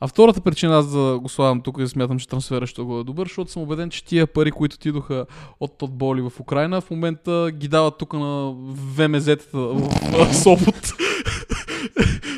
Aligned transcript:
А 0.00 0.08
втората 0.08 0.40
причина 0.40 0.78
аз 0.78 0.92
да 0.92 1.18
го 1.18 1.28
слагам 1.28 1.60
тук 1.60 1.78
и 1.80 1.88
смятам, 1.88 2.18
че 2.18 2.28
трансфера 2.28 2.66
ще 2.66 2.82
го 2.82 3.00
е 3.00 3.04
добър, 3.04 3.26
защото 3.26 3.50
съм 3.50 3.62
убеден, 3.62 3.90
че 3.90 4.04
тия 4.04 4.26
пари, 4.26 4.50
които 4.50 4.74
отидоха 4.74 5.26
от 5.60 5.78
Тот 5.78 5.98
Боли 5.98 6.20
в 6.20 6.32
Украина, 6.40 6.80
в 6.80 6.90
момента 6.90 7.50
ги 7.52 7.68
дават 7.68 7.98
тук 7.98 8.12
на 8.12 8.54
ВМЗ-тата 8.96 9.58
в 10.12 10.34
Сопот. 10.34 10.92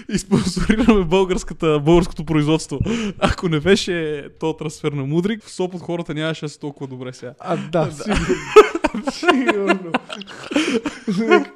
и 0.15 0.19
спонсорираме 0.19 1.05
българското 1.05 2.25
производство. 2.27 2.79
Ако 3.19 3.49
не 3.49 3.61
беше 3.61 4.27
то 4.41 4.53
трансфер 4.53 4.93
на 4.93 5.07
Мудрик, 5.07 5.45
в 5.45 5.51
Сопот 5.51 5.81
хората 5.81 6.15
нямаше 6.15 6.45
да 6.45 6.49
са 6.49 6.59
толкова 6.59 6.87
добре 6.87 7.13
сега. 7.13 7.35
А, 7.41 7.57
да, 7.57 7.91
сигурно. 9.13 9.93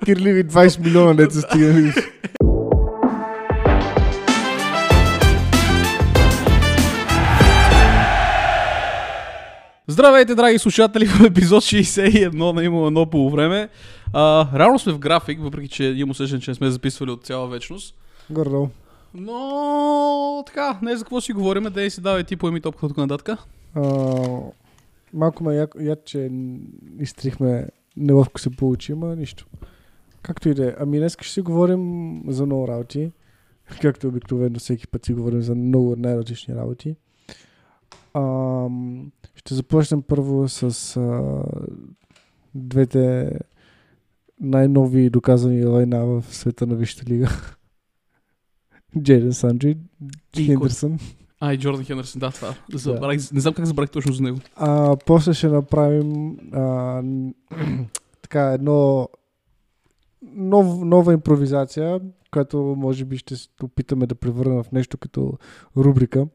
Кирливи 0.04 0.44
20 0.44 0.84
милиона 0.84 1.14
деца 1.14 1.40
стигнали. 1.40 1.92
Здравейте, 9.94 10.34
драги 10.34 10.58
слушатели, 10.58 11.06
в 11.06 11.24
епизод 11.24 11.62
61 11.62 12.52
на 12.52 12.64
Има 12.64 12.86
едно 12.86 13.10
по 13.10 13.30
време. 13.30 13.68
А, 14.12 14.48
реално 14.58 14.78
сме 14.78 14.92
в 14.92 14.98
график, 14.98 15.40
въпреки 15.40 15.68
че 15.68 15.84
имам 15.84 16.10
усещане, 16.10 16.40
че 16.40 16.50
не 16.50 16.54
сме 16.54 16.70
записвали 16.70 17.10
от 17.10 17.24
цяла 17.24 17.48
вечност. 17.48 17.94
Гордо. 18.30 18.68
Но 19.14 20.42
така, 20.46 20.78
не 20.82 20.96
за 20.96 21.04
какво 21.04 21.20
си 21.20 21.32
говорим, 21.32 21.62
да 21.62 21.90
си 21.90 22.00
давай 22.00 22.24
ти 22.24 22.36
поеми 22.36 22.60
топката 22.60 22.88
тук 22.88 22.96
нататък. 22.96 23.38
малко 25.14 25.44
ме 25.44 25.54
яд, 25.54 25.70
яд, 25.80 26.04
че 26.04 26.30
изтрихме 27.00 27.66
неловко 27.96 28.40
се 28.40 28.50
получи, 28.50 28.92
ама 28.92 29.16
нищо. 29.16 29.46
Както 30.22 30.48
и 30.48 30.54
да 30.54 30.68
е. 30.68 30.74
Ами 30.80 30.98
днес 30.98 31.16
ще 31.20 31.32
си 31.32 31.40
говорим 31.40 32.22
за 32.28 32.46
много 32.46 32.68
работи. 32.68 33.10
Както 33.80 34.08
обикновено 34.08 34.58
всеки 34.58 34.86
път 34.86 35.04
си 35.04 35.14
говорим 35.14 35.42
за 35.42 35.54
много 35.54 35.96
най-различни 35.96 36.54
работи. 36.54 36.96
Ам, 38.14 39.12
ще 39.34 39.54
започнем 39.54 40.02
първо 40.02 40.48
с 40.48 40.96
а, 40.96 41.42
двете 42.54 43.32
най-нови 44.40 45.10
доказани 45.10 45.64
лайна 45.64 46.06
в 46.06 46.24
света 46.30 46.66
на 46.66 46.74
Висшата 46.74 47.10
лига. 47.10 47.28
Джейден 49.02 49.32
Санджо 49.32 49.68
и 49.68 49.76
Хендерсън. 50.44 50.98
А, 51.40 51.52
и 51.52 51.58
Джордан 51.58 51.84
Хендерсън, 51.84 52.20
да, 52.20 52.30
това. 52.30 52.54
Забрах, 52.74 53.32
Не 53.32 53.40
знам 53.40 53.54
как 53.54 53.66
забрах 53.66 53.90
точно 53.90 54.12
за 54.12 54.22
него. 54.22 54.38
А, 54.56 54.96
после 55.06 55.34
ще 55.34 55.48
направим 55.48 56.36
а, 56.52 57.02
така 58.22 58.52
едно 58.52 59.08
нов, 60.22 60.84
нова 60.84 61.12
импровизация, 61.12 62.00
която 62.30 62.74
може 62.78 63.04
би 63.04 63.16
ще 63.16 63.34
опитаме 63.62 64.06
да 64.06 64.14
превърнем 64.14 64.62
в 64.62 64.72
нещо 64.72 64.98
като 64.98 65.38
рубрика. 65.76 66.26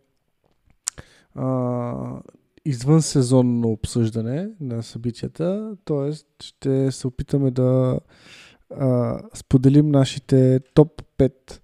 А, 1.35 2.21
извън 2.65 3.01
сезонно 3.01 3.67
обсъждане 3.67 4.49
на 4.61 4.83
събитията, 4.83 5.75
т.е. 5.85 6.11
ще 6.43 6.91
се 6.91 7.07
опитаме 7.07 7.51
да 7.51 7.99
а, 8.75 9.19
споделим 9.33 9.89
нашите 9.89 10.59
топ 10.73 11.01
5 11.17 11.59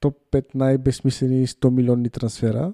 топ 0.00 0.16
5 0.32 0.44
най-безсмислени 0.54 1.46
100 1.46 1.70
милионни 1.70 2.10
трансфера, 2.10 2.72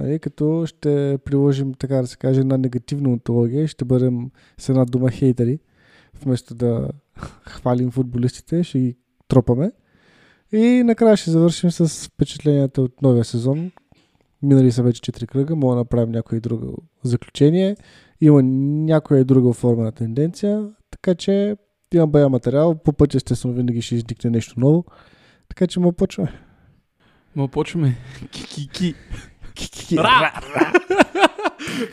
Нали, 0.00 0.18
като 0.18 0.66
ще 0.66 1.18
приложим, 1.24 1.74
така 1.74 1.96
да 1.96 2.06
се 2.06 2.16
каже, 2.16 2.40
една 2.40 2.58
негативна 2.58 3.10
онтология 3.10 3.64
и 3.64 3.68
ще 3.68 3.84
бъдем 3.84 4.30
с 4.58 4.68
една 4.68 4.84
дума 4.84 5.10
хейтери. 5.10 5.58
Вместо 6.22 6.54
да 6.54 6.88
хвалим 7.46 7.90
футболистите, 7.90 8.64
ще 8.64 8.78
ги 8.78 8.96
тропаме. 9.28 9.72
И 10.52 10.82
накрая 10.84 11.16
ще 11.16 11.30
завършим 11.30 11.70
с 11.70 12.08
впечатленията 12.08 12.82
от 12.82 13.02
новия 13.02 13.24
сезон. 13.24 13.70
Минали 14.42 14.72
са 14.72 14.82
вече 14.82 15.12
4 15.12 15.26
кръга, 15.26 15.56
мога 15.56 15.74
да 15.74 15.78
направим 15.78 16.10
някое 16.10 16.40
друго 16.40 16.76
заключение. 17.02 17.76
Има 18.20 18.42
някоя 18.42 19.24
друга 19.24 19.48
оформена 19.48 19.92
тенденция, 19.92 20.68
така 20.90 21.14
че 21.14 21.56
има 21.94 22.06
бая 22.06 22.28
материал. 22.28 22.74
По 22.74 22.92
пътя 22.92 23.16
естествено 23.16 23.54
винаги 23.54 23.82
ще 23.82 23.94
изникне 23.94 24.30
нещо 24.30 24.60
ново. 24.60 24.84
Така 25.48 25.66
че 25.66 25.80
му 25.80 25.92
почваме. 25.92 26.32
Ма 27.36 27.48
почваме. 27.48 27.96
Ки-ки-ки. 28.30 28.94
Ки-ки-ки. 29.54 29.96
Ра! 29.96 30.32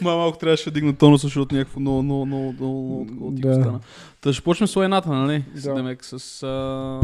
Ма 0.01 0.15
малко 0.15 0.37
трябваше 0.37 0.69
да 0.69 0.73
дигна 0.73 0.95
тонуса, 0.95 1.27
защото 1.27 1.55
някакво 1.55 1.79
много, 1.79 2.03
много, 2.03 2.25
много, 2.25 2.51
много, 2.53 3.05
много 3.11 3.31
Да. 3.31 3.53
стана. 3.53 3.79
Та 4.21 4.33
ще 4.33 4.43
почнем 4.43 4.67
с 4.67 4.75
лайната, 4.75 5.09
нали? 5.09 5.45
С 5.55 5.63
Да. 5.63 5.73
Демек, 5.73 6.05
с... 6.05 6.43
А, 6.43 6.99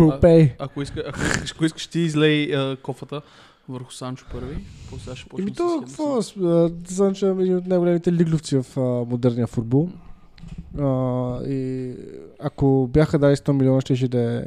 ако, 0.59 0.81
иска, 0.81 1.03
ако, 1.07 1.19
искаш, 1.21 1.51
ако 1.51 1.65
искаш 1.65 1.87
ти 1.87 1.99
излей 1.99 2.55
а, 2.55 2.77
кофата 2.83 3.21
върху 3.69 3.91
Санчо 3.91 4.25
първи, 4.31 4.63
после 4.89 5.15
ще 5.15 5.29
почнем 5.29 5.47
Еми 5.47 5.55
с 5.55 5.57
то, 5.57 5.83
какво? 5.85 6.21
Санчо 6.85 7.25
е 7.25 7.29
един 7.29 7.57
от 7.57 7.65
най-големите 7.65 8.13
лигловци 8.13 8.57
в 8.57 8.77
а, 8.77 8.81
модерния 8.81 9.47
футбол. 9.47 9.89
А, 10.79 11.43
и 11.43 11.95
ако 12.39 12.89
бяха 12.93 13.19
дали 13.19 13.35
100 13.35 13.51
милиона, 13.51 13.81
ще 13.81 14.07
да 14.07 14.21
е 14.21 14.45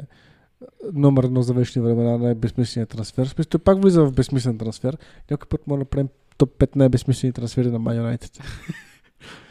номер 0.93 1.23
едно 1.23 1.41
за 1.41 1.53
вечни 1.53 1.81
времена 1.81 2.17
най-безсмисленият 2.17 2.89
трансфер. 2.89 3.25
В 3.25 3.29
смисъл, 3.29 3.49
той 3.49 3.59
пак 3.59 3.81
влиза 3.81 4.05
в 4.05 4.11
безсмислен 4.11 4.57
трансфер. 4.57 4.97
Някой 5.31 5.47
път 5.49 5.67
може 5.67 5.77
да 5.77 5.81
направим 5.81 6.09
топ 6.37 6.49
5 6.49 6.75
най-безсмислени 6.75 7.33
трансфери 7.33 7.71
на 7.71 7.79
Man 7.79 8.17
United. 8.17 8.43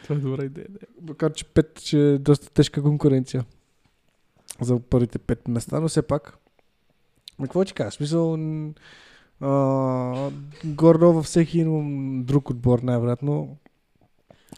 Това 0.03 0.15
е 0.15 0.19
добра 0.19 0.45
идея. 0.45 0.67
Да. 0.69 0.79
Макар, 1.07 1.33
че 1.33 1.45
5 1.45 1.79
че 1.79 1.99
е 1.99 2.17
доста 2.17 2.49
тежка 2.49 2.81
конкуренция 2.81 3.45
за 4.61 4.79
първите 4.79 5.19
5 5.19 5.49
места, 5.49 5.79
но 5.79 5.87
все 5.87 6.01
пак. 6.01 6.37
Ами 7.39 7.47
какво 7.47 7.65
ти 7.65 7.73
кажа? 7.73 7.91
Смисъл, 7.91 8.37
гордо 10.65 11.13
във 11.13 11.25
всеки 11.25 11.59
един 11.59 12.23
друг 12.23 12.49
отбор, 12.49 12.79
най-вероятно, 12.79 13.57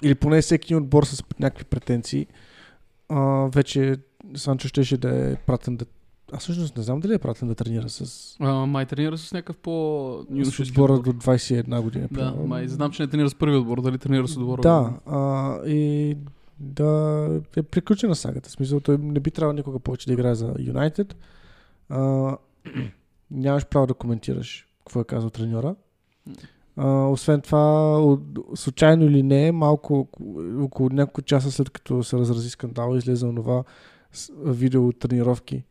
или 0.03 0.16
поне 0.16 0.41
всеки 0.41 0.73
един 0.73 0.84
отбор 0.84 1.03
с 1.03 1.23
някакви 1.40 1.63
претенции, 1.63 2.28
а, 3.09 3.19
вече 3.53 3.95
Санчо 4.35 4.68
щеше 4.68 4.97
да 4.97 5.31
е 5.31 5.35
пратен 5.35 5.78
да... 5.78 5.85
Аз 6.31 6.44
всъщност 6.44 6.78
не 6.78 6.84
знам 6.84 7.00
дали 7.00 7.13
е 7.13 7.19
пратен 7.19 7.47
да 7.47 7.56
тренира 7.56 7.89
с, 7.89 8.35
А, 8.39 8.53
май 8.66 8.85
тренира 8.85 9.18
с 9.18 9.34
някакъв 9.34 9.57
по 9.57 10.25
с 10.44 10.59
отбора 10.59 10.94
отбор. 10.94 11.13
до 11.13 11.19
21 11.19 11.81
година. 11.81 12.07
Да, 12.12 12.16
примерно. 12.16 12.47
май 12.47 12.68
знам, 12.68 12.91
че 12.91 13.03
не 13.03 13.07
тренира 13.07 13.29
с 13.29 13.35
първи 13.35 13.57
отбор, 13.57 13.81
дали 13.81 13.97
тренира 13.97 14.28
с 14.28 14.38
отбора. 14.38 14.62
Да, 14.62 14.94
а, 15.06 15.56
и 15.68 16.18
да 16.59 17.41
е 17.57 17.63
приключена 17.63 18.16
сагата. 18.16 18.50
В 18.50 18.51
смисъл, 18.51 18.79
той 18.79 18.97
не 18.97 19.19
би 19.19 19.31
трябвало 19.31 19.57
никога 19.57 19.79
повече 19.79 20.07
да 20.07 20.13
играе 20.13 20.35
за 20.35 20.53
Юнайтед. 20.59 21.16
Нямаш 23.31 23.66
право 23.66 23.88
да 23.88 23.94
коментираш 23.94 24.69
какво 24.89 25.01
е 25.01 25.05
казал 25.05 25.29
треньора. 25.29 25.75
А, 26.77 27.07
освен 27.07 27.41
това, 27.41 27.97
от, 28.00 28.22
случайно 28.55 29.05
или 29.05 29.23
не, 29.23 29.51
малко 29.51 30.07
около 30.59 30.89
няколко 30.89 31.22
часа 31.22 31.51
след 31.51 31.69
като 31.69 32.03
се 32.03 32.17
разрази 32.17 32.50
скандал, 32.50 32.95
излезе 32.95 33.25
онова 33.25 33.63
с- 34.11 34.31
видео 34.45 34.88
от 34.88 35.00
тренировки. 35.00 35.63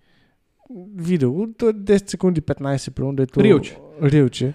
Видео, 0.96 1.52
то 1.52 1.68
е 1.68 1.72
10 1.72 2.10
секунди, 2.10 2.40
15 2.40 2.90
примерно, 2.90 3.16
дето... 3.16 3.40
Рилче. 3.40 3.78
Рилче. 4.02 4.54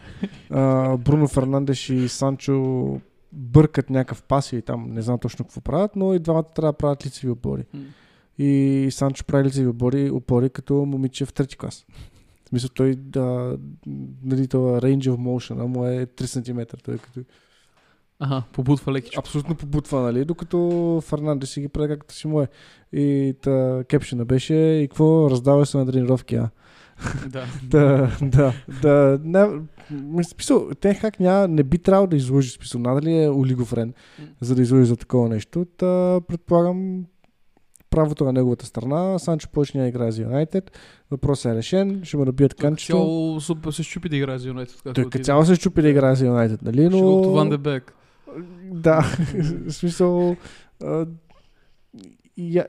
А, 0.50 0.98
Бруно 0.98 1.28
Фернандеш 1.28 1.90
и 1.90 2.10
Санчо 2.10 3.00
бъркат 3.32 3.90
някакъв 3.90 4.24
пас 4.24 4.54
и 4.54 4.62
там 4.62 4.88
не 4.90 5.02
знам 5.02 5.20
точно 5.20 5.46
какво 5.46 5.62
правят, 5.62 5.96
но 5.96 6.14
и 6.14 6.20
двамата 6.20 6.44
трябва 6.44 6.72
да 6.72 6.78
правят 6.78 7.06
лицеви 7.06 7.32
опори. 7.32 7.64
М. 7.74 7.80
И 8.38 8.88
Санчо 8.92 9.26
прави 9.26 9.44
лицеви 9.44 9.68
опори, 9.68 10.12
опори 10.12 10.50
като 10.50 10.74
момиче 10.74 11.26
в 11.26 11.34
трети 11.34 11.58
клас. 11.58 11.86
Смисъл 12.54 12.70
той 12.70 12.96
да, 12.96 13.58
нали, 14.24 14.48
това 14.48 14.82
range 14.82 15.10
of 15.10 15.16
motion 15.18 15.66
му 15.66 15.86
е 15.86 16.06
3 16.06 16.26
см. 16.26 16.78
Той 16.84 16.96
е 16.96 16.98
като 16.98 17.20
Ага, 18.20 18.44
побутва 18.52 18.92
лекичко. 18.92 19.20
абсолютно 19.20 19.56
побутва, 19.56 20.02
нали? 20.02 20.26
Докато 20.26 21.02
Фернандес 21.06 21.50
си 21.50 21.62
ги 21.62 21.68
прави 21.68 21.88
както 21.88 22.14
си 22.14 22.28
му 22.28 22.42
е. 22.42 22.48
И 22.94 23.34
та 23.42 23.84
кепшена 23.90 24.26
беше 24.26 24.54
и 24.56 24.88
какво 24.88 25.30
раздава 25.30 25.66
се 25.66 25.78
на 25.78 25.86
тренировки, 25.86 26.36
а? 26.36 26.50
да. 27.30 27.46
Да, 27.64 28.12
да, 28.22 28.54
да. 28.82 29.20
Не, 29.24 30.24
смисъл, 30.24 30.70
Тенхак 30.80 31.20
няма, 31.20 31.48
не 31.48 31.64
би 31.64 31.78
трябвало 31.78 32.08
да 32.08 32.16
изложи 32.16 32.50
смисъл. 32.50 32.82
Надали 32.82 33.24
е 33.24 33.30
олигофрен, 33.30 33.94
за 34.42 34.56
да 34.56 34.62
изложи 34.62 34.86
за 34.86 34.98
такова 34.98 35.30
нещо. 35.30 35.66
Та, 35.78 36.22
предполагам, 36.28 37.06
правото 37.94 38.26
на 38.26 38.34
неговата 38.34 38.66
страна. 38.66 39.20
Санчо 39.20 39.50
повече 39.50 39.78
няма 39.78 39.90
играе 39.90 40.12
за 40.12 40.22
Юнайтед. 40.22 40.72
Въпросът 41.12 41.52
е 41.52 41.56
решен. 41.56 42.02
Ще 42.04 42.18
му 42.18 42.26
набият 42.26 42.54
канчето. 42.54 42.94
Цяло 42.94 43.72
се 43.72 43.84
щупи 43.84 44.10
да 44.10 44.18
играе 44.18 44.40
за 44.40 44.48
Юнайтед. 44.48 44.82
Той 44.84 45.10
като 45.10 45.24
цяло 45.24 45.46
се 45.46 45.56
щупи 45.56 45.82
да 45.82 45.90
играе 45.90 46.16
за 46.16 46.26
Юнайтед, 46.26 46.62
нали? 46.62 46.90
Но... 46.90 47.32
Ван 47.32 47.50
де 47.50 47.58
Бек. 47.58 47.96
Да, 48.72 49.02
в 49.68 49.72
смисъл... 49.72 50.36
а, 50.84 51.06
я, 52.38 52.66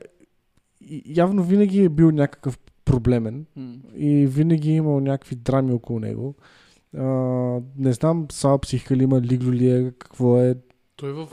явно 1.05 1.43
винаги 1.43 1.83
е 1.83 1.89
бил 1.89 2.11
някакъв 2.11 2.59
проблемен 2.85 3.45
М. 3.55 3.75
и 3.95 4.27
винаги 4.27 4.71
е 4.71 4.75
имал 4.75 4.99
някакви 4.99 5.35
драми 5.35 5.73
около 5.73 5.99
него. 5.99 6.35
А, 6.97 7.03
не 7.77 7.93
знам, 7.93 8.27
Сал 8.31 8.59
психика 8.59 8.95
ли 8.95 9.03
има, 9.03 9.21
лигло 9.21 9.51
ли 9.51 9.69
е, 9.69 9.91
какво 9.99 10.41
е. 10.41 10.55
Той 10.95 11.13
в 11.13 11.27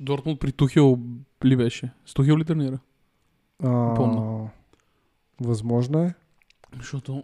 Дортмунд 0.00 0.40
при 0.40 0.52
Тухил 0.52 0.98
ли 1.44 1.56
беше? 1.56 1.92
С 2.06 2.14
Тухил 2.14 2.38
ли 2.38 2.44
тренира? 2.44 2.78
А, 3.64 3.94
Помня. 3.94 4.50
Възможно 5.40 6.02
е. 6.02 6.14
Защото... 6.76 7.22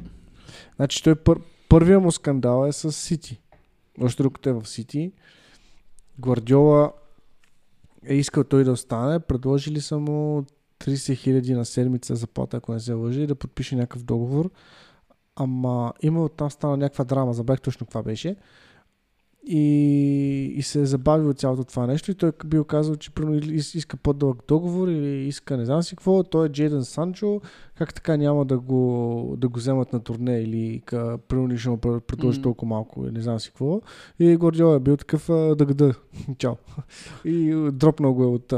Значи 0.76 1.02
той 1.02 1.14
пър, 1.14 1.40
първия 1.68 2.00
му 2.00 2.12
скандал 2.12 2.66
е 2.66 2.72
с 2.72 2.92
Сити. 2.92 3.40
още 4.00 4.22
докато 4.22 4.48
е 4.48 4.52
в 4.52 4.66
Сити. 4.66 5.12
Гвардиола 6.18 6.92
е 8.06 8.14
искал 8.14 8.44
той 8.44 8.64
да 8.64 8.72
остане, 8.72 9.20
предложили 9.20 9.80
са 9.80 9.98
му 9.98 10.44
30 10.80 11.16
хиляди 11.16 11.54
на 11.54 11.64
седмица 11.64 12.16
заплата, 12.16 12.56
ако 12.56 12.72
не 12.72 12.80
се 12.80 12.92
лъжи, 12.92 13.26
да 13.26 13.34
подпише 13.34 13.76
някакъв 13.76 14.02
договор. 14.02 14.50
Ама 15.36 15.92
има 16.02 16.24
оттам 16.24 16.50
стана 16.50 16.76
някаква 16.76 17.04
драма, 17.04 17.32
забрах 17.34 17.60
точно 17.60 17.86
каква 17.86 18.02
беше. 18.02 18.36
И, 19.46 20.52
и 20.56 20.62
се 20.62 20.80
е 20.80 20.86
забавил 20.86 21.28
от 21.28 21.38
цялото 21.38 21.64
това 21.64 21.86
нещо 21.86 22.10
и 22.10 22.14
той 22.14 22.32
бил 22.46 22.64
казал, 22.64 22.96
че 22.96 23.10
примерно 23.10 23.54
иска 23.54 23.96
по-дълъг 23.96 24.38
договор 24.48 24.88
или 24.88 25.28
иска 25.28 25.56
не 25.56 25.64
знам 25.64 25.82
си 25.82 25.96
какво. 25.96 26.22
Той 26.22 26.46
е 26.46 26.48
Джейден 26.48 26.84
Санчо, 26.84 27.40
как 27.78 27.94
така 27.94 28.16
няма 28.16 28.44
да 28.44 28.58
го, 28.58 29.34
да 29.38 29.48
го 29.48 29.58
вземат 29.58 29.92
на 29.92 30.00
турне 30.00 30.40
или 30.40 30.82
примерно 31.28 31.58
ще 31.58 31.70
му 31.70 31.76
пр- 31.76 32.00
предложи 32.00 32.38
М. 32.38 32.42
толкова 32.42 32.68
малко 32.68 33.02
не 33.02 33.20
знам 33.20 33.40
си 33.40 33.48
какво. 33.48 33.80
И 34.18 34.36
Гордиола 34.36 34.76
е 34.76 34.80
бил 34.80 34.96
такъв 34.96 35.26
да 35.28 35.64
гъда. 35.64 35.94
Чао. 36.38 36.54
И 37.24 37.68
дропнал 37.72 38.14
го 38.14 38.22
е 38.22 38.26
от 38.26 38.52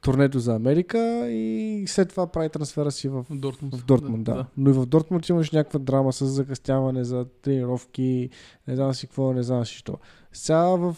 турнето 0.00 0.38
за 0.38 0.54
Америка 0.54 1.28
и 1.30 1.84
след 1.86 2.08
това 2.08 2.26
прави 2.26 2.48
трансфера 2.48 2.90
си 2.90 3.08
в 3.08 3.24
Дортмунд. 3.30 3.74
в 3.74 3.84
Дортмунд, 3.84 4.24
да. 4.24 4.34
да. 4.34 4.46
Но 4.56 4.70
и 4.70 4.72
в 4.72 4.86
Дортмунд 4.86 5.28
имаш 5.28 5.50
някаква 5.50 5.78
драма 5.78 6.12
с 6.12 6.26
закъстяване 6.26 7.04
за 7.04 7.26
тренировки, 7.42 8.30
не 8.68 8.76
знам 8.76 8.94
си 8.94 9.06
какво, 9.06 9.32
не 9.32 9.42
знам 9.42 9.66
си 9.66 9.74
що. 9.74 9.98
Сега 10.32 10.64
в 10.66 10.96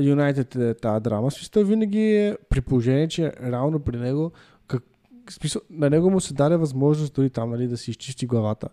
Юнайтед 0.00 0.56
е 0.56 0.74
тази 0.74 1.02
драма. 1.02 1.30
Смисъл, 1.30 1.64
винаги 1.64 2.00
е 2.00 2.36
при 2.48 2.60
положение, 2.60 3.08
че 3.08 3.32
реално 3.42 3.80
при 3.80 3.96
него 3.96 4.32
как, 4.66 4.82
смисъл, 5.30 5.62
на 5.70 5.90
него 5.90 6.10
му 6.10 6.20
се 6.20 6.34
даде 6.34 6.56
възможност 6.56 7.14
дори 7.14 7.30
там 7.30 7.50
нали, 7.50 7.68
да 7.68 7.76
си 7.76 7.90
изчисти 7.90 8.26
главата. 8.26 8.68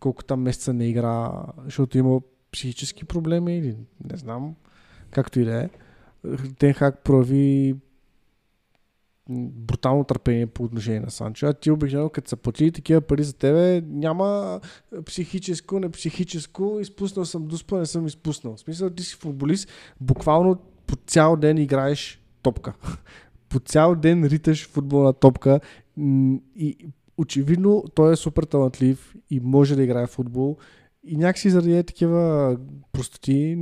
Колко 0.00 0.24
там 0.24 0.40
месеца 0.40 0.72
не 0.72 0.88
игра, 0.88 1.32
защото 1.64 1.98
има 1.98 2.20
психически 2.52 3.04
проблеми 3.04 3.56
или 3.56 3.76
не 4.10 4.16
знам, 4.16 4.54
както 5.10 5.40
и 5.40 5.44
да 5.44 5.62
е. 5.62 5.68
Тенхак 6.58 7.04
прояви 7.04 7.76
брутално 9.28 10.04
търпение 10.04 10.46
по 10.46 10.64
отношение 10.64 11.00
на 11.00 11.10
Санчо. 11.10 11.46
А 11.46 11.52
ти 11.52 11.70
обикновено, 11.70 12.08
като 12.08 12.28
са 12.28 12.36
платили 12.36 12.72
такива 12.72 13.00
пари 13.00 13.22
за 13.22 13.32
тебе, 13.32 13.82
няма 13.86 14.60
психическо, 15.06 15.80
не 15.80 15.90
психическо, 15.90 16.78
изпуснал 16.80 17.24
съм 17.24 17.46
дуспа, 17.46 17.78
не 17.78 17.86
съм 17.86 18.06
изпуснал. 18.06 18.56
В 18.56 18.60
смисъл, 18.60 18.90
ти 18.90 19.02
си 19.02 19.16
футболист, 19.16 19.68
буквално 20.00 20.58
по 20.86 20.96
цял 20.96 21.36
ден 21.36 21.58
играеш 21.58 22.22
топка. 22.42 22.72
по 23.48 23.60
цял 23.60 23.94
ден 23.94 24.24
риташ 24.24 24.68
футболна 24.68 25.12
топка 25.12 25.60
и 26.56 26.76
очевидно 27.18 27.84
той 27.94 28.12
е 28.12 28.16
супер 28.16 28.42
талантлив 28.42 29.14
и 29.30 29.40
може 29.40 29.76
да 29.76 29.82
играе 29.82 30.06
в 30.06 30.10
футбол 30.10 30.56
и 31.08 31.16
някакси 31.16 31.50
заради 31.50 31.76
е 31.76 31.82
такива 31.82 32.56
простоти 32.92 33.54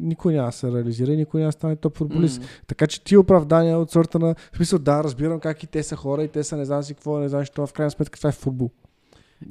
никой 0.00 0.34
няма 0.34 0.48
да 0.48 0.52
се 0.52 0.72
реализира 0.72 1.12
и 1.12 1.16
никой 1.16 1.40
няма 1.40 1.48
да 1.48 1.52
стане 1.52 1.76
топ 1.76 1.96
футболист. 1.96 2.40
М. 2.40 2.46
Така 2.66 2.86
че 2.86 3.04
ти 3.04 3.16
оправдания 3.16 3.78
от 3.78 3.90
сорта 3.90 4.18
на... 4.18 4.34
В 4.52 4.56
смисъл, 4.56 4.78
да, 4.78 5.04
разбирам 5.04 5.40
как 5.40 5.62
и 5.62 5.66
те 5.66 5.82
са 5.82 5.96
хора 5.96 6.24
и 6.24 6.28
те 6.28 6.44
са 6.44 6.56
не 6.56 6.64
знам 6.64 6.82
си 6.82 6.94
какво, 6.94 7.18
не 7.18 7.28
знам 7.28 7.44
си 7.44 7.50
какво, 7.50 7.66
в 7.66 7.72
крайна 7.72 7.90
сметка 7.90 8.18
това 8.18 8.28
е 8.30 8.32
футбол. 8.32 8.70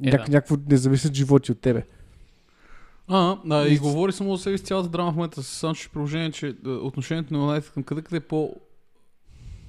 Е, 0.04 0.10
Няк, 0.10 0.26
да. 0.26 0.32
Някакво 0.32 0.56
не 0.70 0.76
зависят 0.76 1.14
животи 1.14 1.52
от 1.52 1.60
тебе. 1.60 1.86
А, 3.08 3.38
да, 3.44 3.68
И- 3.68 3.74
и 3.74 3.78
говори 3.78 4.12
само 4.12 4.36
за 4.36 4.42
себе 4.42 4.58
си 4.58 4.64
цялата 4.64 4.88
драма 4.88 5.12
в 5.12 5.14
момента 5.14 5.42
с 5.42 5.46
Санчо, 5.46 5.90
положение, 5.92 6.30
че 6.32 6.48
е, 6.66 6.68
отношението 6.68 7.34
на 7.34 7.40
Юнайтед 7.40 7.70
към 7.72 7.82
къде 7.82 8.02
къде 8.02 8.20
по 8.20 8.54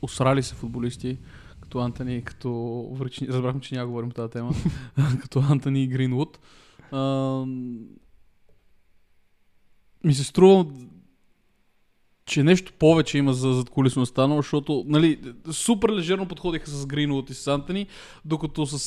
осрали 0.01 0.43
се 0.43 0.55
футболисти, 0.55 1.17
като 1.61 1.79
Антони, 1.79 2.21
като 2.21 2.51
връчни, 2.93 3.27
разбрахме, 3.27 3.61
че 3.61 3.75
няма 3.75 3.87
говорим 3.87 4.09
по 4.09 4.15
тази 4.15 4.31
тема, 4.31 4.51
като 5.21 5.39
Антони 5.49 5.83
и 5.83 5.87
Гринвуд. 5.87 6.39
А, 6.91 7.43
ми 10.03 10.13
се 10.13 10.23
струва, 10.23 10.65
че 12.27 12.43
нещо 12.43 12.73
повече 12.79 13.17
има 13.17 13.33
за 13.33 13.53
зад 13.53 13.69
колисно 13.69 14.01
останало, 14.01 14.41
защото 14.41 14.83
нали, 14.87 15.19
супер 15.51 15.89
лежерно 15.89 16.27
подходиха 16.27 16.69
с 16.69 16.85
Гринвуд 16.85 17.29
и 17.29 17.33
с 17.33 17.47
Антони, 17.47 17.87
докато 18.25 18.65
с 18.65 18.79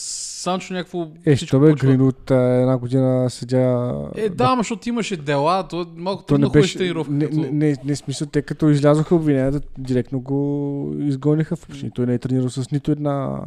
Санчо 0.42 0.74
някакво 0.74 1.08
Е, 1.26 1.36
що 1.36 1.60
бе, 1.60 1.70
почва- 1.70 1.88
Грин 1.88 2.00
от 2.00 2.30
а, 2.30 2.34
една 2.34 2.78
година 2.78 3.30
седя... 3.30 3.92
Е, 4.16 4.28
да, 4.28 4.44
ама 4.44 4.60
защото 4.60 4.88
имаше 4.88 5.16
дела, 5.16 5.68
то 5.68 5.86
малко 5.96 6.24
То 6.24 6.34
не 6.34 6.36
трудно 6.36 6.48
ходиш 6.48 6.62
беше... 6.64 6.78
тренировка. 6.78 7.12
Не, 7.12 7.24
като... 7.24 7.36
не, 7.36 7.50
не, 7.50 7.76
не, 7.84 7.96
смисъл, 7.96 8.26
те 8.26 8.42
като 8.42 8.68
излязоха 8.68 9.14
обвиненията, 9.14 9.60
директно 9.78 10.20
го 10.20 10.94
изгониха 10.98 11.56
в. 11.56 11.68
Той 11.94 12.06
не 12.06 12.14
е 12.14 12.18
тренирал 12.18 12.50
с 12.50 12.70
нито 12.70 12.92
една... 12.92 13.40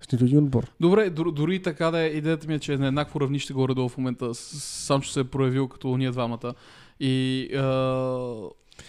С 0.00 0.12
нито 0.12 0.24
един 0.24 0.38
отбор. 0.38 0.70
Добре, 0.80 1.10
дор- 1.10 1.32
дори 1.32 1.62
така 1.62 1.90
да 1.90 2.00
е, 2.00 2.06
идеята 2.06 2.48
ми 2.48 2.54
е, 2.54 2.58
че 2.58 2.72
е 2.72 2.78
на 2.78 2.86
еднакво 2.86 3.20
равнище 3.20 3.52
горе-долу 3.52 3.88
в 3.88 3.96
момента. 3.98 4.34
Сам 4.34 5.02
ще 5.02 5.12
се 5.12 5.20
е 5.20 5.24
проявил 5.24 5.68
като 5.68 5.96
ние 5.96 6.10
двамата. 6.10 6.54
И 7.00 7.44
а, 7.54 7.62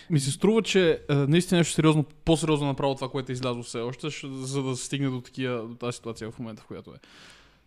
ми 0.09 0.19
се 0.19 0.31
струва, 0.31 0.61
че 0.61 1.01
а, 1.09 1.15
наистина 1.15 1.57
нещо 1.59 1.73
сериозно, 1.73 2.05
по-сериозно 2.25 2.67
направо 2.67 2.95
това, 2.95 3.09
което 3.09 3.31
е 3.31 3.33
излязло 3.33 3.63
все 3.63 3.79
още, 3.79 4.09
ще- 4.09 4.27
за 4.29 4.63
да 4.63 4.75
стигне 4.75 5.09
до, 5.09 5.21
такива, 5.21 5.67
до 5.67 5.75
тази 5.75 5.95
ситуация 5.95 6.31
в 6.31 6.39
момента, 6.39 6.61
в 6.61 6.67
която 6.67 6.89
е. 6.89 6.97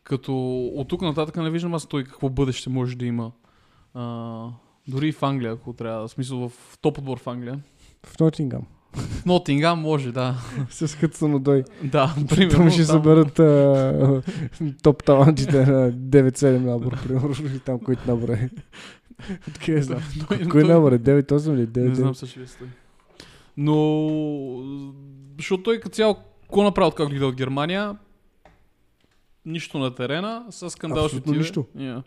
Като 0.02 0.34
от 0.66 0.88
тук 0.88 1.02
нататък 1.02 1.36
не 1.36 1.50
виждам 1.50 1.74
аз 1.74 1.86
той 1.86 2.04
какво 2.04 2.28
бъдеще 2.28 2.70
може 2.70 2.96
да 2.96 3.04
има. 3.06 3.32
А, 3.94 4.46
дори 4.88 5.08
и 5.08 5.12
в 5.12 5.22
Англия, 5.22 5.52
ако 5.52 5.72
трябва. 5.72 6.08
В 6.08 6.10
смисъл 6.10 6.48
в 6.48 6.78
топ 6.80 6.98
отбор 6.98 7.18
в 7.18 7.26
Англия. 7.26 7.60
В 8.06 8.20
Нотингам. 8.20 8.62
Нотингам 9.26 9.80
може, 9.80 10.12
да. 10.12 10.34
С 10.70 10.98
като 10.98 11.16
самодой. 11.16 11.64
да, 11.84 12.14
примерно. 12.28 12.58
Там 12.58 12.70
ще 12.70 12.84
съберат 12.84 13.38
а, 13.38 14.22
топ 14.82 15.04
талантите 15.04 15.66
на 15.66 15.92
9-7 15.92 16.58
набор, 16.58 17.02
примерно, 17.02 17.34
там 17.64 17.78
който 17.80 18.02
набор 18.06 18.28
е. 18.28 18.50
Откъде 19.48 19.82
знам? 19.82 20.02
Кой 20.50 20.64
набор 20.64 20.92
е? 20.92 20.98
9-8 20.98 21.54
или 21.54 21.66
9 21.66 21.88
Не 21.88 21.94
знам 21.94 22.14
също 22.14 22.40
ли 22.40 22.46
стой. 22.46 22.68
Но, 23.56 24.94
защото 25.38 25.62
той 25.62 25.80
като 25.80 25.94
цяло, 25.94 26.16
какво 26.42 26.62
направи 26.62 26.88
от 26.88 26.94
как 26.94 27.08
от 27.22 27.34
Германия? 27.34 27.96
Нищо 29.46 29.78
на 29.78 29.94
терена, 29.94 30.44
с 30.50 30.70
скандал 30.70 31.08
ще 31.08 31.16
Абсолютно 31.16 31.40
нищо. 31.40 31.66
Yeah. 31.76 32.02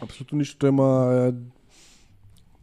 Абсолютно 0.00 0.38
нищо. 0.38 0.58
Той 0.58 0.68
има 0.68 1.14
е, 1.14 1.32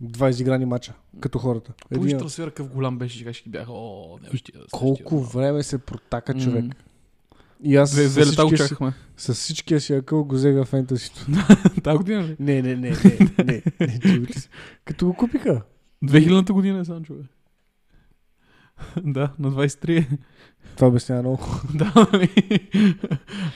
два 0.01 0.29
изиграни 0.29 0.65
мача, 0.65 0.94
като 1.19 1.39
хората. 1.39 1.73
Един... 1.91 2.03
Един, 2.03 2.17
трансфер 2.17 2.47
какъв 2.47 2.69
голям 2.69 2.97
беше, 2.97 3.23
че 3.23 3.33
ще 3.33 3.49
бяха, 3.49 3.71
о, 3.71 4.19
не 4.23 4.38
ще 4.38 4.51
колко 4.71 5.19
време 5.19 5.63
се 5.63 5.77
протака 5.77 6.33
човек. 6.33 6.65
И 7.63 7.75
аз 7.75 7.91
Две, 7.91 8.07
с 8.07 8.09
всичкия, 8.09 8.49
си, 8.49 8.57
чакахме. 8.57 8.94
с 9.17 9.33
всичкия 9.33 9.81
си 9.81 9.94
акъл 9.94 10.23
го 10.23 10.35
взега 10.35 10.65
фентасито. 10.65 11.25
Та 11.83 11.97
година 11.97 12.23
ли? 12.23 12.35
не, 12.39 12.61
не, 12.61 12.75
не, 12.75 12.89
не, 12.89 13.63
не, 13.79 14.19
не, 14.19 14.33
си? 14.33 14.49
Като 14.85 15.05
го 15.05 15.13
купиха. 15.13 15.61
2000-та 16.04 16.54
година 16.54 16.80
е 16.80 16.85
сам 16.85 17.04
човек. 17.04 17.25
да, 19.04 19.33
на 19.39 19.51
23. 19.51 20.18
Това 20.75 20.87
обяснява 20.87 21.21
много. 21.21 21.44
да, 21.73 22.09
нали? 22.13 22.30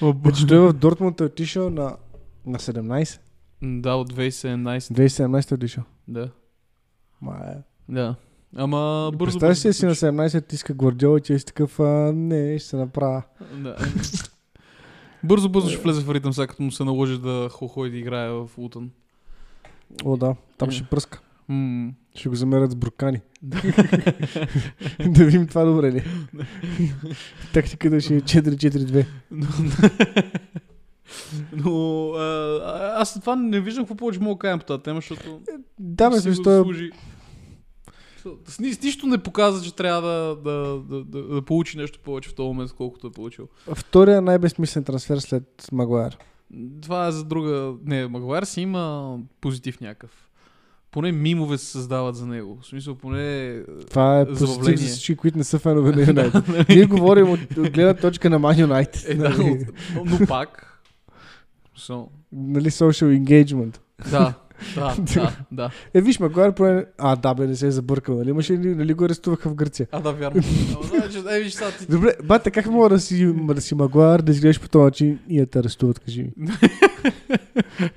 Ма, 0.01 0.13
б- 0.13 0.29
Значи 0.29 0.47
той 0.47 0.59
в 0.59 0.73
Дортмунд 0.73 1.19
е 1.19 1.23
отишъл 1.23 1.69
на, 1.69 1.97
на 2.45 2.59
17. 2.59 3.19
Да, 3.61 3.93
от 3.93 4.13
2017. 4.13 4.79
2017 4.79 5.51
е 5.51 5.55
отишъл. 5.55 5.83
Да. 6.07 6.31
Ма 7.21 7.35
е. 7.47 7.55
Да. 7.93 8.15
Ама 8.55 9.11
бързо. 9.15 9.39
Представяш 9.39 9.57
си 9.57 9.73
си 9.73 9.85
на 9.85 9.91
приключи. 9.91 10.05
17 10.05 10.47
ти 10.47 10.55
иска 10.55 10.73
Гвардиола 10.73 11.17
и 11.17 11.21
ти 11.21 11.39
си 11.39 11.45
такъв, 11.45 11.79
а, 11.79 11.83
не, 12.15 12.59
ще 12.59 12.67
се 12.69 12.75
направя. 12.75 13.23
Да. 13.53 13.75
Бързо, 15.23 15.49
бързо 15.49 15.69
ще 15.69 15.77
влезе 15.77 16.01
в 16.01 16.13
ритъм, 16.13 16.33
сега 16.33 16.47
като 16.47 16.63
му 16.63 16.71
се 16.71 16.83
наложи 16.83 17.17
да 17.17 17.49
хо- 17.51 17.67
ходи 17.67 17.91
да 17.91 17.97
играе 17.97 18.29
в 18.29 18.49
Лутън. 18.57 18.91
О, 20.05 20.17
да, 20.17 20.35
там 20.57 20.69
Е. 20.69 20.71
ще 20.71 20.83
пръска. 20.83 21.19
М. 21.47 21.91
Ще 22.15 22.29
го 22.29 22.35
замерят 22.35 22.71
с 22.71 22.75
буркани. 22.75 23.21
да 25.07 25.25
видим 25.25 25.47
това 25.47 25.63
добре 25.63 25.91
ли. 25.91 26.03
Тактиката 27.53 28.01
ще 28.01 28.15
е 28.15 28.21
4-4-2. 28.21 29.05
Но, 31.53 32.09
а, 32.11 32.93
аз 32.95 33.19
това 33.19 33.35
не 33.35 33.59
виждам 33.59 33.83
какво 33.83 33.95
повече 33.95 34.19
мога 34.19 34.35
да 34.35 34.39
кажа 34.39 34.59
по 34.59 34.65
тази 34.65 34.83
тема, 34.83 34.95
защото 34.95 35.39
Да, 35.79 36.09
ме 36.09 36.19
си 36.19 36.29
го 36.29 36.51
е 36.51 36.61
служи. 36.63 36.91
С, 38.47 38.59
ни- 38.59 38.73
с 38.73 38.81
нищо 38.81 39.07
не 39.07 39.17
показва, 39.17 39.65
че 39.65 39.75
трябва 39.75 40.01
да, 40.01 40.35
да, 40.35 40.81
да, 40.89 41.03
да, 41.03 41.23
да 41.23 41.41
получи 41.41 41.77
нещо 41.77 41.99
повече 42.03 42.29
в 42.29 42.35
този 42.35 42.47
момент, 42.47 42.73
колкото 42.73 43.07
е 43.07 43.11
получил. 43.11 43.47
втория 43.75 44.21
най-безсмислен 44.21 44.83
трансфер 44.83 45.17
след 45.17 45.67
Магуайр. 45.71 46.17
Това 46.81 47.07
е 47.07 47.11
за 47.11 47.23
друга... 47.23 47.73
Не, 47.85 48.07
Магуайр 48.07 48.43
си 48.43 48.61
има 48.61 49.17
позитив 49.41 49.81
някакъв. 49.81 50.11
Поне 50.91 51.11
мимове 51.11 51.57
се 51.57 51.65
създават 51.65 52.15
за 52.15 52.25
него. 52.25 52.59
В 52.61 52.65
смисъл, 52.65 52.95
поне... 52.95 53.59
Това 53.89 54.19
е 54.19 54.27
позитив 54.27 54.79
за 54.79 54.87
всички, 54.87 55.15
които 55.15 55.37
не 55.37 55.43
са 55.43 55.59
фенове 55.59 55.91
на 55.91 56.01
Юнайтед. 56.07 56.69
Ние 56.69 56.85
говорим 56.85 57.29
от, 57.29 57.39
от 57.57 57.69
гледна 57.71 57.93
точка 57.93 58.29
на 58.29 58.39
Man 58.39 58.65
United. 58.65 59.09
Е, 59.09 59.15
да, 59.15 59.29
нали? 59.29 59.65
но, 59.95 60.05
но 60.05 60.27
пак... 60.27 60.67
So, 61.77 62.07
нали, 62.31 62.71
social 62.71 63.19
engagement. 63.19 63.77
да, 64.11 64.33
да, 64.75 64.95
да, 65.15 65.37
да. 65.51 65.71
Е, 65.93 66.01
виж, 66.01 66.19
Магуайр 66.19 66.53
поне... 66.53 66.85
А, 66.97 67.15
да, 67.15 67.33
бе, 67.33 67.47
не 67.47 67.55
се 67.55 67.67
е 67.67 67.71
забъркал, 67.71 68.17
нали? 68.17 68.29
Имаше, 68.29 68.53
ли- 68.53 68.75
нали 68.75 68.93
го 68.93 69.05
арестуваха 69.05 69.49
в 69.49 69.55
Гърция? 69.55 69.87
А, 69.91 69.99
да, 69.99 70.11
вярно. 70.13 70.41
Е, 71.31 71.39
виж 71.39 71.53
сега 71.53 71.71
ти... 71.71 71.85
Добре, 71.85 72.13
бате, 72.23 72.51
как 72.51 72.65
мога 72.65 72.89
да 72.89 72.99
си, 72.99 73.33
да 73.33 73.61
си 73.61 73.75
Магуайр, 73.75 74.19
да 74.21 74.31
изглеждаш 74.31 74.61
по 74.61 74.69
този 74.69 74.83
начин 74.83 75.19
и 75.29 75.39
да 75.39 75.45
те 75.45 75.59
арестуват, 75.59 75.99
кажи 75.99 76.23
ми. 76.23 76.31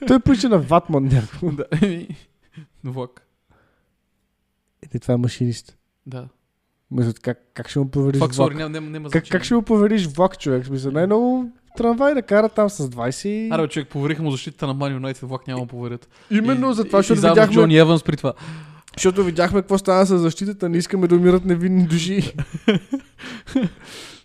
Той 0.07 0.21
прилича 0.21 0.49
на 0.49 0.59
Ватман 0.59 1.05
някакво. 1.05 1.51
Да, 1.51 1.65
еми, 1.83 2.09
влак. 2.85 3.27
Е, 4.95 4.99
това 4.99 5.15
е 5.15 5.17
машинист. 5.17 5.77
Да. 6.07 6.29
Мисля, 6.91 7.13
как, 7.23 7.39
как 7.55 7.69
ще 7.69 7.79
му 7.79 7.91
провериш 7.91 8.19
Фак, 8.21 8.33
влак? 8.35 8.55
няма, 8.55 8.71
няма, 8.71 8.91
няма 8.91 9.11
Как, 9.11 9.25
как 9.31 9.45
ще 9.45 9.55
му 9.55 9.63
провериш 9.63 10.07
влак, 10.07 10.39
човек? 10.39 10.67
Смисъл, 10.67 10.93
най-много 10.93 11.51
трамвай 11.77 12.15
да 12.15 12.23
кара 12.23 12.49
там 12.49 12.71
с 12.71 12.89
20 12.89 13.29
и... 13.29 13.49
Аре, 13.51 13.69
човек, 13.69 13.89
повериха 13.89 14.23
му 14.23 14.31
защита 14.31 14.67
на 14.67 14.75
Ман 14.75 14.93
Юнайтед, 14.93 15.23
влак 15.23 15.47
няма 15.47 15.67
поверят. 15.67 16.09
Именно 16.31 16.71
И- 16.71 16.75
за 16.75 16.85
това, 16.85 16.99
защото 16.99 17.21
видяхме, 17.21 17.55
Джони 17.55 17.77
Еванс 17.77 18.03
при 18.03 18.17
това. 18.17 18.33
защото 18.97 19.25
видяхме 19.25 19.61
какво 19.61 19.79
стана 19.79 20.07
с 20.07 20.19
защитата. 20.19 20.69
Не 20.69 20.77
искаме 20.77 21.07
да 21.07 21.15
умират 21.15 21.45
невинни 21.45 21.87
души. 21.87 22.33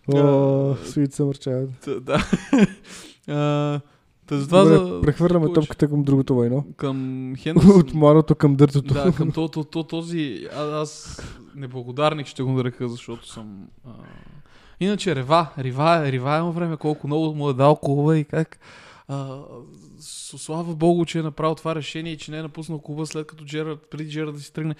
О, 0.07 0.15
Sweet 0.75 1.07
Summer 1.09 1.37
Child. 1.37 1.69
Т- 1.79 1.99
Да. 1.99 2.23
Та 4.27 4.37
затова 4.37 4.63
Добре, 4.63 4.75
за... 4.77 5.01
Прехвърляме 5.01 5.45
повече. 5.45 5.61
топката 5.61 5.87
към 5.87 6.03
другото 6.03 6.35
войно. 6.35 6.65
Към 6.77 6.97
Хендерсън. 7.37 7.71
От 7.71 7.93
младото 7.93 8.35
към 8.35 8.55
дъртото. 8.55 8.93
Да, 8.93 9.11
към 9.11 9.31
то, 9.31 9.47
то, 9.47 9.63
то, 9.63 9.83
този... 9.83 10.47
А, 10.55 10.81
аз 10.81 11.21
неблагодарник 11.55 12.27
ще 12.27 12.43
го 12.43 12.51
нарека, 12.51 12.89
защото 12.89 13.27
съм... 13.29 13.57
А... 13.87 13.89
Иначе 14.79 15.15
Рева, 15.15 15.47
Рива, 15.57 16.11
Рива 16.11 16.37
има 16.37 16.51
време, 16.51 16.77
колко 16.77 17.07
много 17.07 17.35
му 17.35 17.49
е 17.49 17.53
дал 17.53 17.75
клуба 17.75 18.17
и 18.17 18.23
как... 18.23 18.59
А, 19.07 19.37
слава 20.01 20.75
Богу, 20.75 21.05
че 21.05 21.19
е 21.19 21.23
направил 21.23 21.55
това 21.55 21.75
решение 21.75 22.13
и 22.13 22.17
че 22.17 22.31
не 22.31 22.37
е 22.37 22.41
напуснал 22.41 22.79
клуба 22.79 23.05
след 23.05 23.27
като 23.27 23.45
Джерард, 23.45 23.79
преди 23.91 24.11
Джерард 24.11 24.33
да 24.33 24.41
си 24.41 24.53
тръгне. 24.53 24.75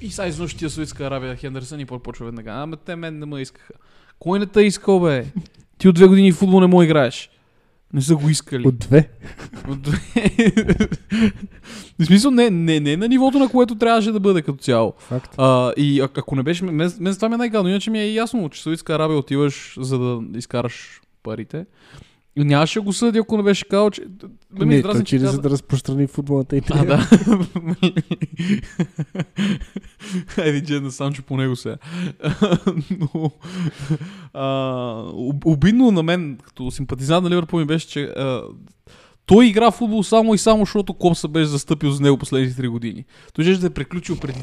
И 0.00 0.10
сега 0.10 0.28
изведнъж 0.28 0.54
тия 0.54 0.70
Саудитска 0.70 1.04
Арабия, 1.04 1.36
Хендерсън 1.36 1.80
и 1.80 1.86
почва 1.86 2.26
веднага. 2.26 2.50
Ама 2.50 2.76
те 2.76 2.96
мен 2.96 3.18
не 3.18 3.26
ме 3.26 3.40
искаха. 3.40 3.74
Кой 4.18 4.38
не 4.38 4.46
те 4.46 4.60
искал, 4.60 5.00
бе? 5.00 5.26
Ти 5.78 5.88
от 5.88 5.94
две 5.94 6.06
години 6.06 6.32
футбол 6.32 6.60
не 6.60 6.66
му 6.66 6.82
играеш. 6.82 7.30
Не 7.92 8.00
са 8.00 8.16
го 8.16 8.28
искали. 8.28 8.68
От 8.68 8.78
две. 8.78 9.08
От- 9.68 9.86
В 11.98 12.04
смисъл, 12.04 12.30
не, 12.30 12.50
не, 12.50 12.80
не 12.80 12.96
на 12.96 13.08
нивото, 13.08 13.38
на 13.38 13.48
което 13.48 13.74
трябваше 13.74 14.12
да 14.12 14.20
бъде 14.20 14.42
като 14.42 14.58
цяло. 14.58 14.94
Факт. 14.98 15.34
А, 15.38 15.72
и 15.76 16.00
а- 16.00 16.08
ако 16.16 16.36
не 16.36 16.42
беше, 16.42 16.64
мен, 16.64 16.92
мен 17.00 17.14
това 17.14 17.28
ми 17.28 17.34
е 17.34 17.38
най-гадно, 17.38 17.70
иначе 17.70 17.90
ми 17.90 18.00
е 18.00 18.12
ясно, 18.12 18.48
че 18.48 18.62
Саудитска 18.62 18.94
Арабия 18.94 19.18
отиваш 19.18 19.74
за 19.80 19.98
да 19.98 20.38
изкараш 20.38 21.00
парите. 21.22 21.66
И 22.36 22.44
нямаше 22.44 22.78
да 22.78 22.82
го 22.82 22.92
съди, 22.92 23.18
ако 23.18 23.36
не 23.36 23.42
беше 23.42 23.64
казал, 23.64 23.90
че... 23.90 24.02
Ми 24.52 24.64
Не, 24.66 24.82
той 24.82 25.04
че 25.04 25.16
каза- 25.16 25.30
за 25.30 25.40
да 25.40 25.50
разпространи 25.50 26.06
футболната 26.06 26.56
А, 26.56 26.58
интрига. 26.58 26.84
да. 26.86 27.08
Еди, 30.38 30.62
Джен 30.62 30.82
на 30.82 30.90
Санчо 30.90 31.22
по 31.22 31.36
него 31.36 31.56
сега. 31.56 31.76
Но, 32.92 33.30
а, 34.34 34.46
об- 35.06 35.46
обидно 35.46 35.90
на 35.90 36.02
мен, 36.02 36.38
като 36.38 36.70
симпатизант 36.70 37.24
на 37.24 37.30
Ливърпул 37.30 37.58
ми 37.58 37.64
беше, 37.64 37.88
че 37.88 38.02
а, 38.02 38.42
той 39.26 39.46
игра 39.46 39.70
в 39.70 39.74
футбол 39.74 40.02
само 40.02 40.34
и 40.34 40.38
само, 40.38 40.62
защото 40.62 40.94
Копса 40.94 41.28
беше 41.28 41.46
застъпил 41.46 41.90
за 41.90 42.02
него 42.02 42.18
последните 42.18 42.62
3 42.62 42.68
години. 42.68 43.04
Той 43.34 43.44
ще 43.44 43.56
да 43.56 43.66
е 43.66 43.70
приключил 43.70 44.16
преди, 44.16 44.38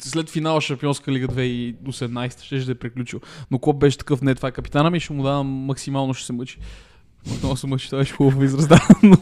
след 0.00 0.30
финала 0.30 0.60
Шампионска 0.60 1.12
лига 1.12 1.28
2018, 1.28 2.42
ще 2.42 2.58
да 2.58 2.72
е 2.72 2.74
приключил. 2.74 3.20
Но 3.50 3.58
Коп 3.58 3.78
беше 3.78 3.98
такъв, 3.98 4.22
не, 4.22 4.34
това 4.34 4.48
е 4.48 4.52
капитана 4.52 4.90
ми, 4.90 5.00
ще 5.00 5.12
му 5.12 5.22
давам 5.22 5.46
максимално, 5.46 6.14
ще 6.14 6.26
се 6.26 6.32
мъчи. 6.32 6.58
Много 7.42 7.56
се 7.56 7.66
мъчи, 7.66 7.86
това 7.86 7.98
беше 7.98 8.12
хубав 8.12 8.42
израз, 8.42 8.68
да. 8.68 8.88
Но... 9.02 9.16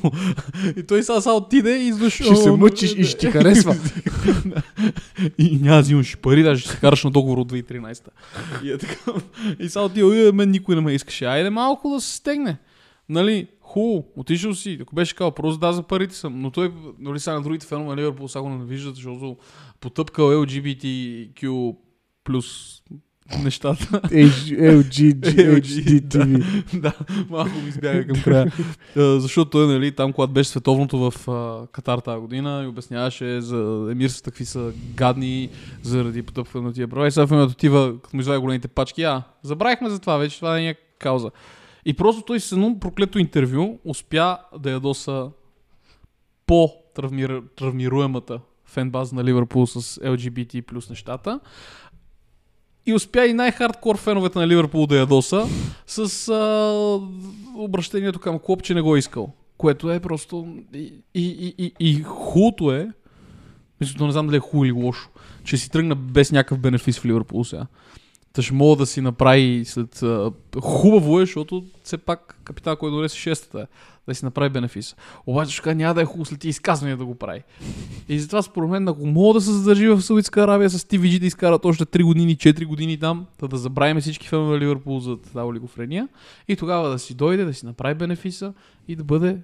И 0.76 0.82
той 0.82 1.02
сега 1.02 1.20
сега 1.20 1.32
отиде 1.32 1.76
и 1.76 1.87
изведнъж... 1.87 2.14
Ще 2.14 2.37
се 2.37 2.50
мъчиш 2.50 2.94
и 2.96 3.04
ще 3.04 3.18
ти 3.18 3.26
харесва. 3.26 3.76
И 5.38 5.58
няма 5.62 5.76
да 5.76 5.82
взимаш 5.82 6.18
пари, 6.18 6.42
даже 6.42 6.61
ще 6.61 6.70
се 6.70 6.80
караш 6.80 7.04
на 7.04 7.11
договор 7.11 7.38
от 7.38 7.52
2013. 7.52 8.08
И 8.62 8.73
е 8.73 8.78
така. 8.78 9.12
И 9.61 9.68
сега 9.68 9.84
отива, 9.84 10.28
«Е, 10.28 10.32
мен 10.32 10.50
никой 10.50 10.75
не 10.75 10.80
ме 10.80 10.92
искаше. 10.92 11.25
Айде 11.25 11.50
малко 11.50 11.90
да 11.90 12.00
се 12.00 12.16
стегне. 12.16 12.58
Нали, 13.08 13.46
хубаво, 13.61 14.04
отишъл 14.16 14.54
си. 14.54 14.78
Ако 14.82 14.94
беше 14.94 15.14
казал, 15.14 15.30
просто 15.30 15.58
да, 15.58 15.73
за 15.73 15.82
парите 15.82 16.14
съм. 16.14 16.40
Но 16.40 16.50
той, 16.50 16.73
нали 16.99 17.20
сега 17.20 17.34
на 17.34 17.42
другите 17.42 17.66
фенове 17.66 17.88
на 17.88 17.96
Ливърпул 17.96 18.28
сега 18.28 18.42
го 18.42 18.49
ненавиждат, 18.49 18.94
защото 18.94 19.37
потъпкал 19.80 20.26
LGBTQ 20.26 21.75
плюс 22.25 22.80
нещата. 23.42 23.84
LG, 24.00 25.20
HD 25.60 26.00
TV. 26.00 26.80
да, 26.80 26.92
малко 27.30 27.50
ми 27.62 27.68
избяга 27.68 28.06
към 28.06 28.22
края. 28.22 28.52
А, 28.96 29.20
защото 29.20 29.50
той, 29.50 29.66
нали, 29.66 29.92
там, 29.92 30.12
когато 30.12 30.32
беше 30.32 30.50
световното 30.50 31.10
в 31.10 31.28
а, 31.28 31.66
Катар 31.66 31.98
тази 31.98 32.20
година 32.20 32.62
и 32.64 32.66
обясняваше 32.66 33.40
за 33.40 33.88
емирствата, 33.90 34.30
какви 34.30 34.44
са 34.44 34.72
гадни 34.94 35.48
заради 35.82 36.22
потъпване 36.22 36.66
на 36.66 36.72
тия 36.72 36.88
права. 36.88 37.06
И 37.06 37.10
сега 37.10 37.26
в 37.26 37.30
момента 37.30 37.52
отива, 37.52 37.94
като 38.02 38.16
му 38.16 38.20
извади 38.20 38.40
големите 38.40 38.68
пачки, 38.68 39.02
а, 39.02 39.22
забравихме 39.42 39.90
за 39.90 39.98
това 39.98 40.16
вече, 40.16 40.36
това 40.36 40.54
не 40.54 40.68
е 40.68 40.74
кауза. 40.98 41.30
И 41.84 41.94
просто 41.94 42.22
той 42.22 42.40
с 42.40 42.52
едно 42.52 42.80
проклето 42.80 43.18
интервю 43.18 43.78
успя 43.84 44.38
да 44.58 44.70
ядоса 44.70 45.30
по-травмируемата 46.46 48.40
фенбаза 48.66 49.14
на 49.16 49.24
Ливърпул 49.24 49.66
с 49.66 50.00
LGBT 50.00 50.62
плюс 50.62 50.90
нещата. 50.90 51.40
И 52.86 52.94
успя 52.94 53.26
и 53.26 53.32
най-хардкор 53.32 53.96
феновете 53.96 54.38
на 54.38 54.48
Ливърпул 54.48 54.86
да 54.86 54.96
ядоса 54.96 55.46
с 55.86 56.28
а, 56.28 57.00
обращението 57.56 58.18
към 58.18 58.38
Клоп, 58.38 58.62
че 58.62 58.74
не 58.74 58.80
го 58.80 58.96
е 58.96 58.98
искал. 58.98 59.32
Което 59.58 59.90
е 59.90 60.00
просто... 60.00 60.56
И, 60.74 60.92
и, 61.14 61.54
и, 61.58 61.72
и, 61.80 62.02
хубавото 62.02 62.72
е, 62.72 62.88
мисля, 63.80 64.06
не 64.06 64.12
знам 64.12 64.26
дали 64.26 64.36
е 64.36 64.40
хубаво 64.40 64.64
или 64.64 64.72
лошо, 64.72 65.08
че 65.44 65.56
си 65.56 65.70
тръгна 65.70 65.94
без 65.94 66.32
някакъв 66.32 66.58
бенефис 66.58 66.98
в 66.98 67.04
Ливърпул 67.04 67.44
сега. 67.44 67.66
Та 68.32 68.42
ще 68.42 68.54
мога 68.54 68.76
да 68.76 68.86
си 68.86 69.00
направи 69.00 69.64
след... 69.64 70.02
А, 70.02 70.32
хубаво 70.60 71.20
е, 71.20 71.22
защото 71.22 71.64
все 71.84 71.98
пак 71.98 72.40
капитал, 72.44 72.76
който 72.76 72.96
донесе 72.96 73.18
шестата 73.18 73.60
е, 73.60 73.66
да 74.08 74.14
си 74.14 74.25
направи 74.25 74.50
бенефис. 74.50 74.96
Обаче 75.26 75.52
ще 75.52 75.62
кажа, 75.62 75.76
няма 75.76 75.94
да 75.94 76.02
е 76.02 76.04
хубаво 76.04 76.25
след 76.25 76.40
тия 76.40 76.50
изказвания 76.50 76.96
да 76.96 77.04
го 77.04 77.14
прави. 77.14 77.42
И 78.08 78.20
затова 78.20 78.42
според 78.42 78.70
мен, 78.70 78.88
ако 78.88 79.06
мога 79.06 79.34
да 79.34 79.40
се 79.40 79.52
задържи 79.52 79.88
в 79.88 80.02
Саудитска 80.02 80.42
Аравия 80.42 80.70
с 80.70 80.84
TVG 80.84 81.20
да 81.20 81.26
изкарат 81.26 81.64
още 81.64 81.87
3 81.87 82.04
години, 82.04 82.37
4 82.37 82.66
години 82.66 82.99
там, 82.99 83.26
да, 83.40 83.49
да 83.49 83.56
забравим 83.56 84.00
всички 84.00 84.28
фенове 84.28 84.52
на 84.52 84.61
Ливърпул 84.61 85.00
за 85.00 85.16
тази 85.16 85.38
олигофрения 85.38 86.08
и 86.49 86.56
тогава 86.56 86.88
да 86.88 86.99
си 86.99 87.14
дойде, 87.14 87.44
да 87.44 87.54
си 87.54 87.66
направи 87.66 87.94
бенефиса 87.94 88.54
и 88.88 88.96
да 88.96 89.04
бъде 89.04 89.38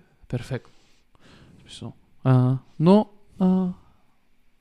смисъл. 1.63 1.93
А, 2.25 2.57
но 2.81 3.07
а, 3.39 3.69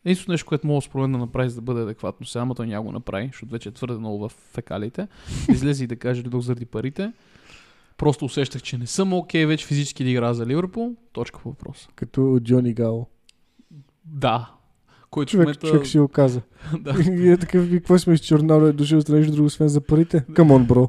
единственото 0.05 0.31
нещо, 0.31 0.47
което 0.47 0.67
мога 0.67 0.81
според 0.81 1.11
да 1.11 1.17
направи, 1.17 1.49
за 1.49 1.55
да 1.55 1.61
бъде 1.61 1.81
адекватно 1.81 2.25
сега, 2.25 2.41
ама 2.41 2.55
той 2.55 2.67
няма 2.67 2.85
го 2.85 2.91
направи, 2.91 3.27
защото 3.27 3.51
вече 3.51 3.69
е 3.69 3.71
твърде 3.71 3.97
много 3.97 4.29
в 4.29 4.31
фекалите, 4.53 5.07
излезе 5.49 5.83
и 5.83 5.87
да 5.87 5.95
каже, 5.95 6.23
дойдох 6.23 6.41
заради 6.41 6.65
парите. 6.65 7.11
Просто 7.99 8.25
усещах, 8.25 8.61
че 8.61 8.77
не 8.77 8.87
съм 8.87 9.13
окей 9.13 9.45
вече 9.45 9.65
физически 9.65 10.03
да 10.03 10.09
игра 10.09 10.33
за 10.33 10.45
Ливърпул. 10.45 10.95
Точка 11.13 11.39
по 11.39 11.49
въпроса. 11.49 11.87
Като 11.95 12.39
Джони 12.39 12.73
Гао. 12.73 13.05
Да. 14.05 14.51
Който 15.09 15.31
Човек, 15.31 15.45
момента... 15.45 15.67
човек 15.67 15.87
си 15.87 15.99
го 15.99 16.07
каза. 16.07 16.41
да. 16.79 16.95
И 17.11 17.31
е 17.31 17.37
такъв, 17.37 17.69
какво 17.69 17.99
сме 17.99 18.17
с 18.17 18.19
Чернало 18.19 18.65
е 18.65 18.71
дошъл 18.71 19.01
с 19.01 19.07
нещо 19.07 19.31
друго, 19.31 19.45
освен 19.45 19.67
за 19.67 19.81
парите? 19.81 20.25
Камон, 20.33 20.65
бро. 20.65 20.87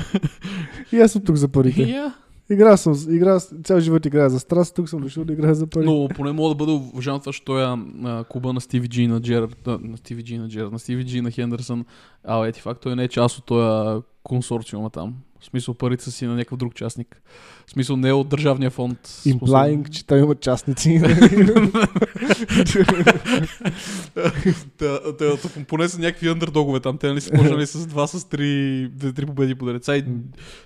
И 0.92 1.00
аз 1.00 1.12
съм 1.12 1.24
тук 1.24 1.36
за 1.36 1.48
парите. 1.48 1.80
Yeah. 1.80 2.12
Игра 2.50 2.76
съм, 2.76 2.94
игра, 3.10 3.40
цял 3.40 3.80
живот 3.80 4.06
играя 4.06 4.30
за 4.30 4.40
страст, 4.40 4.74
тук 4.74 4.88
съм 4.88 5.00
дошъл 5.00 5.24
да 5.24 5.32
играя 5.32 5.54
за 5.54 5.66
пари. 5.66 5.84
Но 5.84 6.08
поне 6.16 6.32
мога 6.32 6.48
да 6.48 6.54
бъда 6.54 6.72
уважаван 6.72 7.20
това, 7.20 7.32
че 7.32 7.44
той 7.44 7.62
е 7.62 7.76
а, 8.04 8.24
клуба 8.24 8.52
на 8.52 8.60
Стиви 8.60 8.88
Джи 8.88 9.06
на 9.06 9.20
Джерард, 9.20 9.66
на 9.66 9.96
Стиви 9.96 10.24
Джи 10.24 10.38
на 10.38 10.48
Джерард, 10.48 10.72
на 10.72 10.78
Стиви 10.78 11.04
Джи 11.04 11.20
на 11.20 11.30
Хендерсън. 11.30 11.84
А, 12.24 12.46
ети 12.46 12.60
факт, 12.60 12.82
той 12.82 12.96
не 12.96 13.04
е 13.04 13.08
част 13.08 13.38
от 13.38 13.46
този 13.46 14.02
консорциума 14.26 14.90
там. 14.90 15.14
В 15.40 15.44
смисъл 15.44 15.74
парите 15.74 16.04
са 16.04 16.10
си 16.10 16.26
на 16.26 16.34
някакъв 16.34 16.58
друг 16.58 16.74
частник. 16.74 17.22
В 17.66 17.70
смисъл 17.70 17.96
не 17.96 18.08
е 18.08 18.12
от 18.12 18.28
държавния 18.28 18.70
фонд. 18.70 19.06
Implying, 19.06 19.90
че 19.90 20.06
той 20.06 20.18
има 20.18 20.34
частници. 20.34 21.00
Поне 25.68 25.88
са 25.88 26.00
някакви 26.00 26.28
андердогове 26.28 26.80
там. 26.80 26.98
Те 26.98 27.08
нали 27.08 27.20
са 27.20 27.30
почнали 27.30 27.66
с 27.66 27.86
два, 27.86 28.06
с 28.06 28.28
три, 28.28 28.88
две, 28.88 29.12
три 29.12 29.26
победи 29.26 29.54
подред. 29.54 29.88
И, 29.88 30.04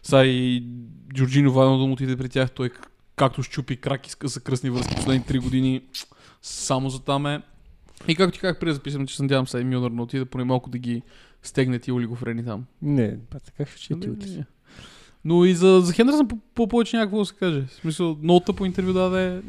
сега 0.02 0.25
и 0.25 0.64
Джорджино 1.14 1.52
Вайно 1.52 1.79
да 1.79 1.87
му 1.87 1.93
отиде 1.93 2.17
при 2.17 2.29
тях. 2.29 2.50
Той 2.50 2.71
както 3.17 3.43
щупи 3.43 3.76
крак 3.76 4.07
и 4.07 4.11
за 4.25 4.40
кръсни 4.40 4.71
връзки 4.71 4.97
последните 4.97 5.29
три 5.29 5.38
години. 5.38 5.83
Само 6.43 6.90
за 6.90 7.00
там 7.00 7.26
е. 7.26 7.43
И 8.09 8.14
както 8.14 8.35
ти 8.35 8.40
казах 8.40 8.59
преди 8.59 8.71
да 8.71 8.75
записам, 8.75 9.07
че 9.07 9.17
се 9.17 9.23
надявам 9.23 9.47
сега 9.47 9.61
и 9.61 9.64
Милнер 9.64 9.90
да 9.90 10.02
отиде 10.02 10.25
поне 10.25 10.45
малко 10.45 10.71
да 10.71 10.79
ги 10.79 11.02
стегне 11.42 11.78
тия 11.78 11.94
олигофрени 11.94 12.44
там. 12.44 12.64
Не, 12.82 13.18
бата, 13.32 13.52
как 13.52 13.68
ще 13.68 14.00
ти 14.00 14.11
отиш? 14.11 14.30
не. 14.30 14.44
Но 15.25 15.44
и 15.44 15.54
за, 15.54 15.80
за 15.80 15.92
Хендерсън 15.92 16.28
по, 16.28 16.37
по 16.54 16.68
повече 16.68 16.97
някакво 16.97 17.18
да 17.18 17.25
се 17.25 17.35
каже. 17.35 17.66
В 17.66 17.73
смисъл, 17.73 18.18
много 18.23 18.40
тъпо 18.40 18.64
интервю 18.64 18.92
даде. 18.92 19.42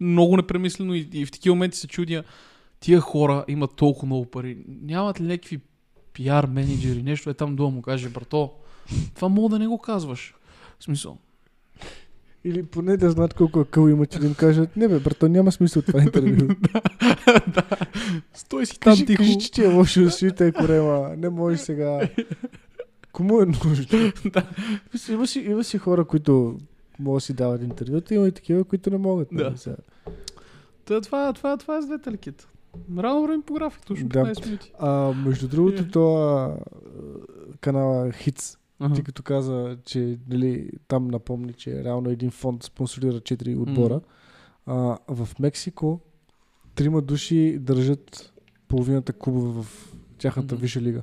Много 0.00 0.36
непремислено 0.36 0.94
и, 0.94 1.08
и 1.12 1.26
в 1.26 1.30
такива 1.30 1.54
моменти 1.54 1.78
се 1.78 1.88
чудя. 1.88 2.24
Тия 2.80 3.00
хора 3.00 3.44
имат 3.48 3.76
толкова 3.76 4.06
много 4.06 4.26
пари. 4.26 4.58
Нямат 4.68 5.20
ли 5.20 5.24
някакви 5.24 5.60
пиар 6.12 6.46
менеджери, 6.46 7.02
нещо 7.02 7.30
е 7.30 7.34
там 7.34 7.56
долу 7.56 7.70
му 7.70 7.82
каже, 7.82 8.08
брато, 8.08 8.50
това 9.14 9.28
мога 9.28 9.48
да 9.48 9.58
не 9.58 9.66
го 9.66 9.78
казваш. 9.78 10.34
В 10.78 10.84
смисъл. 10.84 11.18
Или 12.44 12.62
поне 12.62 12.96
да 12.96 13.10
знаят 13.10 13.34
колко 13.34 13.60
акъл 13.60 13.88
има, 13.88 14.06
че 14.06 14.18
да 14.18 14.26
им 14.26 14.34
кажат, 14.34 14.76
не 14.76 14.88
бе, 14.88 14.98
брато, 15.00 15.28
няма 15.28 15.52
смисъл 15.52 15.82
това 15.82 16.00
интервю. 16.02 16.46
да. 17.54 17.62
Стой 18.34 18.66
си 18.66 18.80
там 18.80 18.96
тихо. 18.96 19.16
кажи, 19.16 19.38
че 19.38 19.52
ти 19.52 19.62
е 19.64 19.74
лошо 19.74 20.00
да 20.00 20.10
свита 20.10 20.52
корема. 20.52 21.16
Не 21.16 21.28
може 21.28 21.56
сега. 21.56 22.08
Кому 23.12 23.42
е 23.42 23.46
нужно? 23.46 24.12
Да. 24.32 24.42
Има, 25.10 25.26
си, 25.26 25.40
има 25.40 25.64
си 25.64 25.78
хора, 25.78 26.04
които 26.04 26.58
могат 26.98 27.16
да 27.16 27.24
си 27.24 27.32
дават 27.32 27.62
интервюта, 27.62 28.14
има 28.14 28.28
и 28.28 28.32
такива, 28.32 28.64
които 28.64 28.90
не 28.90 28.98
могат. 28.98 29.28
Да. 29.32 29.44
нали, 29.44 29.58
сега. 29.58 29.76
Та, 30.84 31.00
това, 31.00 31.32
това, 31.32 31.56
това 31.56 31.76
е 31.78 31.82
с 31.82 31.86
двете 31.86 32.10
леките. 32.12 32.44
Рано 32.98 33.22
време 33.22 33.42
по 33.46 33.54
график, 33.54 33.86
точно 33.86 34.08
Да. 34.08 34.18
15 34.24 34.46
минути. 34.46 34.72
А, 34.78 35.12
между 35.26 35.48
другото, 35.48 35.82
Е. 35.82 35.88
това 35.88 36.54
канала 37.60 38.06
Hits, 38.08 38.58
Ага. 38.80 38.94
ти 38.94 39.02
като 39.02 39.22
каза, 39.22 39.78
че 39.84 40.18
нали, 40.28 40.70
там 40.88 41.08
напомни, 41.08 41.52
че 41.52 41.84
реално 41.84 42.10
един 42.10 42.30
фонд 42.30 42.62
спонсорира 42.62 43.12
4 43.20 43.58
отбора. 43.60 44.00
А, 44.66 44.98
в 45.08 45.28
Мексико 45.40 46.00
трима 46.74 47.02
души 47.02 47.58
държат 47.60 48.32
половината 48.68 49.12
клубове 49.12 49.62
в 49.62 49.92
тяхната 50.18 50.54
Мгм. 50.54 50.62
висша 50.62 50.80
лига. 50.80 51.02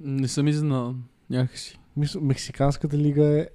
Не 0.00 0.28
съм 0.28 0.48
изненадан 0.48 1.02
някакси. 1.30 1.78
Мисля, 1.96 2.20
Мексиканската 2.20 2.98
лига 2.98 3.24
е 3.40 3.48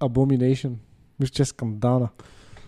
abomination. 0.00 0.72
Мисля, 1.20 1.32
че 1.32 1.42
е 1.42 1.46
скандална. 1.46 2.08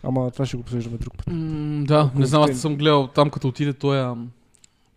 Ама 0.03 0.31
това 0.31 0.47
ще 0.47 0.57
го 0.57 0.61
обсъждаме 0.61 0.99
друг 0.99 1.17
път. 1.17 1.27
М, 1.27 1.85
да, 1.87 2.01
Около 2.05 2.21
не 2.21 2.27
знам, 2.27 2.43
аз 2.43 2.61
съм 2.61 2.77
гледал 2.77 3.07
там 3.07 3.31
като 3.31 3.49
отиде 3.49 3.73
той 3.73 4.01
ам, 4.01 4.31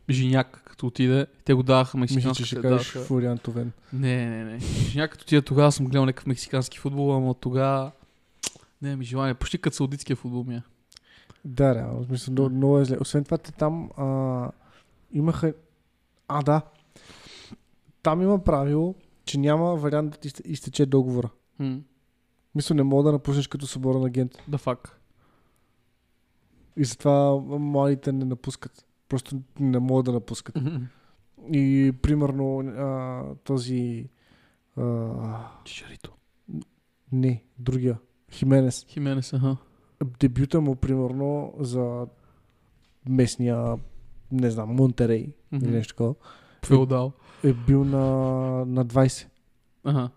Жиняк, 0.10 0.62
като 0.74 0.88
отиде. 0.88 1.27
Те 1.46 1.53
го 1.53 1.63
даваха 1.63 1.98
Мисля, 1.98 2.13
че 2.13 2.15
мексикански. 2.18 2.44
ще 2.46 2.62
кажеш 2.62 2.88
Флориан 2.88 3.38
Товен. 3.38 3.72
Не, 3.94 4.30
не, 4.30 4.44
не. 4.44 4.60
Жиняк 4.60 5.12
като 5.12 5.24
отиде 5.24 5.42
тогава 5.42 5.72
съм 5.72 5.86
гледал 5.86 6.06
някакъв 6.06 6.25
мексикански 6.25 6.80
футбол, 6.80 7.15
ама 7.15 7.34
тогава 7.34 7.92
не 8.82 8.96
ми 8.96 9.06
желание. 9.06 9.34
Почти 9.34 9.58
като 9.58 9.75
саудитския 9.75 10.15
футбол 10.15 10.44
ми 10.44 10.56
е. 10.56 10.63
Да, 11.46 11.75
реално. 11.75 12.06
Смисъл, 12.06 12.32
много, 12.32 12.50
много 12.50 12.80
е 12.80 12.86
зле. 12.86 12.98
Освен 13.01 13.24
това, 13.24 13.38
те 13.38 13.51
там 13.51 13.89
а, 13.98 14.50
имаха... 15.12 15.53
А, 16.27 16.42
да. 16.42 16.62
Там 18.03 18.22
има 18.22 18.44
правило, 18.44 18.96
че 19.25 19.38
няма 19.38 19.75
вариант 19.75 20.12
да 20.12 20.18
ти 20.18 20.27
изте- 20.30 20.46
изтече 20.46 20.86
договора. 20.86 21.30
М, 21.60 21.80
Мисля, 22.56 22.75
не 22.75 22.84
мога 22.84 23.03
да 23.03 23.12
напуснеш 23.12 23.48
като 23.48 23.68
съборен 23.68 24.06
агент. 24.06 24.32
Да 24.48 24.58
фак. 24.58 25.00
И 26.77 26.86
затова 26.86 27.36
младите 27.50 28.12
не 28.12 28.25
напускат. 28.25 28.86
Просто 29.13 29.41
не 29.60 29.79
могат 29.79 30.05
да 30.05 30.12
напускат. 30.12 30.58
И 31.51 31.93
примерно 32.01 32.60
а, 32.60 33.24
този... 33.36 34.10
А, 34.77 35.12
Чичарито. 35.65 36.12
не, 37.12 37.43
другия. 37.60 37.98
Хименес. 38.32 38.86
Хименес, 38.89 39.34
аха. 39.34 39.58
Дебюта 40.20 40.62
му, 40.62 40.75
примерно, 40.75 41.53
за 41.60 42.08
местния, 43.10 43.75
не 44.32 44.51
знам, 44.51 44.70
Монтерей 44.70 45.34
Мгм. 45.51 45.65
или 45.65 45.74
нещо 45.74 45.93
такова, 45.93 46.15
Феодал. 46.65 47.12
е 47.43 47.53
бил 47.53 47.84
на, 47.84 48.00
на 48.65 48.86
20. 48.86 49.27
Ага. 49.84 50.10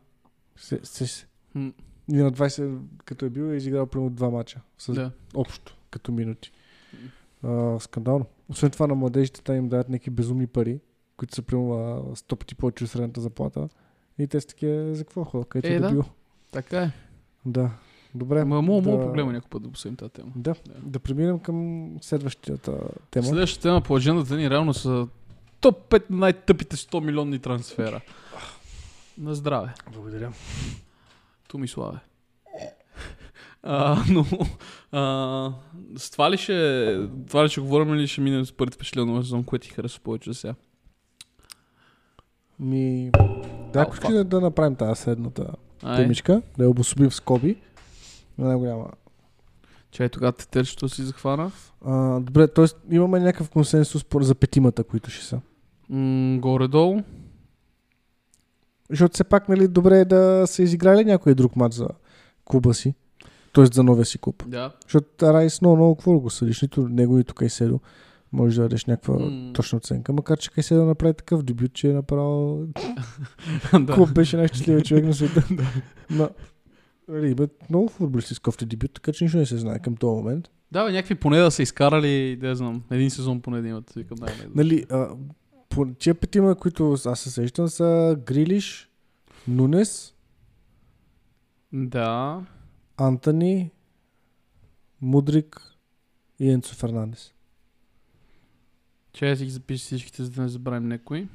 Се, 0.57 0.81
се, 0.83 1.07
се. 1.07 1.27
М, 1.55 1.73
И 2.09 2.17
на 2.17 2.33
20, 2.33 2.77
като 3.05 3.25
е 3.25 3.31
бил, 3.31 3.43
е 3.43 3.57
изиграл 3.57 3.87
примерно 3.87 4.11
два 4.11 4.31
мача. 4.31 4.61
С 4.79 4.93
Да. 4.93 5.11
общо, 5.35 5.77
като 5.91 6.13
минути. 6.13 6.53
А, 7.43 7.81
скандално. 7.81 8.27
Освен 8.49 8.71
това 8.71 8.87
на 8.87 8.95
младежите 8.95 9.43
те 9.43 9.53
им 9.53 9.69
дават 9.69 9.89
някакви 9.89 10.11
безумни 10.11 10.47
пари, 10.47 10.81
които 11.17 11.35
са 11.35 11.43
примерно 11.43 11.73
а, 11.73 12.15
100 12.17 12.37
пъти 12.37 12.55
повече 12.55 12.85
от 12.85 12.91
средната 12.91 13.21
заплата. 13.21 13.69
И 14.19 14.27
те 14.27 14.41
са 14.41 14.47
такива, 14.47 14.95
за 14.95 15.05
какво 15.05 15.25
хора? 15.25 15.45
Където 15.45 15.73
Е, 15.73 15.77
е, 15.77 15.81
да. 15.81 15.91
бил. 15.91 16.05
Така 16.51 16.83
е. 16.83 16.91
Да. 17.47 17.71
Добре. 18.15 18.41
Ама 18.41 18.63
мога, 18.63 18.91
мога 18.91 18.99
да, 18.99 19.07
проблема 19.07 19.33
някой 19.33 19.49
път 19.51 19.63
да 19.63 19.69
обсъдим 19.69 19.97
тази 19.97 20.13
тема. 20.13 20.33
Да, 20.37 20.55
да 20.83 20.99
преминем 20.99 21.39
към 21.39 21.91
следващата 22.01 22.79
тема. 23.11 23.27
Следващата 23.27 23.63
тема 23.63 23.81
по 23.81 23.97
аджендата 23.97 24.37
ни 24.37 24.51
реално 24.51 24.75
са 24.75 25.09
топ 25.61 25.91
5 25.91 26.05
най-тъпите 26.11 26.77
100 26.77 27.05
милионни 27.05 27.39
трансфера. 27.39 28.01
На 29.19 29.35
здраве. 29.35 29.75
Благодаря. 29.93 30.33
Томиславе. 31.49 31.99
А, 33.63 34.05
но 34.11 34.25
а, 34.93 35.53
с 35.97 36.11
това 36.11 36.31
ли 36.31 36.37
ще, 36.37 37.09
това 37.29 37.45
ли 37.45 37.49
ще 37.49 37.61
говорим 37.61 37.95
или 37.95 38.09
ще 38.09 38.21
минем 38.21 38.47
с 38.47 38.53
първите 38.53 38.75
впечатления 38.75 39.15
на 39.15 39.23
сезон, 39.23 39.45
което 39.45 39.67
ти 39.67 39.75
харесва 39.75 40.01
повече 40.03 40.31
за 40.31 40.35
сега? 40.35 40.55
Ми... 42.59 43.11
Да, 43.73 43.81
ако 43.81 43.95
искаш 43.95 44.25
да, 44.25 44.41
направим 44.41 44.77
тази 44.77 45.03
следната 45.03 45.47
Ай, 45.83 45.97
темичка, 45.97 46.43
да 46.59 46.65
я 46.65 46.71
обособим 46.71 47.11
в 47.11 47.15
скоби. 47.15 47.57
На 48.39 48.47
най-голяма. 48.47 48.89
чай 49.91 50.09
тогава 50.09 50.33
те 50.33 50.49
търчето 50.49 50.89
си 50.89 51.03
захвана. 51.03 51.51
А, 51.85 52.21
добре, 52.21 52.49
т.е. 52.49 52.95
имаме 52.95 53.21
някакъв 53.21 53.51
консенсус 53.51 54.05
за 54.21 54.35
петимата, 54.35 54.85
които 54.85 55.11
ще 55.11 55.25
са. 55.25 55.41
М- 55.89 56.39
горе-долу. 56.39 57.03
Защото 58.91 59.15
все 59.15 59.25
пак, 59.25 59.49
нали, 59.49 59.69
добре 59.69 60.01
е 60.01 60.05
да 60.05 60.45
са 60.47 60.63
изиграли 60.63 61.05
някой 61.05 61.35
друг 61.35 61.57
матч 61.57 61.75
за 61.75 61.89
клуба 62.45 62.75
си. 62.75 62.95
Тоест 63.57 63.75
за 63.75 63.83
новия 63.83 64.05
си 64.05 64.19
клуб. 64.19 64.43
Да. 64.47 64.73
Защото 64.85 65.33
Райс 65.33 65.61
много, 65.61 65.77
много 65.77 65.95
какво 65.95 66.19
го 66.19 66.31
съдиш. 66.31 66.63
Нито 66.63 66.89
него, 66.89 67.17
нито 67.17 67.35
Кайседо. 67.35 67.81
Може 68.33 68.57
да 68.57 68.63
дадеш 68.63 68.85
някаква 68.85 69.15
М. 69.19 69.53
точна 69.53 69.77
оценка. 69.77 70.13
Макар, 70.13 70.39
че 70.39 70.51
Кайседо 70.51 70.85
направи 70.85 71.15
такъв 71.15 71.43
дебют, 71.43 71.73
че 71.73 71.91
е 71.91 71.93
направил... 71.93 72.67
Клуб 73.95 74.13
беше 74.13 74.37
най-щастливият 74.37 74.87
човек 74.87 75.05
на 75.05 75.15
света. 75.15 75.43
Но, 76.11 76.31
нали, 77.09 77.35
бе, 77.35 77.47
много 77.71 77.89
футболисти 77.89 78.35
с 78.35 78.39
кофти 78.39 78.67
дебют, 78.67 78.93
така 78.95 79.13
че 79.13 79.25
нищо 79.25 79.39
не 79.39 79.47
се 79.47 79.59
знае 79.59 79.79
към 79.79 79.97
този 79.97 80.17
момент. 80.17 80.51
Да, 80.73 80.85
бе, 80.85 80.93
някакви 80.93 81.15
поне 81.15 81.39
да 81.39 81.51
са 81.51 81.63
изкарали, 81.63 82.37
да 82.37 82.57
знам, 82.57 82.83
един 82.91 83.11
сезон 83.11 83.41
поне 83.41 83.63
да 83.63 83.69
имат. 83.69 83.93
Викам, 83.97 84.17
да, 84.17 84.27
Нали, 84.55 84.87
а, 84.91 85.09
по 85.69 85.87
тия 85.99 86.15
петима, 86.15 86.55
които 86.55 86.97
аз 87.05 87.21
се 87.21 87.31
сещам, 87.31 87.69
са 87.69 88.17
Грилиш, 88.27 88.91
Нунес, 89.49 90.15
да. 91.73 92.41
Антони, 92.97 93.71
Мудрик 95.01 95.61
и 96.39 96.51
Енцо 96.51 96.75
Фернандес. 96.75 97.33
Че 99.13 99.37
си 99.37 99.45
ги 99.45 99.51
запиша 99.51 99.85
всичките, 99.85 100.25
за 100.25 100.31
да 100.31 100.43
не 100.43 100.49
забравим 100.49 100.89
някой. 100.89 101.29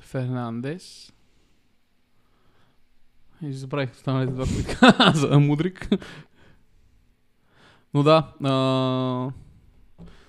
Фернандес. 0.00 1.12
И 3.42 3.52
забравих 3.52 3.92
останалите 3.92 4.32
два, 4.32 4.44
които 4.44 4.80
каза 4.98 5.38
Мудрик. 5.40 5.88
Но 7.94 8.02
да, 8.02 8.34
а, 8.44 9.32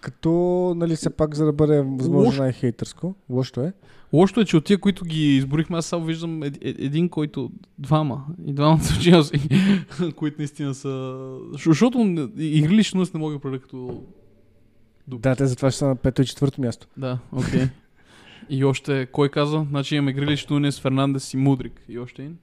Като, 0.02 0.30
нали, 0.78 0.96
все 0.96 1.10
пак, 1.10 1.36
за 1.36 1.46
да 1.46 1.54
бъде 1.54 1.82
възможно 1.82 2.44
най-хейтърско, 2.44 3.16
лошо 3.30 3.62
е. 3.62 3.74
Лошото 4.14 4.42
е, 4.42 4.46
че 4.46 4.58
от 4.58 4.66
тия, 4.66 4.78
които 4.78 5.06
ги 5.06 5.36
изборихме, 5.36 5.78
аз 5.78 5.86
само 5.86 6.06
виждам 6.06 6.44
ед, 6.44 6.58
ед, 6.62 6.76
един, 6.80 7.10
който... 7.10 7.52
Двама. 7.80 8.26
И 8.46 8.54
двамата 8.54 8.84
са 8.84 9.02
Челси, 9.02 9.50
които 10.16 10.36
наистина 10.38 10.74
са... 10.74 11.20
Защото 11.52 12.30
игри 12.38 12.76
лично 12.76 13.06
не 13.14 13.20
мога 13.20 13.32
да 13.32 13.38
определя 13.38 13.62
като... 13.62 14.04
Да, 15.08 15.36
те 15.36 15.46
затова 15.46 15.72
ще 15.72 15.78
са 15.80 15.88
на 15.88 15.96
пето 15.96 16.22
и 16.22 16.26
четвърто 16.26 16.62
място. 16.62 16.88
Да, 16.98 17.20
окей. 17.32 17.60
Okay. 17.60 17.70
И 18.50 18.64
още, 18.64 19.06
кой 19.06 19.30
каза? 19.30 19.66
Значи 19.70 19.96
имаме 19.96 20.14
Грилиш, 20.14 20.48
Нунес, 20.48 20.80
Фернандес 20.80 21.34
и 21.34 21.38
Мудрик. 21.38 21.82
И 21.90 22.00
още 22.00 22.22
един. 22.22 22.38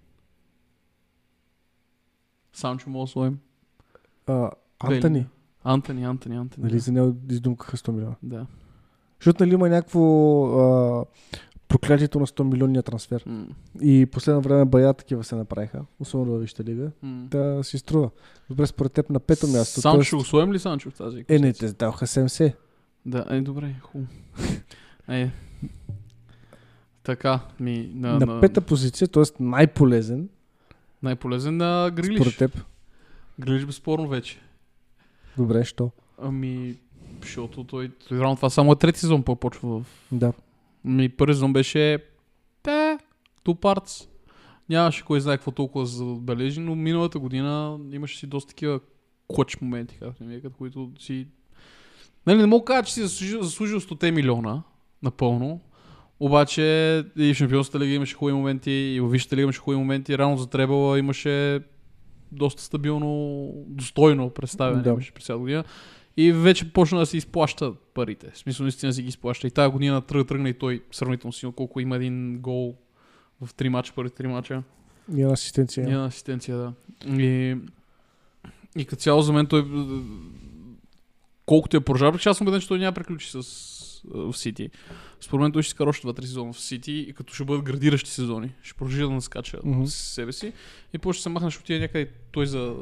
Санчо 2.53 2.91
мога 2.91 3.05
да 3.05 3.11
сложим. 3.11 3.39
А, 4.27 4.51
Бели. 4.87 4.95
Антони, 4.95 5.27
Антони, 5.65 6.05
Антони, 6.05 6.37
Антони. 6.37 6.67
нали, 6.67 6.79
за 6.79 6.93
него 6.93 7.17
издумкаха 7.31 7.77
100 7.77 7.93
милиона. 7.93 8.15
Да. 8.23 8.47
Защото, 9.21 9.45
нали, 9.45 9.55
има 9.55 9.69
някакво 9.69 10.01
а, 10.45 11.05
проклятието 11.79 12.21
на 12.21 12.27
100 12.27 12.43
милионния 12.43 12.83
трансфер. 12.83 13.23
М. 13.27 13.47
И 13.83 14.07
последно 14.13 14.41
време 14.41 14.65
бая 14.65 14.95
такива 14.95 15.25
се 15.25 15.37
направиха, 15.37 15.81
особено 16.01 16.33
във 16.33 16.41
Висшата 16.41 16.65
лига. 16.65 16.91
М. 17.03 17.27
Да 17.31 17.65
си 17.65 17.79
струва. 17.79 18.11
Добре, 18.51 18.67
според 18.67 18.93
теб 18.93 19.11
на 19.11 19.21
пето 19.21 19.47
място. 19.47 19.81
Санчо, 19.81 20.17
тоест- 20.17 20.53
ли 20.53 20.59
Санчо 20.59 20.91
в 20.91 20.95
тази? 20.95 21.25
Е, 21.29 21.39
не, 21.39 21.53
те 21.53 21.73
даваха 21.73 22.07
70. 22.07 22.55
Да, 23.07 23.25
е, 23.31 23.41
добре, 23.41 23.75
хубаво. 23.83 24.11
е. 25.09 25.31
Така, 27.03 27.41
ми, 27.61 27.91
на, 27.95 28.19
на, 28.19 28.27
на, 28.27 28.41
пета 28.41 28.61
позиция, 28.61 29.09
т.е. 29.09 29.23
най-полезен, 29.41 30.29
най-полезен 31.03 31.57
на 31.57 31.91
Грилиш. 31.95 32.21
според 32.21 32.37
теб. 32.39 32.65
Грилиш 33.41 33.65
безспорно 33.65 34.09
вече. 34.09 34.39
Добре, 35.37 35.65
що? 35.65 35.91
Ами, 36.23 36.77
защото 37.23 37.65
той, 37.65 37.91
той 38.09 38.19
реално 38.19 38.37
това 38.37 38.51
само 38.51 38.73
е 38.73 38.77
трети 38.77 39.01
сезон 39.01 39.23
по-почва 39.23 39.69
в... 39.81 39.85
Да. 40.13 40.33
Ми 40.85 41.09
първи 41.09 41.35
сезон 41.35 41.53
беше... 41.53 41.99
Те, 42.63 42.99
parts. 43.47 44.09
Нямаше 44.69 45.05
кой 45.05 45.21
знае 45.21 45.37
какво 45.37 45.51
толкова 45.51 45.87
за 45.87 46.05
да 46.05 46.11
отбележи, 46.11 46.61
но 46.61 46.75
миналата 46.75 47.19
година 47.19 47.79
имаше 47.93 48.19
си 48.19 48.27
доста 48.27 48.49
такива 48.49 48.81
клъч 49.29 49.61
моменти, 49.61 49.99
както 50.01 50.25
ми 50.25 50.35
викат, 50.35 50.55
които 50.55 50.91
си... 50.99 51.27
Нали, 52.27 52.39
не 52.39 52.47
мога 52.47 52.61
да 52.61 52.65
кажа, 52.65 52.87
че 52.87 52.93
си 52.93 53.03
заслужил, 53.03 53.43
заслужил 53.43 53.81
100 53.81 54.11
милиона 54.11 54.63
напълно, 55.05 55.61
обаче 56.21 56.63
и 57.17 57.35
в 57.35 57.37
Шампионската 57.37 57.81
лига 57.81 57.95
имаше 57.95 58.15
хубави 58.15 58.37
моменти, 58.37 58.71
и 58.71 59.01
в 59.01 59.09
Висшата 59.09 59.37
лига 59.37 59.43
имаше 59.43 59.61
хубави 59.61 59.79
моменти, 59.79 60.19
рано 60.19 60.37
за 60.37 60.47
Требала 60.47 60.99
имаше 60.99 61.61
доста 62.33 62.63
стабилно, 62.63 63.49
достойно 63.67 64.31
представяне 64.31 64.83
Да. 64.83 64.91
имаше 64.91 65.13
през 65.13 65.27
цялата 65.27 65.41
година. 65.41 65.65
И 66.17 66.33
вече 66.33 66.73
почна 66.73 66.99
да 66.99 67.07
се 67.07 67.17
изплаща 67.17 67.75
парите. 67.95 68.31
В 68.31 68.39
смисъл, 68.39 68.65
наистина 68.65 68.93
си 68.93 69.03
ги 69.03 69.09
изплаща. 69.09 69.47
И 69.47 69.51
тази 69.51 69.73
година 69.73 70.01
тръгна, 70.01 70.27
тръгна 70.27 70.49
и 70.49 70.55
той 70.55 70.83
сравнително 70.93 71.33
силно, 71.33 71.53
колко 71.53 71.81
има 71.81 71.97
един 71.97 72.39
гол 72.39 72.75
в 73.43 73.55
три 73.55 73.69
мача, 73.69 73.93
първите 73.97 74.17
три 74.17 74.27
мача. 74.27 74.63
И 75.15 75.21
една 75.21 75.33
асистенция. 75.33 75.87
Yeah. 75.87 75.91
Няма 75.91 76.07
асистенция, 76.07 76.57
да. 76.57 76.73
И, 77.07 77.57
и 78.77 78.85
като 78.85 79.03
цяло 79.03 79.23
за 79.23 79.33
мен 79.33 79.47
той 79.47 79.65
колкото 81.47 81.77
е 81.77 81.81
прожар, 81.81 82.19
че 82.19 82.29
аз 82.29 82.39
съм 82.39 82.47
убеден, 82.47 82.61
че 82.61 82.69
той 82.69 82.79
няма 82.79 82.93
приключи 82.93 83.31
с, 83.31 83.43
в 84.05 84.37
Сити. 84.37 84.71
Според 85.21 85.43
мен 85.43 85.53
той 85.53 85.63
ще 85.63 85.69
изкара 85.69 85.89
още 85.89 86.07
2-3 86.07 86.25
сезона 86.25 86.53
в 86.53 86.61
Сити 86.61 86.93
и 86.93 87.13
като 87.13 87.35
ще 87.35 87.45
бъдат 87.45 87.65
градиращи 87.65 88.11
сезони, 88.11 88.55
ще 88.63 88.75
продължи 88.75 89.01
да 89.01 89.11
наскача 89.11 89.59
с 89.85 89.95
себе 89.95 90.33
си 90.33 90.53
и 90.93 90.99
после 90.99 91.17
ще 91.17 91.23
се 91.23 91.29
махне, 91.29 91.51
ще 91.51 91.61
отиде 91.61 91.81
някъде 91.81 92.11
той 92.33 92.47
за... 92.47 92.77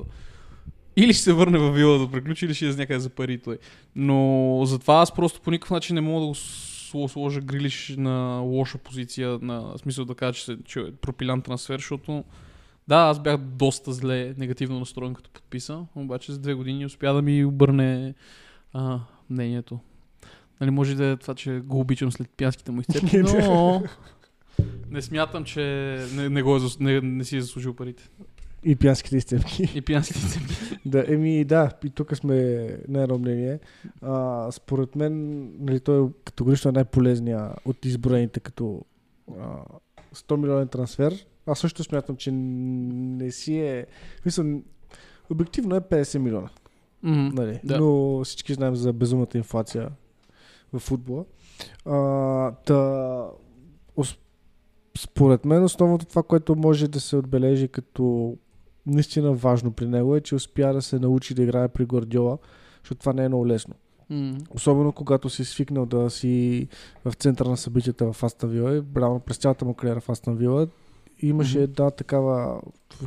Или 0.96 1.12
ще 1.12 1.22
се 1.22 1.33
върне 1.33 1.59
в 1.59 1.72
вила 1.72 1.98
да 1.98 2.11
приключи, 2.11 2.44
или 2.44 2.55
ще 2.55 2.68
е 2.68 2.68
някъде 2.68 3.00
за 3.00 3.11
пари 3.11 3.38
той. 3.38 3.59
Но 3.96 4.61
затова 4.64 4.94
аз 4.94 5.14
просто 5.14 5.40
по 5.40 5.50
никакъв 5.50 5.70
начин 5.70 5.94
не 5.94 6.00
мога 6.00 6.20
да 6.20 6.26
го 6.26 6.35
сло- 6.35 7.09
сложа 7.09 7.40
Грилиш 7.40 7.94
на 7.98 8.38
лоша 8.38 8.78
позиция, 8.78 9.38
на 9.42 9.78
смисъл 9.78 10.05
да 10.05 10.14
кажа, 10.14 10.33
че, 10.33 10.44
се, 10.44 10.57
че 10.64 10.81
е 10.81 10.92
пропилян 10.92 11.42
трансфер, 11.42 11.78
защото 11.78 12.24
да, 12.88 12.96
аз 12.96 13.22
бях 13.22 13.37
доста 13.38 13.92
зле, 13.92 14.35
негативно 14.38 14.78
настроен 14.78 15.14
като 15.14 15.31
подписа, 15.31 15.85
обаче 15.94 16.33
за 16.33 16.38
две 16.38 16.55
години 16.55 16.87
успя 16.87 17.14
да 17.14 17.22
ми 17.22 17.44
обърне 17.44 18.14
а, 18.72 19.00
мнението. 19.31 19.78
Нали, 20.61 20.70
може 20.70 20.94
да 20.94 21.07
е 21.07 21.16
това, 21.16 21.35
че 21.35 21.61
го 21.64 21.81
обичам 21.81 22.12
след 22.12 22.31
пянските 22.37 22.70
му 22.70 22.81
изцепки, 22.81 23.18
но 23.22 23.83
не 24.90 25.02
смятам, 25.02 25.44
че 25.44 25.61
не, 26.14 26.28
не, 26.28 26.42
го 26.42 26.57
е, 26.57 26.61
не, 26.81 27.00
не 27.00 27.24
си 27.24 27.37
е 27.37 27.40
заслужил 27.40 27.74
парите. 27.74 28.09
И 28.64 28.77
пиянските 28.77 29.16
изцепки. 29.16 29.72
И 29.75 29.83
пянските 29.83 30.18
изцепки. 30.18 30.55
Да, 30.87 31.05
еми 31.09 31.44
да, 31.44 31.70
и 31.85 31.90
тук 31.90 32.16
сме 32.16 32.35
на 32.88 33.03
едно 33.03 33.18
мнение. 33.18 33.59
А, 34.03 34.48
според 34.53 34.96
мен, 34.96 35.42
нали, 35.64 35.81
той 35.81 36.05
е 36.05 36.09
категорично 36.25 36.72
най-полезния 36.72 37.51
от 37.64 37.85
изброените 37.85 38.40
като 38.40 38.85
а, 39.38 39.64
100 40.14 40.37
милионен 40.37 40.68
трансфер. 40.68 41.27
Аз 41.46 41.59
също 41.59 41.85
смятам, 41.85 42.16
че 42.16 42.31
не 42.33 43.31
си 43.31 43.61
е... 43.61 43.87
Мисля, 44.25 44.44
обективно 45.31 45.77
е 45.77 45.81
50 45.81 46.18
милиона. 46.18 46.48
Мгм. 47.03 47.29
Нали? 47.35 47.61
Да. 47.64 47.79
Но 47.79 48.20
всички 48.25 48.55
знаем 48.55 48.77
за 48.77 48.92
безумната 48.92 49.38
инфлация 49.38 49.90
в 50.72 50.79
футбола. 50.79 51.25
А, 51.87 52.53
та, 52.53 53.27
според 54.98 55.44
мен 55.44 55.64
основното 55.64 56.07
това, 56.07 56.22
което 56.22 56.57
може 56.57 56.88
да 56.88 57.01
се 57.01 57.16
отбележи 57.16 57.68
като 57.68 58.37
наистина 58.87 59.33
важно 59.33 59.73
при 59.73 59.87
него 59.87 60.16
е, 60.16 60.21
че 60.21 60.35
успя 60.35 60.73
да 60.73 60.83
се 60.83 60.99
научи 60.99 61.35
да 61.35 61.42
играе 61.42 61.68
при 61.68 61.87
Гвардиола, 61.87 62.38
защото 62.83 63.01
това 63.01 63.12
не 63.12 63.25
е 63.25 63.29
много 63.29 63.47
лесно. 63.47 63.75
М. 64.11 64.38
Особено 64.51 64.92
когато 64.92 65.31
си 65.31 65.45
свикнал 65.45 65.87
да 65.87 66.11
си 66.11 66.68
в 67.05 67.12
центъра 67.12 67.49
на 67.49 67.57
събитията 67.57 68.12
в 68.12 68.23
Астон 68.23 68.51
Вила, 68.51 68.77
и 68.77 68.83
реално 68.97 69.21
през 69.21 69.37
цялата 69.37 69.64
му 69.64 69.75
кариера 69.75 70.01
в 70.01 70.09
Астон 70.09 70.37
Вила, 70.37 70.68
имаше 71.23 71.59
Мгм. 71.59 71.64
една 71.64 71.90
такава 71.90 72.61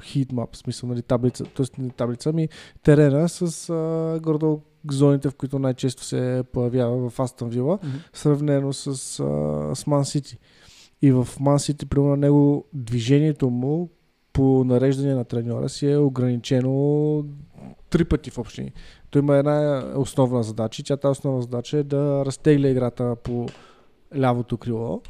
хитмап, 0.03 0.53
в 0.53 0.57
смисъл, 0.57 0.89
нали, 0.89 1.01
таблица, 1.01 1.43
т.е. 1.43 1.81
не 1.81 1.89
таблица, 1.89 2.29
ами 2.29 2.49
терена 2.83 3.29
с 3.29 3.69
а, 3.69 4.19
гордо 4.21 4.61
зоните, 4.91 5.29
в 5.29 5.35
които 5.35 5.59
най-често 5.59 6.03
се 6.03 6.43
появява 6.53 7.09
в 7.09 7.19
Астон 7.19 7.49
Вила, 7.49 7.79
Мгм. 7.83 7.93
сравнено 8.13 8.73
с, 8.73 8.87
а, 9.19 9.75
с 9.75 9.87
Ман 9.87 10.05
Сити. 10.05 10.37
И 11.01 11.11
в 11.11 11.27
Ман 11.39 11.59
Сити, 11.59 11.85
примерно, 11.85 12.15
него 12.15 12.65
движението 12.73 13.49
му 13.49 13.89
по 14.35 14.63
нареждане 14.63 15.15
на 15.15 15.25
треньора 15.25 15.69
си 15.69 15.91
е 15.91 15.97
ограничено 15.97 17.25
три 17.89 18.05
пъти 18.05 18.29
в 18.29 18.37
общини. 18.37 18.71
Той 19.09 19.21
има 19.21 19.35
една 19.35 19.85
основна 19.95 20.43
задача 20.43 20.81
и 20.81 20.85
тя 20.85 20.97
тази 20.97 21.11
основна 21.11 21.41
задача 21.41 21.77
е 21.77 21.83
да 21.83 22.25
разтегля 22.25 22.67
играта 22.67 23.15
по 23.23 23.45
лявото 24.17 24.57
крило 24.57 25.01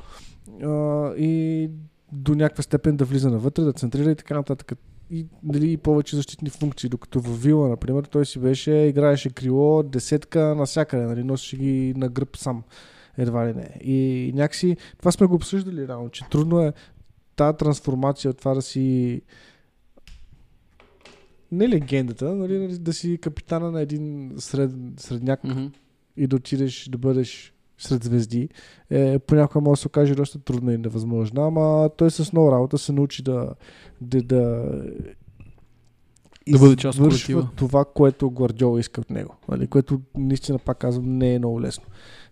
а, 0.63 1.13
и 1.17 1.69
до 2.11 2.35
някаква 2.35 2.63
степен 2.63 2.97
да 2.97 3.05
влиза 3.05 3.29
навътре, 3.29 3.63
да 3.63 3.73
центрира 3.73 4.11
и 4.11 4.15
така 4.15 4.35
нататък. 4.35 4.71
И, 5.11 5.25
нали, 5.43 5.71
и 5.71 5.77
повече 5.77 6.15
защитни 6.15 6.49
функции, 6.49 6.89
докато 6.89 7.21
в 7.21 7.41
Вила, 7.43 7.69
например, 7.69 8.03
той 8.03 8.25
си 8.25 8.39
беше, 8.39 8.71
играеше 8.71 9.29
крило, 9.29 9.83
десетка 9.83 10.55
навсякъде, 10.55 11.05
нали, 11.05 11.23
носеше 11.23 11.57
ги 11.57 11.93
на 11.97 12.09
гръб 12.09 12.38
сам, 12.38 12.63
едва 13.17 13.47
ли 13.47 13.53
не. 13.53 13.69
И 13.83 14.31
някакси, 14.35 14.77
това 14.97 15.11
сме 15.11 15.27
го 15.27 15.35
обсъждали 15.35 15.88
реално, 15.88 16.09
че 16.09 16.29
трудно 16.29 16.61
е 16.61 16.73
тази 17.36 17.58
трансформация 17.58 18.32
от 18.32 18.38
това 18.38 18.54
да 18.54 18.62
си 18.62 19.21
не 21.52 21.69
легендата, 21.69 22.36
нали, 22.36 22.60
нали, 22.60 22.78
да 22.78 22.93
си 22.93 23.17
капитана 23.21 23.71
на 23.71 23.82
един 23.82 24.34
сред, 24.38 24.71
средняк 24.98 25.43
Мгм. 25.43 25.65
и 26.17 26.28
да 26.28 26.36
отидеш 26.36 26.89
да 26.89 26.98
бъдеш 26.98 27.54
сред 27.78 28.04
звезди, 28.04 28.50
е, 28.89 29.19
понякога 29.19 29.62
може 29.62 29.80
да 29.80 29.82
се 29.82 29.88
окаже 29.88 30.15
доста 30.15 30.39
трудна 30.39 30.74
и 30.74 30.78
невъзможна, 30.78 31.48
ама 31.48 31.89
той 31.98 32.12
с 32.12 32.34
много 32.34 32.52
работа 32.52 32.78
се 32.78 32.91
научи 32.91 33.24
да 33.24 33.50
да, 34.02 34.21
да, 34.24 34.71
Да 36.50 36.60
бъде 36.60 36.76
част 36.76 37.00
от 37.00 37.56
това, 37.56 37.86
което 37.86 38.32
Гвардиола 38.32 38.80
иска 38.80 39.02
от 39.02 39.10
него. 39.10 39.36
Нали? 39.50 39.67
Което 39.67 40.02
наистина, 40.17 40.60
пак 40.60 40.78
казвам, 40.78 41.17
не 41.17 41.34
е 41.34 41.39
много 41.39 41.62
лесно. 41.62 41.84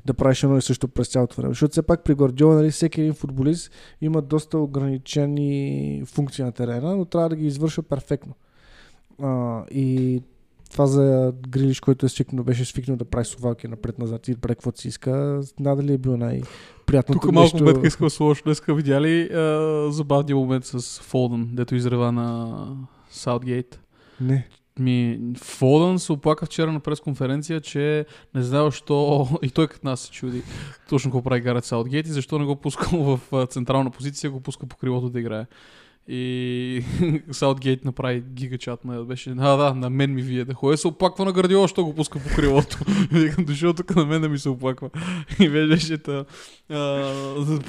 Да 0.05 0.13
правиш 0.13 0.43
едно 0.43 0.57
и 0.57 0.61
също 0.61 0.87
през 0.87 1.07
цялото 1.07 1.35
време. 1.35 1.51
Защото 1.51 1.71
все 1.71 1.81
пак 1.81 2.03
при 2.03 2.15
Гвардиола 2.15 2.55
нали, 2.55 2.71
всеки 2.71 3.01
един 3.01 3.13
футболист 3.13 3.71
има 4.01 4.21
доста 4.21 4.57
ограничени 4.57 6.03
функции 6.05 6.43
на 6.43 6.51
терена, 6.51 6.95
но 6.95 7.05
трябва 7.05 7.29
да 7.29 7.35
ги 7.35 7.47
извършва 7.47 7.83
перфектно. 7.83 8.33
А, 9.21 9.63
и 9.71 10.21
това 10.71 10.87
за 10.87 11.33
Грилиш, 11.49 11.79
който 11.79 12.05
е 12.05 12.09
свикнал, 12.09 12.43
беше 12.43 12.65
свикнал 12.65 12.97
да 12.97 13.05
прави 13.05 13.25
совалки 13.25 13.67
напред-назад 13.67 14.27
и 14.27 14.33
да 14.33 14.37
прави 14.37 14.55
каквото 14.55 14.81
си 14.81 14.87
иска, 14.87 15.41
надали 15.59 15.93
е 15.93 15.97
било 15.97 16.17
най-приятното 16.17 17.19
Тук 17.19 17.31
малко 17.31 17.57
нещо. 17.57 17.65
бетка 17.65 17.87
иска 17.87 18.03
да 18.03 18.09
сложа. 18.09 18.41
Днеска 18.43 18.73
видя 18.73 19.01
ли 19.01 19.33
а, 19.33 19.87
забавния 19.91 20.35
момент 20.35 20.65
с 20.65 20.99
Фолдън, 20.99 21.49
дето 21.53 21.75
изрева 21.75 22.11
на 22.11 22.67
Саутгейт? 23.09 23.79
Не. 24.21 24.47
Ми, 24.79 25.19
Фолдън 25.37 25.99
се 25.99 26.11
оплака 26.11 26.45
вчера 26.45 26.71
на 26.71 26.79
пресконференция, 26.79 27.61
че 27.61 28.05
не 28.35 28.43
знае 28.43 28.63
защо, 28.63 29.27
и 29.41 29.49
той 29.49 29.67
като 29.67 29.87
нас 29.87 29.99
се 29.99 30.11
чуди 30.11 30.43
точно 30.89 31.11
какво 31.11 31.21
прави 31.21 31.41
Гарет 31.41 31.65
Саутгейт 31.65 32.07
и 32.07 32.11
защо 32.11 32.39
не 32.39 32.45
го 32.45 32.55
пускал 32.55 33.19
в 33.31 33.47
централна 33.47 33.91
позиция, 33.91 34.31
го 34.31 34.41
пуска 34.41 34.65
по 34.65 34.77
крилото 34.77 35.09
да 35.09 35.19
играе. 35.19 35.45
И 36.07 36.83
Саутгейт 37.31 37.85
направи 37.85 38.23
гигачат, 38.33 38.85
ме 38.85 39.03
беше, 39.03 39.35
а 39.37 39.57
да, 39.57 39.73
на 39.73 39.89
мен 39.89 40.13
ми 40.13 40.21
вие 40.21 40.45
да 40.45 40.53
ходя, 40.53 40.77
се 40.77 40.87
оплаква 40.87 41.25
на 41.25 41.31
Градиола, 41.33 41.67
що 41.67 41.85
го 41.85 41.95
пуска 41.95 42.19
по 42.19 42.35
крилото. 42.35 42.77
Викам, 43.11 43.45
дошъл 43.45 43.73
тук 43.73 43.95
на 43.95 44.05
мен 44.05 44.21
да 44.21 44.29
ми 44.29 44.39
се 44.39 44.49
оплаква. 44.49 44.89
И 45.39 45.49
беше 45.49 45.97
та, 45.97 46.25
а, 46.69 46.75
за 47.37 47.59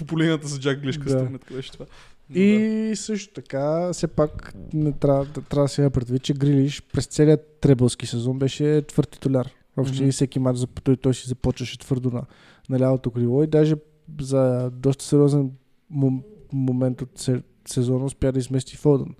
с 0.42 0.60
Джак 0.60 0.80
Глиш, 0.80 0.96
Да. 0.96 1.02
къстърнетка 1.02 1.54
беше 1.54 1.72
това. 1.72 1.86
Но 2.30 2.36
И 2.40 2.92
също 2.96 3.34
така, 3.34 3.92
все 3.92 4.06
пак 4.06 4.54
не 4.74 4.92
трябва, 4.92 5.24
да, 5.24 5.40
трябва 5.42 5.64
да 5.64 5.68
се 5.68 5.80
има 5.80 5.90
предвид, 5.90 6.22
че 6.22 6.34
Грилиш 6.34 6.82
през 6.82 7.06
целият 7.06 7.58
требълски 7.60 8.06
сезон 8.06 8.38
беше 8.38 8.82
твърд 8.88 9.10
титуляр. 9.10 9.50
Въобще 9.76 10.02
Мгм. 10.02 10.10
всеки 10.10 10.38
матч 10.38 10.58
за 10.58 10.66
той, 10.66 10.96
той 10.96 11.14
си 11.14 11.28
започваше 11.28 11.78
твърдо 11.78 12.10
на, 12.10 12.22
на 12.68 12.78
лявото 12.78 13.10
крило 13.10 13.42
и 13.42 13.46
даже 13.46 13.76
за 14.20 14.70
доста 14.70 15.04
сериозен 15.04 15.50
мом, 15.90 16.22
момент 16.52 17.02
от 17.02 17.18
се, 17.18 17.42
сезона 17.68 18.04
успя 18.04 18.32
да 18.32 18.38
измести 18.38 18.76
Фолдън 18.76 19.14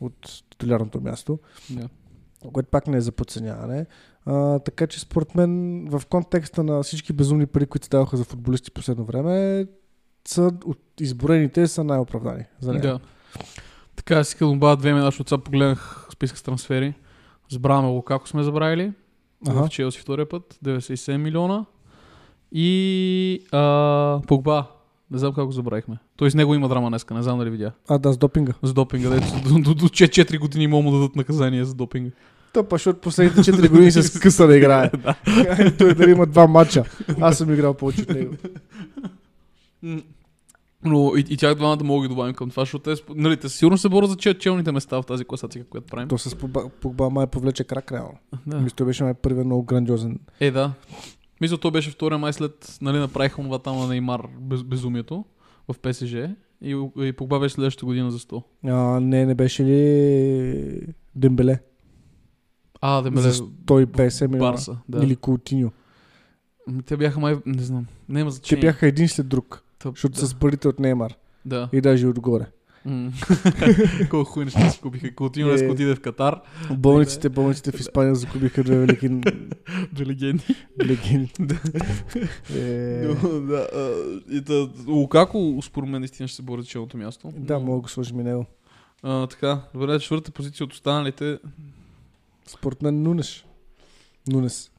от 0.00 0.42
титулярното 0.50 1.00
място, 1.00 1.38
Да. 1.70 1.88
което 2.52 2.68
пак 2.70 2.86
не 2.86 2.96
е 2.96 3.00
за 3.00 3.12
подценяване. 3.12 3.86
А, 4.24 4.58
така 4.58 4.86
че 4.86 5.00
според 5.00 5.34
мен 5.34 5.84
в 5.90 6.02
контекста 6.10 6.62
на 6.62 6.82
всички 6.82 7.12
безумни 7.12 7.46
пари, 7.46 7.66
които 7.66 7.84
се 7.86 7.90
даваха 7.90 8.16
за 8.16 8.24
футболисти 8.24 8.70
последно 8.70 9.04
време, 9.04 9.66
са 10.28 10.52
от 10.64 10.78
изборените 11.00 11.66
са 11.66 11.84
най-оправдани. 11.84 12.44
За 12.60 12.72
него. 12.72 12.82
Да. 12.82 13.00
Така, 13.96 14.24
си 14.24 14.36
да 14.38 14.46
добавя 14.46 14.76
две 14.76 14.90
имена, 14.90 15.04
защото 15.04 15.28
сега 15.28 15.42
погледнах 15.42 16.08
списък 16.12 16.38
с 16.38 16.42
трансфери. 16.42 16.94
Забравяме 17.50 17.88
го 17.88 18.02
како 18.02 18.28
сме 18.28 18.42
забравили. 18.42 18.92
Ага. 19.48 19.66
В 19.66 19.68
Челси 19.68 20.00
втория 20.00 20.28
път. 20.28 20.58
97 20.64 21.16
милиона. 21.16 21.64
И 22.52 23.42
а, 23.52 24.20
Погба. 24.26 24.66
Не 25.10 25.18
знам 25.18 25.32
как 25.32 25.46
го 25.46 25.52
забравихме. 25.52 25.98
Той 26.16 26.30
с 26.30 26.34
него 26.34 26.54
има 26.54 26.68
драма 26.68 26.88
днеска, 26.88 27.14
не 27.14 27.22
знам 27.22 27.38
дали 27.38 27.50
видя. 27.50 27.72
А, 27.88 27.98
да, 27.98 28.12
с 28.12 28.18
допинга. 28.18 28.52
За 28.62 28.74
допинга, 28.74 29.10
дето 29.10 29.26
до, 29.48 29.58
до, 29.58 29.74
до 29.74 29.88
4 29.88 30.38
години 30.38 30.66
мога 30.66 30.82
му 30.82 30.92
дадат 30.92 31.16
наказание 31.16 31.64
за 31.64 31.74
допинга. 31.74 32.10
То 32.52 32.64
па, 32.64 32.74
защото 32.74 33.00
последните 33.00 33.40
4 33.52 33.70
години 33.70 33.92
се 33.92 34.02
скъса 34.02 34.46
да 34.46 34.56
играе. 34.56 34.90
Той 35.78 35.94
дали 35.94 36.10
има 36.10 36.26
два 36.26 36.46
матча. 36.46 36.84
Аз 37.20 37.38
съм 37.38 37.52
играл 37.54 37.74
повече 37.74 38.02
от 38.02 38.08
него. 38.08 38.34
Но 40.84 41.12
и, 41.16 41.24
и 41.28 41.36
тях 41.36 41.54
двамата 41.54 41.84
мога 41.84 42.02
да 42.02 42.08
добавим 42.08 42.34
към 42.34 42.50
това, 42.50 42.62
защото 42.62 42.96
те, 42.96 43.02
нали, 43.10 43.36
те 43.36 43.48
сигурно 43.48 43.78
се 43.78 43.88
борят 43.88 44.10
за 44.10 44.16
че- 44.16 44.34
челните 44.34 44.72
места 44.72 44.96
в 44.96 45.06
тази 45.06 45.24
класация, 45.24 45.64
която 45.64 45.86
правим. 45.86 46.08
То 46.08 46.18
с 46.18 46.34
Погба- 46.34 47.10
май 47.10 47.26
повлече 47.26 47.64
крак 47.64 47.92
реално. 47.92 48.18
Да. 48.46 48.58
Мисля, 48.58 48.76
той 48.76 48.86
беше 48.86 49.04
май 49.04 49.14
първият 49.14 49.46
много 49.46 49.62
грандиозен. 49.62 50.18
Е, 50.40 50.50
да. 50.50 50.72
Мисля, 51.40 51.58
той 51.58 51.70
беше 51.70 51.90
втория 51.90 52.18
май 52.18 52.32
след, 52.32 52.78
нали, 52.82 52.98
направиха 52.98 53.42
това 53.42 53.58
там 53.58 53.78
на 53.78 53.86
Неймар 53.86 54.28
без, 54.40 54.62
безумието 54.62 55.24
в 55.68 55.78
ПСЖ 55.78 56.14
и, 56.62 56.86
и 56.98 57.12
Погба 57.12 57.40
беше 57.40 57.54
следващата 57.54 57.86
година 57.86 58.10
за 58.10 58.18
100. 58.18 58.42
А, 58.64 58.72
не, 59.00 59.26
не 59.26 59.34
беше 59.34 59.64
ли 59.64 60.80
Дембеле? 61.14 61.60
А, 62.80 63.02
да 63.02 63.10
ме 63.10 63.20
За 63.20 63.32
150 63.32 64.26
милиона. 64.26 64.50
Барса, 64.50 64.76
да. 64.88 65.04
Или 65.04 65.16
Култиньо. 65.16 65.70
Те 66.86 66.96
бяха 66.96 67.20
май, 67.20 67.36
не 67.46 67.62
знам, 67.62 67.86
няма 68.08 68.30
Те 68.30 68.34
значение. 68.34 68.60
бяха 68.62 68.86
един 68.86 69.08
след 69.08 69.28
друг. 69.28 69.64
Тъп, 69.78 69.94
Защото 69.94 70.20
да. 70.20 70.26
с 70.26 70.34
парите 70.34 70.68
от 70.68 70.78
Неймар. 70.78 71.14
Да. 71.44 71.68
И 71.72 71.80
даже 71.80 72.06
отгоре. 72.06 72.46
Колко 74.10 74.30
хуй 74.30 74.44
неща 74.44 74.70
си 74.70 74.80
купиха. 74.80 75.14
Култино 75.14 75.50
Е. 75.50 75.68
отиде 75.70 75.94
в 75.94 76.00
Катар. 76.00 76.40
Болниците, 76.70 77.28
болниците 77.28 77.72
в 77.72 77.80
Испания 77.80 78.14
закупиха 78.14 78.64
две 78.64 78.78
велики 78.78 79.08
Две 79.92 80.06
легенди. 80.06 80.44
Легенди. 80.84 81.54
Е, 82.54 83.06
да, 83.40 83.68
да, 84.40 84.68
Лукако, 84.86 85.58
според 85.62 85.88
мен, 85.88 86.00
наистина 86.00 86.28
ще 86.28 86.36
се 86.36 86.42
бори 86.42 86.62
за 86.62 86.68
челното 86.68 86.96
място. 86.96 87.32
Да, 87.36 87.58
мога 87.58 87.82
да 87.82 87.88
сложим 87.88 88.20
и 88.20 88.24
него. 88.24 88.46
Така, 89.30 89.60
добре, 89.74 90.00
четвърта 90.00 90.30
позиция 90.30 90.64
от 90.64 90.72
останалите. 90.72 91.38
Според 92.46 92.82
мен 92.82 93.02
Нунеш. 93.02 93.46
Нунес. 94.28 94.70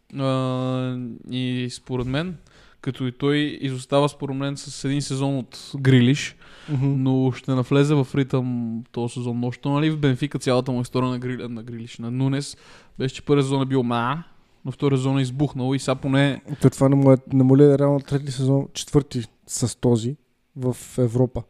И 1.32 1.68
според 1.72 2.08
мен, 2.08 2.38
като 2.82 3.08
и 3.08 3.12
той 3.12 3.38
изостава 3.62 4.10
според 4.10 4.36
мен 4.36 4.58
с 4.58 4.86
един 4.86 5.02
сезон 5.02 5.38
от 5.38 5.72
Грилиш, 5.78 6.36
но 6.82 7.32
ще 7.32 7.52
навлезе 7.52 7.96
в 7.96 8.08
ритъм 8.16 8.80
този 8.92 9.14
сезон. 9.14 9.40
Нощо, 9.40 9.70
нали, 9.70 9.90
в 9.90 9.98
Бенфика 9.98 10.40
цялата 10.40 10.72
му 10.72 10.82
история 10.82 11.10
на, 11.10 11.20
Грили, 11.20 11.48
на 11.48 11.64
Грилиш, 11.64 11.98
на 11.98 12.12
Нунес, 12.12 12.58
беше, 13.00 13.16
че 13.16 13.22
първият 13.22 13.46
сезон 13.46 13.62
е 13.62 13.66
бил 13.66 13.84
ма, 13.84 14.24
но 14.66 14.72
втория 14.72 14.98
сезон 14.98 15.20
е 15.20 15.22
избухнал 15.22 15.76
и 15.76 15.80
сега 15.80 15.96
поне 15.96 16.42
То 16.62 16.70
това 16.70 16.90
не 16.90 16.96
му, 16.96 17.12
е, 17.12 17.18
не 17.34 17.44
му 17.44 17.58
ли 17.58 17.64
е 17.64 17.78
реално 17.78 18.00
трети 18.00 18.32
сезон, 18.32 18.68
четвърти 18.74 19.24
с 19.48 19.80
този 19.80 20.16
в 20.56 20.76
Европа. 20.98 21.44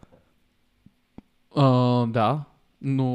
А, 1.55 2.05
да, 2.05 2.43
но 2.81 3.05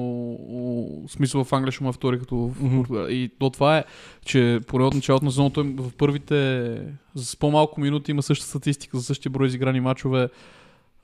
в 1.06 1.12
смисъл 1.12 1.44
в 1.44 1.52
Англия 1.52 1.72
ще 1.72 1.84
му 1.84 1.90
е 1.90 1.92
втори 1.92 2.18
като 2.18 2.36
в. 2.36 2.76
Португалия. 2.76 3.10
И 3.10 3.30
то 3.38 3.50
това 3.50 3.78
е, 3.78 3.84
че 4.24 4.60
поне 4.66 4.84
от 4.84 4.94
началото 4.94 5.24
на 5.24 5.30
сезона 5.30 5.50
той 5.50 5.64
в 5.64 5.92
първите 5.98 6.80
с 7.14 7.36
по-малко 7.36 7.80
минути 7.80 8.10
има 8.10 8.22
същата 8.22 8.48
статистика 8.48 8.96
за 8.96 9.02
същия 9.02 9.30
брой 9.30 9.46
изиграни 9.46 9.80
мачове 9.80 10.28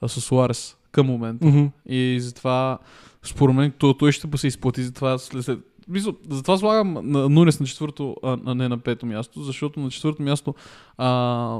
а, 0.00 0.08
с 0.08 0.20
Суарес 0.20 0.76
към 0.92 1.06
момента. 1.06 1.46
И 1.86 2.16
затова, 2.20 2.78
според 3.22 3.56
мен, 3.56 3.72
той, 3.78 3.94
той 3.98 4.12
ще 4.12 4.28
се 4.36 4.46
изплати. 4.46 4.82
Затова, 4.82 5.18
след, 5.18 5.44
след, 5.44 5.58
мисъл, 5.88 6.12
затова 6.30 6.58
слагам 6.58 6.92
на 7.02 7.28
Нунес 7.28 7.60
на 7.60 7.66
четвърто, 7.66 8.16
а, 8.22 8.54
не 8.54 8.68
на 8.68 8.78
пето 8.78 9.06
място, 9.06 9.42
защото 9.42 9.80
на 9.80 9.90
четвърто 9.90 10.22
място, 10.22 10.54
а, 10.98 11.58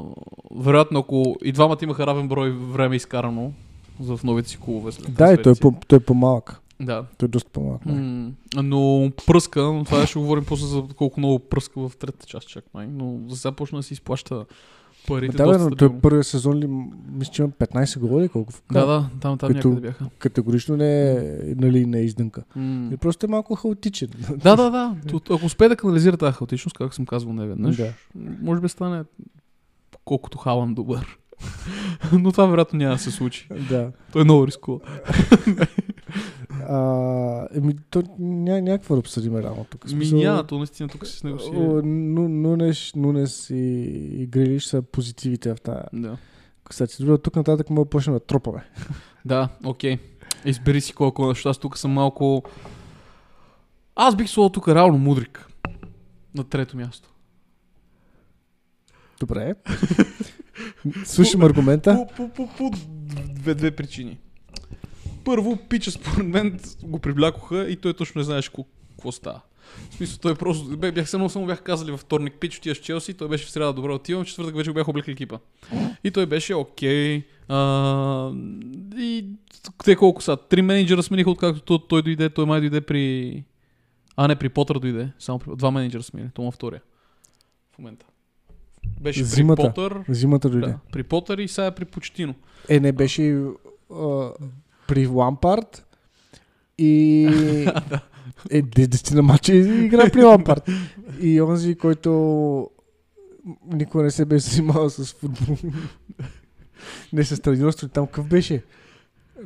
вероятно, 0.57 0.99
ако 0.99 1.37
и 1.45 1.53
двамата 1.53 1.79
имаха 1.83 2.07
равен 2.07 2.29
брой 2.29 2.51
време 2.51 2.97
изкарано 2.97 3.53
в 4.01 4.21
новите 4.25 4.49
си 4.49 4.59
клубове. 4.61 4.93
след 4.93 5.15
Да, 5.15 5.33
и 5.33 5.43
той 5.43 5.53
е, 5.53 5.55
по, 5.61 5.75
той 5.89 5.97
е 5.97 6.01
по-малък. 6.01 6.60
Да. 6.81 7.05
Той 7.19 7.27
е 7.27 7.31
доста 7.31 7.51
по-малък. 7.51 7.87
май. 7.87 7.95
М, 7.97 8.33
но 8.57 9.13
пръска, 9.27 9.63
но 9.63 9.85
това 9.85 10.07
ще 10.07 10.19
говорим 10.19 10.45
после 10.45 10.67
за 10.67 10.83
колко 10.97 11.21
много 11.21 11.39
пръска 11.39 11.81
в 11.81 11.97
третата 11.97 12.27
част 12.27 12.49
чак 12.49 12.65
май. 12.75 12.87
Но 12.89 13.21
за 13.29 13.37
сега 13.37 13.53
почна 13.53 13.79
да 13.79 13.83
си 13.83 13.95
изплаща 13.95 14.45
парите. 15.07 15.37
Да, 15.37 15.45
бе, 15.45 15.53
но 15.53 15.59
той 15.59 15.69
стабилно. 15.69 16.01
първия 16.01 16.25
сезон 16.25 16.55
ли, 16.55 16.67
мисля, 17.09 17.33
че 17.33 17.43
има 17.43 17.51
15 17.51 17.99
гола 17.99 18.21
или 18.21 18.29
колко? 18.29 18.53
Да, 18.73 18.87
да, 18.87 19.11
там, 19.21 19.39
там 19.39 19.49
Като- 19.49 19.69
някъде 19.69 19.81
бяха. 19.81 20.07
Категорично 20.19 20.77
не 20.77 21.11
е, 21.11 21.17
нали, 21.47 21.87
не 21.87 21.99
е 21.99 22.05
издънка. 22.05 22.43
М. 22.57 22.89
И 22.93 22.97
просто 22.97 23.27
е 23.27 23.29
малко 23.29 23.55
хаотичен. 23.55 24.09
Да, 24.33 24.57
да, 24.57 24.71
да. 24.71 24.97
Тут, 25.09 25.31
ако 25.31 25.47
успее 25.47 25.69
да 25.69 25.77
канализира 25.77 26.17
тази 26.17 26.33
хаотичност, 26.33 26.79
как 26.79 26.95
съм 26.95 27.07
казвал 27.07 27.33
не 27.33 27.47
веднъж, 27.47 27.77
Да. 27.77 27.93
може 28.43 28.61
би 28.61 28.69
стане 28.69 29.03
колкото 30.05 30.39
Халан 30.39 30.75
добър. 30.75 31.19
Но 32.13 32.33
това 32.33 32.47
вероятно 32.47 32.79
няма 32.79 32.93
да 32.93 32.99
се 32.99 33.11
случи. 33.11 33.49
да. 33.69 33.93
Той 34.13 34.21
е 34.23 34.25
много 34.25 34.47
рискува. 34.47 34.81
А, 36.69 37.49
еми, 37.55 37.77
то 37.91 38.03
ня, 38.19 38.63
някакво 38.63 38.95
да 38.95 38.99
обсъдим 38.99 39.37
реално 39.37 39.65
тук. 39.65 39.93
Ми 39.93 40.13
няма, 40.13 40.47
то 40.47 40.59
наистина 40.59 40.89
тук 40.89 41.07
си 41.07 41.19
с 41.19 41.25
него 41.25 41.39
си. 41.39 41.49
е- 41.49 41.53
Нунеш, 41.83 42.95
Нунес 42.95 43.51
и, 43.51 43.57
и 44.13 44.27
Грилиш 44.27 44.65
са 44.65 44.83
позитивите 44.83 45.55
в 45.55 45.61
тази. 45.61 45.81
Да. 45.93 46.17
Кстати, 46.65 47.03
добре, 47.03 47.19
тук 47.19 47.37
нататък 47.37 47.71
мога 47.71 47.85
да 47.85 47.91
почнем 47.91 48.15
да 48.15 48.21
тропаме. 48.21 48.65
Да, 49.25 49.49
окей. 49.65 49.99
Избери 50.45 50.81
си 50.81 50.93
колко 50.93 51.29
нещо. 51.29 51.49
Аз 51.49 51.59
тук 51.59 51.79
съм 51.79 51.91
малко... 51.91 52.43
Аз 53.97 54.17
бих 54.17 54.29
сложил 54.29 54.49
тук 54.51 54.69
реално 54.69 54.99
Мудрик. 54.99 55.49
На 56.35 56.45
трето 56.45 56.77
място. 56.77 57.09
Добре. 59.21 59.55
Слушам 61.05 61.43
аргумента. 61.43 62.07
По, 62.17 62.29
по, 62.29 62.35
по, 62.35 62.57
по 62.57 62.71
две, 63.35 63.55
две 63.55 63.71
причини. 63.71 64.19
Първо, 65.25 65.59
пича 65.69 65.91
според 65.91 66.27
мен 66.27 66.61
го 66.83 66.99
привлякоха 66.99 67.69
и 67.71 67.77
той 67.77 67.95
точно 67.95 68.19
не 68.19 68.25
знаеш 68.25 68.49
ко- 68.49 68.67
какво 68.91 69.13
става. 69.13 69.41
В 69.91 69.95
смисъл, 69.95 70.19
той 70.19 70.35
просто... 70.35 70.77
Бе, 70.77 70.93
бях 70.93 71.11
само, 71.11 71.31
само 71.31 71.47
бях 71.47 71.63
казали 71.63 71.91
във 71.91 72.01
вторник, 72.01 72.35
пич, 72.41 72.59
отиваш 72.59 72.79
в 72.79 72.83
Челси, 72.83 73.15
той 73.15 73.29
беше 73.29 73.47
в 73.47 73.51
среда 73.51 73.73
добре 73.73 73.93
отивам, 73.93 74.25
четвъртък 74.25 74.57
вече 74.57 74.71
го 74.71 74.75
бях 74.75 74.89
облекли 74.89 75.13
екипа. 75.13 75.39
И 76.05 76.11
той 76.11 76.27
беше 76.27 76.55
окей. 76.55 77.23
А, 77.49 78.33
и 78.99 79.27
те 79.85 79.97
колко 79.97 80.23
са? 80.23 80.37
Три 80.37 80.63
менеджера 80.63 81.03
смениха, 81.03 81.31
откакто 81.31 81.61
той, 81.63 81.79
той 81.89 82.03
дойде, 82.03 82.31
той 82.31 82.47
май 82.47 82.61
дойде 82.61 82.81
при... 82.81 83.45
А, 84.17 84.29
не, 84.29 84.37
при 84.37 84.49
Потър 84.49 84.79
дойде. 84.79 85.09
Само 85.19 85.39
при... 85.39 85.57
Два 85.57 85.71
менеджера 85.71 86.03
смени, 86.03 86.29
това 86.35 86.51
втория. 86.51 86.81
В 87.75 87.79
момента. 87.79 88.07
Беше 89.01 89.25
Зимата. 89.25 89.63
при 89.63 89.69
Потър, 89.69 90.05
Зимата 90.09 90.51
дойде. 90.51 90.67
да, 90.67 90.79
при 90.93 91.03
Потър 91.03 91.39
и 91.39 91.49
сега 91.49 91.71
при 91.71 91.85
Почтино. 91.85 92.35
Е, 92.69 92.81
не 92.81 92.93
беше 92.93 93.45
а, 93.95 94.31
при 94.91 95.07
Лампард 95.07 95.87
и 96.79 97.25
е, 98.51 98.63
де- 98.63 98.87
десетина 98.87 99.23
мача 99.23 99.55
игра 99.55 100.11
при 100.13 100.25
Лампард. 100.25 100.71
И 101.21 101.41
онзи, 101.41 101.75
който 101.75 102.71
никога 103.67 104.03
не 104.05 104.11
се 104.11 104.25
беше 104.25 104.47
занимавал 104.47 104.91
с 104.91 105.13
футбол. 105.13 105.57
не 107.13 107.25
с 107.25 107.43
тренерство, 107.43 107.89
там 107.89 108.07
какъв 108.07 108.27
беше? 108.29 108.63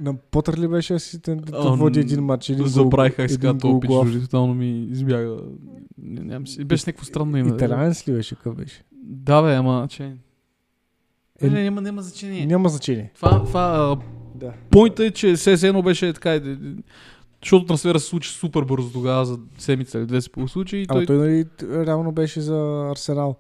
На 0.01 0.15
Потър 0.15 0.59
ли 0.59 0.69
беше 0.69 0.95
асистент? 0.95 1.45
Да 1.45 1.71
води 1.71 2.01
един 2.01 2.21
матч. 2.25 2.51
Един 2.51 2.67
Забравих 2.67 3.17
как 3.17 3.31
се 3.31 3.35
един 3.35 3.53
казва 3.53 3.61
този 3.61 3.81
пич, 3.81 4.23
тотално 4.23 4.55
ми 4.55 4.89
избяга. 4.91 5.37
Не, 5.99 6.21
нямам 6.21 6.47
си. 6.47 6.65
Беше 6.65 6.85
някакво 6.87 7.05
странно 7.05 7.37
име. 7.37 7.49
Италианец 7.55 8.09
ли 8.09 8.13
беше? 8.13 8.35
Какъв 8.35 8.55
беше? 8.55 8.85
Да, 9.03 9.43
бе, 9.43 9.55
ама, 9.55 9.87
че... 9.91 10.13
Е, 11.43 11.51
Не, 11.51 11.63
няма, 11.63 11.81
няма 11.81 12.03
значение. 12.03 12.47
Няма 12.47 12.69
значение. 12.69 13.13
Това, 13.15 13.45
това 13.45 13.99
Да. 14.35 14.53
Пойнта 14.71 15.05
е, 15.05 15.11
че 15.11 15.37
едно 15.63 15.83
беше 15.83 16.13
така, 16.13 16.41
защото 17.43 17.67
трансфера 17.67 18.01
се 18.01 18.07
случи 18.07 18.31
супер 18.31 18.63
бързо 18.63 18.93
тогава, 18.93 19.27
за 19.27 19.39
седмица 19.59 19.99
или 19.99 20.07
две 20.07 20.21
се 20.21 20.31
получи 20.31 20.77
и 20.77 20.87
той... 20.87 21.07
той, 21.07 21.17
нали, 21.17 21.45
реално 21.87 22.13
беше 22.13 22.41
за 22.41 22.89
Арсенал. 22.91 23.37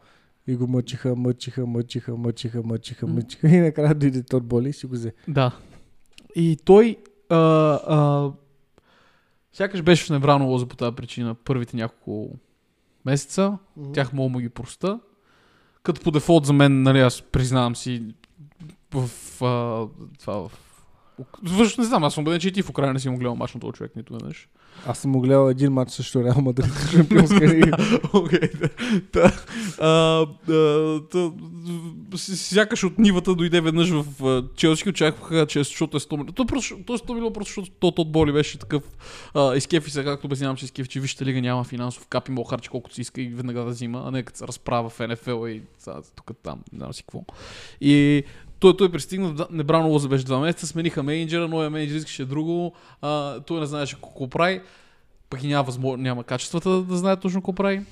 И 0.46 0.56
го 0.56 0.66
мъчиха, 0.66 1.16
мъчиха, 1.16 1.66
мъчиха, 1.66 2.16
мъчиха, 2.16 2.62
мъчиха, 2.62 3.06
мъчиха. 3.06 3.48
И 3.48 3.60
накрая 3.60 3.94
дойде 3.94 4.22
тот 4.22 4.44
боли 4.44 4.68
и 4.68 4.72
си 4.72 4.86
го 4.86 4.92
взе. 4.92 5.12
Да. 5.28 5.52
И 6.36 6.58
той 6.64 6.96
а, 7.30 7.36
а, 7.86 8.30
сякаш 9.52 9.82
беше 9.82 10.04
в 10.04 10.10
неврано 10.10 10.46
лоза 10.46 10.66
по 10.66 10.76
тази 10.76 10.96
причина 10.96 11.34
първите 11.34 11.76
няколко 11.76 12.36
месеца. 13.04 13.58
Тях 13.92 14.12
мога 14.12 14.28
му 14.28 14.38
ги 14.38 14.48
проста. 14.48 15.00
Като 15.82 16.00
по 16.00 16.10
дефолт 16.10 16.46
за 16.46 16.52
мен, 16.52 16.82
нали, 16.82 17.00
аз 17.00 17.22
признавам 17.22 17.76
си 17.76 18.02
в 18.94 19.10
а, 19.44 19.86
това 20.20 20.48
в... 20.48 20.73
Въобще 21.42 21.80
не 21.80 21.86
знам, 21.86 22.04
аз 22.04 22.14
съм 22.14 22.22
убеден, 22.22 22.40
че 22.40 22.48
и 22.48 22.52
ти 22.52 22.62
в 22.62 22.70
Украина 22.70 22.92
не 22.92 23.00
си 23.00 23.08
му 23.08 23.18
гледал 23.18 23.36
мач 23.36 23.54
на 23.54 23.60
този 23.60 23.72
човек 23.72 23.96
нито 23.96 24.12
веднъж. 24.12 24.48
Аз 24.86 24.98
съм 24.98 25.10
му 25.10 25.20
гледал 25.20 25.50
един 25.50 25.72
матч 25.72 25.92
срещу 25.92 26.24
Реал 26.24 26.40
Мадрид 26.40 26.66
в 26.72 26.90
Шампионска 26.90 27.48
лига. 27.48 27.76
Окей, 28.12 28.48
да. 29.12 29.32
Сякаш 32.16 32.84
от 32.84 32.98
нивата 32.98 33.34
дойде 33.34 33.60
веднъж 33.60 33.90
в 33.90 34.24
а, 34.24 34.44
Челси, 34.56 34.88
очакваха, 34.88 35.46
че 35.46 35.58
защото 35.58 35.96
е 35.96 36.00
100 36.00 36.12
милиона. 36.12 36.32
То, 36.32 36.46
просто, 36.46 36.76
то 36.86 36.94
е 36.94 36.98
100 36.98 37.14
милиона, 37.14 37.32
просто 37.32 37.48
защото 37.48 37.70
тот 37.80 37.98
от 37.98 38.12
боли 38.12 38.32
беше 38.32 38.58
такъв. 38.58 38.82
Изкефи 39.56 39.90
се, 39.90 40.04
както 40.04 40.26
обяснявам, 40.26 40.56
че 40.56 40.64
изкефи, 40.64 40.88
че 40.88 41.00
вижте 41.00 41.24
лига 41.24 41.40
няма 41.40 41.64
финансов 41.64 42.06
кап 42.06 42.28
и 42.28 42.32
мога 42.32 42.50
харчи 42.50 42.68
колкото 42.68 42.94
си 42.94 43.00
иска 43.00 43.22
и 43.22 43.28
веднага 43.28 43.60
да 43.60 43.70
взима, 43.70 44.02
а 44.06 44.10
не 44.10 44.22
като 44.22 44.38
се 44.38 44.46
разправя 44.46 44.88
в 44.88 45.08
НФЛ 45.08 45.46
и 45.46 45.62
тук 46.16 46.30
там, 46.42 46.58
не 46.72 46.78
знам 46.78 46.92
си 46.92 47.02
какво. 47.02 47.24
И 47.80 48.24
той, 48.64 48.76
той 48.76 48.92
пристигна, 48.92 49.34
да- 49.34 49.46
небрано 49.50 49.88
лоза 49.88 50.08
беше 50.08 50.24
два 50.24 50.38
месеца, 50.38 50.66
смениха 50.66 51.02
менеджера, 51.02 51.48
новия 51.48 51.70
менеджер 51.70 51.96
искаше 51.96 52.24
друго, 52.24 52.72
а, 53.02 53.40
той 53.40 53.60
не 53.60 53.66
знаеше 53.66 53.94
какво 53.94 54.28
прави, 54.28 54.60
пък 55.30 55.42
и 55.42 55.46
няма, 55.48 55.62
възможно, 55.62 56.02
няма 56.02 56.24
качествата 56.24 56.70
да, 56.70 56.82
да 56.82 56.96
знае 56.96 57.16
точно 57.16 57.40
какво 57.40 57.52
прави. 57.52 57.82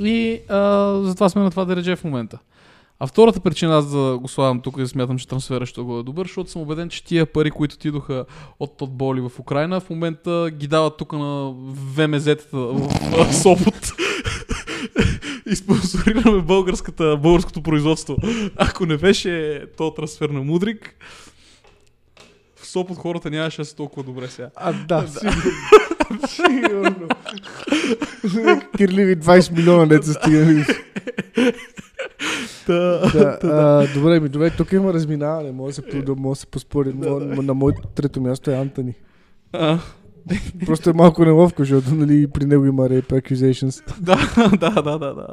И 0.00 0.40
а, 0.48 0.92
затова 1.02 1.28
сме 1.28 1.42
на 1.42 1.50
това 1.50 1.64
дередже 1.64 1.96
в 1.96 2.04
момента. 2.04 2.38
А 2.98 3.06
втората 3.06 3.40
причина 3.40 3.76
аз 3.76 3.92
да 3.92 4.18
го 4.18 4.28
слагам 4.28 4.60
тук 4.60 4.76
и 4.76 4.80
да 4.80 4.88
смятам, 4.88 5.18
че 5.18 5.28
трансфера 5.28 5.66
ще 5.66 5.80
го 5.80 5.98
е 5.98 6.02
добър, 6.02 6.26
защото 6.26 6.50
съм 6.50 6.62
убеден, 6.62 6.88
че 6.88 7.04
тия 7.04 7.26
пари, 7.26 7.50
които 7.50 7.74
отидоха 7.74 8.24
от 8.60 8.76
Тот 8.76 8.96
Боли 8.96 9.20
в 9.20 9.32
Украина, 9.38 9.80
в 9.80 9.90
момента 9.90 10.50
ги 10.52 10.66
дават 10.66 10.96
тук 10.96 11.12
на 11.12 11.52
ВМЗ-тата 11.94 12.56
в 12.56 13.34
Сопот. 13.34 13.92
и 15.50 15.56
спонсорираме 15.56 16.42
българската, 16.42 17.16
българското 17.16 17.62
производство. 17.62 18.16
Ако 18.56 18.86
не 18.86 18.96
беше 18.96 19.64
то 19.76 19.90
трансфер 19.90 20.28
на 20.28 20.42
Мудрик, 20.42 20.94
в 22.56 22.66
Сопот 22.66 22.96
хората 22.96 23.30
нямаше 23.30 23.60
да 23.60 23.64
са 23.64 23.76
толкова 23.76 24.02
добре 24.02 24.28
сега. 24.28 24.50
А, 24.56 24.72
да, 24.72 25.06
сигурно. 26.28 27.08
Кирливи 28.76 29.16
20 29.16 29.52
милиона 29.52 29.86
деца 29.86 30.12
стигнали. 30.12 30.64
Да, 32.66 33.38
а, 33.42 33.86
добре, 33.94 34.20
ми, 34.20 34.28
добре, 34.28 34.50
тук 34.50 34.72
има 34.72 34.92
разминаване, 34.92 35.52
може 35.52 35.76
да 35.76 35.92
се, 35.92 36.02
да, 36.02 36.14
може 36.14 36.36
да 36.36 36.40
се 36.40 36.46
поспори. 36.46 36.88
Мо- 36.88 37.42
На 37.42 37.54
моето 37.54 37.80
трето 37.94 38.20
място 38.20 38.50
е 38.50 38.54
Антони. 38.54 38.94
А, 39.52 39.78
Просто 40.66 40.90
е 40.90 40.92
малко 40.92 41.24
неловко, 41.24 41.62
защото 41.62 41.94
нали, 41.94 42.26
при 42.26 42.44
него 42.44 42.66
има 42.66 42.82
rape 42.82 43.12
accusations. 43.12 44.00
да, 44.00 44.16
да, 44.56 44.82
да, 44.82 44.98
да, 44.98 45.14
да. 45.14 45.26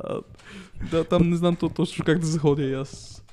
Да, 0.92 1.04
там 1.04 1.30
не 1.30 1.36
знам 1.36 1.56
то, 1.56 1.70
точно 1.70 2.06
как 2.06 2.20
да 2.20 2.26
заходя 2.28 2.64
и 2.64 2.74
аз. 2.74 3.24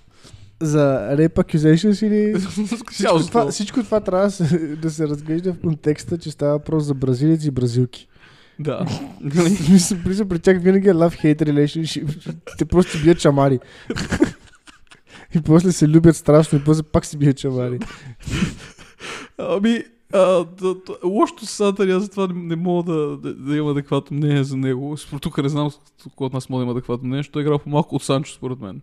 За 0.60 1.08
rape 1.12 1.34
accusations 1.34 2.06
или... 2.06 2.40
Всичко 2.90 3.26
това, 3.26 3.50
всичко 3.50 3.82
това 3.82 4.00
трябва 4.00 4.24
да 4.24 4.30
се, 4.30 4.76
да 4.76 4.90
се 4.90 5.08
разглежда 5.08 5.52
в 5.52 5.60
контекста, 5.60 6.18
че 6.18 6.30
става 6.30 6.52
въпрос 6.52 6.84
за 6.84 6.94
бразилец 6.94 7.44
и 7.44 7.50
бразилки. 7.50 8.08
Да. 8.60 8.86
Мисля, 9.70 9.96
при, 10.04 10.28
при 10.28 10.38
тях 10.38 10.62
винаги 10.62 10.88
е 10.88 10.94
love-hate 10.94 11.42
relationship. 11.42 12.34
Те 12.58 12.64
просто 12.64 12.98
бият 13.02 13.20
чамари. 13.20 13.58
и 15.34 15.40
после 15.40 15.72
се 15.72 15.88
любят 15.88 16.16
страшно 16.16 16.58
и 16.58 16.64
после 16.64 16.82
пак 16.82 17.06
си 17.06 17.16
бият 17.16 17.36
чамари. 17.36 17.78
Ами, 19.38 19.84
а, 20.12 20.44
да, 20.44 20.74
да, 20.74 20.96
лошото 21.04 21.46
с 21.46 21.60
Антони, 21.60 21.92
аз 21.92 22.02
затова 22.02 22.26
не, 22.26 22.34
не 22.34 22.56
мога 22.56 22.92
да, 22.92 23.16
да, 23.16 23.34
да 23.34 23.56
имам 23.56 23.70
адекватно 23.70 24.16
мнение 24.16 24.44
за 24.44 24.56
него. 24.56 24.96
Според 24.96 25.22
тук 25.22 25.42
не 25.42 25.48
знам 25.48 25.70
кой 26.16 26.26
от 26.26 26.32
нас 26.32 26.48
може 26.48 26.60
да 26.60 26.62
има 26.62 26.72
адекватно 26.72 27.08
мнение, 27.08 27.20
защото 27.20 27.38
е 27.38 27.42
играл 27.42 27.58
по-малко 27.58 27.94
от 27.94 28.02
Санчо, 28.02 28.32
според 28.32 28.60
мен. 28.60 28.80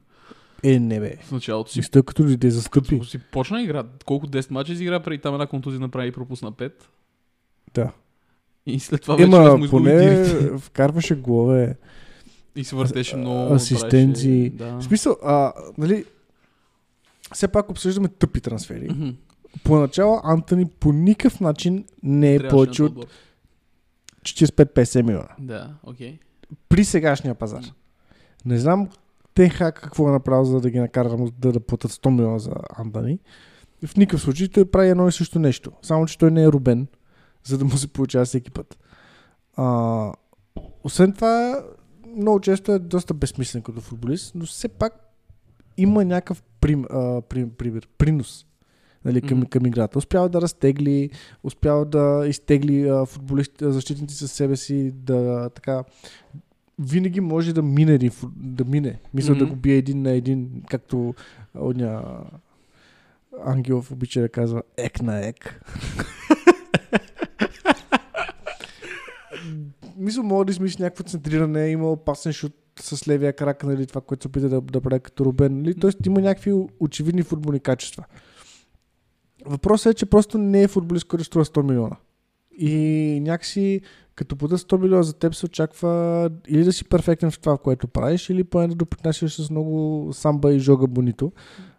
Е, 0.64 0.80
не 0.80 1.00
бе. 1.00 1.18
В 1.22 1.32
началото 1.32 1.72
си. 1.72 1.84
Си 1.84 1.90
като 1.92 2.26
ли 2.26 2.38
те 2.38 2.52
застъпи. 2.52 3.00
Като 3.00 3.06
си 3.06 3.20
почна 3.32 3.62
игра, 3.62 3.84
колко 4.06 4.28
10 4.28 4.52
мача 4.52 4.74
изигра, 4.74 5.00
преди 5.00 5.22
там 5.22 5.34
една 5.34 5.48
контузия 5.48 5.80
направи 5.80 6.08
и 6.08 6.12
пропусна 6.12 6.52
5. 6.52 6.72
Да. 7.74 7.92
И 8.66 8.80
след 8.80 9.02
това 9.02 9.16
вече 9.16 9.28
Има 9.28 9.58
му 9.58 9.70
поне 9.70 10.26
вкарваше 10.58 11.16
голове. 11.16 11.76
И 12.56 12.64
се 12.64 12.76
въртеше 12.76 13.16
много. 13.16 13.54
асистенции. 13.54 14.50
Да. 14.50 14.78
В 14.78 14.84
смисъл, 14.84 15.18
а, 15.24 15.54
нали, 15.78 16.06
все 17.34 17.48
пак 17.48 17.70
обсъждаме 17.70 18.08
тъпи 18.08 18.42
трансфери. 18.42 18.90
Мгм. 18.90 19.10
Поначало 19.64 20.20
Антони 20.24 20.66
по 20.66 20.94
никакъв 20.94 21.40
начин 21.40 21.86
не 22.04 22.36
е 22.36 22.38
Трябваше 22.38 22.56
повече 22.56 22.82
на 22.82 22.86
от 22.86 22.92
отбор. 22.92 23.06
45-50 24.22 25.02
милиона. 25.02 25.28
Да, 25.40 25.74
окей. 25.84 26.20
При 26.70 26.86
сегашния 26.86 27.36
пазар. 27.36 27.64
Не 28.46 28.58
знам 28.60 28.90
Тенхак 29.34 29.82
какво 29.82 30.10
е 30.10 30.12
направил, 30.12 30.46
за 30.46 30.62
да 30.62 30.70
ги 30.70 30.80
накара 30.80 31.10
да, 31.10 31.18
му- 31.18 31.32
да, 31.32 31.52
да 31.52 31.60
платят 31.60 31.92
100 31.92 32.10
милиона 32.10 32.40
за 32.40 32.52
Антони. 32.78 33.20
В 33.86 33.98
никакъв 33.98 34.22
случай 34.22 34.48
той 34.48 34.66
прави 34.66 34.90
едно 34.90 35.08
и 35.08 35.12
също 35.12 35.40
нещо. 35.40 35.72
Само, 35.82 36.06
че 36.06 36.18
той 36.18 36.32
не 36.32 36.44
е 36.44 36.48
рубен, 36.48 36.88
за 37.44 37.58
да 37.58 37.66
му 37.66 37.72
се 37.72 37.88
получава 37.88 38.26
всеки 38.26 38.52
път. 38.52 38.78
А, 39.56 40.14
освен 40.84 41.14
това, 41.14 41.64
много 42.18 42.40
често 42.40 42.72
е 42.72 42.80
доста 42.80 43.14
безсмислен 43.14 43.62
като 43.62 43.82
футболист, 43.82 44.36
но 44.36 44.46
все 44.46 44.68
пак 44.68 44.94
има 45.78 46.06
някакъв 46.06 46.44
прим, 46.62 46.86
а, 46.90 47.22
прим, 47.22 47.50
пример, 47.50 47.88
принос 47.98 48.47
нали, 49.08 49.22
към, 49.22 49.38
Мгм. 49.38 49.48
към 49.48 49.66
играта. 49.66 49.98
Успява 49.98 50.30
да 50.30 50.42
разтегли, 50.42 51.10
успява 51.44 51.86
да 51.86 52.26
изтегли 52.28 52.90
а, 52.90 53.06
футболисти, 53.06 53.72
защитници 53.72 54.16
със 54.16 54.32
себе 54.32 54.56
си, 54.56 54.92
да 54.96 55.50
така 55.50 55.84
винаги 56.80 57.20
може 57.22 57.54
да 57.54 57.62
мине, 57.62 57.94
един 57.94 58.12
да 58.36 58.66
мине. 58.66 59.00
Мисля 59.14 59.36
да 59.36 59.44
Мгм. 59.44 59.54
го 59.54 59.56
бие 59.56 59.76
един 59.76 60.02
на 60.02 60.12
един, 60.12 60.64
както 60.70 61.14
оня 61.60 62.04
Ангелов 63.46 63.92
обича 63.92 64.22
да 64.22 64.30
казва 64.30 64.64
ек 64.78 65.02
на 65.02 65.28
ек. 65.28 65.62
Мисля, 69.98 70.24
мога 70.24 70.46
да 70.46 70.52
измислиш 70.52 70.78
някакво 70.78 71.04
центриране, 71.04 71.68
има 71.68 71.92
опасен 71.92 72.34
шут 72.34 72.54
с 72.80 73.08
левия 73.08 73.34
крак, 73.34 73.64
нали, 73.64 73.88
това, 73.88 74.02
което 74.02 74.22
се 74.24 74.28
опита 74.28 74.50
да, 74.50 74.62
да 74.62 74.82
прави 74.82 75.00
като 75.00 75.26
Рубен. 75.26 75.58
Нали? 75.58 75.76
Тоест 75.76 76.06
има 76.06 76.22
някакви 76.22 76.54
очевидни 76.80 77.24
футболни 77.24 77.60
качества. 77.60 78.04
Въпросът 79.48 79.92
е, 79.92 79.98
че 79.98 80.06
просто 80.06 80.38
не 80.38 80.64
е 80.64 80.68
футболист, 80.68 81.08
който 81.08 81.24
струва 81.24 81.46
100 81.46 81.62
милиона. 81.64 81.96
И 82.58 83.20
някакси, 83.22 83.82
като 84.16 84.36
пода 84.36 84.58
100 84.58 84.82
милиона 84.82 85.04
за 85.04 85.14
теб 85.14 85.36
се 85.36 85.46
очаква 85.46 86.30
или 86.48 86.64
да 86.64 86.74
си 86.74 86.84
перфектен 86.84 87.32
в 87.32 87.40
това, 87.40 87.58
което 87.58 87.88
правиш, 87.88 88.30
или 88.30 88.44
поне 88.44 88.68
да 88.68 88.76
допринасяш 88.76 89.36
с 89.36 89.50
много 89.50 90.10
самба 90.14 90.54
и 90.54 90.60
жога 90.60 90.88
бонито, 90.88 91.32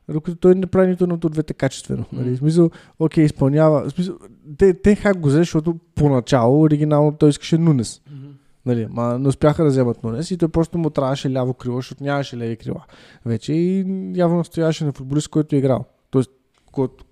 докато 0.08 0.36
той 0.36 0.54
не 0.54 0.66
прави 0.66 0.90
нито 0.90 1.04
едното 1.04 1.26
от 1.26 1.32
двете 1.32 1.54
качествено. 1.54 2.04
Нали? 2.12 2.36
В 2.36 2.38
смисъл, 2.38 2.70
окей, 2.98 3.24
изпълнява. 3.24 3.90
Смисъл, 3.90 4.16
те, 4.58 4.74
те 4.74 4.94
хак 4.94 5.20
го 5.20 5.28
взе, 5.28 5.38
защото 5.38 5.76
поначало 5.94 6.60
оригинално 6.60 7.12
той 7.12 7.28
искаше 7.28 7.58
Нунес. 7.58 8.00
Мгм. 8.10 8.28
Нали, 8.66 8.86
ма 8.90 9.18
не 9.18 9.28
успяха 9.28 9.62
да 9.62 9.68
вземат 9.68 10.04
Нунес 10.04 10.30
и 10.30 10.38
той 10.38 10.48
просто 10.48 10.78
му 10.78 10.90
трябваше 10.90 11.32
ляво 11.32 11.54
крило, 11.54 11.76
защото 11.76 12.04
нямаше 12.04 12.36
леви 12.36 12.56
крила. 12.56 12.84
Вече 13.26 13.52
и 13.52 13.78
явно 14.14 14.36
настояваше 14.36 14.84
на 14.84 14.92
футболист, 14.92 15.28
който 15.28 15.56
е 15.56 15.58
играл. 15.58 15.84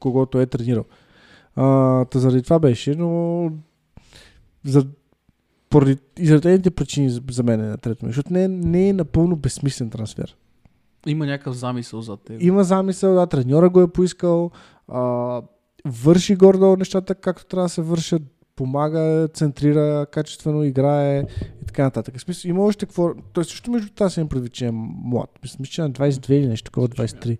Когото 0.01 0.41
е 0.41 0.47
тренирал. 0.47 0.85
А, 1.57 2.05
та 2.05 2.19
заради 2.19 2.43
това 2.43 2.59
беше, 2.59 2.95
но 2.95 3.51
за, 4.65 4.87
поради 5.71 5.99
изредените 6.19 6.71
причини 6.71 7.11
за, 7.31 7.43
мен 7.43 7.61
е 7.61 7.69
на 7.69 7.79
трето 7.79 8.07
място, 8.07 8.17
защото 8.17 8.33
не, 8.33 8.45
е- 8.45 8.49
не 8.49 8.89
е 8.89 8.93
напълно 8.93 9.37
безсмислен 9.37 9.91
трансфер. 9.91 10.37
Има 11.07 11.27
някакъв 11.27 11.57
замисъл 11.57 12.03
за 12.03 12.17
теб. 12.17 12.43
Има 12.43 12.65
замисъл, 12.65 13.15
да, 13.15 13.27
треньора 13.27 13.71
го 13.71 13.81
е 13.81 13.93
поискал, 13.93 14.51
а, 14.89 15.43
върши 15.85 16.37
гордо 16.37 16.77
нещата 16.77 17.15
както 17.15 17.47
трябва 17.47 17.65
да 17.65 17.69
се 17.69 17.83
вършат, 17.83 18.23
помага, 18.57 19.29
центрира, 19.35 20.07
качествено 20.13 20.65
играе 20.65 21.25
и 21.63 21.67
така 21.67 21.83
нататък. 21.83 22.19
В 22.19 22.21
смисъл, 22.21 22.49
има 22.49 22.65
още 22.65 22.87
какво. 22.87 23.11
Той 23.33 23.45
също 23.45 23.71
между 23.71 23.89
това 23.95 24.11
се 24.11 24.21
им 24.21 24.29
предвид, 24.29 24.53
че 24.53 24.67
е 24.67 24.71
млад. 25.05 25.31
Мисля, 25.43 25.65
че 25.65 25.83
на 25.83 25.91
22 25.91 26.31
или 26.31 26.47
нещо 26.47 26.65
такова, 26.65 26.89
23. 26.89 27.39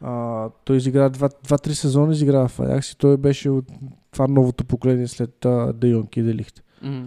А, 0.00 0.48
той 0.64 0.76
изигра 0.76 1.10
2-3 1.10 1.68
сезона, 1.72 2.12
изигра 2.12 2.48
в 2.48 2.60
Аякс 2.60 2.92
и 2.92 2.96
той 2.96 3.16
беше 3.16 3.50
от 3.50 3.64
това 4.12 4.28
новото 4.28 4.64
поколение 4.64 5.08
след 5.08 5.44
а, 5.44 5.72
Де 5.72 5.88
Йонг 5.88 6.16
и 6.16 6.22
Делихт. 6.22 6.62
Мгм. 6.82 7.04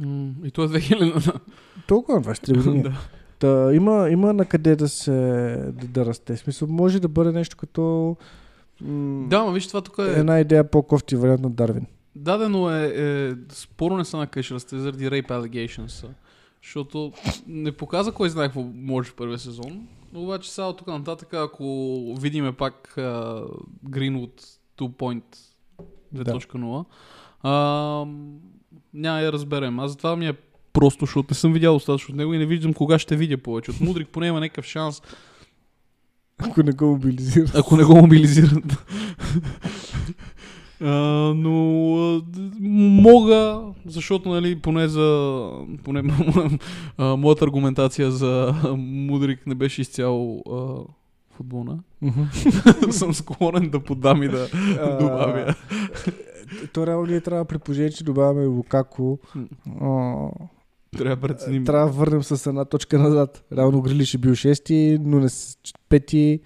М, 0.00 0.34
И 0.44 0.50
то 0.50 0.62
е 0.64 0.68
2000. 0.68 1.40
Толкова 1.86 2.18
на 2.18 2.24
23 2.24 2.56
години. 2.56 2.82
да. 2.82 2.92
Та, 3.38 3.74
има, 3.74 4.08
има 4.10 4.32
на 4.32 4.44
къде 4.44 4.76
да 4.76 4.88
се 4.88 5.10
да, 5.72 5.86
да 5.86 6.06
расте. 6.06 6.36
Смисъл, 6.36 6.68
може 6.68 7.00
да 7.00 7.08
бъде 7.08 7.32
нещо 7.32 7.56
като 7.56 8.16
м- 8.80 9.28
Да, 9.28 9.44
но 9.44 9.52
виж, 9.52 9.66
това 9.68 9.80
тук 9.80 9.98
е... 9.98 10.02
една 10.02 10.40
идея 10.40 10.70
по-кофти 10.70 11.16
вариант 11.16 11.40
на 11.40 11.50
Дарвин. 11.50 11.86
Дадено 12.16 12.70
е, 12.70 12.92
е 12.96 13.34
спорно 13.52 13.96
не 13.96 14.04
са 14.04 14.16
на 14.16 14.26
къде 14.26 14.42
ще 14.42 14.54
расте 14.54 14.78
заради 14.78 15.10
rape 15.10 15.28
allegations. 15.28 16.06
Защото 16.62 17.12
не 17.46 17.72
показа 17.72 18.12
кой 18.12 18.30
знае 18.30 18.46
какво 18.46 18.62
може 18.74 19.10
в 19.10 19.14
първия 19.14 19.38
сезон. 19.38 19.88
Обаче 20.14 20.50
сега 20.50 20.66
от 20.66 20.78
тук 20.78 20.86
нататък, 20.86 21.34
ако 21.34 21.64
видиме 22.20 22.52
пак 22.52 22.94
uh, 22.96 23.48
Greenwood 23.88 24.42
2 24.78 24.90
point 24.90 25.36
2.0, 26.14 26.84
а, 27.42 28.06
няма 28.94 29.20
я 29.20 29.32
разберем. 29.32 29.78
Аз 29.80 29.90
затова 29.90 30.16
ми 30.16 30.28
е 30.28 30.32
просто, 30.72 31.04
защото 31.06 31.26
не 31.30 31.34
съм 31.34 31.52
видял 31.52 31.74
достатъчно 31.74 32.12
от 32.12 32.16
него 32.18 32.34
и 32.34 32.38
не 32.38 32.46
виждам 32.46 32.74
кога 32.74 32.98
ще 32.98 33.16
видя 33.16 33.38
повече. 33.38 33.70
От 33.70 33.80
Мудрик 33.80 34.08
поне 34.08 34.26
има 34.26 34.40
някакъв 34.40 34.64
шанс, 34.64 35.02
Ако 36.38 36.62
не 36.62 36.72
го 36.72 36.86
мобилизира. 36.86 37.50
ако 37.54 37.76
не 37.76 37.84
го 37.84 37.96
мобилизират. 37.96 38.84
А, 40.80 40.88
но 41.36 41.94
а, 41.96 42.22
мога, 42.60 43.62
защото 43.86 44.28
нали, 44.28 44.56
поне 44.56 44.88
за 44.88 45.50
поне 45.84 46.02
а, 46.98 47.16
моята 47.16 47.44
аргументация 47.44 48.10
за 48.10 48.54
Мудрик 48.78 49.46
не 49.46 49.54
беше 49.54 49.80
изцяло 49.80 50.42
а, 50.50 50.92
футболна. 51.30 51.78
съм 52.90 53.14
склонен 53.14 53.70
да 53.70 53.80
подам 53.80 54.22
и 54.22 54.28
да 54.28 54.48
добавя. 55.00 55.54
То 56.72 56.86
реално 56.86 57.06
ние 57.06 57.20
трябва 57.20 57.44
при 57.44 57.58
положение, 57.58 57.90
че 57.90 58.04
добавяме 58.04 58.46
Лукако. 58.46 59.18
Трябва 60.98 61.16
да 61.16 61.20
преценим. 61.20 61.64
Трябва 61.64 61.86
да 61.86 61.92
върнем 61.92 62.22
с 62.22 62.46
една 62.46 62.64
точка 62.64 62.98
назад. 62.98 63.44
Реално 63.56 63.82
Грилиш 63.82 64.14
е 64.14 64.18
бил 64.18 64.34
шести, 64.34 64.98
но 65.00 65.20
не 65.20 65.28
с 65.28 65.58
пети. 65.88 66.40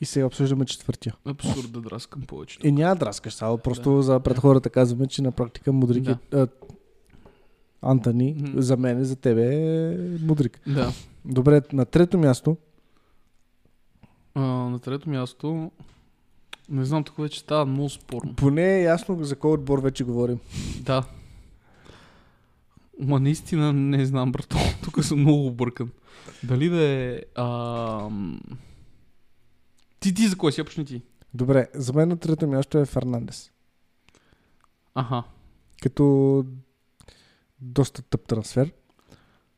И 0.00 0.04
сега 0.04 0.26
обсъждаме 0.26 0.64
четвъртия. 0.64 1.14
Абсурд 1.24 1.72
да 1.72 1.80
драскам 1.80 2.22
повече. 2.22 2.58
И 2.64 2.72
няма 2.72 2.96
драскаш, 2.96 3.34
само 3.34 3.58
просто 3.58 4.02
за 4.02 4.20
пред 4.20 4.38
хората 4.38 4.70
казваме, 4.70 5.06
че 5.06 5.22
на 5.22 5.32
практика 5.32 5.72
Мудрик 5.72 6.02
Да. 6.02 6.18
е... 6.32 6.36
а, 6.36 6.46
Антони, 7.82 8.34
Мгм. 8.38 8.60
за 8.60 8.76
мен, 8.76 9.04
за 9.04 9.16
тебе 9.16 9.54
е 9.54 9.96
Мудрик. 10.18 10.60
Да. 10.66 10.92
Добре, 11.24 11.62
на 11.72 11.84
трето 11.84 12.18
място, 12.18 12.56
А, 14.34 14.40
на 14.40 14.78
трето 14.78 15.10
място, 15.10 15.70
не 16.68 16.84
знам, 16.84 17.04
тук 17.04 17.16
вече 17.16 17.40
става 17.40 17.66
много 17.66 17.88
спорно. 17.90 18.34
поне 18.34 18.76
е 18.76 18.82
ясно 18.82 19.24
за 19.24 19.36
кой 19.36 19.50
отбор 19.52 19.78
вече 19.78 20.04
говорим. 20.04 20.38
Да. 20.80 21.04
Ма 23.00 23.20
наистина 23.20 23.72
не 23.72 24.06
знам, 24.06 24.32
брато. 24.32 24.56
Тук 24.84 25.04
съм 25.04 25.20
много 25.20 25.46
объркан. 25.46 25.90
Дали 26.42 26.68
да 26.68 26.82
е... 26.82 27.20
Ам... 27.34 28.40
Ти, 30.00 30.14
ти 30.14 30.28
за 30.28 30.36
кой 30.36 30.52
си? 30.52 30.64
Почни 30.64 30.84
ти. 30.84 31.02
Добре, 31.34 31.68
за 31.74 31.92
мен 31.92 32.08
на 32.08 32.16
трето 32.16 32.46
място 32.46 32.78
е 32.78 32.86
Фернандес. 32.86 33.50
Аха. 34.94 35.22
Като 35.82 36.44
доста 37.60 38.02
тъп 38.02 38.26
трансфер. 38.26 38.72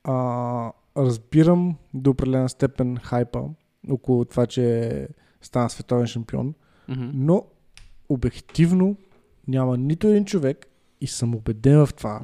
А, 0.04 0.72
разбирам 0.96 1.76
до 1.94 2.10
определена 2.10 2.48
степен 2.48 2.96
хайпа 2.96 3.44
около 3.90 4.24
това, 4.24 4.46
че 4.46 5.08
стана 5.42 5.70
световен 5.70 6.06
шампион, 6.06 6.54
Мгм. 6.88 7.10
но 7.14 7.44
обективно 8.08 8.96
няма 9.48 9.76
нито 9.76 10.06
един 10.06 10.24
човек 10.24 10.66
и 11.00 11.06
съм 11.06 11.34
убеден 11.34 11.86
в 11.86 11.94
това. 11.94 12.22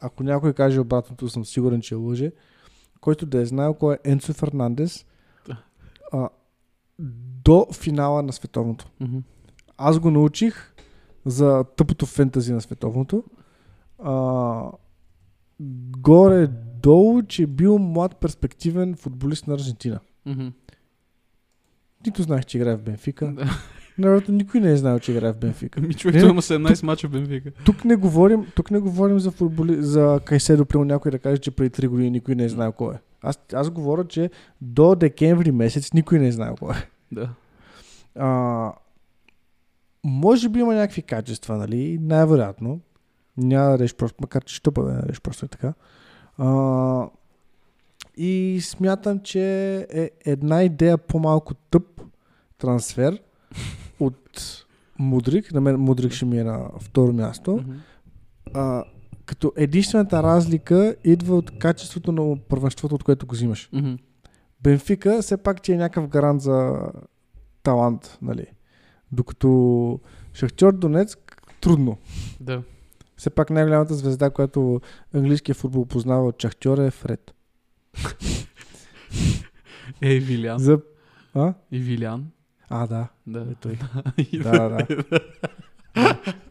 Ако 0.00 0.22
някой 0.22 0.52
каже 0.52 0.80
обратното, 0.80 1.28
съм 1.28 1.44
сигурен, 1.44 1.80
че 1.80 1.94
лъже. 1.94 2.32
който 3.00 3.26
да 3.26 3.40
е 3.40 3.46
знаел 3.46 3.74
кой 3.74 3.94
е 3.94 4.10
Енцо 4.10 4.32
Фернандес 4.32 5.06
а, 6.12 6.28
до 6.98 7.66
финала 7.72 8.22
на 8.22 8.32
световното. 8.32 8.90
Мгм. 9.00 9.18
Аз 9.76 9.98
го 9.98 10.10
научих 10.10 10.74
за 11.24 11.64
тъпото 11.76 12.06
фентази 12.06 12.52
на 12.52 12.60
световното. 12.60 13.24
А, 13.98 14.70
горе-долу, 15.98 17.22
че 17.22 17.42
е 17.42 17.46
бил 17.46 17.78
млад 17.78 18.16
перспективен 18.16 18.96
футболист 18.96 19.46
на 19.46 19.54
Аржентина. 19.54 20.00
Мгм. 20.26 20.48
Нито 22.06 22.22
знаех, 22.22 22.44
че 22.44 22.58
играе 22.58 22.76
в 22.76 22.82
Бенфика. 22.82 23.34
Да. 23.98 24.08
Народно 24.08 24.34
никой 24.34 24.60
не 24.60 24.70
е 24.70 24.76
знаел, 24.76 24.98
че 24.98 25.12
играе 25.12 25.32
в 25.32 25.36
Бенфика. 25.38 25.80
Ми 25.80 25.94
човек, 25.94 26.20
той 26.20 26.30
има 26.30 26.42
17 26.42 26.84
мача 26.84 27.08
в 27.08 27.10
Бенфика. 27.10 27.50
Тук 27.64 27.84
не 27.84 27.96
говорим, 27.96 28.46
тук 28.54 28.70
не 28.70 28.78
говорим 28.78 29.20
за, 29.20 29.30
футболи, 29.30 29.82
за 29.82 30.20
Кайседо, 30.24 30.64
примерно 30.64 30.84
някой 30.84 31.10
да 31.10 31.18
каже, 31.18 31.38
че 31.38 31.50
преди 31.50 31.70
3 31.70 31.88
години 31.88 32.10
никой 32.10 32.34
не 32.34 32.44
е 32.44 32.48
знаел 32.48 32.72
кой 32.72 32.94
е. 32.94 32.98
Аз, 33.22 33.38
аз 33.52 33.70
говоря, 33.70 34.04
че 34.04 34.30
до 34.60 34.94
декември 34.94 35.52
месец 35.52 35.92
никой 35.92 36.18
не 36.18 36.28
е 36.28 36.32
знаел 36.32 36.56
кой 36.60 36.74
е. 36.74 36.88
Да. 37.12 37.30
А, 38.14 38.72
може 40.04 40.48
би 40.48 40.60
има 40.60 40.74
някакви 40.74 41.02
качества, 41.02 41.56
нали? 41.56 41.98
Най-вероятно. 42.02 42.80
Няма 43.36 43.64
да 43.64 43.70
дадеш 43.70 43.94
просто, 43.94 44.16
макар 44.20 44.44
че 44.44 44.54
ще 44.54 44.70
бъде 44.70 44.92
да 44.92 45.00
дадеш 45.00 45.20
просто 45.20 45.46
е 45.46 45.48
така. 45.48 45.74
А, 46.38 47.08
и 48.16 48.60
смятам, 48.62 49.20
че 49.20 49.76
е 49.90 50.10
една 50.24 50.62
идея 50.62 50.98
по-малко 50.98 51.54
тъп 51.54 52.00
трансфер 52.58 53.20
от 54.00 54.64
Мудрик. 54.98 55.52
На 55.52 55.60
мен 55.60 55.76
Мудрик 55.76 56.12
ще 56.12 56.24
ми 56.24 56.38
е 56.38 56.44
на 56.44 56.70
второ 56.80 57.12
място. 57.12 57.52
Мгм. 57.52 57.72
А, 58.54 58.84
като 59.26 59.52
единствената 59.56 60.22
разлика 60.22 60.96
идва 61.04 61.36
от 61.36 61.58
качеството 61.58 62.12
на 62.12 62.36
първенството, 62.48 62.94
от 62.94 63.04
което 63.04 63.26
го 63.26 63.34
взимаш. 63.34 63.68
Мгм. 63.72 63.94
Бенфика 64.62 65.22
все 65.22 65.36
пак 65.36 65.62
ти 65.62 65.72
е 65.72 65.76
някакъв 65.76 66.08
гарант 66.08 66.42
за 66.42 66.78
талант, 67.62 68.18
нали? 68.22 68.46
Докато 69.12 70.00
Шахтьор 70.32 70.72
Донецк 70.72 71.42
трудно. 71.60 71.98
Да. 72.40 72.62
Все 73.16 73.30
пак 73.30 73.50
най-голямата 73.50 73.94
звезда, 73.94 74.30
която 74.30 74.80
английския 75.14 75.54
футбол 75.54 75.86
познава 75.86 76.26
от 76.26 76.42
Шахтьор 76.42 76.78
е 76.78 76.90
Фред. 76.90 77.34
Ей, 80.02 80.18
Вилян. 80.18 80.58
За... 80.58 80.80
А? 81.34 81.54
И 81.72 81.78
Вилян. 81.78 82.26
А, 82.68 82.86
да. 82.86 83.08
Да. 83.26 83.40
Е 83.40 83.54
той. 83.60 83.78
Да, 84.32 84.68
да, 84.68 84.68
да. 84.68 85.20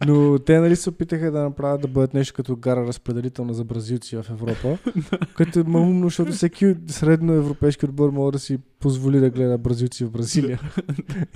Но 0.07 0.39
те 0.39 0.59
нали 0.59 0.75
се 0.75 0.89
опитаха 0.89 1.31
да 1.31 1.43
направят 1.43 1.81
да 1.81 1.87
бъдат 1.87 2.13
нещо 2.13 2.33
като 2.33 2.55
гара 2.55 2.87
разпределителна 2.87 3.53
за 3.53 3.63
бразилци 3.63 4.15
в 4.15 4.25
Европа, 4.29 4.77
което 5.37 5.59
е 5.59 5.63
умно, 5.63 6.07
защото 6.07 6.31
всеки 6.31 6.75
средноевропейски 6.87 7.85
отбор 7.85 8.09
може 8.09 8.31
да 8.31 8.39
си 8.39 8.59
позволи 8.79 9.19
да 9.19 9.29
гледа 9.29 9.57
бразилци 9.57 10.05
в 10.05 10.11
Бразилия. 10.11 10.59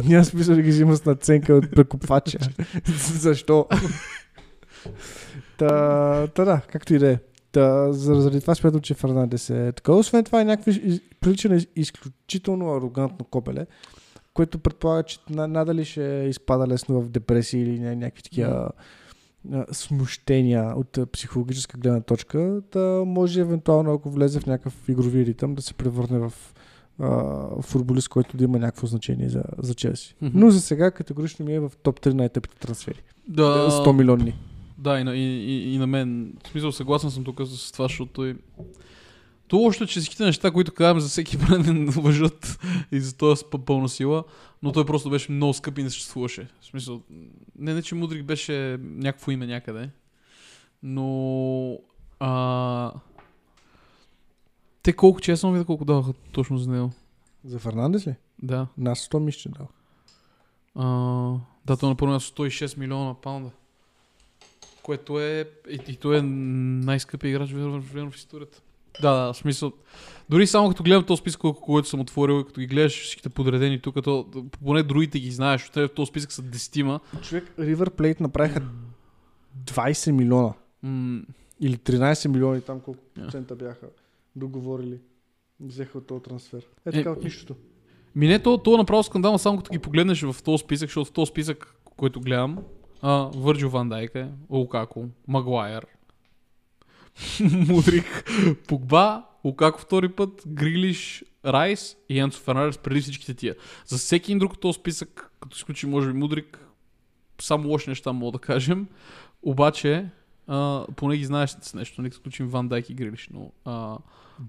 Няма 0.04 0.26
смисъл 0.26 0.56
да 0.56 0.62
ги 0.62 0.70
взима 0.70 0.96
с 0.96 1.06
наценка 1.06 1.54
от 1.54 1.72
прекупвача. 1.72 2.38
Защо? 3.14 3.68
Та, 5.58 6.28
та 6.28 6.46
да, 6.46 6.62
както 6.72 6.94
и 6.94 7.00
да 7.00 7.12
е. 7.12 7.20
Та, 7.52 7.94
заради 7.94 8.42
това 8.42 8.56
смятам, 8.56 8.82
че 8.82 8.94
Фернандес 8.94 9.50
е 9.50 9.72
така. 9.76 9.92
Освен 9.92 10.24
това 10.24 10.42
е 10.42 10.46
някакви 10.46 11.02
прилича 11.22 11.50
на 11.50 11.62
изключително 11.76 12.76
арогантно 12.76 13.26
копеле, 13.26 13.66
което 14.38 14.60
предполага, 14.60 15.04
че 15.04 15.20
на- 15.30 15.48
надали 15.48 15.86
ще 15.86 16.26
изпада 16.30 16.68
лесно 16.68 17.02
в 17.02 17.10
депресии 17.10 17.62
или 17.62 17.80
ня- 17.80 17.96
някакви 17.96 18.24
такива 18.24 18.70
смущения 19.72 20.74
от 20.76 21.12
психологическа 21.12 21.78
гледна 21.78 22.02
точка, 22.02 22.62
да 22.72 23.04
може 23.06 23.42
евентуално, 23.42 23.94
ако 23.94 24.10
влезе 24.10 24.40
в 24.40 24.46
някакъв 24.46 24.90
игрови 24.90 25.26
ритъм, 25.26 25.56
да 25.56 25.62
се 25.62 25.74
превърне 25.74 26.20
в 26.20 26.34
а, 27.00 27.62
футболист, 27.62 28.10
който 28.10 28.38
да 28.38 28.44
има 28.44 28.60
някакво 28.60 28.88
значение 28.88 29.30
за, 29.30 29.44
за 29.58 29.74
Челси. 29.74 30.16
Мгм. 30.22 30.40
Но 30.40 30.50
за 30.50 30.62
сега 30.62 30.92
категорично 30.92 31.46
ми 31.46 31.54
е 31.56 31.60
в 31.60 31.72
топ 31.84 32.00
3 32.00 32.14
най-тъпите 32.14 32.56
трансфери. 32.56 33.02
Да. 33.28 33.70
100 33.72 33.92
милионни. 33.92 34.36
Да, 34.78 35.00
и 35.00 35.04
на, 35.04 35.16
и, 35.16 35.24
и, 35.24 35.74
и 35.74 35.78
на 35.78 35.88
мен. 35.88 36.34
В 36.44 36.50
смисъл, 36.50 36.72
съгласен 36.72 37.12
съм 37.12 37.24
тук 37.24 37.42
с 37.46 37.72
това, 37.72 37.86
защото 37.86 38.26
и... 38.26 38.36
То 39.48 39.64
още, 39.64 39.88
че 39.88 40.00
всичките 40.00 40.26
неща, 40.26 40.52
които 40.52 40.74
казваме 40.74 41.00
за 41.00 41.10
всеки 41.10 41.38
бранд 41.38 41.94
въжат 41.94 42.60
и 42.92 43.00
за 43.00 43.18
това 43.18 43.36
с 43.36 43.44
пълна 43.66 43.90
сила, 43.90 44.24
но 44.64 44.72
той 44.72 44.86
просто 44.86 45.10
беше 45.10 45.32
много 45.32 45.54
скъп 45.54 45.78
и 45.78 45.84
не 45.84 45.90
съществуваше. 45.90 46.48
В 46.62 46.66
смисъл, 46.66 47.02
не, 47.60 47.74
не 47.74 47.82
че 47.82 47.96
Мудрик 47.96 48.24
беше 48.24 48.78
някакво 48.82 49.32
име 49.32 49.48
някъде, 49.48 49.90
но... 50.84 51.80
А... 52.20 52.92
Те 54.84 54.94
колко, 54.94 55.20
честно 55.20 55.54
видя 55.54 55.66
колко 55.66 55.86
даваха 55.86 56.14
точно 56.32 56.58
за 56.58 56.72
него. 56.72 56.92
За 57.46 57.60
Фернандес 57.60 58.08
ли? 58.08 58.16
Да. 58.44 58.68
Нас 58.78 59.08
100 59.08 59.20
мисля, 59.20 59.40
че 59.40 59.50
дал. 59.50 59.68
А, 60.76 60.86
да, 61.66 61.78
то 61.78 61.90
на 61.90 61.96
първо 61.96 62.14
място 62.14 62.44
106 62.44 62.78
милиона 62.78 63.14
паунда. 63.14 63.50
Което 64.84 65.20
е... 65.20 65.50
И, 65.70 65.80
и 65.88 65.96
той 65.96 66.18
е 66.18 66.22
най-скъпият 66.22 67.30
играч 67.30 67.52
в 67.52 68.16
историята. 68.16 68.62
Да, 69.02 69.14
да, 69.14 69.34
в 69.34 69.38
смисъл. 69.38 69.72
Дори 70.30 70.48
само 70.48 70.70
като 70.70 70.84
гледам 70.84 71.04
този 71.04 71.20
списък, 71.20 71.42
който 71.42 71.88
съм 71.90 72.00
отворил, 72.00 72.44
като 72.44 72.60
ги 72.60 72.68
гледаш 72.68 73.02
всичките 73.04 73.30
подредени 73.30 73.82
тук, 73.82 74.04
то, 74.04 74.28
поне 74.64 74.84
другите 74.84 75.20
ги 75.20 75.32
знаеш, 75.32 75.70
в 75.76 75.90
този 75.96 76.10
списък 76.10 76.32
са 76.32 76.42
десетима. 76.42 77.00
Човек, 77.22 77.54
Ривър 77.60 77.90
Плейт 77.90 78.20
направиха 78.20 78.62
20 79.66 80.12
милиона. 80.12 80.54
М- 80.84 81.22
Или 81.62 81.78
13 81.78 82.28
милиони, 82.28 82.62
там 82.62 82.80
колко 82.80 83.00
процента 83.16 83.56
бяха 83.56 83.88
договорили. 84.36 85.00
Взеха 85.60 85.98
от 85.98 86.08
този 86.08 86.24
трансфер. 86.24 86.60
Е 86.86 86.90
Е, 86.90 86.92
така 86.92 87.12
от 87.12 87.24
нищото. 87.24 87.56
Ми 88.16 88.28
не, 88.28 88.40
то, 88.40 88.58
то 88.58 88.74
е 88.74 88.78
направо 88.78 89.04
скандално, 89.04 89.40
само 89.40 89.58
като 89.58 89.72
ги 89.72 89.80
погледнеш 89.80 90.22
в 90.22 90.44
този 90.44 90.64
списък, 90.64 90.90
защото 90.90 91.10
в 91.10 91.14
този 91.14 91.30
списък, 91.30 91.76
който 91.98 92.22
гледам, 92.22 92.58
а, 93.02 93.30
Върджил 93.36 93.70
Ван 93.70 93.90
Дайк 93.90 94.16
е, 94.16 94.28
Лукако, 94.50 95.06
Магуайер, 95.28 95.86
Мудрик, 97.68 98.32
Погба, 98.68 99.24
Лукако 99.44 99.80
втори 99.80 100.10
път, 100.10 100.44
Грилиш, 100.48 101.24
Райс 101.46 101.98
и 102.10 102.18
Янцо 102.18 102.42
Фернандес 102.42 102.78
преди 102.78 103.02
всичките 103.02 103.34
тия. 103.34 103.56
За 103.86 103.98
всеки 103.98 104.32
един 104.32 104.40
друг 104.40 104.54
от 104.54 104.60
този 104.62 104.80
списък, 104.80 105.32
като 105.40 105.56
изключи 105.58 105.86
може 105.86 106.08
би 106.12 106.18
Мудрик, 106.18 106.66
само 107.42 107.70
лоши 107.70 107.90
неща 107.90 108.12
мога 108.14 108.32
да 108.32 108.40
кажем, 108.40 108.88
обаче 109.44 110.10
а, 110.48 110.86
поне 110.96 111.18
ги 111.18 111.26
знаеш 111.26 111.58
с 111.62 111.74
нещо, 111.74 111.96
като 112.04 112.08
изключим 112.08 112.48
Ван 112.48 112.68
Дайк 112.68 112.90
и 112.90 112.94
Грилиш, 112.94 113.30
но 113.34 113.52
а, 113.66 113.98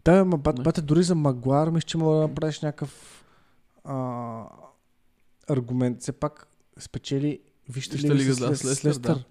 Да, 0.05 0.25
ма 0.25 0.37
бат, 0.37 0.63
бате, 0.63 0.83
дори 0.83 1.03
за 1.03 1.15
Магуар 1.15 1.69
мисля, 1.69 1.87
че 1.87 1.99
мога 1.99 2.15
да 2.17 2.23
направиш 2.23 2.61
някакъв 2.61 3.25
а, 3.85 4.45
аргумент. 5.49 6.01
Все 6.01 6.13
пак 6.13 6.49
спечели 6.79 7.41
Вижте 7.69 7.99
ли 8.15 8.23
с, 8.23 8.39
да, 8.39 8.57
с, 8.57 8.59
с 8.59 8.75
с 8.75 8.85
Лестър, 8.85 9.25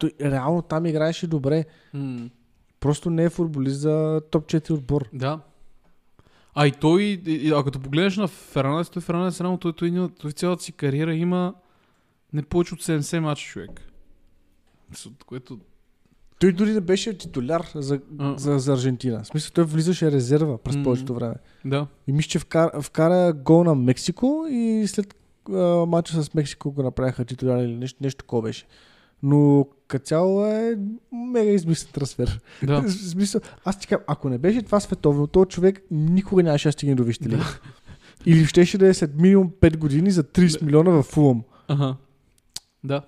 да. 0.00 0.30
Реално 0.30 0.62
там 0.62 0.86
играеше 0.86 1.26
добре. 1.26 1.64
м- 1.94 2.28
Просто 2.84 3.10
не 3.10 3.24
е 3.24 3.30
футболист 3.30 3.80
за 3.80 4.20
топ 4.30 4.46
4 4.46 4.70
отбор. 4.70 5.08
Да. 5.12 5.40
А 6.54 6.66
и 6.66 6.72
той, 6.72 7.02
и, 7.02 7.20
и, 7.26 7.50
а 7.50 7.64
като 7.64 7.80
погледнеш 7.80 8.16
на 8.16 8.28
Фернандес, 8.28 8.90
той 8.90 9.02
Фернандес 9.02 9.40
реално 9.40 9.58
той, 9.58 9.72
той, 9.72 9.90
той, 9.90 10.08
той 10.08 10.32
цялата 10.32 10.62
си 10.62 10.72
кариера 10.72 11.14
има 11.14 11.54
не 12.32 12.42
повече 12.42 12.74
от 12.74 12.82
70 12.82 13.18
мача 13.18 13.46
човек. 13.46 13.70
От 15.06 15.24
Което... 15.24 15.58
Той 16.40 16.52
дори 16.52 16.72
не 16.72 16.80
беше 16.80 17.18
титуляр 17.18 17.70
за, 17.74 18.00
А. 18.18 18.38
за, 18.38 18.58
за 18.58 18.72
Аржентина. 18.72 19.22
В 19.22 19.26
смисъл, 19.26 19.52
той 19.54 19.64
влизаше 19.64 20.12
резерва 20.12 20.58
през 20.58 20.74
Мгм. 20.74 20.84
повечето 20.84 21.14
време. 21.14 21.34
Да. 21.64 21.86
И 22.06 22.12
мисля, 22.12 22.28
че 22.28 22.38
вкара, 22.38 22.82
вкара 22.82 23.32
гол 23.32 23.64
на 23.64 23.74
Мексико 23.74 24.46
и 24.50 24.84
след 24.86 25.14
а, 25.52 25.86
матча 25.86 26.22
с 26.22 26.34
Мексико 26.34 26.72
го 26.72 26.82
направиха 26.82 27.24
титуляр 27.24 27.64
или 27.64 27.76
нещо, 27.76 27.98
нещо 28.00 28.18
такова 28.18 28.42
беше. 28.42 28.66
Но 29.24 29.66
като 29.88 30.04
цяло 30.04 30.46
е 30.46 30.78
мега 31.12 31.50
измислен 31.50 31.92
трансфер. 31.92 32.40
Да. 32.62 32.88
Смисъл, 33.10 33.40
аз 33.64 33.78
ти 33.78 33.86
кажа, 33.86 34.02
ако 34.06 34.28
не 34.28 34.38
беше 34.38 34.62
това 34.62 34.80
световно, 34.80 35.26
то 35.26 35.44
човек 35.44 35.82
никога 35.90 36.42
нямаше 36.42 36.68
да 36.68 36.72
стигне 36.72 36.94
до 36.94 37.04
Вижте 37.04 37.28
лига. 37.28 37.44
Или 38.26 38.44
щеше 38.46 38.78
да 38.78 38.86
е 38.86 38.94
след 38.94 39.14
минимум 39.14 39.50
5 39.60 39.76
години 39.76 40.10
за 40.10 40.24
30 40.24 40.62
милиона 40.62 40.90
в 40.90 41.02
Фулъм. 41.02 41.42
Ага. 41.68 41.96
Да. 42.84 43.02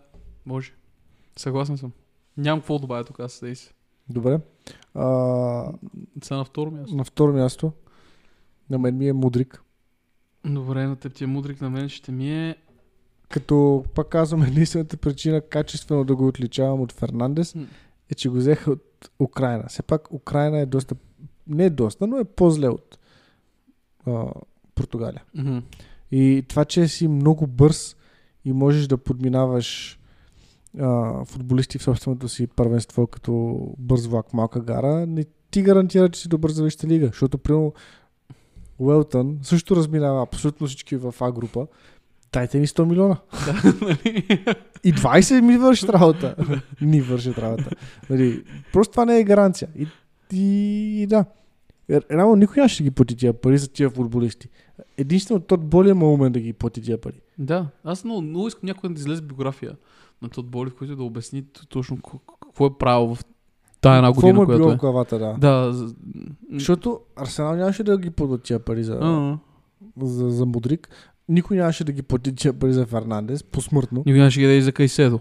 Може. 0.47 0.73
Съгласен 1.37 1.79
съм. 1.79 1.93
Нямам 2.37 2.61
какво 2.61 2.75
да 2.75 2.81
добавя 2.81 3.05
тук, 3.05 3.21
аз 3.21 3.33
съдей 3.33 3.55
се. 3.55 3.73
Добре. 4.09 4.41
А, 4.95 5.73
Сега 6.23 6.37
на 6.37 6.45
второ 6.45 6.71
място. 6.71 6.97
на 6.97 7.05
второ 7.05 7.33
място, 7.33 7.73
на 8.71 8.79
мен 8.79 8.97
ми 8.97 9.09
е 9.09 9.13
Мудрик. 9.13 9.63
Добре, 10.45 10.87
на 10.87 10.97
теб 10.97 11.15
ти 11.15 11.25
е 11.25 11.27
мудрик, 11.27 11.61
на 11.61 11.71
мен 11.71 11.89
ще 11.89 12.13
ми 12.13 12.49
е... 12.49 12.57
Като 13.29 13.85
пак 13.95 14.09
казвам, 14.09 14.43
единствената 14.47 14.97
причина 14.97 15.41
качествено 15.41 16.05
да 16.05 16.17
го 16.17 16.27
отличавам 16.27 16.81
от 16.81 16.93
Фернандес 16.93 17.55
е, 18.11 18.15
че 18.15 18.29
го 18.29 18.37
взеха 18.37 18.71
от 18.71 19.11
Украина. 19.19 19.65
Все 19.69 19.83
пак 19.83 20.13
Украина 20.13 20.59
е 20.59 20.67
доста, 20.67 20.95
не 21.47 21.65
е 21.65 21.71
доста, 21.71 22.07
но 22.07 22.19
е 22.19 22.25
по-зле 22.25 22.69
от 22.69 22.99
а, 24.07 24.27
Португалия. 24.75 25.23
Мгм. 25.35 25.59
И 26.11 26.45
това, 26.49 26.65
че 26.65 26.89
си 26.89 27.09
много 27.09 27.47
бърз 27.47 27.97
и 28.45 28.53
можеш 28.53 28.87
да 28.87 28.99
подминаваш 28.99 29.99
а, 30.79 31.25
футболисти 31.25 31.79
в 31.79 31.83
собственото 31.83 32.29
си 32.29 32.47
първенство 32.47 33.07
като 33.07 33.61
бърз 33.79 34.07
влак, 34.07 34.33
малка 34.33 34.61
гара, 34.61 35.07
не 35.07 35.25
ти 35.51 35.63
гарантира, 35.63 36.09
че 36.09 36.21
си 36.21 36.29
добър 36.29 36.51
за 36.51 36.65
Висшата 36.65 36.87
лига? 36.87 37.07
Защото, 37.07 37.39
примерно, 37.39 37.73
Уелтън 38.79 39.39
също 39.43 39.77
разминава 39.77 40.23
абсолютно 40.23 40.67
всички 40.67 40.97
в 40.97 41.15
А 41.21 41.33
група. 41.33 41.67
Дайте 42.33 42.59
ми 42.59 42.67
100 42.67 42.85
милиона. 42.85 43.17
И 44.85 44.93
20 44.93 45.41
ми 45.41 45.59
вършат 45.59 45.91
работа. 45.91 46.35
Ни 46.81 47.01
вършат 47.01 47.39
работа. 47.39 47.71
Нали, 48.11 48.45
просто 48.73 48.93
това 48.93 49.05
не 49.05 49.19
е 49.19 49.25
гаранция. 49.25 49.69
И, 49.75 49.87
и, 50.33 50.43
и 51.03 51.07
да. 51.07 51.25
Реално 51.91 52.37
никой 52.37 52.55
нямаше 52.57 52.77
да 52.77 52.85
ги 52.85 52.91
плати 52.91 53.17
тия 53.17 53.33
пари 53.33 53.59
за 53.59 53.69
тия 53.69 53.91
футболисти. 53.91 54.49
Единствено 54.99 55.41
тот 55.41 55.61
боли 55.63 55.89
има 55.89 56.07
умен 56.07 56.33
да 56.33 56.41
ги 56.41 56.53
плати 56.53 56.83
тия 56.83 57.01
пари. 57.01 57.21
Да, 57.39 57.67
аз 57.85 58.05
много, 58.05 58.23
много 58.23 58.49
искам 58.49 58.61
някой 58.65 58.91
да 58.91 59.01
излезе 59.01 59.23
биография 59.23 59.77
на 60.23 60.29
Тот 60.29 60.47
Боли, 60.47 60.71
в 60.71 60.75
който 60.75 60.97
да 60.97 61.03
обясни 61.03 61.45
точно 61.69 61.99
какво 62.43 62.67
е 62.67 62.79
правил 62.79 63.15
в 63.15 63.25
тая 63.81 63.97
една 63.97 64.09
Какво 64.09 64.27
му 64.27 64.33
година, 64.35 64.43
е 64.45 64.59
която 64.59 64.73
е. 64.73 64.77
главата, 64.77 65.19
да. 65.19 65.35
Да, 65.35 65.73
за- 65.73 65.95
Защото 66.53 67.01
Арсенал 67.17 67.57
нямаше 67.57 67.83
да 67.83 67.99
ги 67.99 68.11
платят 68.11 68.43
тия 68.43 68.59
пари 68.59 68.85
за, 68.85 68.99
а, 69.03 69.39
за, 69.99 70.31
за 70.31 70.47
Мудрик. 70.47 70.89
Никой 71.29 71.57
нямаше 71.57 71.85
да 71.85 71.93
ги 71.93 72.03
плати 72.03 72.53
пари 72.53 72.73
за 72.73 72.87
Фернандес, 72.87 73.43
посмъртно. 73.43 74.03
никой 74.07 74.19
нямаше 74.19 74.37
да 74.37 74.41
ги 74.41 74.47
даде 74.47 74.59
и 74.59 74.63
за 74.63 74.73
Кайседо. 74.73 75.21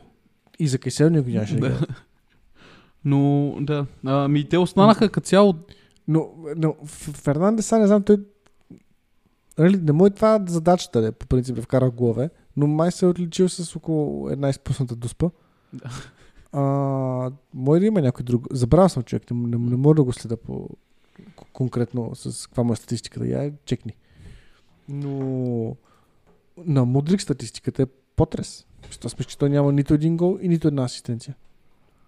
И 0.60 0.68
за 0.68 0.78
Кайседо 0.78 1.10
никой 1.10 1.32
нямаше 1.32 1.56
да, 1.56 1.70
Да. 1.70 1.80
Но, 3.06 3.54
да. 3.62 3.86
Ами 4.04 4.50
те 4.50 4.58
останаха 4.58 5.10
като 5.10 5.28
цяло. 5.28 5.54
Но, 6.08 6.30
но 6.58 6.76
Фернандес, 6.86 7.72
не 7.72 7.88
знам, 7.88 8.04
той... 8.04 8.18
Нали, 9.58 9.78
не 9.78 9.92
му 9.92 10.06
е 10.06 10.10
това 10.10 10.46
задачата, 10.48 11.02
да, 11.02 11.12
по 11.12 11.28
принцип 11.28 11.56
да 11.56 11.62
вкара 11.62 11.92
голове, 11.92 12.30
но 12.58 12.68
май 12.68 12.92
се 12.92 13.06
е 13.06 13.10
отличил 13.10 13.50
с 13.50 13.76
около 13.76 14.30
една 14.30 14.50
изпусната 14.50 14.96
дуспа. 14.96 15.30
Да. 15.74 15.90
А, 16.52 16.62
може 17.54 17.80
да 17.80 17.86
има 17.86 18.02
някой 18.02 18.24
друг. 18.24 18.48
Забравял 18.52 18.90
съм 18.90 19.04
човек, 19.04 19.32
не, 19.32 19.48
не, 19.48 19.58
не 19.58 19.76
мога 19.76 19.96
да 19.96 20.04
го 20.04 20.14
следа 20.14 20.38
по 20.38 20.70
конкретно 21.54 22.12
с 22.16 22.48
каква 22.48 22.64
му 22.64 22.74
е 22.74 22.76
статистиката. 22.76 23.28
Я 23.28 23.52
чекни. 23.66 23.94
Но 24.90 25.76
на 26.58 26.86
Мудрик 26.86 27.22
статистиката 27.22 27.82
е 27.82 27.86
потрес. 28.16 28.66
Аз 29.06 29.18
мисля, 29.18 29.30
че 29.30 29.38
той 29.38 29.50
няма 29.50 29.72
нито 29.72 29.94
един 29.94 30.18
гол 30.18 30.40
и 30.42 30.48
нито 30.48 30.68
една 30.68 30.84
асистенция. 30.84 31.36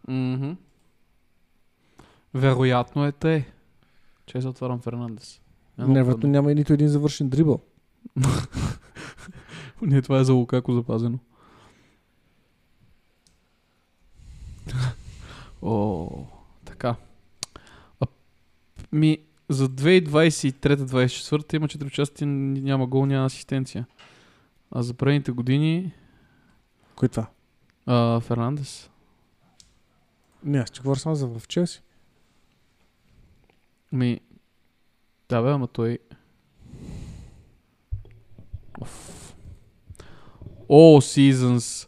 Мгм. 0.08 0.52
Вероятно 2.34 3.06
е 3.06 3.12
те. 3.12 3.54
Че 4.26 4.42
затварям 4.42 4.82
Фернандес. 4.82 5.42
Невероятно 5.78 6.30
няма 6.30 6.52
и 6.52 6.56
нито 6.56 6.74
един 6.74 6.88
завършен 6.88 7.30
дрибъл. 7.30 7.60
Не, 9.82 10.02
това 10.02 10.20
е 10.20 10.24
за 10.24 10.34
Лукако 10.34 10.74
запазено. 10.74 11.20
О, 15.62 16.10
така. 16.66 16.96
А, 18.00 18.06
ми, 18.92 19.18
за 19.50 19.70
2023-2024 19.70 21.56
има 21.56 21.68
4 21.68 21.86
участия, 21.86 22.28
няма 22.28 22.88
гол, 22.88 23.06
няма 23.06 23.26
асистенция. 23.26 23.86
А 24.72 24.84
за 24.84 24.94
предните 24.94 25.32
години 25.32 25.94
Кой 26.96 27.06
е 27.06 27.10
това? 27.10 27.28
а, 27.86 28.20
Фернандес. 28.20 28.90
Не, 30.44 30.58
аз 30.58 30.70
ще 30.70 30.80
говоря 30.80 31.00
само 31.00 31.16
за 31.16 31.28
в 31.28 31.48
Челси. 31.48 31.82
Ми, 33.92 34.20
да 35.30 35.42
бе, 35.42 35.52
ама 35.52 35.68
той... 35.68 36.00
Оф. 38.82 39.36
All 40.70 41.32
seasons 41.34 41.88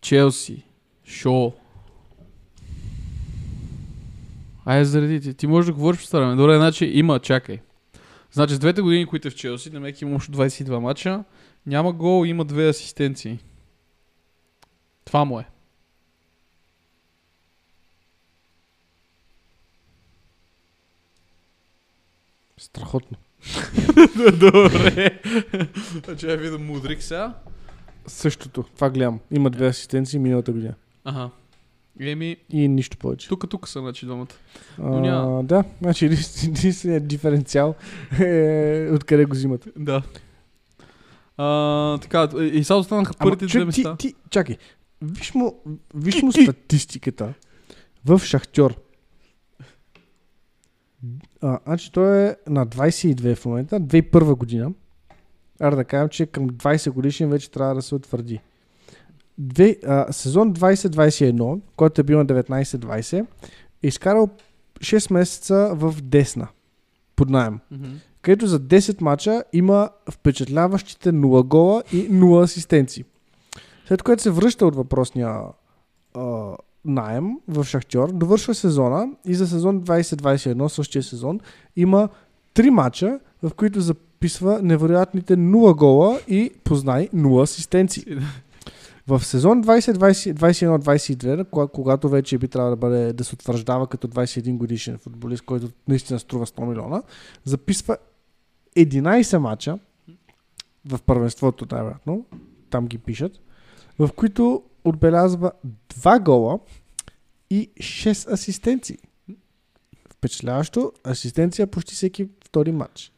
Челси 0.00 0.62
Шоу 1.04 1.52
Айде 4.64 4.84
заради 4.84 5.20
ти. 5.20 5.34
Ти 5.34 5.46
можеш 5.46 5.66
да 5.66 5.72
говориш 5.72 6.00
по 6.00 6.06
стараме. 6.06 6.36
Добре, 6.36 6.56
значи 6.56 6.84
има, 6.84 7.18
чакай. 7.20 7.60
Значи 8.32 8.54
с 8.54 8.58
двете 8.58 8.82
години, 8.82 9.06
които 9.06 9.28
е 9.28 9.30
в 9.30 9.34
Челси, 9.34 9.70
Немек 9.70 10.00
има 10.00 10.16
още 10.16 10.32
22 10.32 10.78
мача, 10.78 11.24
няма 11.66 11.92
гол, 11.92 12.26
има 12.26 12.44
две 12.44 12.68
асистенции. 12.68 13.38
Това 15.04 15.24
му 15.24 15.40
е. 15.40 15.46
Страхотно. 22.56 23.16
Добре. 24.32 25.20
Значи 26.04 26.26
я 26.26 26.36
видя 26.36 26.58
Мудрик 26.58 27.02
сега. 27.02 27.34
Същото. 28.06 28.62
Това 28.74 28.90
гледам. 28.90 29.20
Има 29.30 29.50
две 29.50 29.66
асистенции 29.66 30.18
миналата 30.18 30.52
година. 30.52 30.74
Ага. 31.04 31.30
Еми, 32.00 32.36
И 32.50 32.68
нищо 32.68 32.96
повече. 32.96 33.28
тук, 33.28 33.48
тук 33.50 33.68
са, 33.68 33.80
значи, 33.80 34.06
двамата. 34.06 34.26
Няма. 34.78 35.44
да, 35.44 35.64
значи 35.80 36.06
единствен- 36.06 36.48
единственият 36.58 37.06
диференциал 37.06 37.74
е 38.20 38.90
откъде 38.92 39.24
го 39.24 39.32
взимат. 39.32 39.68
Да. 39.76 40.02
А, 41.36 41.98
така, 41.98 42.28
и 42.40 42.64
сега 42.64 42.76
останаха 42.76 43.14
първите 43.18 43.46
две 43.46 43.64
места. 43.64 43.96
Ти, 43.96 44.08
ти, 44.08 44.14
чакай. 44.30 44.56
Виж 45.02 45.34
му, 45.34 45.62
виж 45.94 46.22
му 46.22 46.32
статистиката 46.32 47.34
в 48.04 48.18
Шахтьор. 48.18 48.74
А, 51.42 51.58
значи 51.66 51.92
той 51.92 52.28
е 52.28 52.36
на 52.48 52.66
22 52.66 53.36
в 53.36 53.44
момента, 53.44 53.80
2001 53.80 54.34
година. 54.34 54.72
Аре 55.60 55.76
да 55.76 55.84
кажем, 55.84 56.08
че 56.08 56.26
към 56.26 56.50
20 56.50 56.90
годишен 56.90 57.30
вече 57.30 57.50
трябва 57.50 57.74
да 57.74 57.82
се 57.82 57.94
утвърди. 57.94 58.40
Две, 59.38 59.76
а, 59.86 60.12
сезон 60.12 60.54
2021, 60.54 61.60
който 61.76 62.00
е 62.00 62.04
бил 62.04 62.18
на 62.18 62.26
19-20, 62.26 63.26
е 63.82 63.86
изкарал 63.86 64.28
6 64.80 65.12
месеца 65.12 65.70
в 65.74 65.94
Десна 66.02 66.48
под 67.16 67.30
найем. 67.30 67.60
Мгм. 67.70 67.86
Където 68.24 68.46
за 68.46 68.60
10 68.60 69.02
мача 69.02 69.44
има 69.52 69.90
впечатляващите 70.10 71.12
0 71.12 71.42
гола 71.44 71.82
и 71.92 72.10
0 72.10 72.42
асистенции. 72.42 73.04
След 73.88 74.02
което 74.02 74.22
се 74.22 74.30
връща 74.30 74.66
от 74.66 74.76
въпросния 74.76 75.40
а, 76.14 76.50
найем 76.84 77.30
в 77.48 77.64
Шахтьор, 77.64 78.12
довършва 78.12 78.54
сезона 78.54 79.08
и 79.26 79.34
за 79.34 79.46
сезон 79.46 79.80
2021, 79.82 80.68
същия 80.68 81.02
сезон, 81.02 81.40
има 81.76 82.08
3 82.54 82.70
мача, 82.70 83.18
в 83.42 83.54
които 83.54 83.80
записва 83.80 84.62
невероятните 84.62 85.36
0 85.36 85.76
гола 85.76 86.20
и 86.28 86.50
познай 86.64 87.08
0 87.14 87.42
асистенции. 87.42 88.04
В 89.06 89.24
сезон 89.24 89.64
2021-22, 89.64 91.44
кога- 91.44 91.66
когато 91.66 92.08
вече 92.08 92.38
би 92.38 92.48
трябвало 92.48 92.76
да, 92.76 92.80
бъде, 92.80 93.12
да 93.12 93.24
се 93.24 93.34
утвърждава 93.34 93.86
като 93.86 94.08
21 94.08 94.56
годишен 94.56 94.98
футболист, 94.98 95.42
който 95.42 95.68
наистина 95.88 96.18
струва 96.18 96.46
100 96.46 96.66
милиона, 96.66 97.02
записва 97.44 97.96
11 98.76 99.38
мача 99.38 99.78
в 100.86 100.98
първенството, 101.02 101.66
най-вероятно, 101.70 102.26
там 102.70 102.86
ги 102.86 102.98
пишат, 102.98 103.40
в 103.98 104.10
които 104.12 104.62
отбелязва 104.84 105.52
2 105.90 106.20
гола 106.20 106.58
и 107.50 107.70
6 107.70 108.32
асистенции. 108.32 108.98
Впечатляващо, 110.10 110.92
асистенция 111.06 111.66
почти 111.66 111.94
всеки 111.94 112.28
втори 112.44 112.72
матч. 112.72 113.12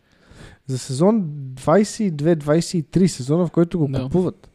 За 0.66 0.78
сезон 0.78 1.22
22-23, 1.54 3.06
сезона 3.06 3.46
в 3.46 3.50
който 3.50 3.78
го 3.78 3.88
Да. 3.88 4.02
купуват, 4.02 4.48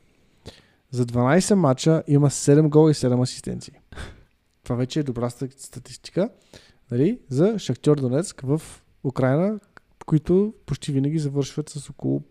за 0.92 1.06
12 1.06 1.54
мача 1.54 2.04
има 2.08 2.30
7 2.30 2.70
гола 2.70 2.92
и 2.92 2.94
7 2.94 3.22
асистенции. 3.24 3.74
Това 4.64 4.76
вече 4.76 5.00
е 5.00 5.04
добра 5.04 5.30
ста- 5.30 5.48
статистика 5.58 6.30
нали, 6.92 7.20
за 7.30 7.60
Шахтьор 7.60 7.98
Донецк 7.98 8.42
в 8.42 8.62
Украина, 9.04 9.60
които 10.04 10.54
почти 10.66 10.92
винаги 10.92 11.20
завършват 11.20 11.70
с 11.70 11.90
около 11.90 12.24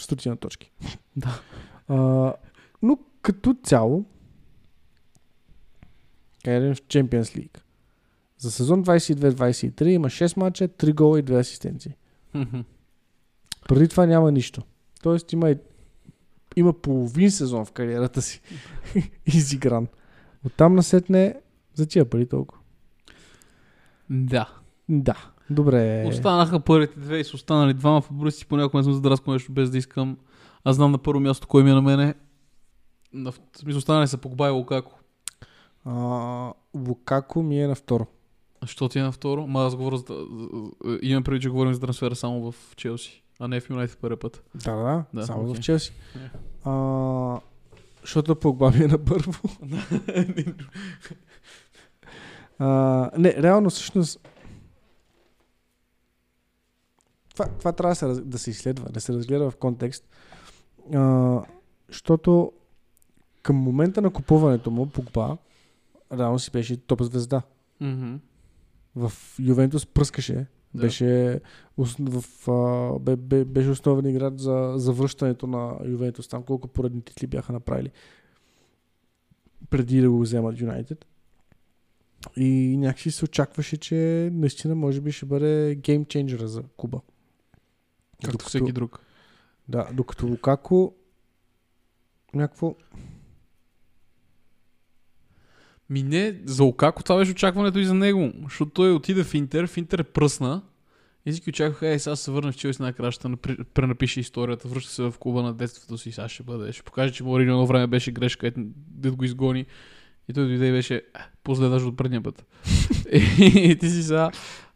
стотина 0.00 0.36
точки. 0.36 0.72
Да. 1.16 1.40
А, 1.88 2.34
но 2.82 2.98
като 3.22 3.56
цяло, 3.62 4.04
кажем 6.44 6.74
в 6.74 6.78
Champions 6.78 7.38
League, 7.38 7.58
за 8.38 8.50
сезон 8.50 8.84
22-23 8.84 9.84
има 9.84 10.08
6 10.08 10.36
мача, 10.36 10.68
3 10.68 10.94
гола 10.94 11.18
и 11.18 11.24
2 11.24 11.40
асистенции. 11.40 11.96
Преди 13.68 13.88
това 13.88 14.06
няма 14.06 14.32
нищо. 14.32 14.62
Тоест 15.02 15.32
има, 15.32 15.54
има 16.56 16.72
половин 16.72 17.30
сезон 17.30 17.64
в 17.64 17.72
кариерата 17.72 18.22
си 18.22 18.40
изигран. 19.26 19.88
Оттам 20.44 20.74
насетне 20.74 21.34
за 21.74 21.86
тия 21.86 22.10
пари 22.10 22.28
толкова. 22.28 22.60
Да. 24.10 24.58
Да, 24.88 25.16
добре. 25.50 26.04
Останаха 26.08 26.60
първите 26.60 27.00
две 27.00 27.18
и 27.18 27.24
са 27.24 27.36
останали 27.36 27.74
двама 27.74 28.00
футболисти. 28.00 28.46
Понякога 28.46 28.84
съм 28.84 28.92
задраскал 28.92 29.32
нещо 29.32 29.52
без 29.52 29.70
да 29.70 29.78
искам. 29.78 30.16
Аз 30.64 30.76
знам 30.76 30.92
на 30.92 30.98
първо 30.98 31.20
място 31.20 31.46
кой 31.48 31.62
ми 31.62 31.70
е 31.70 31.74
на 31.74 31.82
мене. 31.82 32.14
На, 33.12 33.32
в 33.32 33.40
смисъл 33.56 33.78
останали 33.78 34.08
са 34.08 34.18
Погба 34.18 34.46
и 34.46 34.50
Лукако. 34.50 35.00
А, 35.84 36.52
Лукако 36.88 37.42
ми 37.42 37.62
е 37.62 37.66
на 37.66 37.74
второ. 37.74 38.06
А 38.60 38.66
Що 38.66 38.88
ти 38.88 38.98
е 38.98 39.02
на 39.02 39.12
второ? 39.12 39.46
Ма 39.46 39.60
аз 39.66 39.76
говоря 39.76 39.96
за, 39.96 40.26
имам 41.02 41.24
преди, 41.24 41.40
че 41.40 41.48
говорим 41.48 41.74
за 41.74 41.80
трансфера 41.80 42.14
само 42.16 42.52
в 42.52 42.76
Челси, 42.76 43.22
а 43.40 43.48
не 43.48 43.60
в 43.60 43.70
Юнайтед 43.70 43.98
първи 43.98 44.16
път. 44.16 44.42
Да, 44.54 44.76
да, 44.76 45.04
Да, 45.14 45.26
само 45.26 45.42
окей. 45.42 45.54
в 45.54 45.60
Челси. 45.60 45.92
Е. 46.16 46.30
А, 46.64 47.40
защото 48.00 48.36
Погба 48.36 48.70
ми 48.70 48.84
е 48.84 48.88
на 48.88 48.98
първо. 49.04 49.32
А, 52.58 53.10
не, 53.18 53.34
реално 53.42 53.70
всъщност 53.70 54.28
това, 57.34 57.48
това 57.48 57.72
трябва 57.72 57.90
да 57.90 57.96
се, 57.96 58.20
да 58.20 58.38
се 58.38 58.50
изследва, 58.50 58.88
да 58.88 59.00
се 59.00 59.12
разгледа 59.12 59.50
в 59.50 59.56
контекст. 59.56 60.08
А, 60.94 61.42
защото 61.88 62.52
към 63.42 63.56
момента 63.56 64.02
на 64.02 64.10
купуването 64.10 64.70
му 64.70 64.86
Погба 64.86 65.36
реално 66.12 66.38
си 66.38 66.50
беше 66.50 66.76
топ 66.76 67.02
звезда. 67.02 67.42
Мгм. 67.80 68.14
В 68.96 69.12
Ювентус 69.38 69.86
пръскаше. 69.86 70.46
Да. 70.74 70.80
Беше, 70.80 71.40
в, 71.78 72.48
а, 72.50 72.98
бе, 72.98 73.16
бе, 73.16 73.44
беше 73.44 73.70
основен 73.70 74.06
играч 74.06 74.34
за 74.36 74.72
завръщането 74.76 75.46
на 75.46 75.76
Ювентус. 75.84 76.28
Там 76.28 76.42
колко 76.42 76.68
поредни 76.68 77.02
титли 77.02 77.26
бяха 77.26 77.52
направили 77.52 77.90
преди 79.70 80.00
да 80.00 80.10
го 80.10 80.20
вземат 80.20 80.60
Юнайтед. 80.60 81.06
И 82.36 82.76
някакси 82.76 83.10
се 83.10 83.24
очакваше, 83.24 83.76
че 83.76 84.30
наистина 84.32 84.74
може 84.74 85.00
би 85.00 85.12
ще 85.12 85.26
бъде 85.26 85.74
геймченджера 85.74 86.48
за 86.48 86.62
Куба. 86.76 87.00
Както 88.24 88.44
всеки 88.44 88.72
друг. 88.72 89.00
Да, 89.68 89.88
докато 89.92 90.26
Лукако 90.26 90.94
някакво... 92.34 92.76
Ми 95.90 96.02
не, 96.02 96.40
за 96.44 96.64
Окако 96.64 97.02
това 97.02 97.16
беше 97.16 97.32
очакването 97.32 97.78
и 97.78 97.84
за 97.84 97.94
него. 97.94 98.32
Защото 98.42 98.70
той 98.70 98.92
отиде 98.92 99.24
в 99.24 99.34
Интер, 99.34 99.66
в 99.66 99.76
Интер 99.76 99.98
е 99.98 100.04
пръсна. 100.04 100.62
И 101.26 101.30
всички 101.30 101.50
очакваха, 101.50 101.88
е, 101.88 101.98
сега 101.98 102.16
се 102.16 102.30
върна 102.30 102.52
в 102.52 102.56
Челси 102.56 102.82
най-накрая 102.82 103.12
ще 103.12 103.36
пренапише 103.74 104.20
историята, 104.20 104.68
връща 104.68 104.92
се 104.92 105.02
в 105.02 105.14
клуба 105.20 105.42
на 105.42 105.54
детството 105.54 105.98
си, 105.98 106.12
сега 106.12 106.28
ще 106.28 106.42
бъде. 106.42 106.72
Ще 106.72 106.82
покаже, 106.82 107.12
че 107.12 107.24
Мориньо 107.24 107.52
едно 107.52 107.66
време 107.66 107.86
беше 107.86 108.12
грешка, 108.12 108.52
да 108.56 109.12
го 109.12 109.24
изгони. 109.24 109.66
И 110.28 110.32
той 110.32 110.46
дойде 110.46 110.68
и 110.68 110.72
беше, 110.72 110.94
«Е, 110.94 111.02
после 111.44 111.68
даже 111.68 111.84
от 111.84 111.96
предния 111.96 112.22
път. 112.22 112.46
и 113.12 113.76
ти 113.80 113.90
си 113.90 114.02
сега, 114.02 114.30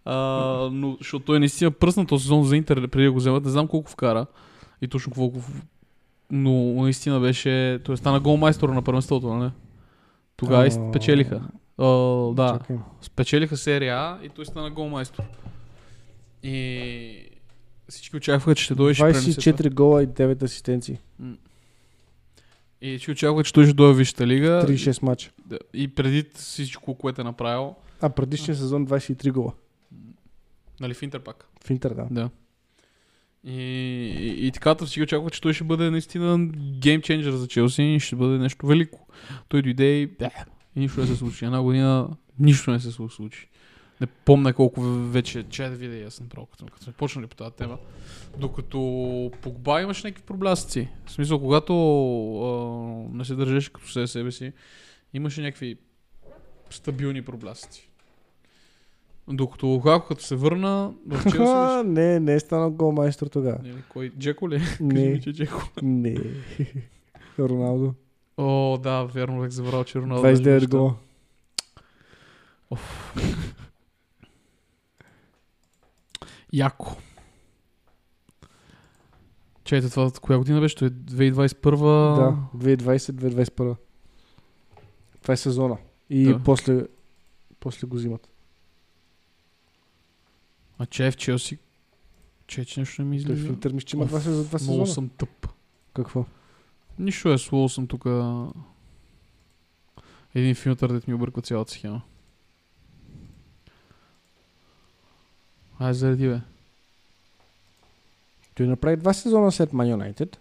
а, 0.09 0.71
но, 0.73 0.97
защото 0.99 1.25
той 1.25 1.39
наистина 1.39 1.71
пръсна 1.71 2.07
този 2.07 2.23
сезон 2.23 2.45
за 2.45 2.57
Интер, 2.57 2.89
преди 2.89 3.05
да 3.05 3.13
го 3.13 3.19
вземат, 3.19 3.45
не 3.45 3.51
знам 3.51 3.69
колко 3.69 3.91
вкара. 3.91 4.27
И 4.83 4.89
точно 4.89 5.13
колко 5.13 5.41
но 6.31 6.83
наистина 6.83 7.21
беше, 7.21 7.81
той 7.85 7.97
стана 7.97 8.21
голмайстор 8.21 8.69
на 8.69 8.83
първенството, 8.83 9.35
нали? 9.35 9.51
Тогава 10.37 10.67
и 10.67 10.71
спечелиха. 10.71 11.41
А, 11.79 11.87
да, 12.35 12.59
Чакай. 12.59 12.77
спечелиха 13.01 13.57
серия 13.57 13.97
А 13.97 14.19
и 14.25 14.29
той 14.29 14.47
стана 14.47 14.71
голмайстор. 14.71 15.23
И 16.43 17.31
всички 17.89 18.17
очакваха, 18.17 18.55
че 18.55 18.65
ще 18.65 18.75
дойде 18.75 18.91
и 18.91 18.95
ще 18.95 19.03
пренесе 19.03 19.53
това. 19.53 19.53
24 19.53 19.75
гола 19.75 20.03
и 20.03 20.07
9 20.07 20.43
асистенции. 20.43 20.99
И 22.81 22.91
всички 22.91 23.11
очакваха, 23.11 23.45
че 23.45 23.53
той 23.53 23.65
ще 23.65 23.75
дойде 23.75 23.95
в 23.95 23.97
Висшата 23.97 24.27
лига. 24.27 24.65
36 24.67 25.03
мача. 25.03 25.31
И 25.75 25.89
преди 25.89 26.25
всичко, 26.35 26.95
което 26.95 27.21
е 27.21 27.25
направил, 27.25 27.75
А 28.01 28.11
предишния 28.11 28.57
сезон 28.57 28.87
23 28.87 29.33
гола. 29.33 29.53
Нали 30.81 30.95
в 30.95 31.03
Интер 31.03 31.21
пак. 31.21 31.49
В 31.65 31.71
Интер, 31.71 31.95
да. 31.95 32.07
Да. 32.11 32.31
И, 33.45 33.53
и, 33.53 34.47
и 34.47 34.53
така, 34.53 34.75
всички 34.75 35.03
очакваха, 35.03 35.31
че 35.31 35.41
той 35.41 35.53
ще 35.53 35.65
бъде 35.65 35.91
наистина 35.91 36.49
геймченджер 36.79 37.33
за 37.33 37.49
Челси 37.49 37.83
и 37.83 38.01
ще 38.01 38.17
бъде 38.17 38.39
нещо 38.39 38.67
велико. 38.67 39.07
Той 39.49 39.63
дойде 39.63 40.01
и, 40.01 40.07
да, 40.07 40.31
и 40.77 40.81
нищо 40.81 41.01
не 41.01 41.07
се 41.07 41.17
случи. 41.17 41.45
Една 41.45 41.63
година 41.63 42.09
нищо 42.39 42.71
не 42.71 42.81
се 42.81 42.93
случи. 42.93 43.49
Не 44.01 44.07
помня 44.07 44.53
колко 44.53 44.81
вече, 44.83 45.45
че 45.51 45.63
да 45.63 45.77
видя 45.77 46.07
аз 46.07 46.21
направо, 46.21 46.47
като, 46.47 46.67
като 46.67 46.85
сме 46.85 46.93
почнали 46.93 47.27
по 47.27 47.37
тази 47.37 47.55
тема. 47.55 47.79
Докато 48.39 48.79
Погба 49.43 49.83
имаше 49.83 50.07
някакви 50.07 50.27
проблясъци. 50.27 50.89
В 51.07 51.13
смисъл, 51.13 51.41
когато 51.41 51.75
а, 52.43 53.17
не 53.17 53.25
се 53.25 53.35
държеше 53.35 53.73
като 53.73 53.89
себе 53.89 54.07
себе 54.07 54.33
си, 54.33 54.53
имаше 55.15 55.43
някакви 55.43 55.77
стабилни 56.71 57.23
проблясъци. 57.23 57.88
Докато 59.29 59.67
Лукако, 59.67 60.07
като 60.09 60.23
се 60.23 60.37
върна 60.37 60.93
в 61.07 61.23
Челси, 61.23 61.89
не, 61.89 62.21
не 62.21 62.35
е 62.35 62.41
станал 62.41 62.71
голмайстор 62.71 63.27
тогава. 63.27 63.59
Не, 63.65 63.75
кой? 63.83 64.11
Джеко 64.11 64.51
ли? 64.51 64.61
Не, 64.81 65.09
ми, 65.09 65.21
че 65.21 65.33
Джеко. 65.33 65.63
не. 65.83 66.17
Роналдо. 67.39 67.95
О, 68.37 68.79
да, 68.79 69.05
верно, 69.05 69.41
бях 69.41 69.51
забрал, 69.51 69.85
че 69.85 69.99
Роналдо. 69.99 70.23
беше 70.23 70.43
29 70.43 70.55
баща. 70.55 70.67
гола. 70.69 70.95
Яко. 76.53 76.97
Чайте, 79.65 79.91
това 79.91 80.11
коя 80.13 80.39
година 80.39 80.61
беше? 80.61 80.77
Той 80.77 80.89
е 80.89 80.91
2021. 80.91 81.81
Да, 82.15 82.37
2020-2021. 82.57 83.77
Това 85.23 85.35
е 85.35 85.37
сезона. 85.37 85.77
И 86.11 86.25
Да. 86.25 86.39
после, 86.39 86.87
после 87.61 87.87
го 87.87 87.97
взимат. 87.97 88.29
А 90.79 90.87
че 90.87 91.07
е 91.07 91.11
в 91.11 91.17
Челси. 91.17 91.59
Че, 92.47 92.65
че 92.65 92.81
нещо 92.81 93.03
не 93.03 93.09
ми 93.09 93.17
Той 93.17 93.27
в 93.27 93.35
излиза. 93.35 93.49
Интер 93.49 93.73
мисля, 93.73 93.87
че 93.87 93.97
има 93.97 94.07
два, 94.07 94.21
сезона- 94.21 94.59
Много 94.65 94.87
съм 94.87 95.09
тъп. 95.09 95.49
Какво? 95.95 96.25
Нищо 96.99 97.33
е, 97.33 97.39
слово 97.39 97.69
съм 97.69 97.87
тук. 97.87 98.05
Един 100.35 100.55
филтър, 100.55 100.93
дет 100.93 101.09
ми 101.09 101.15
обърква 101.15 101.43
цялата 101.43 101.73
схема. 101.73 102.03
Ай, 105.79 105.95
заради 105.95 106.29
бе. 106.29 106.41
Той 108.55 108.67
направи 108.67 108.97
два 108.97 109.13
сезона 109.13 109.53
след 109.53 109.71
Man 109.71 110.15
United. 110.15 110.37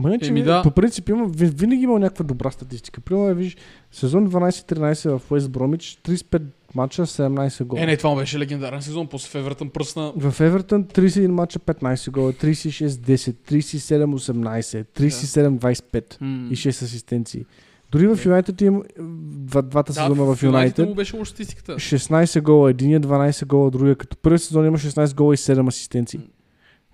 Ма 0.00 0.08
не, 0.08 0.18
че 0.18 0.28
Еми 0.28 0.40
ми- 0.40 0.44
да. 0.44 0.62
по 0.62 0.70
принцип 0.70 1.08
има, 1.08 1.26
ви- 1.26 1.46
винаги 1.46 1.82
има 1.82 1.98
някаква 1.98 2.24
добра 2.24 2.50
статистика. 2.50 3.00
Примерно, 3.00 3.34
виж, 3.34 3.56
сезон 3.92 4.26
12-13 4.26 5.18
в 5.18 5.30
Уест 5.30 5.50
Бромич, 5.50 5.98
35 6.02 6.42
мача, 6.74 7.02
17 7.02 7.64
гола. 7.64 7.82
Е, 7.82 7.86
не, 7.86 7.96
това 7.96 8.10
му 8.10 8.16
беше 8.16 8.38
легендарен 8.38 8.82
сезон. 8.82 9.06
После 9.06 9.28
в 9.28 9.34
Евертън 9.34 9.70
пръсна. 9.70 10.12
В 10.16 10.40
Евертън 10.40 10.84
31 10.84 11.26
мача, 11.26 11.58
15 11.58 12.10
гола, 12.10 12.32
36-10, 12.32 13.34
37-18, 13.42 14.84
37-25 14.86 16.16
М. 16.20 16.48
и 16.50 16.56
6 16.56 16.82
асистенции. 16.82 17.44
Дори 17.92 18.06
в 18.06 18.26
Юнайтед 18.26 18.60
има 18.60 18.82
два, 18.98 19.62
двата 19.62 19.92
сезона 19.94 20.24
в 20.26 20.42
Юнайтед. 20.42 20.88
му 20.88 20.94
беше 20.94 21.16
лоша 21.16 21.30
статистиката. 21.30 21.72
16 21.74 22.40
гола, 22.40 22.70
единия 22.70 23.00
12 23.00 23.46
гола, 23.46 23.70
другия. 23.70 23.96
Като 23.96 24.16
първи 24.16 24.38
сезон 24.38 24.66
има 24.66 24.78
16 24.78 25.14
гола 25.14 25.34
и 25.34 25.36
7 25.36 25.68
асистенции. 25.68 26.20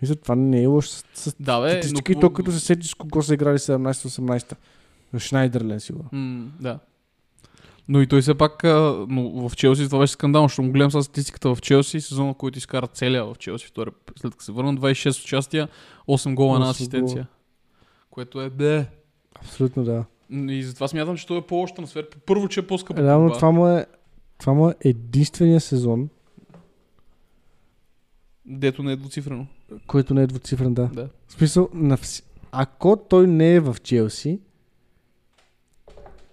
Мисля, 0.03 0.17
това 0.17 0.35
не 0.35 0.63
е 0.63 0.67
лош 0.67 0.89
с, 0.89 1.05
с 1.15 1.37
Да, 1.41 1.61
бе. 1.61 1.81
И 2.09 2.21
то 2.21 2.33
като 2.33 2.53
се 2.53 2.61
сети 2.61 2.89
с 2.89 2.95
кого 2.95 3.23
са 3.23 3.35
играли 3.35 3.59
17-18. 3.59 4.57
Шнайдерлен 5.19 5.81
сигурно. 5.81 6.09
М, 6.13 6.51
да. 6.61 6.79
Но 7.89 8.01
и 8.01 8.07
той 8.07 8.23
все 8.23 8.35
пак, 8.35 8.65
но 9.09 9.49
в 9.49 9.57
Челси 9.57 9.85
това 9.87 9.99
беше 9.99 10.13
скандално, 10.13 10.49
защото 10.49 10.63
му 10.63 10.73
гледам 10.73 10.91
сега 10.91 11.03
статистиката 11.03 11.55
в 11.55 11.61
Челси, 11.61 12.01
сезона, 12.01 12.35
който 12.35 12.59
изкара 12.59 12.87
целия 12.87 13.25
в 13.25 13.35
Челси, 13.39 13.67
втори, 13.67 13.91
след 14.17 14.33
като 14.33 14.45
се 14.45 14.53
върна, 14.53 14.75
26 14.75 15.25
участия, 15.25 15.69
8 16.09 16.35
гола, 16.35 16.59
8 16.59 16.71
асистенция. 16.71 17.27
Което 18.11 18.41
е 18.41 18.51
бе. 18.51 18.87
Абсолютно 19.35 19.85
да. 19.85 20.05
И 20.31 20.63
затова 20.63 20.89
смятам, 20.89 21.17
че 21.17 21.27
той 21.27 21.39
е 21.39 21.43
по-лош 21.43 21.73
трансфер. 21.73 22.09
Първо, 22.27 22.49
че 22.49 22.61
е 22.61 22.67
по-скъпо. 22.67 23.03
Реално 23.03 23.27
Погба. 23.27 23.37
това 23.37 23.51
му 23.51 23.69
е 23.69 23.87
това 24.39 24.53
му 24.53 24.71
е 24.71 24.75
единствения 24.81 25.61
сезон, 25.61 26.09
Дето 28.47 28.83
не 28.83 28.93
е 28.93 28.97
двуцифрено. 28.97 29.47
Който 29.87 30.15
не 30.15 30.23
е 30.23 30.27
двуцифрен, 30.27 30.75
да. 30.75 30.91
Да. 30.93 31.09
В 31.29 31.33
смисъл, 31.33 31.69
на 31.75 31.97
вс... 31.97 32.23
ако 32.53 32.97
той 32.97 33.27
не 33.27 33.55
е 33.55 33.61
в 33.61 33.77
Челси, 33.83 34.41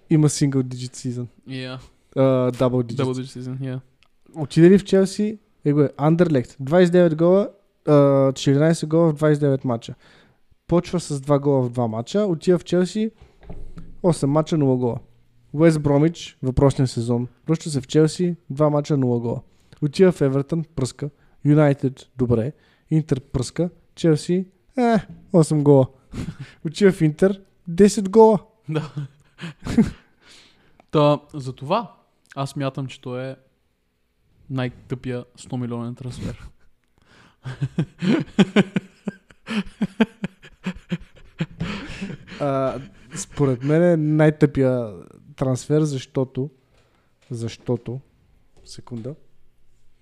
има 0.10 0.30
single 0.30 0.64
digit 0.64 0.96
season. 0.96 1.26
Yeah. 1.50 1.80
Uh, 2.16 2.52
double 2.52 2.84
digit. 2.84 3.04
Double 3.04 3.22
digit 3.22 3.40
season, 3.40 3.58
yeah. 3.60 3.80
Отиде 4.36 4.70
ли 4.70 4.78
в 4.80 4.84
Челси, 4.84 5.40
е 5.66 5.74
го 5.74 5.82
е 5.82 5.90
Андерлект. 5.98 6.58
29 6.62 7.16
гола, 7.16 7.50
а, 7.88 7.92
14 8.32 8.88
гола 8.88 9.14
в 9.14 9.16
29 9.16 9.66
мача. 9.66 9.96
Почва 10.68 11.00
с 11.00 11.22
2 11.22 11.40
гола 11.40 11.62
в 11.62 11.72
2 11.72 11.88
мача, 11.88 12.20
отива 12.20 12.60
в 12.60 12.64
Челси, 12.64 13.12
8 14.04 14.26
мача, 14.26 14.58
0 14.58 14.78
гола. 14.78 15.00
Уест 15.54 15.82
Бромич, 15.82 16.38
въпросния 16.44 16.88
сезон. 16.88 17.28
Връща 17.48 17.70
се 17.70 17.82
в 17.82 17.88
Челси, 17.88 18.36
2 18.54 18.70
мача, 18.70 18.94
0 18.94 19.20
гола. 19.20 19.42
Отива 19.82 20.12
в 20.12 20.22
Евертън, 20.22 20.66
пръска. 20.76 21.10
Юнайтед, 21.46 22.10
добре. 22.18 22.54
Интер, 22.94 23.20
пръска. 23.20 23.70
Челси, 23.96 24.46
е, 24.78 24.98
8 25.34 25.64
гола. 25.64 25.88
Отива 26.66 26.92
в 26.92 27.02
Интер, 27.02 27.42
10 27.70 28.10
гола. 28.10 28.40
Да. 28.70 28.94
Та, 30.92 31.20
за 31.34 31.54
това 31.54 31.96
аз 32.36 32.56
мятам, 32.56 32.88
че 32.88 33.02
той 33.02 33.24
е 33.24 33.36
най-тъпия 34.50 35.26
100 35.38 35.58
милионен 35.58 35.96
трансфер. 35.96 36.50
А, 42.40 42.80
според 43.16 43.64
мен 43.64 43.84
е 43.84 43.98
най-тъпия 43.98 44.94
трансфер, 45.36 45.82
защото 45.82 46.50
защото 47.30 48.00
секунда 48.66 49.16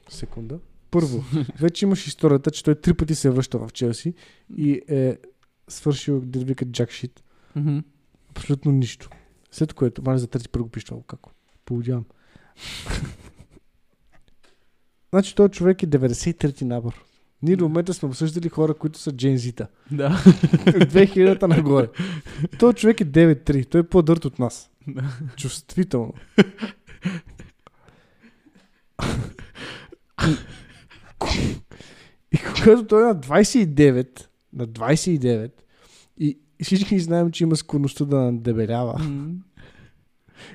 секунда 0.09 0.59
първо, 0.91 1.23
вече 1.59 1.85
имаш 1.85 2.07
историята, 2.07 2.51
че 2.51 2.63
той 2.63 2.75
три 2.75 2.93
пъти 2.93 3.15
се 3.15 3.29
връща 3.29 3.57
в 3.57 3.69
Челси 3.73 4.13
и 4.57 4.81
е 4.87 5.17
свършил, 5.67 6.21
да 6.21 6.39
викат 6.39 6.71
джак 6.71 6.91
шит. 6.91 7.23
Абсолютно 8.29 8.71
нищо. 8.71 9.09
След 9.51 9.73
което, 9.73 10.01
мали 10.05 10.19
за 10.19 10.27
трети 10.27 10.49
път 10.49 10.61
го 10.61 10.69
пише 10.69 10.85
това 10.85 10.97
Лукако. 10.97 11.31
Получавам. 11.65 12.05
значи 15.13 15.35
този 15.35 15.51
човек 15.51 15.83
е 15.83 15.87
93-ти 15.87 16.65
набор. 16.65 17.03
Ние 17.43 17.55
до 17.55 17.63
момента 17.63 17.93
сме 17.93 18.07
обсъждали 18.07 18.49
хора, 18.49 18.73
които 18.73 18.99
са 18.99 19.11
джензита. 19.11 19.67
Да. 19.91 20.09
2000-та 20.09 21.47
нагоре. 21.47 21.89
Той 22.59 22.73
човек 22.73 23.01
е 23.01 23.05
9-3. 23.05 23.69
Той 23.69 23.81
е 23.81 23.83
по-дърт 23.83 24.25
от 24.25 24.39
нас. 24.39 24.69
Да. 24.87 25.03
Чувствително. 25.37 26.13
И, 32.31 32.37
когато 32.55 32.85
той 32.87 33.01
е 33.01 33.05
на 33.05 33.15
29, 33.15 34.25
на 34.53 34.67
29, 34.67 35.51
и 36.17 36.37
всички 36.63 36.99
знаем, 36.99 37.31
че 37.31 37.43
има 37.43 37.55
склонността 37.55 38.05
да 38.05 38.17
надебелява 38.17 38.99
М. 38.99 39.33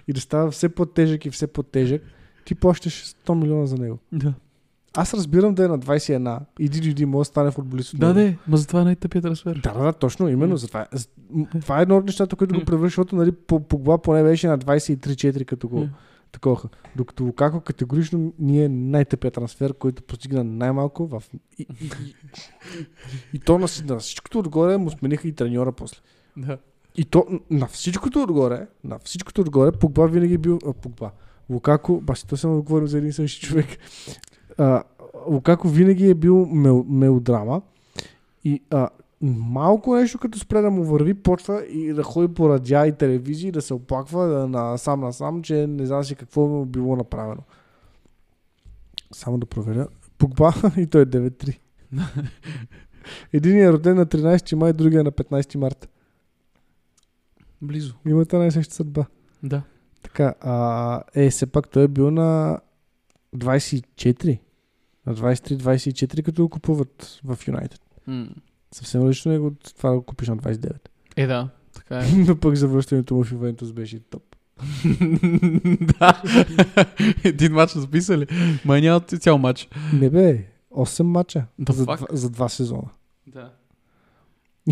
и 0.09 0.13
да 0.13 0.21
става 0.21 0.51
все 0.51 0.69
по-тежък 0.69 1.25
и 1.27 1.31
все 1.31 1.47
по-тежък, 1.47 2.03
ти 2.45 2.55
плащаш 2.55 3.05
100 3.05 3.35
милиона 3.35 3.67
за 3.67 3.77
него. 3.77 3.99
Да. 4.13 4.35
Аз 4.97 5.15
разбирам 5.15 5.55
да 5.55 5.65
е 5.65 5.69
на 5.69 5.79
21 5.79 6.41
и 6.59 6.71
DDD 6.71 7.05
може 7.05 7.21
да 7.21 7.25
стане 7.25 7.51
футболист. 7.51 7.99
Да, 7.99 8.15
де, 8.15 8.37
ма 8.49 8.57
затова 8.57 8.81
е 8.81 8.85
най-тъпият 8.85 9.23
трансфер. 9.23 9.61
Да, 9.63 9.73
да, 9.73 9.85
да, 9.85 9.93
точно, 9.93 10.29
именно. 10.29 10.57
Затова, 10.57 10.87
това 11.61 11.79
е 11.79 11.83
едно 11.83 11.97
от 11.97 12.05
нещата, 12.05 12.37
които 12.37 12.55
го 12.55 12.65
превръща, 12.65 12.87
защото 12.87 13.17
нали, 13.17 13.33
по, 13.33 13.61
Погба 13.61 13.99
поне 13.99 14.23
беше 14.23 14.49
на 14.49 14.59
23-4 14.59 15.45
като 15.45 15.69
го 15.69 15.81
М. 15.81 15.89
такова. 16.37 16.69
Докато 16.97 17.25
Лукако 17.25 17.61
категорично 17.61 18.33
ни 18.39 18.65
е 18.65 18.69
най-тъпият 18.69 19.35
трансфер, 19.35 19.75
който 19.75 20.03
постигна 20.03 20.45
най-малко 20.45 21.07
в... 21.07 21.23
И, 21.59 21.67
и, 21.81 21.85
и, 21.85 22.15
и 23.33 23.39
то 23.39 23.59
на, 23.59 23.67
на 23.85 23.99
всичкото 23.99 24.39
отгоре 24.39 24.77
му 24.77 24.91
смениха 24.91 25.29
и 25.29 25.33
треньора 25.33 25.73
после. 25.73 25.97
Да. 26.37 26.59
И 26.97 27.05
то 27.05 27.27
на 27.51 27.67
всичкото 27.67 28.23
отгоре, 28.23 28.67
на 28.85 28.99
всичкото 28.99 29.41
отгоре, 29.41 29.73
Погба 29.73 30.09
винаги 30.09 30.35
е 30.35 30.39
бил... 30.39 30.59
А, 30.67 30.73
Погба. 30.73 31.11
Лукако, 31.51 32.01
баси, 32.01 32.27
то 32.27 32.37
само 32.37 32.63
говорим 32.63 32.89
за 32.89 32.99
един 32.99 33.13
същи 33.13 33.47
човек. 33.47 33.67
А, 34.59 34.83
Лукако 35.27 35.69
винаги 35.69 36.11
е 36.11 36.15
бил 36.15 36.47
мел, 36.47 36.85
мелодрама 36.89 37.63
и 38.45 38.63
а, 38.71 38.89
малко 39.23 39.95
нещо 39.95 40.19
като 40.19 40.39
спре 40.39 40.61
да 40.61 40.71
му 40.71 40.85
върви, 40.85 41.15
почва 41.15 41.65
и 41.65 41.93
да 41.93 42.03
ходи 42.03 42.35
по 42.35 42.49
радиа 42.49 42.87
и 42.87 42.93
телевизии, 42.93 43.53
да 43.53 43.63
се 43.63 43.75
оплаква 43.75 44.27
да, 44.27 44.49
на, 44.49 44.79
сам 44.79 45.01
на 45.01 45.13
сам, 45.13 45.43
че 45.43 45.67
не 45.67 45.87
знам 45.87 46.05
си 46.05 46.15
какво 46.15 46.47
му 46.47 46.65
било 46.65 46.97
направено. 46.97 47.43
Само 49.13 49.39
да 49.39 49.47
проверя. 49.47 49.89
Погба 50.19 50.53
и 50.77 50.87
той 50.87 51.03
е 51.03 51.07
9-3. 51.07 51.59
Единият 53.33 53.71
е 53.71 53.73
роден 53.73 53.97
на 53.97 54.07
13 54.07 54.55
май, 54.55 54.73
другия 54.73 55.05
на 55.05 55.13
15 55.13 55.57
марта. 55.57 55.89
Близо. 57.63 57.95
Имате 58.07 58.39
най-съща 58.39 58.75
съдба. 58.75 59.07
Да. 59.43 59.63
Така, 60.03 60.35
а, 60.41 61.03
е, 61.15 61.31
все 61.31 61.47
пак 61.47 61.69
той 61.69 61.85
е 61.85 61.89
бил 61.89 62.11
на 62.11 62.61
24. 63.37 64.39
На 65.07 65.15
23-24, 65.15 66.23
като 66.23 66.43
го 66.43 66.49
купуват 66.49 67.21
в 67.25 67.39
Юнайтед. 67.49 67.81
М. 68.07 68.29
Съвсем 68.75 69.09
лично 69.09 69.33
е 69.33 69.39
от 69.39 69.75
това 69.77 69.91
да 69.91 69.97
го 69.97 70.03
купиш 70.03 70.29
на 70.29 70.37
29. 70.37 70.77
Е, 71.17 71.27
да. 71.27 71.49
Така 71.75 71.99
е. 71.99 72.13
Но 72.29 72.37
пък 72.37 72.57
завръщането 72.57 73.15
му 73.15 73.25
в 73.25 73.33
Ювентус 73.33 73.73
беше 73.73 74.01
топ. 74.01 74.23
да. 76.01 76.23
Един 77.25 77.53
матч 77.53 77.73
записали. 77.73 78.27
Май 78.65 78.81
няма 78.81 79.01
цял 79.01 79.39
матч. 79.39 79.69
Не 79.93 80.11
бе, 80.11 80.45
8 80.75 81.03
мача 81.03 81.45
The 81.61 81.73
за, 81.73 81.85
два, 81.85 81.99
за 82.11 82.31
два 82.31 82.49
сезона. 82.49 82.89
Да. 83.27 83.51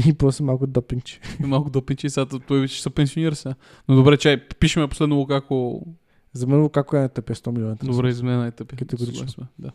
И 0.06 0.14
после 0.14 0.44
малко 0.44 0.66
допинче. 0.66 1.20
И 1.42 1.46
малко 1.46 1.70
допинчи, 1.70 2.10
сега 2.10 2.26
той 2.48 2.68
ще 2.68 2.82
се 2.82 2.90
пенсионира 2.90 3.34
сега. 3.34 3.54
Но 3.88 3.94
добре, 3.94 4.16
чай, 4.16 4.48
пишеме 4.48 4.88
последно 4.88 5.16
Лукако. 5.16 5.86
За 6.32 6.46
мен 6.46 6.68
како 6.68 6.96
е 6.96 7.00
на 7.00 7.08
тъпе 7.08 7.34
100 7.34 7.52
милиона. 7.52 7.76
Добре, 7.82 8.12
за 8.12 8.24
мен 8.24 8.38
най-тъпи. 8.38 8.76
Категорично. 8.76 9.28
Съгласен 9.28 9.34
сме, 9.34 9.46
Да. 9.58 9.72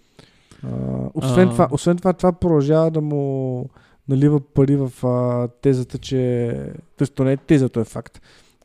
А, 0.64 1.10
освен, 1.14 1.48
А. 1.48 1.52
това, 1.52 1.68
освен 1.72 1.98
това, 1.98 2.14
това 2.14 2.32
продължава 2.32 2.92
да 2.92 3.02
му 3.02 3.70
налива 4.10 4.40
пари 4.40 4.76
в 4.76 5.06
а, 5.08 5.48
тезата, 5.48 5.98
че... 5.98 6.54
Тоест, 6.98 7.14
то 7.14 7.24
не 7.24 7.32
е 7.32 7.38
теза, 7.38 7.70
то 7.70 7.80
е 7.80 7.86
факт. 7.86 8.22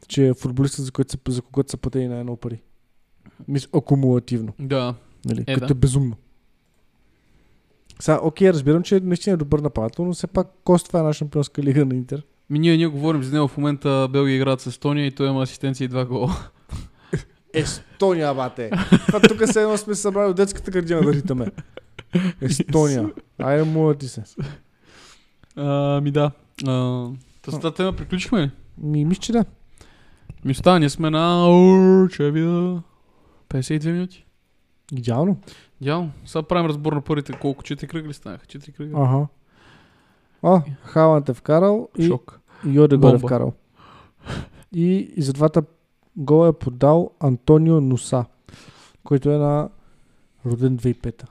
Че 0.08 0.28
е 0.28 0.34
футболистът, 0.34 0.84
за, 0.84 0.92
който 0.92 1.10
са, 1.12 1.18
за 1.28 1.42
когото 1.42 1.70
са 1.70 1.76
платени 1.76 2.08
най-много 2.08 2.36
пари. 2.36 2.62
Мисля, 3.48 3.68
акумулативно. 3.74 4.52
Да. 4.58 4.94
Нали? 5.24 5.44
Е, 5.46 5.54
като 5.54 5.66
да. 5.66 5.72
е 5.72 5.74
безумно. 5.74 6.16
Сега, 8.00 8.20
окей, 8.22 8.50
разбирам, 8.50 8.82
че 8.82 9.00
наистина 9.00 9.34
е 9.34 9.36
добър 9.36 9.58
нападател, 9.58 10.04
но 10.04 10.12
все 10.12 10.26
пак 10.26 10.46
коства 10.64 10.98
една 10.98 11.12
шампионска 11.12 11.62
лига 11.62 11.84
на 11.84 11.94
Интер. 11.94 12.22
Ми 12.50 12.58
ние, 12.58 12.76
ние 12.76 12.86
говорим 12.86 13.22
за 13.22 13.32
него 13.32 13.48
в 13.48 13.56
момента 13.56 14.08
Белгия 14.12 14.36
играят 14.36 14.60
с 14.60 14.66
Естония 14.66 15.06
и 15.06 15.10
той 15.10 15.28
има 15.28 15.42
асистенция 15.42 15.84
и 15.84 15.88
два 15.88 16.04
гола. 16.04 16.36
Естония, 17.54 18.34
бате! 18.34 18.70
Това 19.06 19.20
тук 19.20 19.48
се 19.48 19.62
едно 19.62 19.76
сме 19.76 19.94
събрали 19.94 20.30
от 20.30 20.36
детската 20.36 20.70
градина 20.70 21.00
да 21.00 21.12
ритаме. 21.12 21.46
Естония. 22.40 23.10
Айде, 23.38 23.64
моля 23.64 23.94
ти 23.94 24.08
се. 24.08 24.22
А, 25.56 26.00
ми 26.00 26.10
да. 26.10 26.30
А, 26.66 27.06
тази 27.42 27.74
тема 27.74 27.92
приключихме 27.92 28.42
ли? 28.42 28.50
Ми, 28.78 29.04
мисля, 29.04 29.20
че 29.20 29.32
да. 29.32 29.44
Ми 30.44 30.52
остава, 30.52 30.78
ние 30.78 30.90
сме 30.90 31.10
на... 31.10 31.48
Ур, 31.50 32.10
Че 32.10 32.30
видя... 32.30 32.82
52 33.48 33.92
минути. 33.92 34.26
Идеално. 34.92 35.36
Идеално. 35.80 36.10
Сега 36.26 36.42
правим 36.42 36.66
разбор 36.66 36.92
на 36.92 37.00
първите 37.00 37.32
колко? 37.32 37.62
Четири 37.62 37.88
кръгли 37.88 38.14
станаха? 38.14 38.46
Четири 38.46 38.72
кръгли? 38.72 38.92
Ага. 38.96 39.26
А, 40.42 40.62
Халанд 40.82 41.28
е 41.28 41.34
вкарал 41.34 41.88
и 41.98 42.06
Шок. 42.06 42.40
Йоде 42.66 42.96
го 42.96 43.08
е 43.08 43.18
вкарал. 43.18 43.52
И, 44.72 45.12
и 45.16 45.22
за 45.22 45.32
двата 45.32 45.62
гола 46.16 46.48
е 46.48 46.52
подал 46.52 47.10
Антонио 47.20 47.80
Нуса, 47.80 48.24
който 49.04 49.30
е 49.30 49.36
на 49.36 49.68
роден 50.46 50.78
2005-та. 50.78 51.26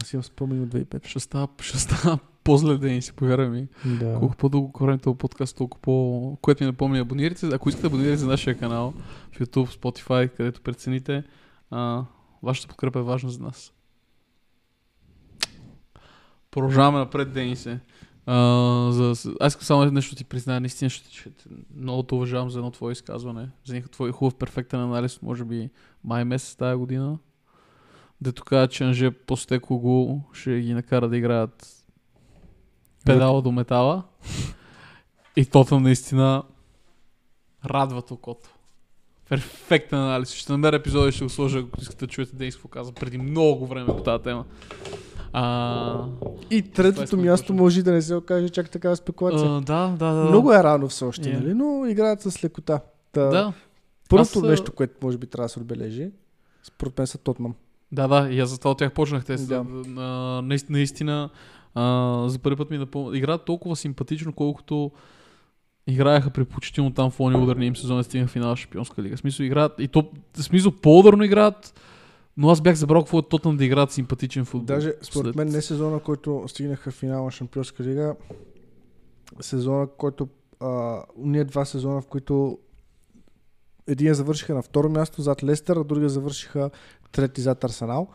Аз 0.00 0.12
имам 0.12 0.24
спомен 0.24 0.62
от 0.62 0.68
2005 0.68 1.06
Ще 1.06 1.20
става, 1.20 1.48
ще 1.60 1.78
става 1.78 2.18
по-зле 2.48 2.78
ден, 2.78 3.02
си 3.02 3.12
повярвай 3.12 3.48
ми. 3.48 3.68
Да. 3.84 4.18
Колко 4.18 4.36
по-дълго 4.36 4.72
корен 4.72 4.98
този 4.98 5.18
подкаст, 5.18 5.56
толкова 5.56 5.82
по... 5.82 6.38
Което 6.42 6.64
ми 6.64 6.66
напомня, 6.66 6.98
абонирайте. 6.98 7.46
Ако 7.52 7.68
искате 7.68 7.82
да 7.82 7.94
абонирате 7.94 8.16
за 8.16 8.26
нашия 8.26 8.58
канал 8.58 8.94
в 9.32 9.38
YouTube, 9.38 9.80
Spotify, 9.80 10.36
където 10.36 10.60
прецените, 10.60 11.24
а, 11.70 12.04
вашата 12.42 12.68
подкрепа 12.68 12.98
е 12.98 13.02
важна 13.02 13.30
за 13.30 13.42
нас. 13.42 13.72
Продължаваме 16.50 16.98
напред, 16.98 17.32
Денисе. 17.32 17.80
А, 18.26 18.36
за, 18.92 19.34
аз 19.40 19.52
искам 19.52 19.64
само 19.64 19.84
нещо 19.84 20.16
ти 20.16 20.24
призная, 20.24 20.60
наистина 20.60 20.90
ще, 20.90 21.10
ще, 21.18 21.30
много 21.76 22.02
те 22.02 22.14
уважавам 22.14 22.50
за 22.50 22.58
едно 22.58 22.70
твое 22.70 22.92
изказване, 22.92 23.48
за 23.64 23.76
един 23.76 23.88
твой 23.88 24.12
хубав 24.12 24.34
перфектен 24.34 24.80
анализ, 24.80 25.22
може 25.22 25.44
би 25.44 25.70
май 26.04 26.24
месец 26.24 26.56
тази 26.56 26.76
година, 26.76 27.18
дето 28.20 28.44
каза, 28.44 28.68
че 28.68 28.84
Анже 28.84 29.10
Постеко 29.10 29.78
го 29.78 30.24
ще 30.32 30.60
ги 30.60 30.74
накара 30.74 31.08
да 31.08 31.16
играят 31.16 31.77
педала 33.08 33.42
до 33.42 33.52
метала. 33.52 34.02
И 35.36 35.44
тото 35.46 35.80
наистина 35.80 36.42
радва 37.66 38.02
окото. 38.10 38.48
Перфектен 39.28 39.98
анализ. 39.98 40.32
Ще 40.32 40.52
намеря 40.52 40.76
епизода 40.76 41.08
и 41.08 41.12
ще 41.12 41.24
го 41.24 41.30
сложа, 41.30 41.58
ако 41.58 41.80
искате 41.80 42.06
да 42.06 42.12
чуете 42.12 42.36
Дейс 42.36 42.54
какво 42.56 42.68
каза 42.68 42.92
преди 42.92 43.18
много 43.18 43.66
време 43.66 43.86
по 43.86 44.02
тази 44.02 44.22
тема. 44.22 44.44
А, 45.32 46.04
И 46.50 46.62
третото 46.62 47.16
да 47.16 47.22
място 47.22 47.52
може 47.52 47.82
да 47.82 47.92
не 47.92 48.02
се 48.02 48.14
окаже 48.14 48.48
чак 48.48 48.70
такава 48.70 48.96
спекулация. 48.96 49.48
а, 49.50 49.60
да, 49.60 49.88
да, 49.88 50.12
да. 50.12 50.24
Много 50.24 50.52
е 50.52 50.62
рано 50.62 50.88
все 50.88 51.04
още, 51.04 51.22
Yeah. 51.28 51.40
нали? 51.40 51.54
но 51.54 51.86
играят 51.86 52.22
с 52.22 52.44
лекота. 52.44 52.80
Та, 53.12 53.24
Да, 53.24 53.52
Първото 54.08 54.38
Аз, 54.38 54.42
нещо, 54.44 54.72
което 54.72 54.94
може 55.02 55.18
би 55.18 55.26
трябва 55.26 55.44
да 55.44 55.48
се 55.48 55.58
отбележи, 55.58 56.10
според 56.62 56.98
мен 56.98 57.06
са 57.06 57.18
Тотнам. 57.18 57.54
да, 57.92 58.08
да. 58.08 58.28
И 58.30 58.40
аз 58.40 58.50
затова 58.50 58.70
от 58.70 58.78
тях 58.78 58.92
почнах. 58.92 59.24
Те 59.24 59.36
Да. 59.36 59.64
а, 59.96 60.02
наистина, 60.42 60.76
наистина 60.78 61.30
а, 61.78 62.28
за 62.28 62.38
първи 62.38 62.56
път 62.56 62.70
ми 62.70 62.78
напомня. 62.78 63.18
Играят 63.18 63.44
толкова 63.44 63.76
симпатично, 63.76 64.32
колкото 64.32 64.90
играеха 65.86 66.30
предпочтително 66.30 66.94
там 66.94 67.10
в 67.10 67.20
лони 67.20 67.36
ударния 67.36 67.66
им 67.66 67.76
сезон 67.76 68.00
и 68.00 68.04
стигнаха 68.04 68.30
в 68.30 68.32
финал 68.32 68.50
на 68.50 68.56
Шампионска 68.56 69.02
лига. 69.02 69.16
В 69.16 69.20
смисъл 69.20 69.44
играят, 69.44 69.72
и 69.78 69.88
то, 69.88 70.10
в 70.36 70.42
смисъл 70.42 70.72
по-ударно 70.72 71.24
играят, 71.24 71.80
но 72.36 72.50
аз 72.50 72.60
бях 72.60 72.76
забрал 72.76 73.02
какво 73.02 73.18
е 73.18 73.22
Тотнам 73.22 73.56
да 73.56 73.64
играят 73.64 73.92
симпатичен 73.92 74.44
футбол. 74.44 74.74
Даже 74.74 74.94
според 75.02 75.24
След- 75.24 75.36
мен 75.36 75.48
не 75.48 75.62
сезона, 75.62 76.00
който 76.00 76.44
стигнаха 76.46 76.90
в 76.90 76.94
финал 76.94 77.24
на 77.24 77.30
Шампионска 77.30 77.84
лига, 77.84 78.16
сезона, 79.40 79.86
който 79.98 80.28
а, 80.60 81.02
уния 81.16 81.44
два 81.44 81.64
сезона, 81.64 82.00
в 82.00 82.06
които 82.06 82.58
един 83.86 84.14
завършиха 84.14 84.54
на 84.54 84.62
второ 84.62 84.88
място 84.88 85.22
зад 85.22 85.44
Лестър, 85.44 85.76
а 85.76 85.84
другия 85.84 86.08
завършиха 86.08 86.70
трети 87.12 87.40
зад 87.40 87.64
Арсенал. 87.64 88.08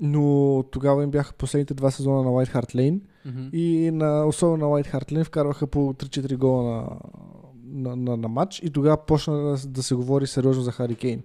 Но 0.00 0.64
тогава 0.70 1.02
им 1.04 1.10
бяха 1.10 1.32
последните 1.32 1.74
два 1.74 1.90
сезона 1.90 2.22
на 2.22 2.30
White 2.30 2.54
Hart 2.54 2.74
Lane 2.74 3.00
Мгм. 3.26 3.48
и 3.52 3.90
на, 3.90 4.24
особено 4.24 4.56
на 4.56 4.64
White 4.64 4.92
Hart 4.92 5.12
Lane 5.12 5.24
вкарваха 5.24 5.66
по 5.66 5.94
3-4 5.94 6.36
гола 6.36 6.98
на, 7.64 7.96
на, 7.96 7.96
на, 7.96 8.16
на 8.16 8.28
матч 8.28 8.60
и 8.62 8.70
тогава 8.70 9.06
почна 9.06 9.36
да, 9.36 9.68
да 9.68 9.82
се 9.82 9.94
говори 9.94 10.26
сериозно 10.26 10.62
за 10.62 10.72
Хари 10.72 10.94
Кейн. 10.94 11.22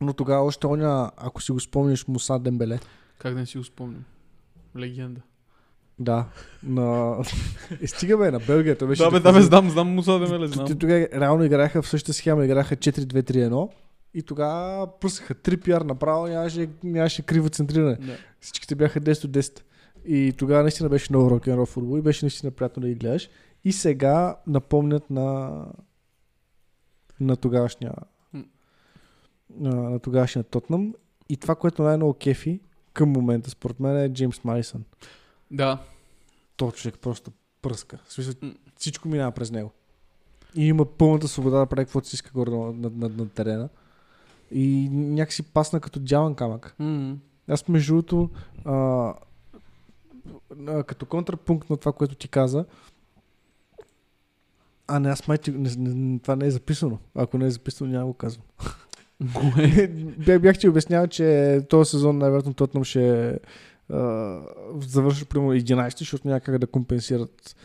Но 0.00 0.12
тогава 0.12 0.44
още 0.44 0.66
оня, 0.66 1.10
ако 1.16 1.42
си 1.42 1.52
го 1.52 1.60
спомняш, 1.60 2.08
Муса 2.08 2.38
Дембеле. 2.38 2.80
Как 3.18 3.34
да 3.34 3.40
не 3.40 3.46
си 3.46 3.58
го 3.58 3.64
спомням? 3.64 4.04
Легенда. 4.78 5.20
Да. 5.98 6.26
На... 6.62 7.16
И 7.80 7.86
стига 7.86 8.18
бе, 8.18 8.30
на 8.30 8.40
Белгия. 8.40 8.78
Той 8.78 8.88
беше 8.88 9.02
Да, 9.02 9.10
бе, 9.10 9.20
да, 9.20 9.32
бе, 9.32 9.42
знам, 9.42 9.70
знам 9.70 9.88
Муса 9.88 10.18
Демеле, 10.18 10.46
знам. 10.46 10.78
Тогава 10.78 11.08
реално 11.14 11.44
играеха 11.44 11.82
в 11.82 11.88
същата 11.88 12.12
схема, 12.12 12.44
играха 12.44 12.76
4-2-3-1 12.76 13.68
и 14.14 14.22
тогава 14.22 14.98
пръсаха 15.00 15.34
3 15.34 15.64
пиар 15.64 15.80
направо, 15.80 16.26
нямаше, 16.26 16.68
нямаше 16.84 17.22
криво 17.22 17.48
центриране. 17.48 17.96
Да. 17.96 18.16
Всичките 18.40 18.74
бяха 18.74 19.00
10 19.00 19.24
от 19.24 19.30
10. 19.30 19.60
И 20.06 20.34
тогава 20.38 20.62
наистина 20.62 20.88
беше 20.88 21.12
много 21.12 21.30
рок 21.30 21.46
н 21.46 21.66
футбол 21.66 21.98
и 21.98 22.02
беше 22.02 22.24
наистина 22.24 22.50
приятно 22.50 22.80
да 22.80 22.88
ги 22.88 22.94
гледаш. 22.94 23.28
И 23.64 23.72
сега 23.72 24.36
напомнят 24.46 25.10
на 25.10 25.50
на 27.20 27.36
тогавашния 27.36 27.92
на, 29.50 29.90
на 29.90 29.98
тогавашния 29.98 30.44
Тотнам. 30.44 30.94
И 31.28 31.36
това, 31.36 31.54
което 31.54 31.82
най-много 31.82 32.14
кефи 32.14 32.60
към 32.92 33.08
момента, 33.08 33.50
според 33.50 33.80
мен, 33.80 33.96
е 33.96 34.12
Джеймс 34.12 34.44
Марисън. 34.44 34.84
Да. 35.50 35.82
То 36.56 36.70
човек 36.70 36.98
просто 36.98 37.32
пръска. 37.62 37.98
В 38.04 38.12
смисъл, 38.12 38.34
всичко 38.76 39.08
минава 39.08 39.32
през 39.32 39.50
него. 39.50 39.72
И 40.56 40.66
има 40.66 40.84
пълната 40.84 41.28
свобода 41.28 41.58
да 41.58 41.66
прави 41.66 41.84
каквото 41.84 42.08
си 42.08 42.14
иска 42.14 42.30
горе 42.34 42.50
на, 42.50 42.72
на, 42.72 42.90
на, 42.90 43.08
на 43.08 43.28
терена. 43.28 43.68
И 44.54 44.88
някакси 44.92 45.42
пасна 45.42 45.80
като 45.80 46.00
дяван 46.00 46.34
камък. 46.34 46.74
М. 46.78 47.16
Аз 47.48 47.68
между 47.68 47.94
другото, 47.94 48.30
като 50.86 51.06
контрапункт 51.06 51.70
на 51.70 51.76
това, 51.76 51.92
което 51.92 52.14
ти 52.14 52.28
каза, 52.28 52.64
а 54.86 54.98
не, 54.98 55.08
аз 55.08 55.28
май, 55.28 55.38
не, 55.48 55.70
не, 55.78 56.18
това 56.18 56.36
не 56.36 56.46
е 56.46 56.50
записано. 56.50 56.98
Ако 57.14 57.38
не 57.38 57.46
е 57.46 57.50
записано, 57.50 57.90
няма 57.90 58.06
го 58.06 58.14
казвам. 58.14 58.44
Кое? 59.34 59.86
Бях, 60.18 60.40
бях 60.40 60.58
ти 60.58 60.68
обяснявал, 60.68 61.06
че 61.06 61.60
този 61.68 61.90
сезон 61.90 62.18
най-вероятно 62.18 62.54
Тотнам 62.54 62.84
ще 62.84 63.38
а, 63.90 64.40
завърши 64.80 65.24
примерно 65.24 65.52
11, 65.52 65.98
защото 65.98 66.28
няма 66.28 66.40
как 66.40 66.58
да 66.58 66.66
компенсират 66.66 67.56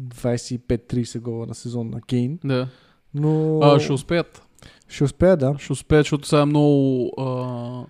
25-30 0.00 1.20
гола 1.20 1.46
на 1.46 1.54
сезон 1.54 1.90
на 1.90 2.00
Кейн. 2.00 2.38
Да. 2.44 2.68
Но 3.14 3.60
А, 3.62 3.80
ще 3.80 3.92
успеят. 3.92 4.42
Ще 4.88 5.04
успея, 5.04 5.36
да. 5.36 5.58
Ще 5.58 5.72
успеят, 5.72 6.04
защото 6.04 6.28
сега 6.28 6.42
е 6.42 6.44
много... 6.44 7.12
А... 7.18 7.86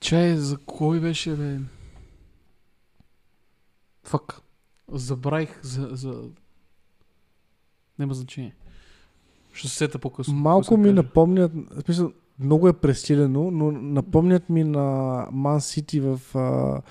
Чай, 0.00 0.36
за 0.36 0.58
кой 0.66 1.00
беше, 1.00 1.36
бе? 1.36 1.58
Фак. 4.04 4.40
Забравих 4.92 5.62
за... 5.62 5.88
за... 5.92 6.22
Няма 7.98 8.14
значение. 8.14 8.54
Ще 9.52 9.68
се 9.68 9.76
сета 9.76 9.98
по-късно. 9.98 10.34
Малко 10.34 10.76
ми 10.76 10.92
напомнят, 10.92 11.52
в 11.54 11.82
смисъл, 11.84 12.12
много 12.38 12.68
е 12.68 12.72
пресилено, 12.72 13.50
но 13.50 13.72
напомнят 13.72 14.48
ми 14.48 14.64
на 14.64 15.26
Ман 15.32 15.60
Сити 15.60 16.00
в 16.00 16.20
а, 16.34 16.82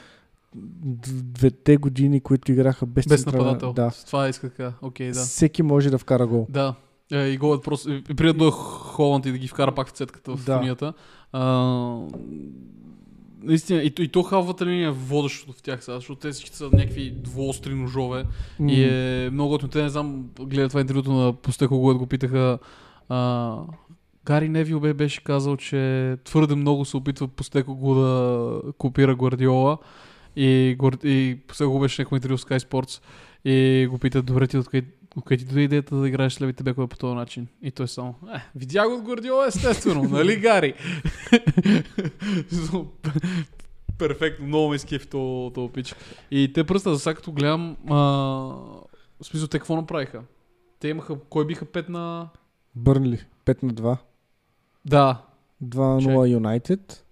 двете 0.55 1.77
години, 1.77 2.21
които 2.21 2.51
играха 2.51 2.85
без, 2.85 3.07
Без 3.07 3.25
нападател. 3.25 3.73
Да. 3.73 3.91
Това 4.05 4.29
иска 4.29 4.49
така. 4.49 4.73
Окей, 4.81 5.11
да. 5.11 5.19
Всеки 5.19 5.63
може 5.63 5.89
да 5.89 5.97
вкара 5.97 6.27
гол. 6.27 6.47
Да. 6.49 6.75
Е, 7.11 7.27
и 7.27 7.37
голът 7.37 7.63
просто... 7.63 7.91
И 7.93 8.03
приятно 8.03 8.47
е 8.47 8.51
Холанд 8.51 9.25
и 9.25 9.31
да 9.31 9.37
ги 9.37 9.47
вкара 9.47 9.71
пак 9.71 9.87
в 9.87 9.91
цетката 9.91 10.35
в 10.35 10.45
Да. 10.45 10.57
фунията. 10.57 10.93
А, 11.33 11.43
наистина, 13.43 13.83
и, 13.83 13.93
и 13.99 14.07
то 14.07 14.23
халвата 14.23 14.65
линия 14.65 14.87
е 14.87 14.91
водещото 14.91 15.53
в 15.53 15.61
тях 15.61 15.83
сега, 15.83 15.95
защото 15.95 16.19
те 16.19 16.31
всички 16.31 16.55
са 16.55 16.69
някакви 16.73 17.11
двуостри 17.11 17.75
ножове. 17.75 18.25
М. 18.59 18.71
И 18.71 18.83
е 18.83 19.29
много 19.29 19.49
готино. 19.49 19.69
Те 19.71 19.81
не 19.83 19.89
знам, 19.89 20.25
гледа 20.39 20.67
това 20.67 20.81
интервюто 20.81 21.11
на 21.11 21.33
Постеко, 21.33 21.79
когато 21.79 21.99
го 21.99 22.07
питаха. 22.07 22.59
А, 23.09 23.55
Гари 24.25 24.49
Невил 24.49 24.79
бе 24.79 24.93
беше 24.93 25.23
казал, 25.23 25.57
че 25.57 26.15
твърде 26.23 26.55
много 26.55 26.85
се 26.85 26.97
опитва 26.97 27.27
Постеко 27.27 27.75
го 27.75 27.95
да 27.95 28.61
копира 28.77 29.15
Гвардиола. 29.15 29.77
И, 30.35 30.77
и 31.03 31.37
Постеко 31.47 31.79
беше 31.79 32.01
някакво 32.01 32.15
интервю 32.15 32.37
с 32.37 32.43
Sky 32.45 32.59
Sports. 32.59 33.01
И 33.45 33.87
го 33.87 33.97
питат, 33.97 34.25
добре 34.25 34.47
ти 34.47 34.57
откъде 34.57 34.87
откъде 35.17 35.37
ти 35.37 35.45
дойде 35.45 35.61
идеята 35.61 35.95
да 35.95 36.07
играеш 36.07 36.33
с 36.33 36.41
левите 36.41 36.63
бекове 36.63 36.87
по 36.87 36.97
този 36.97 37.15
начин? 37.15 37.47
И 37.61 37.71
той 37.71 37.87
само, 37.87 38.15
е, 38.35 38.41
видя 38.55 38.87
го 38.87 38.95
от 38.95 39.03
Гвардиола, 39.03 39.47
естествено, 39.47 40.03
нали, 40.03 40.35
Гари? 40.35 40.73
Перфектно, 43.97 44.47
много 44.47 44.69
ме 44.69 44.77
то, 44.79 45.51
то 45.55 45.69
пич. 45.73 45.95
И 46.31 46.53
те 46.53 46.63
пръста, 46.63 46.93
за 46.93 46.99
сега 46.99 47.15
като 47.15 47.31
гледам, 47.31 47.77
а, 47.89 47.95
в 47.95 49.23
смисъл, 49.23 49.47
те 49.47 49.59
какво 49.59 49.75
направиха? 49.75 50.21
Те 50.79 50.87
имаха, 50.87 51.19
кой 51.29 51.47
биха 51.47 51.65
5 51.65 51.89
на... 51.89 52.29
Бърнли 52.75 53.25
5 53.45 53.63
на 53.63 53.73
2. 53.73 53.97
Да, 54.85 55.21
2-0 55.63 56.31
Юнайтед. 56.31 57.05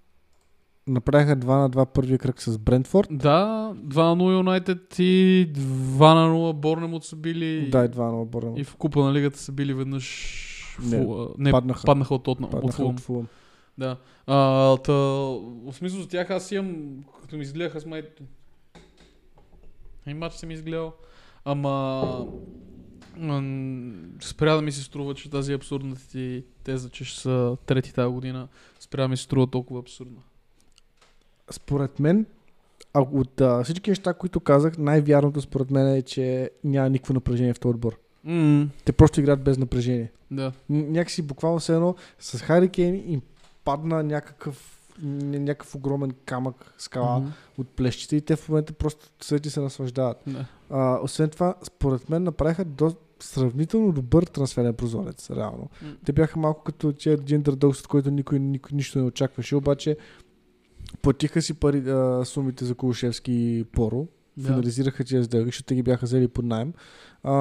Направиха 0.88 1.38
2 1.38 1.46
на 1.46 1.70
2 1.70 1.86
първия 1.86 2.18
кръг 2.18 2.42
с 2.42 2.58
Брентфорд. 2.58 3.08
да, 3.12 3.74
2 3.76 3.96
на 3.96 4.24
0 4.24 4.38
Юнайтед 4.38 5.00
и 5.00 5.48
2 5.54 6.14
на 6.14 6.30
0 6.30 6.54
Борнемот 6.54 7.06
са 7.06 7.16
били... 7.16 7.70
Да, 7.70 7.86
и 7.86 7.88
2 7.88 8.18
на 8.20 8.26
Борнмут. 8.26 8.60
И 8.60 8.64
в 8.64 8.76
купа 8.76 9.04
на 9.04 9.14
лигата 9.14 9.40
са 9.40 9.52
били 9.52 9.74
веднъж... 9.74 10.46
Не, 10.84 11.06
Фу, 11.06 11.28
не 11.38 11.52
паднаха. 11.52 11.84
паднаха 11.86 12.16
от 12.16 12.24
Тотнам, 12.24 12.46
от 12.46 12.52
Паднаха 12.52 12.76
Фулъм. 12.78 12.96
от 12.96 13.00
Фулъм. 13.00 13.28
Да. 13.78 13.98
А, 14.28 14.78
та, 14.78 14.94
в 14.94 15.74
смисъл 15.74 16.02
за 16.02 16.08
тях 16.08 16.30
аз 16.30 16.52
имам, 16.52 17.04
като 17.22 17.36
ми 17.36 17.42
изгледах, 17.42 17.76
аз 17.76 17.86
май... 17.86 18.04
И 20.08 20.14
матч 20.14 20.36
съм 20.36 20.52
изгледал. 20.52 20.94
Ама... 21.46 22.28
Спря 24.22 24.56
да 24.56 24.62
ми 24.62 24.72
се 24.72 24.84
струва, 24.84 25.14
че 25.14 25.30
тази 25.30 25.54
абсурдна 25.54 25.96
ти 26.12 26.44
теза, 26.64 26.90
че 26.90 27.06
ще 27.06 27.20
са 27.20 27.58
трети 27.66 27.94
тази 27.94 28.14
година, 28.14 28.48
спря 28.80 29.02
да 29.02 29.08
ми 29.08 29.18
се 29.18 29.24
струва 29.24 29.48
толкова 29.48 29.80
абсурдна. 29.80 30.22
Според 31.52 32.00
мен, 32.00 32.26
а 32.94 33.02
от 33.02 33.42
а, 33.42 33.64
всички 33.64 33.90
неща, 33.90 34.14
които 34.14 34.40
казах, 34.40 34.78
най-вярното 34.78 35.42
според 35.42 35.72
мен 35.72 35.88
е, 35.88 36.02
че 36.02 36.50
няма 36.64 36.90
никакво 36.90 37.14
напрежение 37.14 37.54
в 37.54 37.60
този 37.60 37.70
отбор. 37.70 38.00
Mm, 38.28 38.68
Те 38.86 38.92
просто 38.92 39.20
играят 39.20 39.44
без 39.44 39.58
напрежение. 39.58 40.12
да. 40.32 40.52
Някакси 40.70 41.22
буквално 41.22 41.60
все 41.60 41.74
едно 41.74 41.96
с 42.20 42.38
Хари 42.38 42.70
Кейн 42.70 43.04
им 43.08 43.22
падна 43.66 44.04
някакъв, 44.04 44.80
ня- 45.04 45.38
някакъв 45.38 45.76
огромен 45.76 46.12
камък, 46.26 46.74
скала 46.78 47.20
Мгм. 47.20 47.30
от 47.58 47.68
плещите 47.68 48.16
и 48.16 48.22
те 48.22 48.36
в 48.36 48.50
момента 48.50 48.74
просто 48.74 49.08
седят 49.22 49.54
се 49.54 49.60
наслаждават. 49.60 50.18
Да. 50.28 50.46
А, 50.70 51.00
освен 51.04 51.30
това, 51.30 51.56
според 51.64 52.10
мен 52.10 52.24
направиха 52.24 52.66
до 52.66 52.96
сравнително 53.20 53.92
добър 53.92 54.24
трансферен 54.24 54.74
прозорец, 54.74 55.30
реално. 55.30 55.70
М. 55.82 55.90
Те 56.06 56.14
бяха 56.14 56.40
малко 56.40 56.64
като 56.64 56.92
тия 56.94 57.18
джендър 57.18 57.56
дълс, 57.56 57.80
от 57.80 57.88
който 57.88 58.12
никой, 58.12 58.40
никой 58.40 58.76
нищо 58.76 59.00
не 59.00 59.06
очакваше, 59.06 59.56
обаче 59.56 59.98
платиха 60.98 61.42
си 61.42 61.54
пари, 61.54 61.90
а, 61.90 62.26
сумите 62.26 62.66
за 62.66 62.76
Кулушевски 62.76 63.32
и 63.32 63.64
Поро, 63.64 64.08
Да. 64.38 64.48
финализираха 64.48 65.04
тези 65.04 65.24
сделки, 65.24 65.46
защото 65.46 65.74
ги 65.74 65.84
бяха 65.84 66.06
взели 66.06 66.28
под 66.28 66.46
найем. 66.46 66.74
А, 67.24 67.34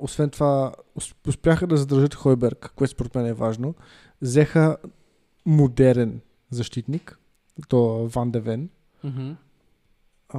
освен 0.00 0.30
това, 0.30 0.72
ус- 0.96 1.14
успяха 1.28 1.66
да 1.66 1.76
задържат 1.76 2.14
Хойберг, 2.14 2.72
което 2.76 2.90
според 2.90 3.14
мен 3.14 3.26
е 3.26 3.32
важно. 3.32 3.74
Взеха 4.22 4.76
модерен 5.46 6.20
защитник, 6.50 7.18
то 7.68 7.78
Ван 8.06 8.30
Девен. 8.30 8.68
А, 10.28 10.38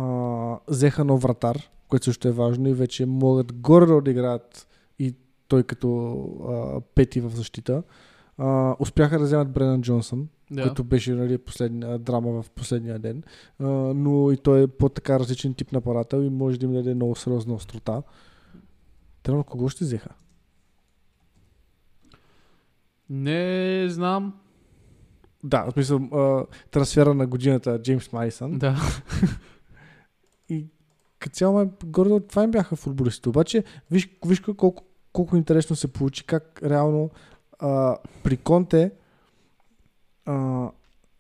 взеха 0.68 1.05
нов 1.05 1.22
вратар, 1.22 1.57
което 1.88 2.05
също 2.05 2.28
е 2.28 2.32
важно 2.32 2.68
и 2.68 2.74
вече 2.74 3.05
могат 3.05 3.53
горе 3.53 4.01
да 4.01 4.12
играят 4.12 4.68
и 4.99 5.16
той 5.47 5.64
като 5.64 6.12
а, 6.43 6.82
пети 6.82 7.22
в 7.22 7.30
защита. 7.30 7.84
А, 8.38 8.76
успяха 8.80 9.20
да 9.20 9.26
вземат 9.26 9.51
Бренан 9.51 9.82
Джонсън, 9.82 10.28
Да. 10.52 10.64
който 10.64 10.84
беше 10.84 11.14
нали, 11.14 11.38
последния 11.38 11.99
драма 11.99 12.43
в 12.43 12.49
последния 12.49 12.99
ден, 12.99 13.24
а, 13.60 13.68
но 13.93 14.32
и 14.32 14.38
той 14.38 14.64
е 14.64 14.68
по-така 14.68 15.20
различен 15.20 15.54
тип 15.54 15.72
нападател 15.72 16.18
и 16.18 16.30
може 16.30 16.60
да 16.60 16.66
им 16.66 16.74
даде 16.74 16.95
много 16.95 17.16
сериозна 17.16 17.54
острота. 17.54 18.04
Трябва 19.24 19.43
кого 19.43 19.70
ще 19.70 19.84
взеха? 19.84 20.10
Не 23.10 23.86
знам. 23.89 24.34
Да, 25.43 25.66
в 25.66 25.72
смисъл 25.72 25.97
а, 25.97 26.45
трансфера 26.72 27.14
на 27.14 27.28
годината 27.28 27.82
Джеймс 27.82 28.12
Марисън. 28.12 28.60
Да. 28.60 28.78
И 30.49 30.68
като 31.20 31.36
цяло 31.36 31.72
горе 31.86 32.20
това 32.20 32.43
им 32.43 32.52
бяха 32.52 32.76
футболистите. 32.76 33.30
Обаче, 33.30 33.64
виж, 33.91 34.10
виж 34.26 34.39
колко, 34.39 34.86
колко 35.14 35.36
интересно 35.38 35.76
се 35.76 35.93
получи, 35.93 36.24
как 36.24 36.60
реално 36.64 37.10
а, 37.60 37.97
при 38.24 38.38
Конте 38.38 38.91
а, 40.26 40.67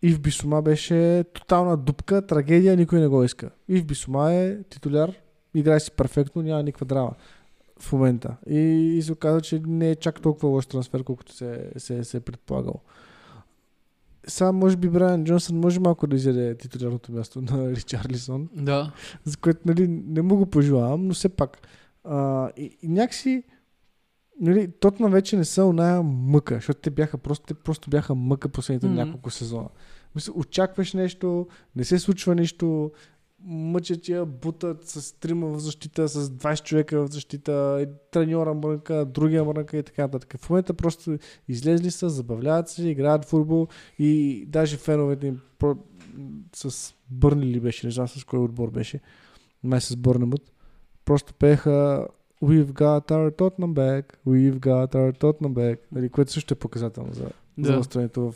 Ив 0.01 0.21
Бисума 0.21 0.61
беше 0.61 1.23
тотална 1.33 1.77
дупка, 1.77 2.27
трагедия, 2.27 2.77
никой 2.77 2.99
не 2.99 3.07
го 3.07 3.23
иска. 3.23 3.49
Ив 3.67 3.85
Бисума 3.85 4.33
е 4.33 4.63
титуляр, 4.63 5.13
играе 5.55 5.79
си 5.79 5.91
перфектно, 5.91 6.41
няма 6.41 6.63
никаква 6.63 6.85
драма 6.85 7.13
в 7.79 7.91
момента. 7.91 8.35
И, 8.49 8.59
и 8.97 9.01
се 9.01 9.11
оказа, 9.11 9.41
че 9.41 9.61
не 9.67 9.89
е 9.89 9.95
чак 9.95 10.21
толкова 10.21 10.49
лош 10.49 10.65
трансфер, 10.65 11.03
колкото 11.03 11.33
се, 11.33 11.71
се, 11.77 12.03
се 12.03 12.17
е 12.17 12.19
предполагал. 12.19 12.81
Сега, 14.27 14.51
може 14.51 14.77
би, 14.77 14.89
Брайан 14.89 15.23
Джонсън 15.23 15.59
може 15.59 15.79
малко 15.79 16.07
да 16.07 16.15
изяде 16.15 16.57
титулярното 16.57 17.11
място 17.11 17.41
на 17.41 17.71
Ричарлисон 17.75 18.49
Да. 18.55 18.91
за 19.23 19.37
което 19.37 19.59
нали, 19.65 19.87
не 19.87 20.21
му 20.21 20.35
го 20.35 20.45
пожелавам, 20.45 21.07
но 21.07 21.13
все 21.13 21.29
пак. 21.29 21.57
А, 22.03 22.49
и, 22.57 22.77
и 22.81 22.87
някакси, 22.87 23.43
нали, 24.41 24.71
Тотна 24.79 25.09
вече 25.09 25.37
не 25.37 25.45
са 25.45 25.65
оная 25.65 26.03
мъка, 26.03 26.55
защото 26.55 26.79
те 26.81 26.89
бяха 26.89 27.17
просто, 27.17 27.45
те 27.45 27.53
просто 27.53 27.89
бяха 27.89 28.15
мъка 28.15 28.49
последните 28.49 28.87
mm-hmm. 28.87 29.05
няколко 29.05 29.29
сезона. 29.29 29.69
Мисля, 30.15 30.33
очакваш 30.35 30.93
нещо, 30.93 31.47
не 31.75 31.83
се 31.83 31.99
случва 31.99 32.35
нищо, 32.35 32.91
мъчат 33.43 34.09
я, 34.09 34.25
бутат 34.25 34.87
с 34.87 35.19
трима 35.19 35.47
в 35.47 35.59
защита, 35.59 36.09
с 36.09 36.29
20 36.29 36.63
човека 36.63 37.07
в 37.07 37.11
защита, 37.11 37.79
и 37.81 38.11
треньора 38.11 38.53
мрънка, 38.53 39.05
другия 39.05 39.43
мрънка 39.43 39.77
и 39.77 39.83
така 39.83 40.01
нататък. 40.01 40.35
В 40.41 40.49
момента 40.49 40.73
просто 40.73 41.17
излезли 41.47 41.91
са, 41.91 42.09
забавляват 42.09 42.69
се, 42.69 42.89
играят 42.89 43.25
футбол 43.25 43.67
и 43.99 44.45
даже 44.47 44.77
феновете 44.77 45.27
им 45.27 45.41
про... 45.59 45.75
с 46.55 46.93
Бърни 47.09 47.45
ли 47.45 47.59
беше, 47.59 47.87
не 47.87 47.91
знам 47.91 48.07
с 48.07 48.23
кой 48.23 48.39
отбор 48.39 48.71
беше, 48.71 48.99
май 49.63 49.81
с 49.81 49.95
Бърнемут, 49.95 50.51
просто 51.05 51.33
пееха 51.33 52.07
We've 52.43 52.71
got 52.73 53.11
our 53.11 53.31
Tottenham 53.31 53.73
back, 53.73 54.17
we've 54.27 54.59
got 54.59 54.95
our 54.95 55.17
Tottenham 55.19 55.53
back, 55.53 55.79
нали, 55.91 56.09
което 56.09 56.31
също 56.31 56.53
е 56.53 56.57
показателно 56.57 57.13
за, 57.13 57.29
за 57.57 57.71
Да. 57.71 57.77
настроението 57.77 58.31
в, 58.31 58.35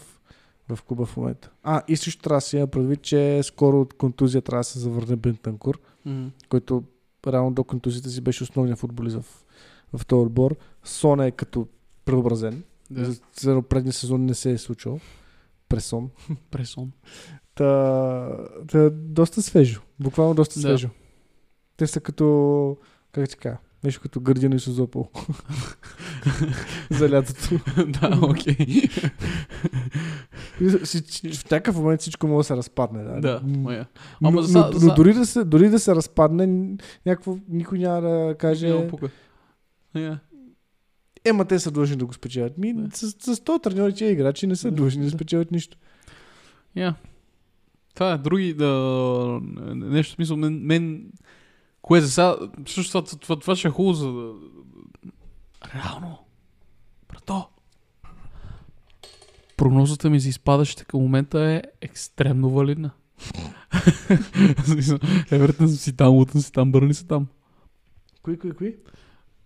в 0.76 0.84
клуба 0.84 1.06
в 1.06 1.18
момента. 1.18 1.52
А, 1.64 1.82
и 1.88 1.98
също 1.98 2.22
трябва 2.22 2.38
да 2.38 2.42
си 2.42 2.58
има 2.58 2.68
предвид, 2.68 3.02
че 3.02 3.44
скоро 3.44 3.82
от 3.82 3.94
контузия 3.94 4.42
трябва 4.42 4.60
да 4.60 4.64
се 4.64 4.80
завърне 4.80 5.16
Бентанкур, 5.16 5.80
М. 6.06 6.32
който 6.50 6.84
реално 7.28 7.52
до 7.52 7.64
контузията 7.64 8.10
си 8.10 8.22
беше 8.22 8.44
основният 8.44 8.80
футболист 8.80 9.18
в, 9.18 9.46
в 9.94 10.06
този 10.06 10.26
отбор. 10.26 10.56
Сон 10.84 11.20
е 11.22 11.32
като 11.32 11.68
преобразен. 12.06 12.64
Да. 12.92 13.06
За, 13.06 13.20
за 13.40 13.62
предния 13.62 13.94
сезон 13.94 14.26
не 14.26 14.34
се 14.34 14.52
е 14.52 14.58
случил. 14.58 15.00
Пресон. 15.70 16.10
Пресон. 16.52 16.92
Та, 17.56 18.38
та, 18.68 18.90
доста 18.90 19.42
свежо. 19.42 19.82
Буквално 20.00 20.34
доста 20.36 20.54
Да. 20.54 20.60
свежо. 20.62 20.90
Те 21.78 21.88
са 21.88 22.02
като, 22.02 22.78
как 23.12 23.30
ти 23.30 23.38
кажа, 23.38 23.58
нещо 23.84 24.02
като 24.02 24.20
гърдина 24.20 24.56
и 24.56 24.60
созопол. 24.60 25.10
За 26.90 27.10
лятото. 27.10 27.60
да, 27.92 28.20
окей. 28.24 28.82
В 30.60 31.52
някакъв 31.52 31.76
момент 31.76 32.02
всичко 32.02 32.28
може 32.28 32.38
да 32.38 32.44
се 32.44 32.56
разпадне. 32.56 33.04
Да, 33.04 33.20
Да, 33.22 33.42
моя. 33.46 33.88
Но, 34.22 34.30
Ама 34.30 34.36
но, 34.36 34.42
за- 34.42 34.60
но, 34.66 34.72
за- 34.72 34.94
дори, 34.94 35.14
да 35.14 35.26
се, 35.26 35.44
дори 35.44 35.70
да 35.70 35.80
се 35.80 35.96
разпадне, 35.96 36.76
някакво, 37.06 37.38
никой 37.50 37.80
няма 37.80 38.02
да 38.02 38.36
каже, 38.36 38.70
Няма 38.70 38.88
пука. 38.88 39.10
Yeah. 39.96 40.18
ема 41.26 41.46
те 41.46 41.60
са 41.60 41.72
длъжни 41.72 41.96
да 41.96 42.06
го 42.06 42.14
спечелят. 42.14 42.58
Ми, 42.58 42.74
Да. 42.74 42.98
с, 42.98 43.12
с 43.12 43.36
100 43.36 43.64
треньори, 43.64 43.94
че 43.94 44.06
играчи 44.06 44.48
не 44.48 44.56
са 44.56 44.72
длъжни 44.72 45.04
да 45.04 45.12
спечелят 45.12 45.52
нищо. 45.52 45.78
Yeah. 46.78 46.94
Това 47.94 48.12
е 48.12 48.18
други 48.18 48.54
да... 48.54 48.70
Нещо 49.76 50.14
смисъл, 50.14 50.38
мен, 50.38 50.60
мен 50.62 51.12
кое 51.86 52.02
за 52.02 52.12
сега... 52.12 52.36
Също 52.68 53.02
това, 53.02 53.18
това, 53.20 53.40
това 53.40 53.56
ще 53.56 53.68
е 53.68 53.72
хубаво 53.72 53.94
за... 53.94 54.12
да- 54.12 54.34
Реално. 55.76 56.18
Брато. 57.10 57.48
Прогнозата 59.58 60.10
ми 60.10 60.20
за 60.20 60.30
изпадащите 60.30 60.86
към 60.86 61.00
момента 61.00 61.40
е 61.42 61.62
екстремно 61.82 62.50
валидна. 62.50 62.92
Евертън 65.32 65.70
си 65.70 65.98
там, 65.98 66.14
Лутън 66.14 66.42
си 66.42 66.52
там, 66.52 66.72
Бърни 66.72 66.94
са 66.94 67.08
там. 67.08 67.28
Кои, 68.22 68.40
кои, 68.40 68.52
кои? 68.52 68.76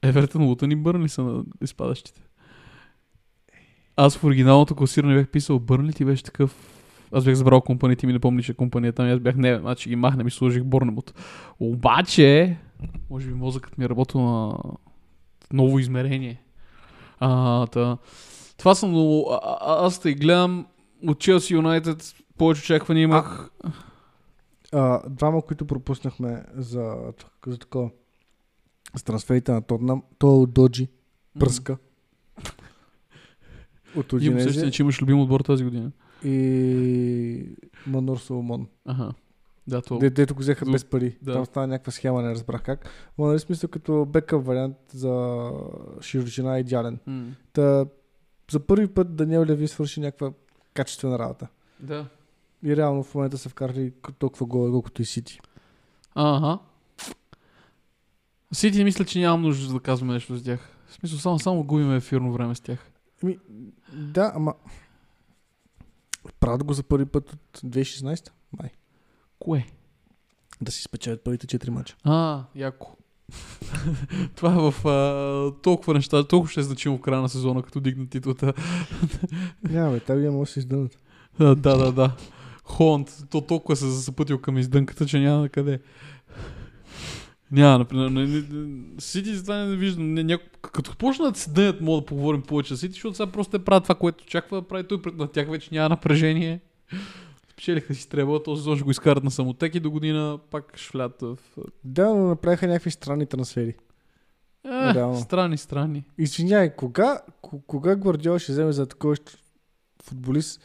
Евертън, 0.02 0.44
Лутън 0.44 0.72
и 0.72 0.76
Бърни 0.76 1.10
са 1.10 1.24
на 1.24 1.44
изпадащите. 1.62 2.22
Аз 3.96 4.18
в 4.18 4.24
оригиналното 4.24 4.76
класиране 4.76 5.16
бях 5.16 5.28
писал 5.28 5.60
Бърни, 5.60 5.94
ти 5.94 6.06
беше 6.06 6.24
такъв... 6.24 6.79
Аз 7.12 7.26
бях 7.26 7.36
забрал 7.36 7.62
компания, 7.62 7.98
ти 7.98 8.08
ми 8.08 8.14
не 8.14 8.20
помнише 8.20 8.54
компанията, 8.54 9.02
ами 9.02 9.12
аз 9.12 9.20
бях 9.20 9.36
не, 9.36 9.60
значи 9.60 9.90
ги 9.90 9.96
махнем 9.96 10.28
и 10.28 10.32
сложих 10.32 10.64
Борнемут. 10.64 11.14
Обаче, 11.60 12.58
може 13.10 13.28
би 13.28 13.34
мозъкът 13.34 13.78
ми 13.78 13.86
е 13.86 13.90
работил 13.90 14.22
на 14.22 14.58
ново 15.54 15.80
измерение. 15.80 16.42
А, 17.20 17.68
та, 17.68 17.98
това 18.58 18.76
съм 18.76 18.90
много... 18.90 19.32
А, 19.32 19.40
а, 19.44 19.86
аз 19.86 20.00
те 20.00 20.14
гледам 20.14 20.68
от 21.08 21.20
Челси 21.20 21.54
Юнайтед, 21.54 22.16
повече 22.38 22.62
очаквания 22.62 23.04
имах. 23.04 23.50
А, 24.74 25.10
двама, 25.10 25.42
които 25.42 25.66
пропуснахме 25.66 26.44
за, 26.56 26.96
за 27.48 27.58
такова. 27.58 27.90
С 28.96 29.04
трансферите 29.04 29.52
на 29.52 29.62
Тотнам. 29.62 30.04
То 30.18 30.28
е 30.28 30.40
от 30.40 30.54
Доджи. 30.54 30.88
Пръска. 31.40 31.78
От 33.96 34.14
Имам 34.14 34.38
усещане, 34.38 34.50
Удинезе 34.50 34.72
че 34.72 34.84
имаш 34.84 35.02
любим 35.02 35.20
отбор 35.20 35.42
тази 35.42 35.64
година. 35.64 35.92
И 36.24 37.56
Манор 37.88 38.18
Соломон. 38.18 38.68
Ага. 38.86 39.12
Да, 39.68 39.82
то... 39.82 39.98
Де, 39.98 40.10
дето 40.10 40.36
го 40.36 40.40
взеха 40.40 40.66
без 40.66 40.86
пари. 40.86 41.18
да. 41.22 41.34
Там 41.34 41.46
стана 41.46 41.68
някаква 41.68 41.92
схема, 41.92 42.22
не 42.22 42.30
разбрах 42.30 42.64
как. 42.64 42.90
Но 43.18 43.26
нали 43.26 43.40
смисъл 43.40 43.70
като 43.70 44.06
бекъп 44.06 44.46
вариант 44.46 44.78
за 44.94 45.44
широчина 46.02 46.58
е 46.58 46.60
идеален. 46.60 47.00
М. 47.08 47.26
Та, 47.54 47.86
за 48.52 48.60
първи 48.60 48.88
път 48.88 49.16
Даниел 49.16 49.46
Леви 49.46 49.68
свърши 49.68 50.00
някаква 50.00 50.32
качествена 50.74 51.20
работа. 51.20 51.48
Да. 51.80 52.06
И 52.64 52.76
реално 52.76 53.04
в 53.04 53.16
момента 53.16 53.38
са 53.38 53.50
вкарали 53.50 53.94
толкова 54.20 54.46
гола, 54.46 54.72
колкото 54.72 55.02
и 55.02 55.06
Сити. 55.06 55.40
Ага. 56.16 56.60
Сити 58.54 58.84
мисля, 58.84 59.06
че 59.06 59.20
нямам 59.20 59.42
нужда 59.42 59.74
да 59.74 59.80
казваме 59.80 60.14
нещо 60.14 60.36
за 60.36 60.44
тях. 60.44 60.76
В 60.88 60.94
смисъл, 60.94 61.20
само, 61.20 61.40
само 61.40 61.64
губим 61.64 61.96
ефирно 61.96 62.34
време 62.34 62.56
с 62.56 62.60
тях. 62.60 62.92
Ами, 63.24 63.38
да, 63.94 64.32
ама... 64.36 64.54
Правят 66.40 66.64
го 66.64 66.74
за 66.74 66.84
първи 66.84 67.06
път 67.06 67.34
от 67.34 67.72
2016 67.72 68.30
май. 68.60 68.70
Кое? 69.40 69.66
Да 70.62 70.72
си 70.72 70.84
спечелят 70.84 71.24
първите 71.24 71.48
4 71.60 71.70
мача. 71.70 71.96
А, 72.04 72.44
яко. 72.56 72.96
Това 74.36 74.54
е 74.54 74.72
в 74.72 74.88
а, 74.88 75.62
толкова 75.62 75.94
неща, 75.94 76.24
толкова 76.24 76.52
ще 76.52 76.60
е 76.60 76.64
значимо 76.64 76.98
в 76.98 77.02
края 77.02 77.22
на 77.22 77.30
сезона, 77.30 77.64
като 77.64 77.80
дигна 77.80 78.10
титлата. 78.10 78.54
Няма, 79.70 79.92
бе, 79.92 80.00
тази 80.00 80.30
може 80.30 80.50
да 80.50 80.54
се 80.54 80.60
издънат. 80.60 81.00
Да, 81.40 81.56
да, 81.56 81.92
да. 81.92 82.16
Холанд, 82.64 83.18
то 83.30 83.42
толкова 83.42 83.76
се 83.76 83.90
запътил 83.90 84.42
към 84.42 84.58
издънката, 84.58 85.06
че 85.06 85.20
няма 85.20 85.42
на 85.42 85.50
къде. 85.50 85.80
Няма, 87.52 87.78
например. 87.78 88.10
Не, 88.10 88.26
не, 88.26 88.44
не, 88.52 88.84
Сити 89.00 89.36
за 89.36 89.42
това 89.42 89.56
не 89.56 89.76
виждам. 89.76 90.14
Не, 90.14 90.24
няко... 90.24 90.44
Като 90.62 90.98
почнат 90.98 91.34
да 91.34 91.40
се 91.40 91.50
дънят, 91.50 91.82
мога 91.82 92.02
да 92.02 92.06
поговорим 92.06 92.42
повече 92.42 92.74
за 92.74 92.80
Сити, 92.80 92.94
защото 92.94 93.16
сега 93.16 93.32
просто 93.32 93.52
те 93.52 93.66
правят 93.66 93.84
това, 93.84 93.96
което 93.96 94.24
очаква 94.24 94.62
да 94.62 94.68
прави 94.68 94.88
той 94.88 95.02
пред 95.02 95.18
на 95.18 95.28
тях 95.28 95.50
вече 95.50 95.70
няма 95.72 95.90
напрежение. 95.90 96.60
Спечелиха 97.52 97.96
си 97.96 98.10
трябва, 98.10 98.44
този 98.44 98.60
сезон 98.60 98.76
ще 98.76 98.84
го 98.84 98.92
изкарат 98.92 99.24
на 99.24 99.32
самотек 99.32 99.76
и 99.76 99.80
до 99.80 99.92
година 99.92 100.40
пак 100.52 100.78
ще 100.78 100.98
влят 100.98 101.22
в... 101.22 101.38
Да, 101.84 102.10
но 102.10 102.28
направиха 102.28 102.68
някакви 102.68 102.92
странни 102.92 103.26
трансфери. 103.26 103.76
Е, 104.66 104.94
Реално. 104.94 105.20
странни, 105.20 105.58
странни. 105.58 106.04
Извинявай, 106.18 106.76
кога, 106.76 107.20
кога 107.68 107.96
Гвардиол 107.96 108.38
ще 108.38 108.52
вземе 108.52 108.72
за 108.72 108.86
такова 108.86 109.16
футболист, 110.04 110.62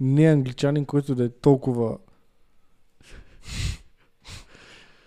не 0.00 0.24
англичанин, 0.24 0.84
който 0.84 1.14
да 1.14 1.24
е 1.24 1.28
толкова 1.28 1.98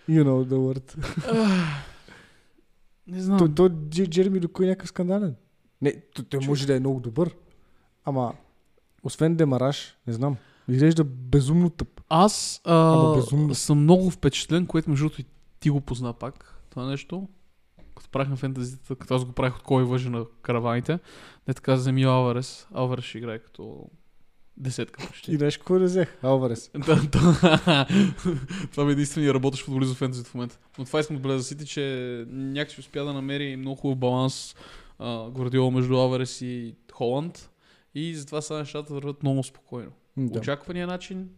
You 0.08 0.24
know 0.24 0.44
the 0.44 0.56
word. 0.56 0.96
Не 3.06 3.20
знам. 3.20 3.38
То, 3.38 3.48
то 3.54 3.68
Дж- 3.70 4.08
Джереми 4.08 4.40
Доку 4.40 4.62
е 4.62 4.66
някакъв 4.66 4.88
скандален. 4.88 5.34
Не, 5.82 6.00
то, 6.14 6.22
той 6.22 6.40
може 6.46 6.66
да 6.66 6.76
е 6.76 6.80
много 6.80 7.00
добър. 7.00 7.36
Ама, 8.04 8.34
освен 9.02 9.36
Демараш, 9.36 9.96
не 10.06 10.12
знам. 10.12 10.36
Изглежда 10.68 11.04
безумно 11.04 11.70
тъп. 11.70 12.00
Аз 12.08 12.60
Ама 12.64 13.12
а, 13.12 13.16
безумно. 13.16 13.54
съм 13.54 13.78
много 13.82 14.10
впечатлен, 14.10 14.66
което 14.66 14.90
между 14.90 15.04
другото 15.04 15.20
и 15.20 15.24
ти 15.60 15.70
го 15.70 15.80
позна 15.80 16.12
пак. 16.12 16.62
Това 16.70 16.86
нещо. 16.86 17.28
Като 17.94 18.10
правихме 18.10 18.36
фентазитата, 18.36 18.96
като 18.96 19.14
аз 19.14 19.24
го 19.24 19.32
правих 19.32 19.56
от 19.56 19.62
кой 19.62 19.84
въжи 19.84 20.08
на 20.08 20.24
караваните. 20.42 20.98
Не 21.48 21.54
така 21.54 21.76
за 21.76 21.90
Емил 21.90 22.10
Алварес. 22.10 22.66
Алварес 22.74 23.04
ще 23.04 23.18
играе 23.18 23.38
като 23.38 23.90
десетка 24.56 25.06
почти. 25.06 25.32
И 25.32 25.36
знаеш 25.36 25.56
какво 25.56 25.78
да 25.78 25.84
взех? 25.84 26.18
Алварес. 26.22 26.70
Да, 26.86 26.96
да. 27.12 27.86
това 28.70 28.84
ми 28.84 28.90
е 28.90 28.92
единствения 28.92 29.34
работещ 29.34 29.64
футболист 29.64 29.94
в 29.94 29.96
фентези 29.96 30.24
в 30.24 30.34
момента. 30.34 30.58
Но 30.78 30.84
това 30.84 31.00
искам 31.00 31.16
да 31.16 31.18
отбележа 31.18 31.42
Сити, 31.42 31.66
че 31.66 32.24
някакси 32.28 32.80
успя 32.80 33.04
да 33.04 33.12
намери 33.12 33.56
много 33.56 33.76
хубав 33.76 33.98
баланс 33.98 34.54
а, 34.98 35.30
Гвардиола 35.30 35.70
между 35.70 35.96
Алварес 35.96 36.42
и 36.42 36.74
Холанд. 36.92 37.50
И 37.94 38.14
затова 38.14 38.42
сега 38.42 38.58
нещата 38.58 38.94
върват 38.94 39.22
много 39.22 39.42
спокойно. 39.42 39.90
Да. 40.16 40.38
Очаквания 40.38 40.86
начин, 40.86 41.28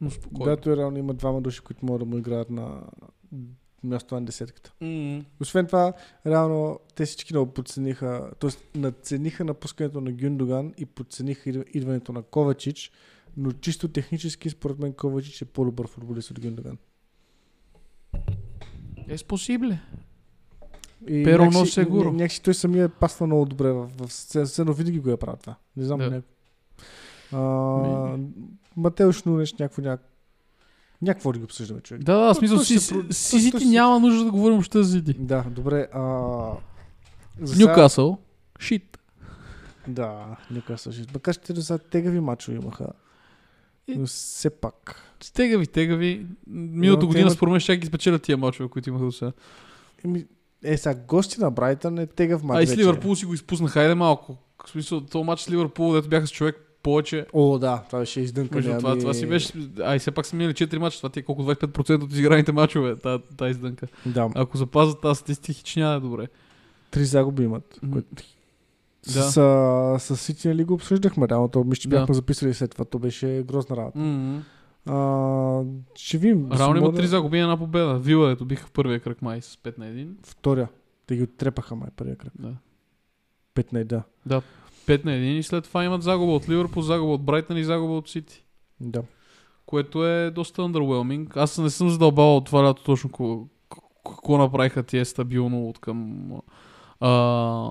но 0.00 0.10
спокойно. 0.10 0.56
Да, 0.56 0.60
той 0.60 0.76
реално 0.76 0.98
има 0.98 1.14
двама 1.14 1.40
души, 1.40 1.60
които 1.60 1.86
могат 1.86 2.00
да 2.00 2.06
му 2.06 2.18
играят 2.18 2.50
на 2.50 2.82
място 3.86 4.14
на 4.14 4.22
десетката. 4.22 4.72
М, 4.80 5.24
Освен 5.40 5.66
това, 5.66 5.92
реално 6.26 6.80
те 6.94 7.04
всички 7.04 7.32
много 7.32 7.52
подцениха, 7.52 8.30
т.е. 8.40 8.50
надцениха 8.74 9.44
напускането 9.44 10.00
на 10.00 10.12
Гюндоган 10.12 10.72
и 10.78 10.86
подцениха 10.86 11.50
идва- 11.50 11.64
идването 11.68 12.12
на 12.12 12.22
Ковачич, 12.22 12.90
но 13.36 13.52
чисто 13.52 13.88
технически, 13.88 14.50
според 14.50 14.78
мен, 14.78 14.92
Ковачич 14.94 15.42
е 15.42 15.46
по-добър 15.46 15.88
футболист 15.88 16.30
от 16.30 16.40
Гюндоган. 16.40 16.78
Е 19.08 19.18
спосибле. 19.18 19.78
И 21.08 21.24
някакси- 21.46 21.84
seguro. 21.84 22.02
ня- 22.02 22.12
Някакси 22.12 22.42
той 22.42 22.54
самия 22.54 22.84
е 22.84 22.88
пасва 22.90 23.26
много 23.26 23.44
добре 23.44 23.72
в, 23.72 23.90
в 23.98 24.12
сцена, 24.12 24.72
винаги 24.72 24.98
го 24.98 25.10
е 25.10 25.16
правил 25.16 25.36
това. 25.36 25.56
Не 25.76 25.84
знам. 25.84 25.98
Да. 25.98 26.10
Да. 26.10 26.22
А, 27.32 28.18
Матеуш 28.76 29.22
Нунеш, 29.22 29.54
някакво 29.54 29.82
няк... 29.82 30.00
Някакво 31.02 31.32
да 31.32 31.38
ги 31.38 31.44
обсъждаме, 31.44 31.80
човек. 31.80 32.02
Да, 32.02 32.14
да, 32.16 32.24
в 32.24 32.34
То- 32.34 32.38
смисъл 32.38 32.58
то 32.58 32.64
си, 32.64 32.74
ще 32.74 32.82
си, 32.84 32.94
то- 32.94 33.12
си 33.14 33.50
то 33.50 33.58
ти 33.58 33.64
ще- 33.64 33.70
няма 33.72 34.00
нужда 34.00 34.24
да 34.24 34.30
говорим 34.30 34.58
още 34.58 34.82
за 34.82 34.92
Сити. 34.92 35.14
Да, 35.18 35.44
добре. 35.50 35.88
А... 35.92 36.02
Нюкасъл, 37.58 38.18
шит. 38.60 38.98
Да, 39.88 40.36
Нюкасъл 40.50 40.92
ще. 40.92 41.04
Макар 41.14 41.34
те 41.34 41.54
за 41.54 41.78
тегави 41.78 42.20
мачове 42.20 42.56
имаха. 42.56 42.86
Но 43.88 44.06
все 44.06 44.50
пак. 44.50 45.02
Тегави, 45.34 45.66
тегави. 45.66 46.26
Миналата 46.46 47.06
година 47.06 47.30
според 47.30 47.50
мен 47.52 47.60
ще 47.60 47.76
ги 47.76 47.86
спечелят 47.86 48.22
тия 48.22 48.36
мачове, 48.36 48.68
които 48.68 48.88
имаха 48.88 49.04
до 49.04 49.12
сега. 49.12 49.32
Еми, 50.04 50.24
е, 50.64 50.76
сега, 50.76 51.00
гости 51.08 51.40
на 51.40 51.50
Брайтън 51.50 51.98
е 51.98 52.06
тегав 52.06 52.42
мач 52.42 52.58
А 52.58 52.62
и 52.62 52.66
с. 52.66 52.76
Ливърпул 52.76 53.16
си 53.16 53.26
го 53.26 53.34
изпуснаха. 53.34 53.72
Хайде 53.72 53.94
малко. 53.94 54.36
В 54.66 54.70
смисъл, 54.70 55.00
този 55.00 55.24
матч 55.24 55.42
с 55.42 55.50
Ливърпул, 55.50 55.92
дето 55.92 56.08
бяха 56.08 56.26
с 56.26 56.30
човек 56.30 56.65
повече. 56.86 57.26
О, 57.32 57.58
да, 57.58 57.82
това 57.86 57.98
беше 57.98 58.20
издънка. 58.20 58.54
Между 58.54 58.70
това, 58.70 58.98
това 58.98 59.14
си 59.14 59.26
беше... 59.26 59.52
Ай, 59.80 59.98
все 59.98 60.10
пак 60.10 60.26
са 60.26 60.36
минали 60.36 60.54
4 60.54 60.78
мача. 60.78 60.96
Това 60.96 61.08
ти 61.08 61.20
е 61.20 61.22
колко 61.22 61.42
25% 61.44 62.02
от 62.02 62.12
изиграните 62.12 62.52
мачове, 62.52 62.96
тази 62.96 63.22
та 63.36 63.48
издънка. 63.48 63.86
Да, 64.06 64.30
Ако 64.34 64.56
запазят 64.56 65.00
тази 65.00 65.18
статистика, 65.18 65.52
хич 65.52 65.76
няма 65.76 65.90
да 65.90 65.96
е 65.96 66.00
добре. 66.00 66.26
три 66.90 67.04
загуби 67.04 67.42
имат. 67.42 67.78
М. 67.82 67.92
което- 67.92 68.22
Да. 69.04 69.22
С, 69.22 69.34
с 70.06 70.16
Сити 70.16 70.48
нали 70.48 70.64
го 70.64 70.74
обсъждахме, 70.74 71.28
реално 71.28 71.48
то 71.48 71.64
мисля, 71.64 71.80
че 71.80 71.88
Да. 71.88 71.96
бяхме 71.96 72.14
записали 72.14 72.54
след 72.54 72.70
това, 72.70 72.84
то 72.84 72.98
беше 72.98 73.44
грозна 73.46 73.76
работа. 73.76 73.98
М-м. 73.98 74.42
А, 74.88 75.62
ще 75.94 76.18
видим. 76.18 76.52
Реално 76.52 76.76
има 76.76 76.92
3 76.92 77.04
загуби 77.04 77.36
и 77.36 77.40
една 77.40 77.56
победа. 77.56 77.98
Вила, 77.98 78.30
ето 78.30 78.44
биха 78.44 78.66
в 78.66 78.70
първия 78.70 79.00
кръг 79.00 79.22
май 79.22 79.40
с 79.40 79.56
5 79.56 79.78
на 79.78 79.84
1. 79.86 80.08
Втория. 80.22 80.68
Те 81.06 81.16
ги 81.16 81.22
оттрепаха 81.22 81.74
май 81.76 81.88
първия 81.96 82.16
кръг. 82.16 82.32
Да. 82.38 82.52
5 83.54 83.72
на 83.72 83.80
1. 83.80 84.02
5 84.86 85.04
на 85.04 85.10
1 85.10 85.14
и 85.14 85.42
след 85.42 85.64
това 85.64 85.84
имат 85.84 86.02
загуба 86.02 86.32
от 86.32 86.48
Ливърпул, 86.48 86.82
загуба 86.82 87.12
от 87.12 87.22
Брайтън 87.24 87.56
и 87.56 87.64
загуба 87.64 87.92
от 87.92 88.08
Сити. 88.08 88.44
Да. 88.80 89.02
Което 89.66 90.06
е 90.06 90.30
доста 90.30 90.62
underwhelming. 90.62 91.36
Аз 91.36 91.58
не 91.58 91.70
съм 91.70 91.90
задълбавал 91.90 92.36
от 92.36 92.44
това 92.44 92.64
лято 92.64 92.84
точно 92.84 93.10
ко- 93.10 93.48
какво 94.16 94.38
направиха 94.38 94.82
тия 94.82 95.04
стабилно 95.06 95.68
от 95.68 95.78
към 95.78 96.30
а, 97.00 97.70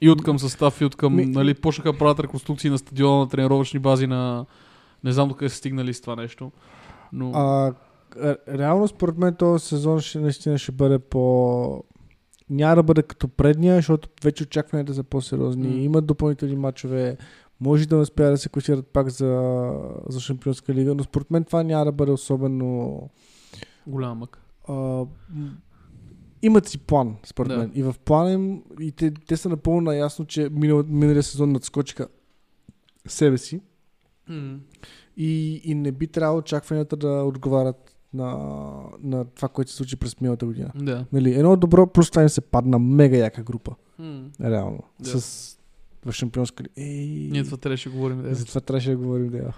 и 0.00 0.10
от 0.10 0.22
към 0.22 0.38
състав, 0.38 0.80
и 0.80 0.84
от 0.84 0.96
към, 0.96 1.16
Ми- 1.16 1.26
нали, 1.26 1.54
почнаха 1.54 1.92
да 1.92 1.98
правят 1.98 2.20
реконструкции 2.20 2.70
на 2.70 2.78
стадиона, 2.78 3.18
на 3.18 3.28
тренировъчни 3.28 3.80
бази 3.80 4.06
на... 4.06 4.46
Не 5.04 5.12
знам 5.12 5.28
докъде 5.28 5.48
са 5.48 5.56
стигнали 5.56 5.94
с 5.94 6.00
това 6.00 6.16
нещо. 6.16 6.52
Но... 7.12 7.30
А, 7.30 7.72
ре- 8.16 8.58
реално 8.58 8.88
според 8.88 9.18
мен 9.18 9.34
този 9.34 9.66
сезон 9.66 10.00
ще, 10.00 10.18
наистина 10.18 10.58
ще 10.58 10.72
бъде 10.72 10.98
по... 10.98 11.84
Няма 12.50 12.76
да 12.76 12.82
бъде 12.82 13.02
като 13.02 13.28
предния, 13.28 13.76
защото 13.76 14.08
вече 14.24 14.42
очакванията 14.42 14.94
са 14.94 15.02
по-сериозни. 15.02 15.68
М. 15.68 15.74
Имат 15.74 16.06
допълнителни 16.06 16.56
матчове. 16.56 17.16
Може 17.60 17.88
да 17.88 17.96
успеят 17.96 18.32
да 18.32 18.38
се 18.38 18.48
класират 18.48 18.86
пак 18.86 19.08
за, 19.08 19.62
за 20.08 20.20
Шампионска 20.20 20.74
лига, 20.74 20.94
но 20.94 21.02
според 21.04 21.30
мен 21.30 21.44
това 21.44 21.62
няма 21.62 21.84
да 21.84 21.92
бъде 21.92 22.12
особено... 22.12 23.00
Голям 23.86 24.18
мък. 24.18 24.38
А, 24.68 24.72
м- 24.72 25.06
имат 26.42 26.68
си 26.68 26.78
план, 26.78 27.16
според 27.24 27.48
Да. 27.48 27.58
мен. 27.58 27.72
И 27.74 27.82
в 27.82 27.94
плана 28.04 28.32
им, 28.32 28.62
и 28.80 28.92
те, 28.92 29.10
те 29.26 29.36
са 29.36 29.48
напълно 29.48 29.80
наясно, 29.80 30.24
че 30.26 30.48
минал, 30.52 30.84
миналия 30.88 31.22
сезон 31.22 31.52
надскочиха 31.52 32.08
себе 33.08 33.38
си 33.38 33.60
и, 35.16 35.60
и 35.64 35.74
не 35.74 35.92
би 35.92 36.06
трябвало 36.06 36.38
очакванията 36.38 36.96
да 36.96 37.08
отговарят 37.08 37.93
на, 38.14 38.54
на 39.02 39.24
това, 39.24 39.48
което 39.48 39.70
се 39.70 39.76
случи 39.76 39.96
през 39.96 40.20
миналата 40.20 40.46
година. 40.46 40.70
Да. 40.74 41.06
Нали, 41.12 41.34
едно 41.34 41.56
добро, 41.56 41.86
плюс 41.86 42.10
това 42.10 42.22
им 42.22 42.28
се 42.28 42.40
падна 42.40 42.78
мега 42.78 43.16
яка 43.16 43.42
група. 43.42 43.74
М. 43.98 44.24
Реално. 44.40 44.82
Да. 45.00 45.20
С 45.20 45.58
в 46.04 46.12
шампионска. 46.12 46.64
Ей, 46.76 47.28
Ние 47.30 47.44
това 47.44 47.56
трябваше 47.56 47.88
да 47.88 47.94
говорим. 47.94 48.22
Да. 48.22 48.34
За 48.34 48.44
това 48.44 48.60
трябваше 48.60 48.90
да 48.90 48.96
говорим, 48.96 49.28
да. 49.30 49.52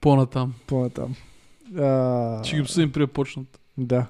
По-натам. 0.00 0.54
По-натам. 0.66 1.14
А, 1.76 2.44
Ще 2.44 2.56
ги 2.56 2.62
обсъдим 2.62 2.92
при 2.92 3.06
почнат. 3.06 3.60
Да. 3.78 4.06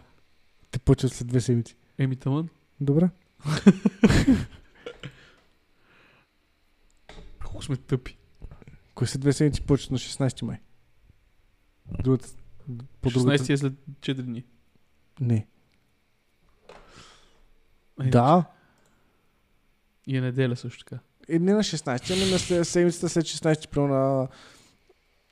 Те 0.71 0.79
почват 0.79 1.13
след 1.13 1.29
две 1.29 1.41
седмици. 1.41 1.77
Еми 1.99 2.17
тъмън. 2.17 2.49
Добре. 2.81 3.11
Колко 7.45 7.65
сме 7.65 7.77
тъпи. 7.77 8.17
Кой 8.95 9.07
след 9.07 9.21
две 9.21 9.33
седмици 9.33 9.63
почват 9.63 9.91
на 9.91 9.99
16 9.99 10.43
май? 10.43 10.59
Другата, 12.03 12.29
по 13.01 13.11
другата... 13.11 13.45
16 13.45 13.53
е 13.53 13.57
след 13.57 13.73
4 14.01 14.15
дни. 14.15 14.45
Не. 15.21 15.47
Е, 18.03 18.11
Да. 18.11 18.45
И 20.07 20.17
е 20.17 20.21
неделя 20.21 20.57
също 20.57 20.85
така. 20.85 21.03
Е, 21.29 21.39
не 21.39 21.53
на 21.53 21.61
16, 21.61 22.23
ами 22.23 22.31
на 22.33 22.39
след, 22.39 22.69
седмицата 22.69 23.09
след 23.09 23.25
16, 23.25 23.69
прямо 23.69 23.89
на 23.89 24.29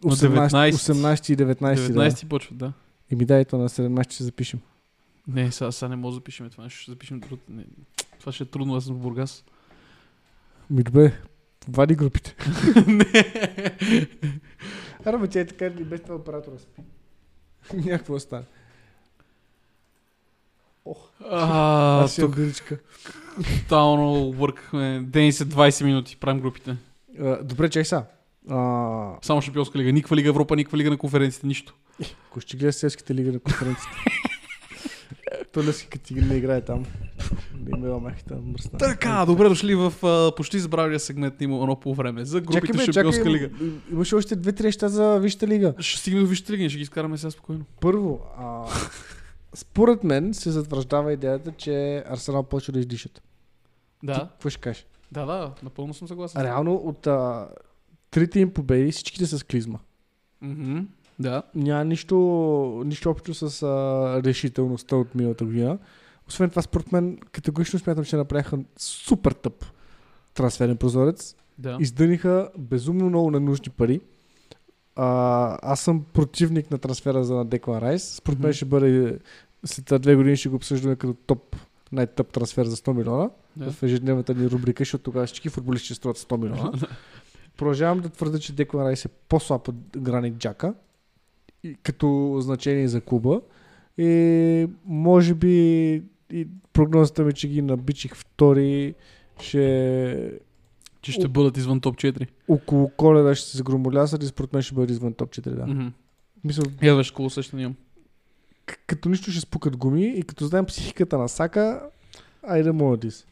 На 0.05 0.11
18, 0.11 0.49
19. 0.49 0.72
18 0.72 1.32
и 1.32 1.37
19. 1.37 1.76
19 1.76 2.22
Да. 2.22 2.28
почва, 2.28 2.57
да. 2.57 2.72
Еми 3.11 3.24
дай 3.24 3.45
то 3.45 3.59
на 3.59 3.68
17 3.68 4.12
ще 4.12 4.24
запишем. 4.24 4.61
Не, 5.28 5.53
сега, 5.53 5.72
сега 5.72 5.89
не 5.89 5.97
може 5.97 6.14
да 6.14 6.14
запишем 6.14 6.51
това. 6.51 6.70
Ще 6.70 6.91
запишем 6.91 7.20
друг. 7.20 7.41
Не. 7.49 7.64
Това 8.20 8.32
ще 8.32 8.45
е 8.45 8.47
трудно, 8.47 8.74
аз 8.74 8.84
съм 8.84 8.95
в 8.95 8.99
Бургас. 8.99 9.45
Ми 10.70 10.82
добре, 10.82 11.20
вади 11.68 11.95
групите. 11.95 12.37
не. 12.87 13.05
Аре, 15.05 15.18
бе, 15.18 15.28
тя 15.28 15.41
е 15.41 15.47
така 15.47 15.66
и 15.66 15.70
без 15.84 16.03
това 16.03 16.14
оператора 16.14 16.59
спи. 16.59 16.82
Някакво. 17.75 18.17
А, 21.31 22.03
Аз 22.05 22.19
имам 22.19 22.31
тук 22.31 22.41
биричка. 22.41 22.79
тотално 23.62 24.29
объркахме. 24.29 25.01
Ден 25.07 25.33
се 25.33 25.47
20 25.47 25.85
минути, 25.85 26.17
правим 26.17 26.41
групите. 26.41 26.77
А, 27.21 27.43
Добре, 27.45 27.71
чай 27.71 27.85
са. 27.85 28.05
А, 28.51 29.12
Само 29.23 29.43
шампионска 29.43 29.79
лига. 29.79 29.93
Никаква 29.93 30.17
лига 30.17 30.29
Европа, 30.29 30.57
никаква 30.57 30.79
лига 30.79 30.91
на 30.91 30.99
конференциите, 30.99 31.47
нищо. 31.47 31.75
ако 32.31 32.41
ще 32.41 32.57
гледаш 32.57 32.75
селските 32.75 33.14
лига 33.14 33.33
на 33.33 33.41
конференцията. 33.41 33.97
То 35.53 35.64
Лески 35.64 35.89
като 35.89 36.05
ти 36.05 36.14
не 36.14 36.35
играе 36.35 36.61
там. 36.61 36.87
Да 37.55 37.89
има 37.89 37.99
махите 37.99 38.35
мръсна. 38.37 38.79
Така, 38.79 39.24
добре 39.27 39.49
дошли 39.49 39.74
в 39.74 39.93
а, 40.03 40.33
почти 40.35 40.59
забравилия 40.59 41.01
сегмент 41.01 41.35
има 41.41 41.57
едно 41.57 41.77
по 41.77 41.95
време. 41.95 42.24
За 42.24 42.41
групите 42.41 42.66
Чакай, 42.66 42.79
бе, 42.79 42.85
шампионска 42.85 43.18
чакай, 43.18 43.33
лига. 43.35 43.64
им- 43.64 43.83
Имаше 43.93 44.14
още 44.14 44.37
две-три 44.37 44.64
неща 44.64 44.89
за 44.89 45.18
Висшата 45.18 45.47
лига. 45.47 45.74
Ще 45.79 46.01
стигнем 46.01 46.22
до 46.22 46.29
Висшата 46.29 46.53
лига, 46.53 46.68
ще 46.68 46.77
ги 46.77 46.83
изкараме 46.83 47.18
сега 47.18 47.31
спокойно. 47.31 47.64
Първо, 47.81 48.20
а, 48.39 48.64
според 49.55 50.05
мен 50.05 50.35
се 50.35 50.51
затвърждава 50.51 51.12
идеята, 51.12 51.53
че 51.53 52.05
Арсенал 52.07 52.43
почва 52.43 52.72
да 52.72 52.79
издишат. 52.79 53.12
Ти 53.12 53.20
Да, 54.03 54.29
Какво 54.33 54.51
ще 54.51 54.61
кажеш? 54.61 54.87
да, 55.12 55.27
да, 55.27 55.53
напълно 55.62 55.95
съм 55.95 56.09
съгласен. 56.09 56.43
Реално 56.43 56.74
от 56.74 57.07
а, 57.07 57.49
трите 58.11 58.41
им 58.41 58.51
победи 58.51 58.93
всичките 58.93 59.27
са 59.27 59.39
с 59.39 59.45
клизма. 59.45 59.79
Мгм, 60.43 60.79
Да. 61.18 61.43
Няма 61.55 61.85
нищо, 61.85 62.16
нищо 62.87 63.11
общо 63.11 63.35
с 63.35 63.62
а, 63.62 63.66
решителността 64.22 64.97
от 64.97 65.14
миналата 65.14 65.45
година. 65.45 65.79
Освен 66.29 66.51
това, 66.51 66.62
според 66.62 66.93
мен, 66.93 67.18
категорично 67.33 67.79
смятам, 67.79 68.05
че 68.05 68.16
направиха 68.16 68.59
супер 68.77 69.33
тъп 69.33 69.64
трансферен 70.35 70.77
прозорец. 70.77 71.37
Да. 71.59 71.77
Издъниха 71.81 72.51
безумно 72.59 73.09
много 73.09 73.31
ненужни 73.31 73.72
пари. 73.72 74.01
А, 74.97 75.59
аз 75.63 75.80
съм 75.80 76.05
противник 76.13 76.71
на 76.71 76.79
трансфера 76.79 77.25
за 77.25 77.45
Деклан 77.45 77.79
Райс. 77.79 78.14
Според 78.14 78.38
мен 78.38 78.53
ще 78.53 78.64
бъде 78.64 79.18
след 79.64 80.03
две 80.03 80.14
години 80.17 80.37
ще 80.37 80.49
го 80.49 80.57
обсъждаме 80.57 80.96
като 80.96 81.14
топ, 81.14 81.57
най-тъп 81.92 82.29
трансфер 82.33 82.67
за 82.67 82.76
100 82.76 82.92
милиона 82.92 83.30
да. 83.57 83.72
в 83.72 83.83
ежедневната 83.83 84.34
ни 84.34 84.50
рубрика, 84.50 84.80
защото 84.80 85.05
тогава 85.05 85.26
всички 85.26 85.49
футболисти 85.49 85.87
ще 85.87 85.95
струват 85.95 86.18
100 86.18 86.37
милиона. 86.37 86.72
Продължавам 87.57 88.00
да 88.00 88.09
твърда, 88.09 88.38
че 88.38 88.53
Деклан 88.53 88.87
Райс 88.87 89.05
е 89.05 89.09
по-слаб 89.09 89.68
от 89.68 89.76
Гранит 89.96 90.34
Джака 90.37 90.75
като 91.83 92.37
значение 92.41 92.88
за 92.88 93.00
клуба. 93.00 93.41
И 93.99 94.68
може 94.84 95.34
би 95.34 96.03
и 96.30 96.48
прогнозата 96.72 97.24
ми, 97.24 97.32
че 97.32 97.48
ги 97.48 97.62
набичих 97.62 98.14
втори, 98.14 98.94
ще 99.40 100.40
Че 101.00 101.12
ще 101.12 101.28
бъдат 101.28 101.57
извън 101.57 101.80
топ 101.80 101.96
4. 101.96 102.28
около 102.48 102.88
коледа 102.88 103.34
ще 103.34 103.50
се 103.50 103.57
загромолясат 103.57 104.22
и 104.22 104.26
според 104.26 104.53
мен 104.53 104.62
ще 104.62 104.74
бъде 104.74 104.92
извън 104.92 105.14
топ 105.14 105.30
4. 105.30 105.50
Да. 105.50 105.66
Мгм. 105.66 105.86
Мисля, 106.44 106.62
Я 106.82 106.96
виж 106.96 107.12
имам. 107.53 107.76
к- 108.66 108.78
като 108.86 109.08
нищо 109.08 109.30
ще 109.30 109.40
спукат 109.40 109.76
гуми 109.76 110.07
и 110.07 110.22
като 110.22 110.46
знаем 110.46 110.66
психиката 110.66 111.18
на 111.18 111.28
Сака, 111.28 111.90
айде 112.42 112.72
молодис. 112.72 113.26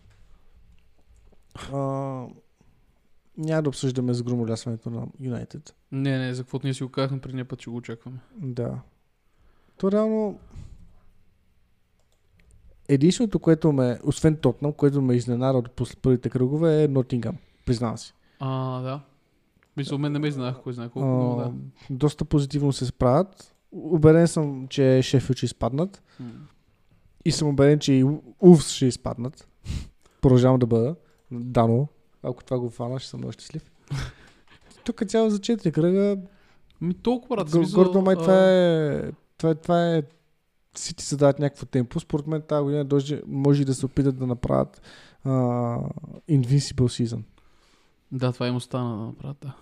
А, 1.73 1.79
няма 3.39 3.63
да 3.63 3.69
обсъждаме 3.69 4.15
загромолясването 4.15 4.91
на 4.91 5.07
Юнайтед. 5.21 5.75
Не, 5.93 6.19
не, 6.19 6.35
за 6.35 6.43
каквото 6.43 6.67
ние 6.67 6.75
си 6.75 6.83
го 6.83 6.89
казахме 6.89 7.21
предния 7.21 7.45
път, 7.45 7.59
че 7.59 7.71
го 7.71 7.77
очакваме. 7.77 8.19
Да. 8.37 8.79
То 9.77 9.93
реално 9.93 10.39
единственото, 12.89 13.39
което 13.39 13.73
ме, 13.73 13.99
освен 14.05 14.37
Тотнам, 14.37 14.73
което 14.73 15.03
ме 15.03 15.15
изненада 15.15 15.59
от 15.59 15.71
после 15.71 15.97
първите 16.03 16.31
кръгове 16.31 16.85
е 16.85 16.89
Нотингам. 16.89 17.37
Признавам 17.67 17.99
си. 17.99 18.15
А, 18.41 18.81
да. 18.81 19.01
Мисля, 19.77 19.99
мен 19.99 20.13
не 20.13 20.19
ме 20.19 20.29
изненадах, 20.29 20.63
кой 20.63 20.73
знае 20.73 20.89
колко, 20.89 21.09
но 21.09 21.37
да. 21.37 21.53
Доста 21.91 22.25
позитивно 22.25 22.73
се 22.73 22.87
справят. 22.87 23.55
Убеден 23.73 24.29
съм, 24.29 24.67
че 24.69 25.03
Шефил 25.03 25.35
ще 25.35 25.47
изпаднат. 25.47 26.03
М. 26.21 26.31
И 27.25 27.33
съм 27.33 27.49
убеден, 27.49 27.79
че 27.79 27.93
и 27.93 28.05
Увс 28.41 28.71
ще 28.71 28.87
изпаднат. 28.87 29.49
Продължавам 30.21 30.59
да 30.59 30.67
бъда. 30.67 30.97
Дано. 31.31 31.89
Ако 32.23 32.45
това 32.45 32.59
го 32.59 32.71
фана, 32.71 33.01
ще 33.01 33.09
съм 33.09 33.21
много 33.21 33.33
щастлив. 33.33 33.71
Тук 34.85 35.07
цяло 35.07 35.31
за 35.31 35.39
4 35.39 35.73
кръга. 35.73 36.17
Ми 36.81 36.95
толкова 36.95 37.37
брат. 37.37 37.51
Смисъл, 37.51 37.85
Гордо 37.85 38.03
май 38.03 38.17
това 38.17 38.51
е... 38.51 39.03
Това 39.39 39.51
е, 39.51 39.55
това 39.55 39.95
е 39.95 40.03
Сити 40.77 41.05
се 41.05 41.17
дават 41.17 41.39
някакво 41.39 41.67
темпо. 41.67 42.01
Според 42.01 42.27
мен 42.27 42.43
тази 42.43 42.63
година 42.63 42.85
дължи, 42.85 43.21
може 43.27 43.63
и 43.63 43.65
да 43.65 43.75
се 43.75 43.87
опитат 43.87 44.19
да 44.19 44.27
направят 44.27 44.83
а, 45.25 45.31
Invincible 46.31 46.75
Season. 46.75 47.23
Да, 48.13 48.33
това 48.33 48.49
им 48.49 48.57
остана 48.57 48.97
да 48.99 49.05
направят, 49.05 49.37
да. 49.43 49.55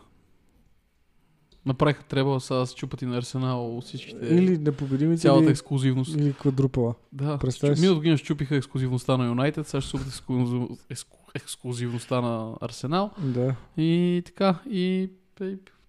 Направиха 1.67 2.05
трябва 2.05 2.41
сега 2.41 2.59
да 2.61 2.67
се 2.67 2.75
чупат 2.75 3.03
и 3.03 3.07
на 3.07 3.17
Арсенал 3.19 3.81
всичките. 3.81 4.27
Или 4.27 4.59
непобедимите, 4.59 5.21
цялата 5.23 5.45
или, 5.45 5.51
ексклюзивност. 5.51 6.15
или 6.15 6.33
квадрупала. 6.35 6.95
Да, 7.13 7.39
Представяш 7.39 7.79
си? 7.79 7.83
миналата 7.83 7.99
година 8.01 8.17
щупиха 8.17 8.57
ексклюзивността 8.57 9.17
на 9.17 9.27
Юнайтед, 9.27 9.67
сега 9.67 9.81
ще 9.81 9.99
се 9.99 10.05
ексклюзив- 10.05 10.79
ексклю- 10.91 11.31
ексклюзивността 11.35 12.21
на 12.21 12.57
Арсенал. 12.61 13.11
Да. 13.19 13.55
И 13.77 14.23
така, 14.27 14.59
и... 14.71 15.11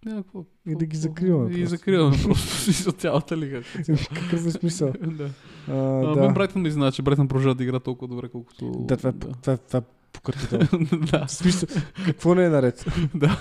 някакво, 0.05 0.43
И 0.67 0.75
да 0.75 0.85
ги 0.85 0.97
закриваме 0.97 1.49
И 1.49 1.53
просто. 1.53 1.69
закриваме 1.69 2.17
просто 2.23 2.71
за 2.83 2.91
цялата 2.91 3.37
лига. 3.37 3.61
Какъв 4.13 4.45
е 4.45 4.51
смисъл? 4.51 4.93
да. 5.01 5.29
А, 5.67 5.73
А, 5.73 6.15
да. 6.15 6.21
Мен 6.21 6.33
Брайтън 6.33 6.61
ми 6.61 6.71
знае, 6.71 6.91
че 6.91 7.01
Брайтън 7.01 7.27
продължава 7.27 7.55
да 7.55 7.63
игра 7.63 7.79
толкова 7.79 8.07
добре, 8.07 8.29
колкото... 8.29 8.71
Да, 8.79 8.97
това 8.97 9.09
е, 9.09 9.13
това 9.13 9.53
е, 9.53 9.57
това 9.57 9.79
е 9.79 9.83
пократително. 10.13 10.67
да, 11.11 11.27
смисъл, 11.27 11.69
какво 12.05 12.35
не 12.35 12.45
е 12.45 12.49
наред? 12.49 12.85
да. 13.15 13.39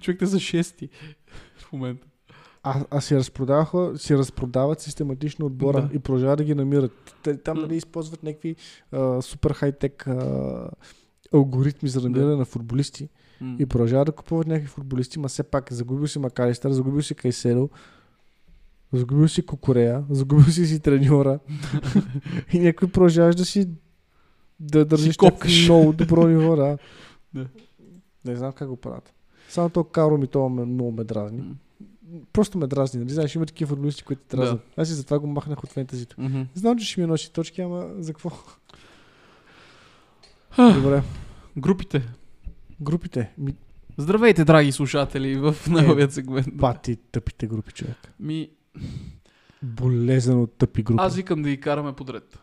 Човек 0.00 0.18
те 0.18 0.26
за 0.26 0.40
шести 0.40 0.88
в 1.58 1.72
момента. 1.72 2.06
А, 2.62 2.84
а 2.90 3.00
си, 3.00 3.16
разпродаваха, 3.16 3.92
си 3.96 4.16
разпродават 4.16 4.80
систематично 4.80 5.46
отбора 5.46 5.82
Да. 5.82 5.96
и 5.96 5.98
продължават 5.98 6.38
да 6.38 6.44
ги 6.44 6.54
намират. 6.54 7.14
Те, 7.22 7.36
там 7.36 7.58
нали 7.58 7.76
използват 7.76 8.22
някакви 8.22 8.56
а, 8.92 9.22
супер 9.22 9.50
хай-тек 9.50 10.06
а, 10.06 10.70
алгоритми 11.34 11.88
за 11.88 12.00
намиране 12.00 12.30
Да. 12.30 12.36
на 12.36 12.44
футболисти 12.44 13.08
И 13.58 13.66
продължават 13.66 14.06
да 14.06 14.12
купуват 14.12 14.46
някакви 14.46 14.68
футболисти, 14.68 15.18
ма 15.18 15.28
все 15.28 15.42
пак 15.42 15.72
загубил 15.72 16.06
си 16.06 16.18
Макалистър, 16.18 16.72
загубил 16.72 17.02
си 17.02 17.14
Кайседо, 17.14 17.70
загубил 18.92 19.28
си 19.28 19.46
Кокорея, 19.46 20.04
загубил 20.10 20.44
си 20.44 20.66
си 20.66 20.80
треньора 20.80 21.38
и 22.52 22.58
някой 22.58 22.88
продължаваш 22.88 23.36
да 23.36 23.44
си 23.44 23.68
да 24.60 24.84
държиш 24.84 25.16
много 25.64 25.92
добро 25.92 26.26
ниво, 26.26 26.56
да. 26.56 26.78
Да. 27.34 27.46
Не 28.24 28.36
знам 28.36 28.52
как 28.52 28.68
го 28.68 28.76
правят. 28.76 29.14
Само 29.48 29.70
то 29.70 29.84
Каро 29.84 30.18
ми 30.18 30.26
това 30.26 30.48
много 30.48 30.92
ме 30.92 31.04
дразни. 31.04 31.42
Просто 32.32 32.58
ме 32.58 32.66
дразни, 32.66 33.00
нали? 33.00 33.12
Знаеш, 33.12 33.34
има 33.34 33.46
такива 33.46 33.68
футболисти, 33.68 34.02
които 34.02 34.22
те 34.28 34.36
дразнят. 34.36 34.60
Аз 34.76 34.90
и 34.90 34.94
затова 34.94 35.18
го 35.18 35.26
махнах 35.26 35.64
от 35.64 35.72
фентазито. 35.72 36.16
Мгм. 36.18 36.42
Знам, 36.54 36.78
че 36.78 36.86
ще 36.86 37.00
ми 37.00 37.06
носи 37.06 37.32
точки, 37.32 37.60
ама 37.60 37.88
за 37.98 38.12
какво? 38.12 38.30
Добре. 40.58 41.02
Групите. 41.56 42.08
Групите. 42.80 43.32
Ми, 43.38 43.54
Здравейте, 43.96 44.44
драги 44.44 44.72
слушатели, 44.72 45.36
в 45.36 45.54
новият 45.68 46.12
сегмент. 46.12 46.46
пати 46.60 46.96
тъпите 46.96 47.46
групи, 47.46 47.72
човек. 47.72 47.96
Ми, 48.20 48.50
Болезнено 49.62 50.46
тъпи 50.46 50.82
групи. 50.82 51.02
аз 51.02 51.16
викам 51.16 51.42
да 51.42 51.48
ги 51.48 51.60
караме 51.60 51.92
подред. 51.92 52.38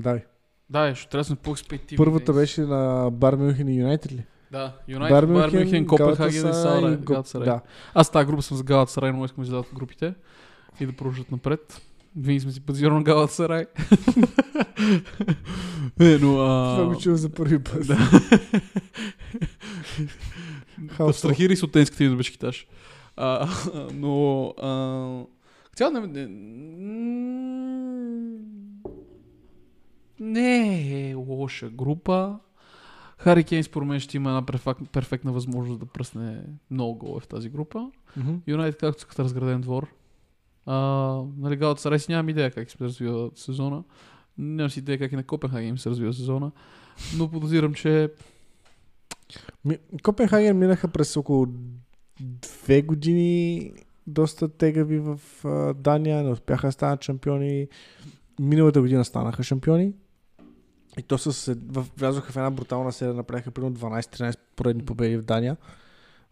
Дай. 0.00 0.24
Да, 0.70 0.94
ще 0.94 1.08
трябва 1.08 1.20
да 1.20 1.24
сме 1.24 1.36
по-експективни. 1.36 2.04
Първата 2.04 2.32
беше 2.32 2.60
на 2.60 3.10
Бар 3.12 3.34
Мюнхен 3.34 3.68
и 3.68 3.80
Юнайтед 3.80 4.12
ли? 4.12 4.24
Да, 4.52 4.76
Юнайтед, 4.88 5.14
Бар 5.14 5.24
Мюнхен, 5.24 5.86
Копенхаген 5.86 6.50
и 6.50 6.54
Сарай. 6.54 6.96
Да. 7.34 7.60
Аз 7.94 8.10
тази 8.10 8.26
група 8.26 8.42
съм 8.42 8.56
с 8.56 8.62
Галатасарай, 8.62 9.12
но 9.12 9.24
искам 9.24 9.44
да 9.44 9.50
зададат 9.50 9.74
групите 9.74 10.14
и 10.80 10.86
да 10.86 10.92
продължат 10.92 11.30
напред. 11.30 11.80
Винаги 12.16 12.40
сме 12.40 12.52
си 12.52 12.60
базирани 12.60 12.96
на 12.96 13.02
Галатасарай. 13.02 13.62
е, 16.00 16.18
но... 16.18 16.18
Това 16.18 16.78
А... 16.80 16.86
го 16.86 16.96
чувам 16.96 17.16
за 17.18 17.30
първи 17.30 17.58
път. 17.58 17.86
Да. 17.86 17.96
Хаос. 20.88 21.10
Абстрахирай 21.16 21.56
се 21.56 21.64
от 21.64 21.72
тенската 21.72 22.04
и 22.04 22.08
до 22.08 22.16
бешкиташ. 22.16 22.66
Но... 23.94 24.46
А... 24.62 25.24
Цяло 25.76 25.92
не... 25.92 26.00
не- 26.00 26.26
Не 30.20 31.10
е 31.10 31.14
лоша 31.14 31.70
група. 31.70 32.38
Хари 33.18 33.44
Кейн 33.44 33.64
според 33.64 33.88
мен 33.88 34.00
ще 34.00 34.16
има 34.16 34.30
една 34.30 34.42
перфектна 34.92 35.32
възможност 35.32 35.80
да 35.80 35.86
пръсне 35.86 36.42
много 36.70 36.98
голове 36.98 37.20
в 37.20 37.28
тази 37.28 37.48
група. 37.48 37.90
Юнайтед 38.46 38.80
както 38.80 39.14
са 39.14 39.24
разграден 39.24 39.60
двор. 39.60 39.88
А, 40.72 41.22
нали, 41.38 41.56
Галатасарай 41.56 41.98
си 41.98 42.12
нямам 42.12 42.28
идея 42.28 42.50
как 42.50 42.70
се 42.70 42.78
развива 42.80 43.30
сезона. 43.34 43.84
Нямам 44.38 44.70
си 44.70 44.78
идея 44.78 44.98
как 44.98 45.12
и 45.12 45.16
на 45.16 45.24
Копенхаген 45.24 45.78
се 45.78 45.90
развива 45.90 46.12
сезона. 46.12 46.52
Но 47.16 47.30
подозирам, 47.30 47.74
че 47.74 48.12
Ми, 49.64 49.78
Копенхаген 50.02 50.58
минаха 50.58 50.88
през 50.88 51.16
около 51.16 51.46
две 52.20 52.82
години 52.82 53.72
доста 54.06 54.48
тегави 54.48 54.98
в 54.98 55.20
Дания, 55.74 56.22
не 56.22 56.30
успяха 56.30 56.66
да 56.68 56.72
станат 56.72 57.04
шампиони. 57.04 57.68
Миналата 58.40 58.80
година 58.80 59.04
станаха 59.04 59.42
шампиони. 59.42 59.92
И 60.98 61.02
то 61.02 61.18
с, 61.18 61.56
влязоха 61.96 62.32
в 62.32 62.36
една 62.36 62.50
брутална 62.50 62.92
серия, 62.92 63.14
направиха 63.14 63.50
примерно 63.50 63.76
12-13 63.76 64.38
поредни 64.56 64.84
победи 64.84 65.16
в 65.16 65.22
Дания. 65.22 65.56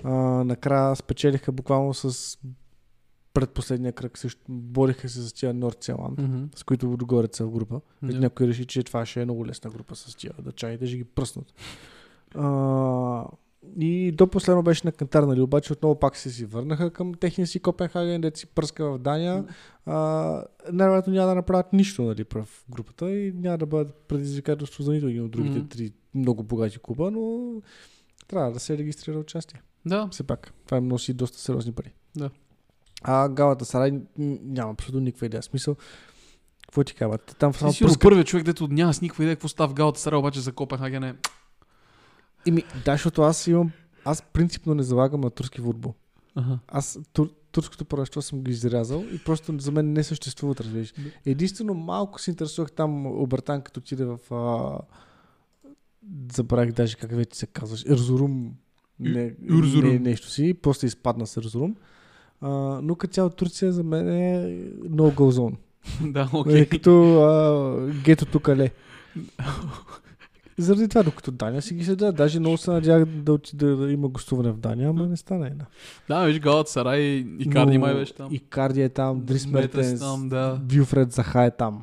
А, 0.04 0.10
накрая 0.44 0.96
спечелиха 0.96 1.52
буквално 1.52 1.94
с 1.94 2.38
предпоследния 3.34 3.92
кръг, 3.92 4.18
също 4.18 4.40
бориха 4.48 5.08
се 5.08 5.22
с 5.28 5.32
тия 5.32 5.54
Нордселанд, 5.54 6.18
Мгм. 6.18 6.44
с 6.56 6.64
които 6.64 6.92
отгоре 6.92 7.26
са 7.32 7.46
в 7.46 7.50
група. 7.50 7.80
Да. 8.02 8.12
Yeah. 8.12 8.18
Някой 8.18 8.46
реши, 8.48 8.64
че 8.66 8.82
това 8.82 9.06
ще 9.06 9.20
е 9.22 9.24
много 9.24 9.46
лесна 9.46 9.70
група 9.70 9.96
с 9.96 10.16
тия 10.16 10.32
дъчаните, 10.42 10.86
ще 10.86 10.96
ги 10.96 11.04
пръснат. 11.04 11.54
А, 12.34 13.24
и 13.80 14.12
до 14.12 14.26
последно 14.26 14.62
беше 14.62 14.82
на 14.84 14.92
кантар, 14.92 15.22
нали? 15.22 15.40
Обаче 15.40 15.72
отново 15.72 15.98
пак 15.98 16.16
се 16.16 16.30
си 16.30 16.44
върнаха 16.44 16.90
към 16.90 17.14
техния 17.14 17.46
си 17.46 17.60
Копенхаген, 17.60 18.20
де 18.20 18.32
си 18.34 18.46
пръска 18.46 18.84
в 18.84 18.98
Дания. 18.98 19.44
А, 19.86 19.94
най-вероятно 20.72 21.12
няма 21.12 21.28
да 21.28 21.34
направят 21.34 21.72
нищо 21.72 22.02
нали, 22.02 22.24
в 22.34 22.48
групата 22.70 23.10
и 23.10 23.32
няма 23.32 23.58
да 23.58 23.66
бъдат 23.66 23.94
предизвикателство 23.94 24.82
за 24.82 24.92
нито 24.92 25.06
един 25.06 25.24
от 25.24 25.30
другите 25.30 25.58
Мгм. 25.58 25.68
три 25.68 25.92
много 26.14 26.42
богати 26.42 26.78
клуба, 26.82 27.10
но 27.10 27.52
трябва 28.28 28.52
да 28.52 28.60
се 28.60 28.78
регистрира 28.78 29.18
участие. 29.18 29.62
Да, 29.86 30.08
Все 30.12 30.22
пак. 30.22 30.52
Това 30.66 30.76
им 30.76 30.88
носи 30.88 31.12
доста 31.14 31.38
сериозни 31.38 31.72
пари. 31.72 31.92
Да. 32.16 32.30
А 33.02 33.28
Галата 33.28 33.64
Сарай 33.64 33.92
няма 34.18 34.72
абсолютно 34.72 35.00
никаква 35.00 35.26
идея. 35.26 35.42
Смисъл, 35.42 35.76
какво 36.62 36.84
ти 36.84 36.94
казват? 36.94 37.36
Там 37.38 37.54
само 37.54 37.72
Ти 37.72 37.84
пръска. 37.84 37.98
първият 38.00 38.26
човек, 38.26 38.44
дето 38.44 38.68
няма 38.68 38.94
с 38.94 39.00
никаква 39.00 39.24
идея 39.24 39.36
какво 39.36 39.48
става 39.48 39.68
в 39.68 39.74
Галата 39.74 40.00
Сарай, 40.00 40.18
обаче 40.18 40.40
за 40.40 40.52
Копенхаген 40.52 41.04
е... 41.04 41.14
Ими, 42.46 42.64
да, 42.84 42.92
защото 42.92 43.22
аз 43.22 43.46
имам... 43.46 43.70
Аз 44.04 44.22
принципно 44.22 44.74
не 44.74 44.82
залагам 44.82 45.20
на 45.20 45.30
турски 45.30 45.60
футбол. 45.60 45.94
Ага. 46.34 46.58
Аз 46.68 46.98
тур, 47.12 47.30
турското 47.52 47.84
първенство 47.84 48.22
съм 48.22 48.42
ги 48.42 48.50
изрязал 48.50 49.04
и 49.12 49.18
просто 49.18 49.54
за 49.58 49.72
мен 49.72 49.92
не 49.92 50.04
съществуват, 50.04 50.60
разбираш. 50.60 50.94
Единствено 51.26 51.74
малко 51.74 52.20
се 52.20 52.30
интересувах 52.30 52.72
там 52.72 53.06
обертан, 53.06 53.62
като 53.62 53.80
отиде 53.80 54.04
в... 54.04 54.18
А... 54.30 54.78
Забравих 56.32 56.72
даже 56.72 56.96
как 56.96 57.16
вече 57.16 57.38
се 57.38 57.46
казваш. 57.46 57.84
Ерзурум. 57.88 58.54
Не, 59.00 59.34
Ерзурум. 59.58 59.90
не, 59.90 59.98
нещо 59.98 60.30
си. 60.30 60.54
После 60.62 60.86
изпадна 60.86 61.26
с 61.26 61.36
Ерзурум. 61.36 61.76
А, 62.40 62.48
но 62.82 62.94
като 62.94 63.12
цяло 63.12 63.30
Турция 63.30 63.72
за 63.72 63.82
мен 63.84 64.08
е 64.08 64.58
no 64.84 65.14
go 65.14 65.30
zone. 65.30 65.54
да, 66.12 66.26
Okay. 66.26 66.40
окей. 66.40 66.66
Като 66.66 67.22
а, 67.22 67.92
гетото 68.04 68.40
кале. 68.40 68.70
Заради 70.58 70.88
това, 70.88 71.02
докато 71.02 71.30
Дания 71.30 71.62
си 71.62 71.74
ги 71.74 71.84
седа, 71.84 72.12
даже 72.12 72.40
много 72.40 72.56
се 72.56 72.70
надявах 72.70 73.04
да, 73.06 73.32
отида, 73.32 73.76
да 73.76 73.92
има 73.92 74.08
гостуване 74.08 74.50
в 74.50 74.56
Дания, 74.56 74.88
ама 74.88 75.06
не 75.06 75.16
стана 75.16 75.46
една. 75.46 75.64
Да, 76.08 76.24
виж 76.24 76.40
Галата 76.40 76.70
Сарай 76.70 77.00
и 77.38 77.50
Карди 77.50 77.78
май 77.78 77.94
беше 77.94 78.14
там. 78.14 78.28
И 78.30 78.38
Карди 78.38 78.82
е 78.82 78.88
там, 78.88 79.20
Дрис 79.20 79.46
Мертенс, 79.46 80.00
да. 80.28 80.60
Вилфред 80.68 81.12
Заха 81.12 81.44
е 81.44 81.50
там. 81.50 81.82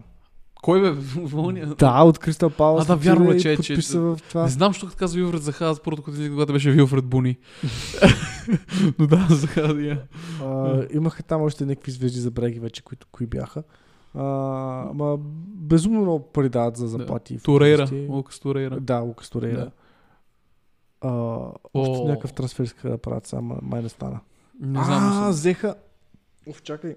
Кой 0.65 0.81
бе? 0.81 0.91
Вълния? 1.21 1.67
Да, 1.67 2.03
от 2.03 2.19
Кристал 2.19 2.49
Палас. 2.49 2.89
А, 2.89 2.95
да, 2.95 2.95
вярно 2.95 3.31
е, 3.31 3.37
че- 3.37 3.49
че- 3.49 3.55
подписа 3.55 3.99
в 3.99 4.19
това. 4.29 4.43
Не 4.43 4.49
знам, 4.49 4.73
що 4.73 4.85
като 4.85 4.97
казва 4.97 5.17
Вилфред 5.17 5.41
Заха, 5.41 5.65
аз 5.65 5.79
първото, 5.79 6.03
което 6.03 6.29
когато 6.31 6.53
беше 6.53 6.71
Вилфред 6.71 7.05
Буни. 7.05 7.37
Но 8.99 9.07
да, 9.07 9.27
Заха 9.29 9.73
да 9.73 9.81
я. 9.81 10.01
А, 10.43 10.85
имаха 10.93 11.23
там 11.23 11.41
още 11.41 11.65
някакви 11.65 11.91
звезди 11.91 12.19
за 12.19 12.31
бреги 12.31 12.59
вече, 12.59 12.83
които 12.83 13.07
кои 13.11 13.27
бяха. 13.27 13.63
А, 14.13 14.23
ма, 14.93 15.17
безумно 15.47 16.01
много 16.01 16.19
пари 16.19 16.49
дават 16.49 16.77
за 16.77 16.87
заплати. 16.87 17.37
Турейра, 17.43 17.87
футболисти. 17.87 18.11
Лукас 18.11 18.39
Турейра. 18.39 18.79
Да, 18.79 18.99
Лукас 18.99 19.29
Турейра. 19.29 19.57
Да. 19.57 19.71
А, 21.01 21.11
още 21.73 21.99
О. 22.01 22.07
някакъв 22.07 22.33
трансфер 22.33 22.63
искаха 22.63 22.89
да 22.89 22.97
правят, 22.97 23.27
само 23.27 23.59
май 23.61 23.81
не 23.81 23.89
стана. 23.89 24.19
Не 24.61 24.83
знам. 24.83 25.23
а, 25.23 25.29
взеха... 25.29 25.75
Оф, 26.49 26.61
чакай. 26.63 26.95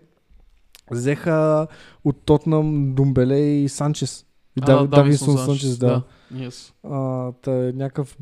Взеха 0.90 1.66
от 2.04 2.24
Тотнам 2.24 2.94
Думбеле 2.94 3.38
и 3.38 3.68
Санчес. 3.68 4.26
И 4.56 4.60
Дав, 4.60 4.88
Давинсон 4.88 5.38
Санчес, 5.38 5.78
да. 5.78 6.02
Yes. 6.34 6.72
А, 6.82 7.32
та, 7.32 7.68
е 7.68 7.72
някакъв 7.72 8.16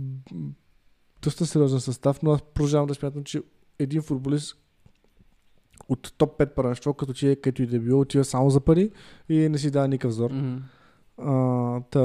доста 1.22 1.46
сериозен 1.46 1.80
състав, 1.80 2.22
но 2.22 2.32
аз 2.32 2.42
продължавам 2.42 2.86
да 2.86 2.94
смятам, 2.94 3.24
че 3.24 3.42
един 3.78 4.02
футболист 4.02 4.56
от 5.88 6.12
топ 6.18 6.38
5 6.38 6.54
първенство, 6.54 6.94
като 6.94 7.12
че 7.12 7.30
е 7.30 7.36
като 7.36 7.62
и 7.62 7.66
да 7.66 7.80
било, 7.80 8.00
отива 8.00 8.24
само 8.24 8.50
за 8.50 8.60
пари 8.60 8.90
и 9.28 9.48
не 9.48 9.58
си 9.58 9.70
дава 9.70 9.88
никакъв 9.88 10.10
взор. 10.10 10.30
Мгм. 10.30 10.56
А, 11.18 11.80
та, 11.90 12.00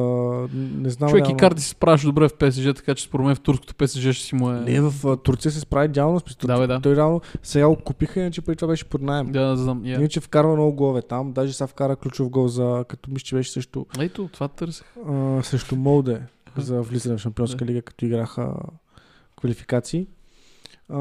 не 0.56 0.90
знам 0.90 1.10
Човек 1.10 1.24
и 1.24 1.28
реално- 1.28 1.38
Карди 1.38 1.62
се 1.62 1.70
справяше 1.70 2.06
добре 2.06 2.30
в 2.30 2.34
ПСЖ, 2.34 2.64
така 2.76 2.96
че 2.96 3.04
според 3.04 3.26
мен 3.26 3.36
в 3.36 3.40
турското 3.40 3.76
ПСЖ 3.76 4.14
ще 4.14 4.26
си 4.26 4.36
му 4.36 4.52
е... 4.52 4.54
Не, 4.60 4.82
в 4.82 5.08
а, 5.08 5.18
Турция 5.18 5.52
се 5.52 5.60
справи 5.60 5.86
идеално. 5.86 6.20
в 6.20 6.22
смисъл, 6.22 6.48
Да, 6.48 6.60
бе, 6.60 6.68
да. 6.68 6.82
Той 6.82 6.96
реално 6.96 7.22
сега 7.44 7.76
купиха, 7.86 8.20
иначе 8.20 8.42
преди 8.42 8.56
това 8.56 8.68
беше 8.72 8.86
под 8.86 9.02
найем. 9.02 9.32
Да, 9.32 9.46
да 9.46 9.58
знам. 9.58 9.82
Yeah. 9.84 10.00
Иначе 10.00 10.20
вкарва 10.20 10.54
много 10.54 10.74
голове 10.76 11.02
там. 11.02 11.34
Даже 11.34 11.54
сега 11.54 11.68
вкара 11.68 11.96
ключов 11.96 12.30
гол 12.30 12.48
за, 12.48 12.86
като 12.88 13.12
мисля, 13.12 13.24
че 13.24 13.36
беше 13.36 13.52
също, 13.52 13.86
Ето, 14.00 14.30
това 14.34 14.48
търсех. 14.48 14.88
а, 15.10 15.44
също 15.44 15.76
Молде 15.76 16.22
за 16.58 16.82
влизане 16.82 17.18
в 17.18 17.22
Шампионска 17.22 17.66
лига, 17.66 17.82
като 17.82 18.06
играха 18.06 18.54
квалификации. 19.38 20.08
А, 20.90 20.98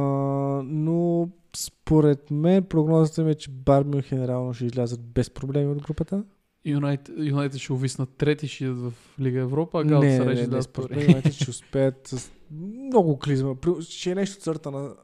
но 0.65 1.29
Според 1.57 2.31
мен 2.31 2.65
прогнозата 2.65 3.23
ми 3.23 3.31
е, 3.31 3.35
че 3.35 3.51
Бар 3.51 3.83
Мюнхен 3.85 4.25
реално 4.25 4.55
ще 4.55 4.65
излязат 4.67 5.01
без 5.01 5.31
проблеми 5.31 5.73
от 5.73 5.83
групата. 5.83 6.25
Юнайтед, 6.65 7.15
Юнайтед 7.19 7.61
ще 7.61 7.73
увиснат 7.73 8.11
трети, 8.11 8.49
ще 8.49 8.65
идат 8.65 8.79
в 8.79 8.93
Лига 9.21 9.41
Европа, 9.41 9.81
а 9.81 9.85
не, 9.85 9.91
Галата 9.91 10.07
не, 10.07 10.19
не, 10.19 10.35
не, 10.35 10.47
да 10.47 10.63
според 10.63 10.91
мен 10.91 10.99
втори. 10.99 11.11
Юнайтед 11.11 11.33
ще 11.35 11.51
успеят 11.51 12.09
с 12.09 12.31
много 12.51 13.19
клизма. 13.19 13.55
При- 13.55 13.83
Ще 13.83 14.11
е 14.11 14.15
нещо 14.15 14.43
сорта 14.43 14.71
на 14.71 14.95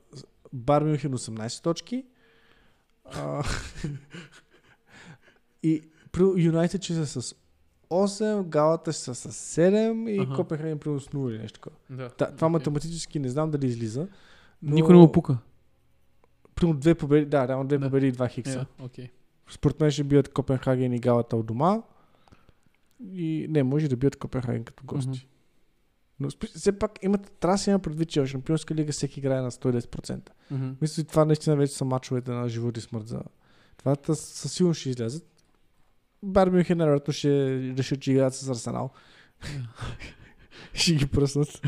Бар 0.52 0.82
Мюнхен 0.82 1.12
18 1.12 1.62
точки. 1.62 2.04
А, 3.04 3.44
и 5.62 5.82
при 6.12 6.22
Юнайтед 6.36 6.82
ще 6.82 6.94
са 6.94 7.22
с 7.22 7.34
8, 7.90 8.42
Галата 8.44 8.92
ще 8.92 9.02
са 9.02 9.14
с 9.14 9.56
7 9.56 10.10
и 10.10 10.18
Аха. 10.18 10.34
Копенхаген 10.34 10.78
примерно 10.78 11.00
с 11.00 11.08
0 11.08 11.30
или 11.30 11.38
нещо 11.38 11.60
такова. 11.60 11.76
Да. 11.90 12.08
Та, 12.08 12.30
това 12.30 12.48
математически 12.48 13.18
не 13.18 13.28
знам 13.28 13.50
дали 13.50 13.66
излиза. 13.66 14.08
Но... 14.62 14.74
Никой 14.74 14.94
не 14.94 15.00
му 15.00 15.12
пука. 15.12 15.38
Примерно 16.54 16.80
две 16.80 16.94
победи, 16.94 17.26
да, 17.26 17.48
реално 17.48 17.66
две 17.68 17.78
Да. 17.78 17.86
победи 17.86 18.06
и 18.08 18.12
два 18.12 18.28
хикса. 18.28 18.66
Yeah, 18.78 18.84
окей. 18.84 19.10
Според 19.50 19.80
мен 19.80 19.90
ще 19.90 20.04
бият 20.04 20.32
Копенхаген 20.32 20.92
и 20.92 20.98
Галата 20.98 21.36
от 21.36 21.46
дома. 21.46 21.82
И 23.12 23.46
не, 23.50 23.62
може 23.62 23.88
да 23.88 23.96
бият 23.96 24.16
Копенхаген 24.16 24.64
като 24.64 24.84
гости. 24.86 25.08
Мгм. 25.08 25.18
Но 26.20 26.28
все 26.54 26.78
пак 26.78 26.98
имат, 27.02 27.32
трябва 27.40 27.54
да 27.54 27.58
се 27.58 27.70
има 27.70 27.78
предвид, 27.78 28.08
че 28.08 28.20
в 28.20 28.26
Шампионска 28.26 28.74
лига 28.74 28.92
всеки 28.92 29.20
играе 29.20 29.40
на 29.40 29.50
110%. 29.50 30.30
Мгм. 30.50 30.70
Мисля, 30.80 31.04
това 31.04 31.24
наистина 31.24 31.56
вече 31.56 31.72
са 31.72 31.84
мачовете 31.84 32.30
на 32.30 32.48
живот 32.48 32.76
и 32.76 32.80
смърт 32.80 33.08
за... 33.08 33.20
Това 33.76 33.96
със 34.14 34.52
сигурност 34.52 34.80
ще 34.80 34.90
излязат. 34.90 35.26
Бар 36.22 36.48
Мюнхен 36.48 36.78
вероятно 36.78 37.12
ще 37.12 37.58
решат, 37.78 38.00
че 38.00 38.12
играят 38.12 38.34
с 38.34 38.48
Арсенал. 38.48 38.90
ще 40.74 40.94
ги 40.94 41.06
пръснат. 41.06 41.60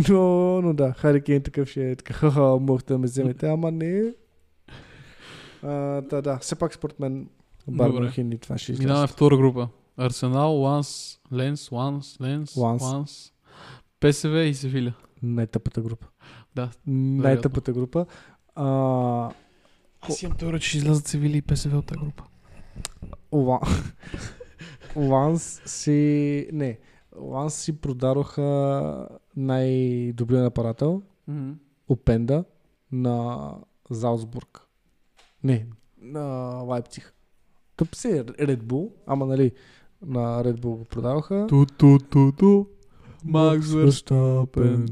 но, 0.08 0.22
но 0.62 0.74
да, 0.74 0.92
Хари 0.92 1.22
Кейн 1.22 1.42
такъв 1.42 1.68
ще 1.68 1.90
е 1.90 1.96
така, 1.96 2.14
ха-ха, 2.14 2.40
мохте 2.60 2.92
да 2.92 2.98
ме 2.98 3.06
вземете, 3.06 3.48
ама 3.48 3.70
не. 3.70 4.14
А, 5.62 5.68
да, 6.00 6.22
да, 6.22 6.38
все 6.38 6.54
пак 6.56 6.74
според 6.74 7.00
мен 7.00 7.28
Бар 7.68 7.88
Добре. 7.88 8.00
Мюнхен 8.00 8.32
и 8.32 8.38
това 8.38 8.58
ще 8.58 8.72
Минаваме 8.72 8.94
излязат. 8.94 9.10
втора 9.10 9.36
група. 9.36 9.68
Арсенал, 9.96 10.54
Ланс, 10.56 11.18
Ленс, 11.32 11.72
Ланс, 11.72 12.20
Ленс, 12.20 12.56
Ланс. 12.56 12.82
Ланс, 12.82 13.32
ПСВ 14.00 14.44
и 14.44 14.54
Севиля. 14.54 14.92
Най-тъпата 15.22 15.80
група. 15.80 16.06
Да, 16.54 16.70
Най-тъпата 16.86 17.72
група. 17.72 18.06
А, 18.54 19.30
Аз 20.00 20.22
имам 20.22 20.36
теория, 20.36 20.60
че 20.60 20.78
излязат 20.78 21.06
Севиля 21.06 21.36
и 21.36 21.42
ПСВ 21.42 21.78
от 21.78 21.86
тази 21.86 22.00
група. 22.00 22.24
Ла... 23.32 23.60
Ланс 24.96 25.62
си... 25.66 26.48
Не. 26.52 26.78
Ланс 27.16 27.54
си 27.54 27.80
продадоха 27.80 29.08
най-добрия 29.36 30.42
напарател, 30.42 31.02
Опенда, 31.88 32.44
на 32.92 33.50
Залцбург. 33.90 34.67
Не, 35.44 35.66
на 36.00 36.20
Лайпциг. 36.66 37.14
Тъп 37.76 37.94
си 37.94 38.08
е 38.08 38.24
Red 38.24 38.62
Bull, 38.62 38.90
ама 39.06 39.26
нали 39.26 39.52
на 40.06 40.44
Red 40.44 40.54
Bull 40.54 40.76
го 40.76 40.84
продаваха. 40.84 41.46
Ту, 41.48 41.66
ту, 41.66 41.98
ту, 41.98 42.32
ту. 42.32 42.66
Макс 43.24 43.72
Верстапен. 43.72 44.88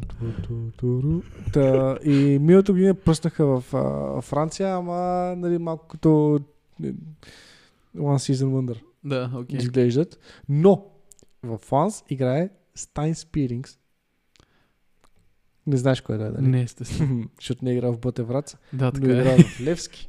Та, 1.52 1.98
и 2.04 2.38
миналата 2.40 2.72
година 2.72 2.94
пръснаха 2.94 3.60
в 3.60 3.74
а, 3.74 4.20
Франция, 4.22 4.74
ама 4.74 5.34
нали, 5.36 5.58
малко 5.58 5.86
като 5.86 6.40
е, 6.84 6.92
One 7.96 8.32
Season 8.32 8.44
Wonder. 8.44 8.80
Да, 9.04 9.30
окей. 9.34 9.58
изглеждат. 9.58 10.18
Но 10.48 10.86
в 11.42 11.58
Фланс 11.58 12.04
играе 12.08 12.50
Стайн 12.74 13.14
Спирингс. 13.14 13.78
Не 15.66 15.76
знаеш 15.76 16.00
кой 16.00 16.14
е, 16.14 16.18
да, 16.18 16.32
дали? 16.32 16.46
Не, 16.46 16.62
естествено. 16.62 17.24
Защото 17.40 17.64
не 17.64 17.70
е 17.70 17.74
играл 17.74 17.92
в 17.92 17.98
Ботеврац, 17.98 18.56
Да, 18.72 18.84
но 18.84 18.92
така 18.92 19.06
е 19.06 19.10
е. 19.10 19.20
играл 19.20 19.38
в 19.38 19.60
Левски. 19.60 20.08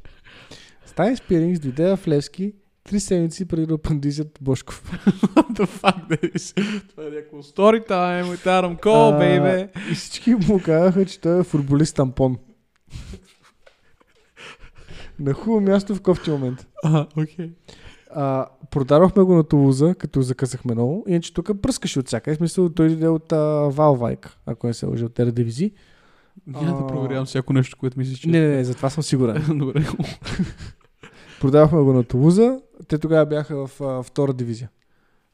Стайн 0.88 1.16
Спирингс 1.16 1.60
дойде 1.60 1.96
в 1.96 2.08
Левски 2.08 2.52
три 2.84 3.00
седмици 3.00 3.48
преди 3.48 3.66
да 3.66 3.78
пандизят 3.78 4.38
Бошков. 4.40 4.82
The 5.52 5.66
fuck, 5.66 6.08
Davis? 6.08 6.62
Това 6.88 7.06
е 7.06 7.10
някакво 7.10 7.36
story 7.36 7.88
time 7.88 8.24
with 8.24 8.46
Adam 8.46 8.80
Cole, 8.82 9.18
baby. 9.18 9.90
И 9.92 9.94
всички 9.94 10.34
му 10.34 10.60
казаха, 10.64 11.06
че 11.06 11.20
той 11.20 11.40
е 11.40 11.44
футболист 11.44 11.96
тампон. 11.96 12.36
На 15.20 15.32
хубаво 15.32 15.60
място 15.60 15.94
в 15.94 16.02
кофти 16.02 16.30
момент. 16.30 16.66
Ага, 16.84 17.06
окей. 17.16 17.50
А, 18.10 18.46
продадохме 18.70 19.22
го 19.22 19.34
на 19.34 19.44
Тулуза, 19.44 19.94
като 19.94 20.22
заказахме 20.22 20.74
много. 20.74 21.04
Иначе 21.08 21.34
тук 21.34 21.50
пръскаше 21.62 21.98
от 21.98 22.06
всяка. 22.06 22.34
В 22.34 22.36
смисъл, 22.36 22.68
той 22.68 22.86
иде 22.86 23.08
от 23.08 23.32
а, 23.32 23.68
Валвайк, 23.68 24.36
ако 24.46 24.66
не 24.66 24.74
се 24.74 24.86
лъжа, 24.86 25.04
от 25.04 25.18
Ердивизи. 25.18 25.72
Няма 26.46 26.80
да 26.80 26.86
проверявам 26.86 27.26
всяко 27.26 27.52
нещо, 27.52 27.76
което 27.80 27.98
мислиш, 27.98 28.18
че... 28.18 28.28
Не, 28.28 28.40
не, 28.40 28.56
не, 28.56 28.64
за 28.64 28.74
това 28.74 28.90
съм 28.90 29.02
сигурен. 29.02 29.44
Добре. 29.58 29.86
Продавахме 31.40 31.82
го 31.82 31.92
на 31.92 32.04
Тулуза. 32.04 32.60
Те 32.88 32.98
тогава 32.98 33.26
бяха 33.26 33.66
в 33.66 33.80
а, 33.80 34.02
втора 34.02 34.32
дивизия. 34.32 34.70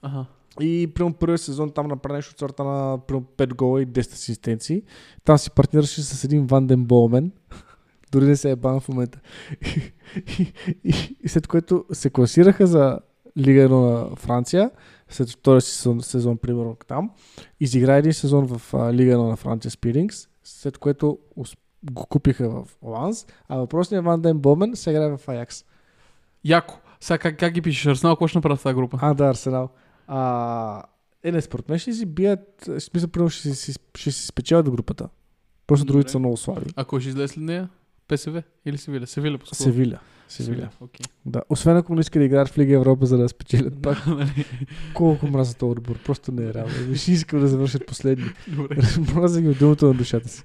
Ага. 0.03 0.27
И 0.61 0.93
при 0.95 1.13
първия 1.13 1.39
сезон 1.39 1.71
там 1.71 1.89
направи 1.89 2.17
нещо 2.17 2.33
от 2.33 2.39
сорта 2.39 2.65
на 2.65 2.99
примерно 3.07 3.27
5 3.37 3.55
гола 3.55 3.83
и 3.83 3.87
10 3.87 4.13
асистенции. 4.13 4.83
Там 5.25 5.39
си 5.39 5.51
партнираше 5.51 6.03
с 6.03 6.25
един 6.25 6.47
Ванден 6.47 6.85
Болмен. 6.85 7.33
Дори 8.13 8.25
не 8.25 8.37
се 8.37 8.51
е 8.51 8.57
бан 8.57 8.81
в 8.81 8.89
момента. 8.89 9.21
и, 10.39 10.53
и, 10.85 11.17
и, 11.23 11.29
след 11.29 11.47
което 11.47 11.85
се 11.93 12.11
класираха 12.11 12.67
за 12.67 13.01
Лига 13.39 13.69
1 13.69 13.71
на 13.71 14.17
Франция, 14.17 14.71
след 15.09 15.31
втория 15.31 15.61
си 15.61 15.75
сезон, 15.75 16.03
сезон 16.03 16.37
примерно 16.39 16.77
там, 16.89 17.11
изигра 17.61 17.97
един 17.97 18.13
сезон 18.13 18.47
в 18.47 18.75
а, 18.75 18.93
Лига 18.93 19.13
1 19.13 19.29
на 19.29 19.37
Франция 19.37 19.71
Спирингс, 19.71 20.29
след 20.45 20.79
което 20.79 21.19
го 21.93 22.07
купиха 22.07 22.51
в 22.51 22.69
Ланс, 22.83 23.27
а 23.49 23.57
въпросният 23.57 24.05
Ванден 24.05 24.39
Болмен 24.39 24.77
се 24.77 24.91
играе 24.91 25.17
в 25.17 25.29
Аякс. 25.29 25.65
Яко. 26.45 26.81
Сега 27.01 27.19
как, 27.19 27.39
как 27.39 27.53
ги 27.53 27.63
пишеш? 27.63 27.87
Арсенал, 27.87 28.17
какво 28.17 28.29
ще 28.29 28.39
направи 28.39 28.59
в 28.59 28.63
тази 28.63 28.75
група? 28.75 28.99
А, 29.01 29.15
да, 29.15 29.25
Арсенал. 29.25 29.69
А, 30.07 30.83
е, 31.23 31.33
не, 31.33 31.41
според 31.41 31.69
мен 31.69 31.79
ще 31.79 31.93
си 31.93 32.07
бият, 32.07 32.65
в 32.67 32.81
смисъл, 32.81 33.11
примерно 33.11 33.31
ще 33.31 33.55
си, 33.55 33.75
ще 33.95 34.13
си 34.13 34.27
спечелят 34.27 34.71
групата. 34.71 35.09
Просто 35.67 35.87
другите 35.87 36.11
са 36.11 36.19
много 36.19 36.37
слаби. 36.37 36.71
А 36.77 36.85
кой 36.85 37.01
ще 37.01 37.09
излезе 37.09 37.29
след 37.29 37.45
нея? 37.45 37.69
ПСВ 38.09 38.43
или 38.67 38.79
Севиля? 38.79 39.07
Севиля 39.07 39.39
по 39.39 39.47
Севиля. 39.55 39.99
Севиля. 40.29 40.69
Окей. 40.81 41.05
Да. 41.27 41.43
Освен 41.49 41.77
ако 41.77 41.95
не 41.95 42.01
искат 42.01 42.21
да 42.21 42.25
играят 42.25 42.49
в 42.49 42.59
Лига 42.59 42.75
Европа, 42.75 43.07
за 43.07 43.19
да 43.19 43.29
спечелят 43.29 43.83
пак. 43.83 44.07
Нали. 44.07 44.45
Колко 44.95 45.27
мраза 45.27 45.55
този 45.55 45.71
отбор. 45.71 45.99
Просто 45.99 46.33
не 46.33 46.45
е 46.45 46.55
реално. 46.55 46.97
Ще 46.97 47.13
искам 47.13 47.41
да 47.41 47.49
завършат 47.49 47.87
последни. 47.87 48.25
Мраза 49.15 49.41
ги 49.43 49.49
от 49.49 49.59
думата 49.59 49.87
на 49.87 49.95
душата 49.95 50.29
си. 50.29 50.45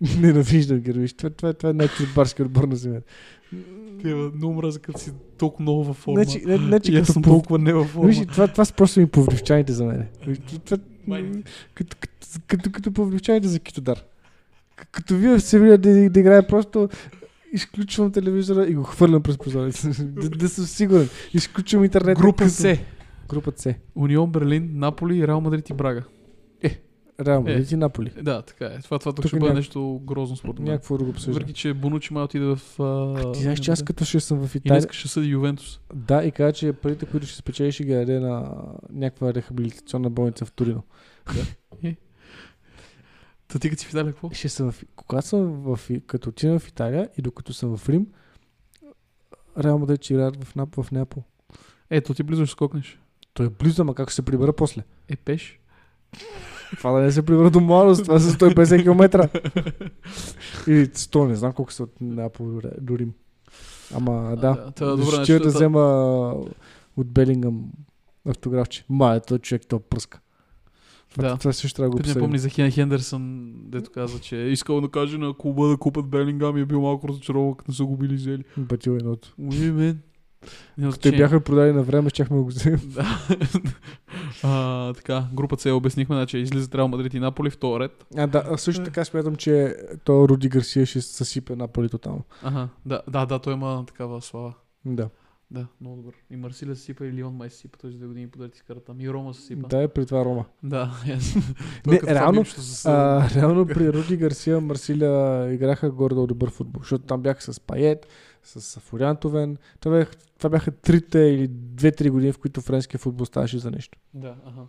Ненавиждам 0.20 0.78
виж. 0.78 1.12
Това, 1.12 1.30
това, 1.30 1.52
това 1.52 1.70
е 1.70 1.72
най-чудбарски 1.72 2.42
отбор 2.42 2.64
на 2.64 2.76
земята. 2.76 3.06
Ти 3.98 4.04
бе, 4.04 4.14
много 4.14 4.54
мраза, 4.54 4.78
като 4.78 4.98
си 4.98 5.10
толкова 5.38 5.62
много 5.62 5.84
във 5.84 5.96
форма. 5.96 6.26
Че, 6.26 6.42
не, 6.46 6.58
не, 6.58 6.80
че 6.80 6.92
като 6.92 7.12
съм 7.12 7.22
пов- 7.22 7.26
толкова 7.26 7.58
не 7.58 7.72
във 7.72 7.88
форма. 7.88 8.08
Виж, 8.08 8.20
това, 8.26 8.48
това 8.48 8.64
са 8.64 8.74
просто 8.74 9.00
ми 9.00 9.06
повлivчаните 9.06 9.72
за 9.72 9.84
мен. 9.84 10.06
Това, 10.64 10.78
като, 11.74 11.96
като, 12.00 12.40
като, 12.46 12.70
като 12.72 12.92
повливчаните 12.92 13.48
за 13.48 13.58
Китодар. 13.58 14.04
Като 14.92 15.16
вие 15.16 15.40
се 15.40 15.58
видят 15.58 15.80
да, 15.80 16.10
да 16.10 16.20
играе 16.20 16.46
просто 16.46 16.88
изключвам 17.52 18.12
телевизора 18.12 18.66
и 18.66 18.74
го 18.74 18.82
хвърлям 18.82 19.22
през 19.22 19.38
прозорец. 19.38 19.86
да, 20.00 20.28
да 20.30 20.48
съм 20.48 20.64
сигурен. 20.64 21.08
Изключвам 21.34 21.84
интернет. 21.84 22.18
Група 22.18 22.48
С. 22.48 22.78
Група 23.28 23.52
С. 23.56 23.74
Унион 23.94 24.30
Берлин, 24.30 24.70
Наполи, 24.74 25.26
Реал 25.26 25.40
Мадрид 25.40 25.70
и 25.70 25.74
Брага. 25.74 26.02
Реал 27.20 27.36
Е. 27.36 27.40
Мадрид 27.40 27.70
и 27.70 27.76
Наполи. 27.76 28.12
Е, 28.16 28.22
Да, 28.22 28.42
така 28.42 28.66
е. 28.66 28.78
Това, 28.78 28.98
това 28.98 29.12
тук 29.12 29.22
Тук 29.22 29.28
ще 29.28 29.38
бъде 29.38 29.52
няк- 29.52 29.56
нещо 29.56 30.00
грозно 30.04 30.36
според 30.36 30.58
мен. 30.58 30.68
Някакво 30.68 30.96
друго 30.96 31.10
обсъждане. 31.10 31.34
Въпреки, 31.34 31.52
че 31.54 31.74
Бонучи 31.74 32.14
май 32.14 32.22
отиде 32.22 32.44
в... 32.46 32.80
А, 32.80 33.32
Ти 33.32 33.42
знаеш, 33.42 33.60
че 33.60 33.70
аз 33.70 33.82
като 33.82 34.04
ще 34.04 34.20
съм 34.20 34.38
в 34.40 34.54
И 34.54 34.58
Италия. 34.58 34.80
днес 34.80 34.92
ще 34.92 35.08
съди 35.08 35.28
Ювентус. 35.28 35.80
Да, 35.94 36.24
и 36.24 36.32
каза, 36.32 36.52
че 36.52 36.72
парите, 36.72 37.06
които 37.06 37.26
ще 37.26 37.36
спечели, 37.36 37.72
ще 37.72 37.84
ги 37.84 37.92
даде 37.92 38.20
на 38.20 38.52
някаква 38.90 39.34
рехабилитационна 39.34 40.10
болница 40.10 40.44
в 40.44 40.52
Торино. 40.52 40.82
Та 43.48 43.58
ти 43.58 43.70
като 43.70 43.80
си 43.80 43.86
в 43.86 43.90
Италия, 43.90 44.12
какво? 44.12 44.30
Ще 44.30 44.48
съм 44.48 44.72
в... 44.72 44.84
Когато 44.96 45.26
съм 45.26 45.46
в... 45.66 45.80
Като 46.06 46.28
отидем 46.28 46.58
в 46.58 46.68
Италия 46.68 47.08
и 47.18 47.22
докато 47.22 47.52
съм 47.52 47.76
в 47.76 47.88
Рим, 47.88 48.06
Реал 49.58 49.78
Мадрид 49.78 50.02
ще 50.02 50.14
играят 50.14 50.44
в, 50.44 50.54
Нап... 50.54 50.74
в 50.76 50.90
Неапол. 50.92 51.22
Ето, 51.90 52.14
ти 52.14 52.22
близо 52.22 52.46
ще 52.46 52.52
скокнеш. 52.52 53.00
Той 53.34 53.46
е 53.46 53.50
близо, 53.50 53.82
ама 53.82 53.94
как 53.94 54.08
ще 54.08 54.14
се 54.14 54.22
прибера 54.22 54.52
после? 54.52 54.82
Е, 55.08 55.16
пеш. 55.16 55.60
Това 56.76 56.92
да 56.92 56.98
не 57.00 57.12
се 57.12 57.22
до 57.22 57.60
младост, 57.60 58.04
това 58.04 58.18
са 58.20 58.30
150 58.30 58.82
км. 58.82 59.28
Или 60.66 60.86
100, 60.86 61.26
не 61.26 61.34
знам 61.34 61.52
колко 61.52 61.72
са 61.72 61.82
от 61.82 62.00
Неапол 62.00 62.46
до, 62.46 62.60
Ре- 62.60 62.80
до 62.80 62.98
Рим. 62.98 63.12
Ама 63.94 64.36
да, 64.36 64.36
да, 64.36 64.70
това 64.70 64.92
е 64.92 64.96
добре, 64.96 65.38
да 65.38 65.48
взема 65.48 65.80
от 66.96 67.06
Белингъм 67.06 67.64
автографче. 68.28 68.84
Ма, 68.88 69.14
е, 69.14 69.20
този 69.20 69.40
човек, 69.40 69.62
то 69.68 69.80
пръска. 69.80 70.20
Да. 71.18 71.36
това 71.36 71.52
също 71.52 71.76
трябва 71.76 71.88
да 71.88 71.90
го 71.90 71.96
не 71.96 72.00
обсъдим. 72.00 72.20
помни 72.20 72.38
за 72.38 72.48
Хен 72.48 72.70
Хендерсън, 72.70 73.52
дето 73.56 73.90
каза, 73.90 74.20
че 74.20 74.42
е 74.42 74.48
искал 74.48 74.80
да 74.80 74.88
каже 74.88 75.18
на 75.18 75.34
клуба 75.34 75.68
да 75.68 75.76
купат 75.76 76.06
Белингам 76.06 76.56
и 76.56 76.60
е 76.60 76.64
бил 76.64 76.80
малко 76.80 77.08
разочарован, 77.08 77.54
като 77.54 77.70
не 77.70 77.74
са 77.74 77.84
го 77.84 77.96
били 77.96 78.14
взели. 78.14 78.44
Батил 78.56 78.90
едното. 78.90 79.34
Уи, 79.38 79.72
мен. 79.72 80.00
Няма 80.78 80.92
Те 80.92 80.96
значение. 80.96 81.18
бяха 81.18 81.40
продали 81.40 81.72
на 81.72 81.82
време, 81.82 82.10
щяхме 82.10 82.36
да 82.36 82.42
го 82.42 82.48
вземем. 82.48 82.80
А, 84.42 84.92
така, 84.94 85.24
група 85.34 85.56
С 85.58 85.70
обяснихме, 85.70 86.16
значи 86.16 86.38
излизат 86.38 86.74
Реал 86.74 86.88
Мадрид 86.88 87.14
и 87.14 87.20
Наполи, 87.20 87.50
втори 87.50 87.84
ред. 87.84 88.06
А, 88.16 88.26
да, 88.26 88.58
също 88.58 88.84
така 88.84 89.04
смятам, 89.04 89.36
че 89.36 89.76
то 90.04 90.28
Руди 90.28 90.48
Гарсия 90.48 90.86
ще 90.86 91.00
съсипе 91.00 91.56
Наполи 91.56 91.88
тотално. 91.88 92.22
Ага, 92.42 92.68
да, 92.86 93.00
да, 93.10 93.26
да, 93.26 93.38
той 93.38 93.52
има 93.52 93.84
такава 93.86 94.22
слава. 94.22 94.54
Да. 94.84 95.08
Да, 95.50 95.66
много 95.80 95.96
добър. 95.96 96.14
И 96.30 96.36
Марсилия 96.36 96.76
се 96.76 96.82
сипа 96.82 97.04
и 97.04 97.12
Лион 97.12 97.34
май 97.34 97.50
се 97.50 97.56
сипа 97.56 97.78
този 97.78 97.96
две 97.96 98.06
години 98.06 98.28
подред 98.30 98.54
изкара 98.54 98.80
там. 98.80 99.00
И 99.00 99.10
Рома 99.10 99.34
се 99.34 99.42
сипа. 99.42 99.68
Да, 99.68 99.82
е 99.82 99.88
при 99.88 100.06
това 100.06 100.24
Рома. 100.24 100.44
Да. 100.62 100.92
Не, 101.86 102.00
реално, 102.02 102.44
А, 102.84 103.28
реално 103.34 103.66
при 103.66 103.92
Руди 103.92 104.16
Гарсия 104.16 104.60
Марсиля 104.60 105.48
играха 105.52 105.90
горе 105.90 106.14
добър 106.14 106.50
футбол, 106.50 106.80
защото 106.82 107.04
там 107.04 107.22
бяха 107.22 107.52
с 107.52 107.60
Пает, 107.60 108.06
с 108.46 108.80
Фориантовен. 108.80 109.56
Това 109.80 109.98
бяха, 109.98 110.16
това 110.38 110.50
бяха 110.50 110.70
трите 110.70 111.18
или 111.18 111.48
две-три 111.48 112.10
години, 112.10 112.32
в 112.32 112.38
които 112.38 112.60
френския 112.60 113.00
футбол 113.00 113.26
ставаше 113.26 113.58
за 113.58 113.70
нещо. 113.70 113.98
Да, 114.14 114.34
ага. 114.46 114.62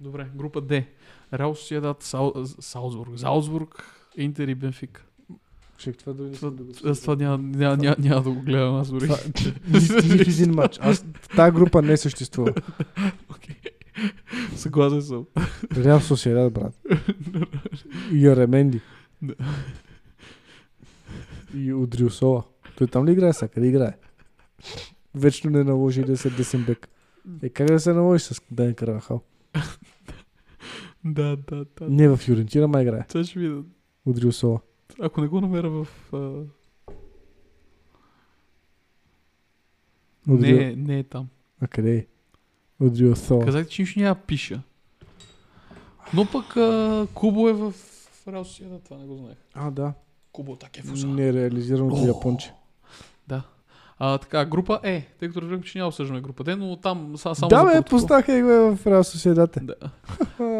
Добре, 0.00 0.30
група 0.34 0.60
Д. 0.60 0.84
Реал 1.34 1.54
Сосиедат, 1.54 2.02
Сау... 2.02 2.32
Салцбург, 2.46 3.16
Залцбург, 3.16 3.84
Интер 4.16 4.48
и 4.48 4.54
Бенфик. 4.54 5.06
Ще 5.78 5.92
това 5.92 6.12
дори 6.12 6.30
не 6.30 6.36
Това, 6.36 6.50
да 6.50 6.62
го 6.62 6.72
аз 6.84 7.00
това 7.00 7.16
няма, 7.16 7.38
няма, 7.38 7.76
няма, 7.76 7.96
няма 7.98 8.22
да 8.22 8.30
го 8.30 8.40
гледам 8.40 8.74
аз 8.74 8.90
дори. 8.90 9.08
Нито 10.08 10.30
един 10.30 10.54
матч. 10.54 10.78
Аз, 10.82 11.04
тази 11.36 11.52
група 11.52 11.82
не 11.82 11.96
съществува. 11.96 12.54
Окей. 13.30 13.56
Съгласен 14.56 15.02
съм. 15.02 15.26
Реал 15.76 16.00
Сосиедад, 16.00 16.52
брат. 16.52 16.80
И 18.12 18.26
Яременди. 18.26 18.80
Да. 19.22 19.34
И 21.54 21.72
Удриусола. 21.72 22.42
Той 22.80 22.86
там 22.86 23.06
ли 23.06 23.12
играе 23.12 23.32
сега? 23.32 23.48
Къде 23.48 23.66
играе? 23.66 23.96
Вечно 25.14 25.50
не 25.50 25.64
наложи 25.64 26.02
да 26.02 26.16
се 26.16 26.30
десен 26.30 26.64
бек. 26.64 26.88
Е, 27.42 27.48
как 27.48 27.66
да 27.66 27.80
се 27.80 27.92
наложи 27.92 28.24
с 28.24 28.40
Ден 28.50 28.74
Карвахал? 28.74 29.22
Да, 31.04 31.36
да, 31.36 31.66
да. 31.78 31.88
Не, 31.88 32.08
в 32.08 32.16
Фиорентина 32.16 32.68
май 32.68 32.82
играе. 32.82 33.04
Сега 33.08 33.24
ще 33.24 33.38
видя. 33.38 33.62
Удриусола. 34.06 34.60
Ако 35.00 35.20
не 35.20 35.28
го 35.28 35.40
намеря 35.40 35.70
в... 35.70 35.88
А... 36.12 36.42
Удрио... 40.28 40.56
Не, 40.56 40.76
не 40.76 40.98
е 40.98 41.04
там. 41.04 41.28
А 41.60 41.66
къде 41.66 41.96
е? 41.96 42.06
Удриусола. 42.84 43.44
Казах 43.44 43.66
ти, 43.66 43.72
че 43.72 43.82
нищо 43.82 44.00
няма 44.00 44.14
пиша. 44.14 44.62
Но 46.14 46.26
пък 46.32 46.56
а, 46.56 47.06
Кубо 47.14 47.48
е 47.48 47.52
в 47.52 47.74
Реал 48.28 48.44
Сосиедат, 48.44 48.84
това 48.84 48.96
не 48.96 49.06
го 49.06 49.16
знаех. 49.16 49.38
А, 49.54 49.70
да. 49.70 49.92
Кубо 50.32 50.56
так 50.56 50.78
е 50.78 50.82
фуза. 50.82 51.06
Нереализираното 51.06 52.02
О. 52.02 52.06
японче. 52.06 52.52
Да. 53.30 53.42
А, 54.02 54.18
така, 54.18 54.44
група 54.44 54.80
Е, 54.82 55.06
тъй 55.18 55.28
като 55.28 55.42
разбирам, 55.42 55.62
че 55.62 55.78
няма 55.78 55.88
обсъждаме 55.88 56.20
група 56.20 56.44
Д, 56.44 56.56
но 56.56 56.76
там 56.76 57.16
са, 57.16 57.34
само 57.34 57.48
да, 57.48 57.56
за 57.56 57.64
бе, 57.64 57.82
поставяха 57.82 58.32
и 58.32 58.38
е 58.38 58.42
в 58.42 58.78
Реал. 58.86 59.02
Да. 59.62 59.74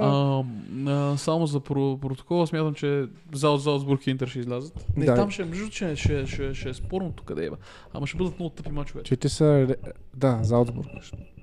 А, 0.02 0.44
а, 0.86 1.16
само 1.16 1.46
за 1.46 1.60
про- 1.60 2.00
протокола 2.00 2.46
смятам, 2.46 2.74
че 2.74 3.06
Зал, 3.32 3.56
Залцбург 3.56 4.06
и 4.06 4.10
Интер 4.10 4.28
ще 4.28 4.38
излязат. 4.38 4.86
Не, 4.96 5.04
Да. 5.04 5.14
там 5.14 5.30
ще, 5.30 5.44
между 5.44 5.56
другото, 5.64 5.76
ще, 5.76 6.26
ще, 6.26 6.54
ще, 6.54 6.68
е 6.68 6.74
спорното 6.74 7.22
къде 7.24 7.46
е. 7.46 7.50
Ама 7.94 8.06
ще 8.06 8.16
бъдат 8.16 8.38
много 8.38 8.54
тъпи 8.54 8.70
мачове. 8.70 9.02
Че 9.02 9.16
те 9.16 9.28
са... 9.28 9.76
Да, 10.16 10.38
Залцбург. 10.42 10.88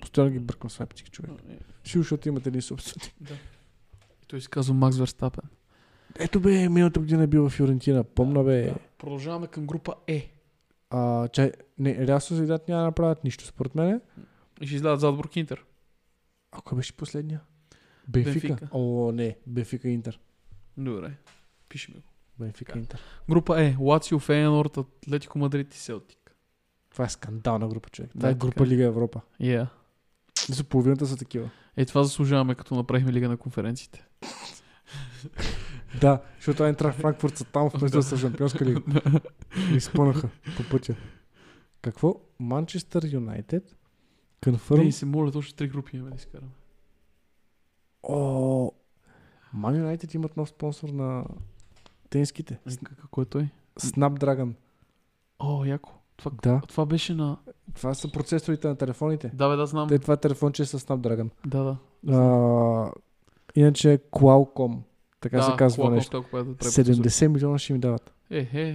Постоянно 0.01 0.31
ги 0.31 0.39
бъркам 0.39 0.69
с 0.69 0.79
Лайпциг, 0.79 1.11
човек. 1.11 1.31
Е, 1.31 1.53
Сигурно, 1.83 2.03
защото 2.03 2.27
имат 2.27 2.47
един 2.47 2.61
собствени. 2.61 3.13
Да. 3.21 3.33
И 4.23 4.25
той 4.27 4.41
се 4.41 4.49
казва 4.49 4.73
Макс 4.73 4.97
Верстапен. 4.97 5.49
Ето 6.19 6.39
бе, 6.39 6.69
миналата 6.69 6.99
година 6.99 7.23
е 7.23 7.27
бил 7.27 7.49
в 7.49 7.53
Фиорентина. 7.53 8.03
Помна 8.03 8.43
бе. 8.43 8.73
Продължаваме 8.97 9.47
към 9.47 9.65
група 9.67 9.93
Е. 10.07 10.29
А, 10.89 11.27
чай, 11.27 11.51
не, 11.79 12.07
Реал 12.07 12.19
Сосиедат 12.19 12.67
няма 12.67 12.81
да 12.81 12.85
направят 12.85 13.23
нищо, 13.23 13.45
според 13.45 13.75
мен. 13.75 14.01
И 14.61 14.67
ще 14.67 14.75
излязат 14.75 14.99
Залцбург 14.99 15.35
и 15.35 15.39
Интер. 15.39 15.65
А 16.51 16.61
кой 16.61 16.75
беше 16.75 16.97
последния? 16.97 17.41
Бенфика. 18.07 18.47
Бенфика. 18.47 18.67
О, 18.71 19.11
не, 19.11 19.37
Бенфика 19.47 19.89
Интер. 19.89 20.19
Добре. 20.77 21.11
Пишем 21.69 21.93
го. 21.93 22.01
Бенфика 22.39 22.71
Така. 22.71 22.79
Интер. 22.79 22.99
Група 23.29 23.63
Е. 23.63 23.75
Лацио, 23.79 24.19
Фейенорд, 24.19 24.77
Атлетико 24.77 25.39
Мадрид 25.39 25.73
и 25.75 25.77
Селтик. 25.77 26.35
Това 26.89 27.05
е 27.05 27.09
скандална 27.09 27.67
група, 27.67 27.89
човек. 27.89 28.11
Това 28.11 28.21
Да, 28.21 28.29
е 28.29 28.33
така 28.33 28.39
група 28.39 28.63
е. 28.63 28.67
Лига 28.67 28.83
Европа. 28.83 29.21
Yeah. 29.41 29.67
Мисля, 30.49 30.63
половината 30.63 31.05
са 31.05 31.17
такива. 31.17 31.49
Е, 31.77 31.85
това 31.85 32.03
заслужаваме, 32.03 32.55
като 32.55 32.75
направихме 32.75 33.13
Лига 33.13 33.29
на 33.29 33.37
конференциите. 33.37 34.05
Да, 36.01 36.21
защото 36.35 36.63
Айнтрах 36.63 36.95
Франкфурт 36.95 37.37
са 37.37 37.45
там 37.45 37.69
вместо 37.69 37.97
да 37.97 38.03
са 38.03 38.17
Шампионска 38.17 38.65
лига. 38.65 38.81
И 39.75 39.79
спънаха 39.79 40.29
по 40.57 40.63
пътя. 40.71 40.95
Какво? 41.81 42.15
Манчестър 42.39 43.03
Юнайтед? 43.11 43.63
Не, 44.45 44.51
Конфърм? 44.51 44.81
и 44.81 44.91
се 44.91 45.05
моля, 45.05 45.31
точно 45.31 45.55
три 45.55 45.67
групи 45.67 45.97
имаме 45.97 46.09
да 46.11 46.15
изкараме. 46.15 46.51
О, 48.03 48.71
Ман 49.53 49.75
Юнайтед 49.75 50.13
имат 50.13 50.37
нов 50.37 50.49
спонсор 50.49 50.89
на 50.89 51.25
тенските. 52.09 52.59
Какво 52.83 53.21
е 53.21 53.25
той? 53.25 53.49
Snapdragon. 53.79 54.53
О, 55.39 55.65
яко. 55.65 55.93
Това, 56.17 56.31
Да. 56.43 56.61
това 56.67 56.85
беше 56.85 57.13
на... 57.13 57.37
Това 57.75 57.93
са 57.93 58.11
процесорите 58.11 58.67
на 58.67 58.75
телефоните. 58.75 59.31
Да, 59.33 59.49
бе, 59.49 59.55
да, 59.55 59.65
знам. 59.65 59.87
Те, 59.89 59.99
това 59.99 60.13
е 60.13 60.17
телефонче 60.17 60.65
с 60.65 60.79
Snapdragon. 60.79 61.29
Да, 61.45 61.63
да. 61.63 61.77
А, 62.15 62.91
иначе 63.55 63.99
Qualcomm. 64.11 64.79
Така 65.19 65.37
да, 65.37 65.43
се 65.43 65.51
казва 65.57 65.83
Qualcomm 65.83 65.91
нещо. 65.95 66.17
е 66.17 66.21
да 66.21 66.27
прави 66.27 66.55
процесор. 66.55 66.93
70 66.93 67.27
милиона 67.27 67.57
ще 67.57 67.73
ми 67.73 67.79
дават. 67.79 68.13
Е, 68.29 68.49
е, 68.53 68.73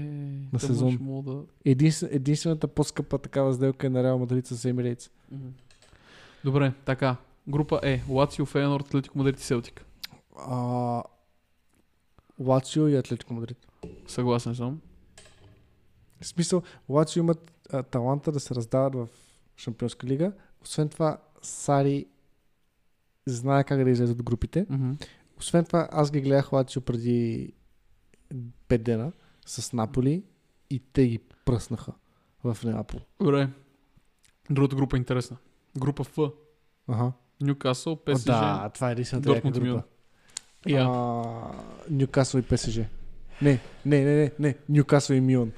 На 0.52 0.58
те 0.58 0.66
сезон. 0.66 0.98
да... 1.24 1.42
Единствен, 1.64 2.08
единствената 2.12 2.68
по-скъпа 2.68 3.18
такава 3.18 3.52
сделка 3.52 3.86
е 3.86 3.90
на 3.90 4.02
Реал 4.02 4.18
Мадрид 4.18 4.46
с. 4.46 4.72
Мгм. 4.72 5.48
Добре, 6.44 6.72
така. 6.84 7.16
Група 7.48 7.80
Е. 7.82 8.02
Лацио, 8.08 8.46
Фейенорд, 8.46 8.86
Атлетико 8.86 9.18
Мадрид 9.18 9.40
и 9.40 9.42
Селтик. 9.42 9.84
А, 10.36 11.02
Лацио 12.40 12.88
и 12.88 12.96
Атлетико 12.96 13.34
Мадрид. 13.34 13.58
Съгласен 14.06 14.54
съм. 14.54 14.80
В 16.20 16.26
смисъл, 16.26 16.62
Лацио 16.88 17.20
имат 17.20 17.52
а, 17.72 17.82
таланта 17.82 18.32
да 18.32 18.40
се 18.40 18.54
раздават 18.54 18.94
в 18.94 19.08
Шампионска 19.56 20.06
лига. 20.06 20.32
Освен 20.62 20.88
това, 20.88 21.18
Сари 21.42 22.06
знае 23.26 23.64
как 23.64 23.84
да 23.84 23.90
излезе 23.90 24.12
от 24.12 24.22
групите. 24.22 24.66
Мгм. 24.70 24.92
Освен 25.42 25.64
това, 25.64 25.88
аз 25.92 26.10
ги 26.10 26.20
гледах 26.20 26.52
Лацио 26.52 26.82
преди 26.82 27.52
5 28.68 28.78
дена 28.78 29.12
с 29.46 29.72
Наполи 29.72 30.22
и 30.70 30.82
те 30.92 31.06
ги 31.06 31.18
пръснаха 31.44 31.92
в 32.44 32.56
Неапол. 32.64 33.00
Добре. 33.20 33.48
Другата 34.50 34.76
група 34.76 34.96
е 34.96 34.98
интересна. 34.98 35.36
Група 35.78 36.04
Ф. 36.04 36.18
Ага. 36.88 37.12
Нюкасъл, 37.40 37.92
О, 37.92 37.96
ПСЖ. 37.96 38.24
да, 38.24 38.70
това 38.74 38.88
е 38.88 38.92
единствената 38.92 39.28
Дортмунд 39.28 39.56
и 39.56 39.60
Милан. 39.60 39.76
група. 39.76 39.88
Я. 40.66 40.84
А, 40.84 41.22
Нюкасъл 41.90 42.38
и 42.38 42.42
ПСЖ. 42.42 42.76
Не, 42.76 42.86
не, 43.42 43.60
не, 44.04 44.14
не, 44.16 44.32
не. 44.38 44.56
Нюкасъл 44.68 45.14
и 45.14 45.20
Милан. 45.20 45.52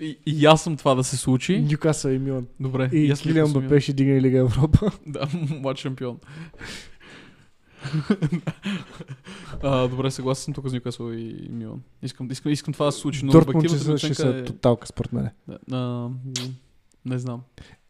И, 0.00 0.18
и 0.26 0.46
аз 0.46 0.62
съм 0.62 0.76
това 0.76 0.94
да 0.94 1.04
се 1.04 1.16
случи. 1.16 1.60
Нюкасъл 1.60 2.10
и 2.10 2.18
Милан. 2.18 2.46
Добре. 2.60 2.90
И 2.92 3.10
аз 3.10 3.20
Килиан 3.20 3.44
лично 3.46 3.60
съм 3.60 3.62
Бапе 3.62 3.80
ще 3.80 3.92
дигне 3.92 4.20
Лига 4.20 4.38
Европа. 4.38 4.90
Да, 5.06 5.28
млад 5.34 5.76
шампион. 5.76 6.18
А, 9.62 9.88
добре, 9.88 10.10
съгласен 10.10 10.44
съм 10.44 10.54
тук 10.54 10.68
с 10.68 10.72
Нюкасъл 10.72 11.12
и 11.12 11.48
Милан. 11.50 11.82
Искам, 12.02 12.30
искам, 12.30 12.52
искам 12.52 12.74
това 12.74 12.86
да 12.86 12.92
се 12.92 12.98
случи, 12.98 13.24
но 13.24 13.32
Дортмунд 13.32 13.68
ще, 13.68 13.98
ще 13.98 14.14
са 14.14 14.28
е... 14.28 14.44
тоталка, 14.44 14.86
според 14.86 15.12
мен. 15.12 15.30
Да, 15.48 15.58
а, 15.76 16.10
не 17.04 17.18
знам. 17.18 17.40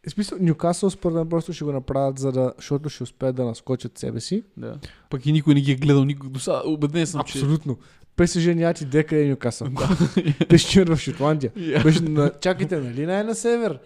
В 0.07 0.11
смисъл, 0.11 0.37
Нюкасъл 0.41 0.89
според 0.89 1.15
мен 1.15 1.29
просто 1.29 1.53
ще 1.53 1.65
го 1.65 1.71
направят, 1.71 2.19
за 2.19 2.31
да, 2.31 2.53
защото 2.57 2.89
ще 2.89 3.03
успеят 3.03 3.35
да 3.35 3.45
наскочат 3.45 3.97
себе 3.97 4.19
си. 4.19 4.43
Да. 4.57 4.77
Пък 5.09 5.25
и 5.25 5.31
никой 5.31 5.53
не 5.53 5.61
ги 5.61 5.71
е 5.71 5.75
гледал, 5.75 6.05
никой 6.05 6.29
до 6.29 6.39
сега. 6.39 6.61
Убеден 6.65 7.07
съм, 7.07 7.21
Абсолютно. 7.21 7.77
ПСЖ 8.15 8.45
няма 8.45 8.73
ти 8.73 8.85
дека 8.85 9.17
е 9.17 9.25
Нюкасъл. 9.25 9.67
че... 9.67 9.73
Да. 9.73 10.45
Те 10.49 10.57
ще 10.57 10.83
в 10.83 10.97
Шотландия. 10.97 11.51
Я. 11.57 11.83
Беше 11.83 12.01
на... 12.01 12.31
Чакайте, 12.41 12.79
нали 12.79 13.05
не 13.05 13.19
е 13.19 13.23
на 13.23 13.35
север? 13.35 13.79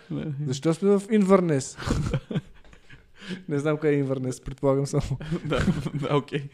Защо 0.46 0.74
сме 0.74 0.90
в 0.90 1.02
Инвърнес? 1.12 1.78
не 3.50 3.60
знам 3.60 3.78
къде 3.78 3.94
е 3.94 4.00
Инвърнес, 4.00 4.42
предполагам 4.42 4.86
само. 4.86 5.18
да, 5.46 5.66
да, 5.94 6.18
окей. 6.18 6.50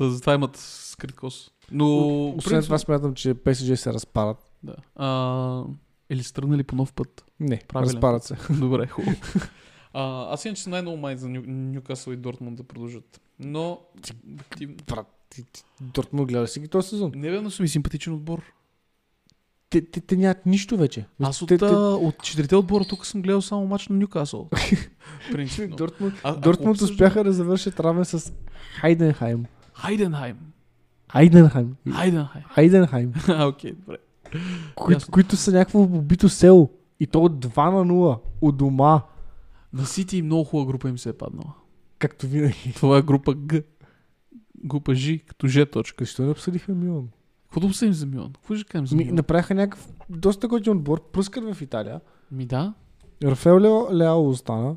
Затова 0.00 0.34
имат 0.34 0.56
скрит 0.56 1.12
кос. 1.12 1.50
Но, 1.72 2.28
Освен 2.28 2.62
това 2.62 2.78
смятам, 2.78 3.14
че 3.14 3.34
ПСЖ 3.34 3.78
се 3.78 3.92
разпадат. 3.92 4.52
Да. 4.62 4.74
А, 4.96 5.62
или 6.10 6.22
са 6.22 6.32
тръгнали 6.34 6.62
по 6.62 6.76
нов 6.76 6.92
път? 6.92 7.24
Не, 7.40 7.60
Правилен. 7.68 7.94
разпадат 7.94 8.24
се. 8.24 8.36
Добре, 8.50 8.86
хубаво. 8.88 9.16
А, 9.92 10.32
аз 10.32 10.44
иначе 10.44 10.62
съм 10.62 10.70
най-много 10.70 10.96
май 10.96 11.16
за 11.16 11.28
Ню, 11.28 11.42
Нюкасъл 11.46 12.12
и 12.12 12.16
Дортмунд 12.16 12.56
да 12.56 12.62
продължат. 12.62 13.20
Но... 13.38 13.80
обективно- 14.26 14.76
Брат, 14.86 15.06
ти, 15.30 15.42
ти, 15.44 15.62
Дортмунд 15.80 16.28
гледа 16.28 16.46
си 16.46 16.60
ги 16.60 16.68
този 16.68 16.88
сезон. 16.88 17.12
Не 17.14 17.30
бе, 17.30 17.40
но 17.40 17.50
съм 17.50 17.64
и 17.64 17.68
симпатичен 17.68 18.12
отбор. 18.12 18.42
Те, 19.74 19.80
те, 19.90 20.00
те 20.00 20.16
нямат 20.16 20.46
нищо 20.46 20.76
вече. 20.76 21.04
Аз 21.22 21.42
от, 21.42 21.48
те, 21.48 21.64
от 21.64 22.22
четирите 22.22 22.56
отбора 22.56 22.84
тук 22.84 23.06
съм 23.06 23.22
гледал 23.22 23.42
само 23.42 23.66
мач 23.66 23.88
на 23.88 23.96
Нюкасъл. 23.96 24.48
Принципно. 25.32 25.76
Дортмунд, 25.76 26.14
А- 26.24 26.84
успяха 26.84 27.24
да 27.24 27.32
завършат 27.32 27.80
равен 27.80 28.04
с 28.04 28.32
Хайденхайм. 28.80 29.44
Хайденхайм. 29.74 30.36
Хайденхайм. 31.12 31.76
Хайденхайм. 31.92 32.44
Хайденхайм. 32.48 33.12
А, 33.28 33.46
окей, 33.46 33.72
добре. 33.72 33.96
които, 34.74 34.96
Ясно. 34.96 35.12
които 35.12 35.36
са 35.36 35.52
някакво 35.52 35.80
убито 35.82 36.28
село. 36.28 36.70
И 37.00 37.06
то 37.06 37.24
от 37.24 37.32
2 37.46 37.70
на 37.70 37.84
0. 37.94 38.18
От 38.40 38.56
дома. 38.56 39.02
На 39.72 39.86
Сити 39.86 40.22
много 40.22 40.44
хубава 40.44 40.66
група 40.66 40.88
им 40.88 40.98
се 40.98 41.08
е 41.08 41.12
паднала. 41.12 41.52
Както 41.98 42.26
винаги. 42.26 42.72
Това 42.76 42.98
е 42.98 43.02
група 43.02 43.34
Г. 43.46 43.62
Група 44.64 44.94
Ж, 44.94 45.18
като 45.26 45.48
Ж 45.48 45.66
точка. 45.72 46.04
Защо 46.04 46.22
не 46.22 46.30
обсъдихме 46.30 46.74
Милан? 46.74 47.08
Какво 47.54 47.60
да 47.60 47.66
обсъдим 47.66 47.92
за 47.92 48.06
Милан? 48.06 48.32
Какво 48.32 48.54
ще 48.54 48.64
кажем 48.64 48.86
за 48.86 48.96
Ми, 48.96 49.04
Милан? 49.04 49.16
направиха 49.16 49.54
някакъв 49.54 49.88
доста 50.10 50.48
готин 50.48 50.72
отбор. 50.72 51.10
Пръскат 51.12 51.54
в 51.54 51.62
Италия. 51.62 52.00
Ми 52.30 52.46
да. 52.46 52.74
Рафаел 53.24 53.60
Лео, 53.60 53.96
Леао 53.96 54.28
остана. 54.28 54.76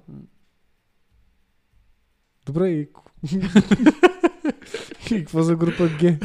Добре, 2.45 2.70
и... 2.70 2.80
и 5.12 5.20
какво 5.20 5.44
за 5.44 5.56
група 5.56 5.90
Г? 5.99 6.18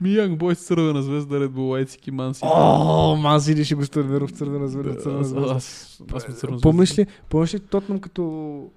Ми 0.00 0.08
Young 0.08 0.36
Boys, 0.36 0.54
Цървена 0.54 1.02
звезда, 1.02 1.36
Red 1.36 1.48
Bull, 1.48 1.70
Лайцики, 1.70 2.10
Ман 2.10 2.34
Сити. 2.34 2.46
О, 2.50 3.16
Манзини 3.16 3.64
ще 3.64 3.74
го 3.74 3.84
стървира 3.84 4.26
в 4.26 4.30
цървена 4.30 4.68
звезда. 4.68 4.96
Цървена 5.02 5.20
Аз, 5.20 5.28
звезда. 5.28 5.54
аз, 5.54 5.98
аз 6.14 6.22
сме 6.22 6.34
Цървена. 6.34 6.60
Помниш 6.60 6.98
ли, 6.98 7.06
помниш 7.30 7.54
ли 7.54 7.60
Тотнам 7.60 7.98
като 7.98 8.70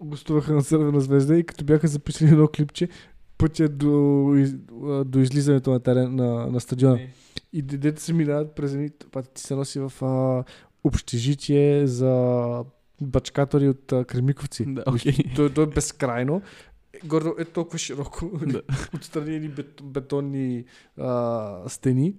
гостуваха 0.00 0.54
на 0.54 0.62
Цървена 0.62 1.00
звезда 1.00 1.36
и 1.36 1.44
като 1.44 1.64
бяха 1.64 1.88
записали 1.88 2.30
едно 2.30 2.48
клипче, 2.48 2.88
пътя 3.38 3.68
до, 3.68 4.32
из, 4.36 4.54
до 5.04 5.18
излизането 5.18 5.70
на, 5.70 5.80
терен, 5.80 6.14
на, 6.14 6.46
на 6.46 6.60
стадиона. 6.60 6.94
Не. 6.94 7.12
И 7.52 7.62
дете 7.62 8.02
се 8.02 8.12
минават 8.12 8.54
през 8.54 8.72
едни, 8.74 8.90
ти 9.34 9.42
се 9.42 9.54
носи 9.54 9.80
в 9.80 9.92
а, 10.02 10.44
общежитие 10.84 11.86
за 11.86 12.64
бачкатори 13.00 13.68
от 13.68 13.92
а, 13.92 14.04
Кремиковци. 14.04 14.64
Да, 14.66 14.82
окей. 14.86 15.14
То, 15.36 15.50
то 15.50 15.62
е 15.62 15.66
безкрайно. 15.66 16.42
Гордо 17.04 17.34
е 17.38 17.44
толкова 17.44 17.78
широко. 17.78 18.30
Да. 18.46 18.62
Отстрани 18.94 19.34
едни 19.34 19.48
бет, 19.48 19.82
бетонни 19.82 20.64
а, 20.98 21.68
стени. 21.68 22.14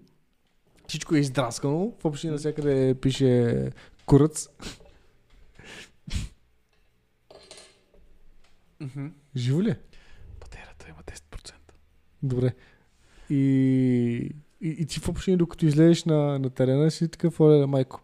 Всичко 0.88 1.16
е 1.16 1.20
издраскано. 1.20 1.94
В 2.00 2.06
общи 2.06 2.28
навсякъде 2.28 2.96
пише 3.02 3.72
куръц. 4.06 4.48
Мгм. 8.80 9.08
Живо 9.36 9.62
ли? 9.62 9.70
е? 9.70 9.78
Патерата 10.40 10.90
има 10.90 11.04
10%. 11.04 11.54
Добре. 12.24 12.54
И, 13.30 13.36
и, 14.62 14.70
и 14.70 14.86
ти 14.86 15.00
в 15.00 15.10
общи 15.10 15.36
докато 15.36 15.66
излезеш 15.66 16.06
на, 16.06 16.40
на 16.40 16.50
терена 16.50 16.92
си 16.92 17.08
такъв, 17.08 17.40
оле, 17.40 17.66
майко. 17.66 18.02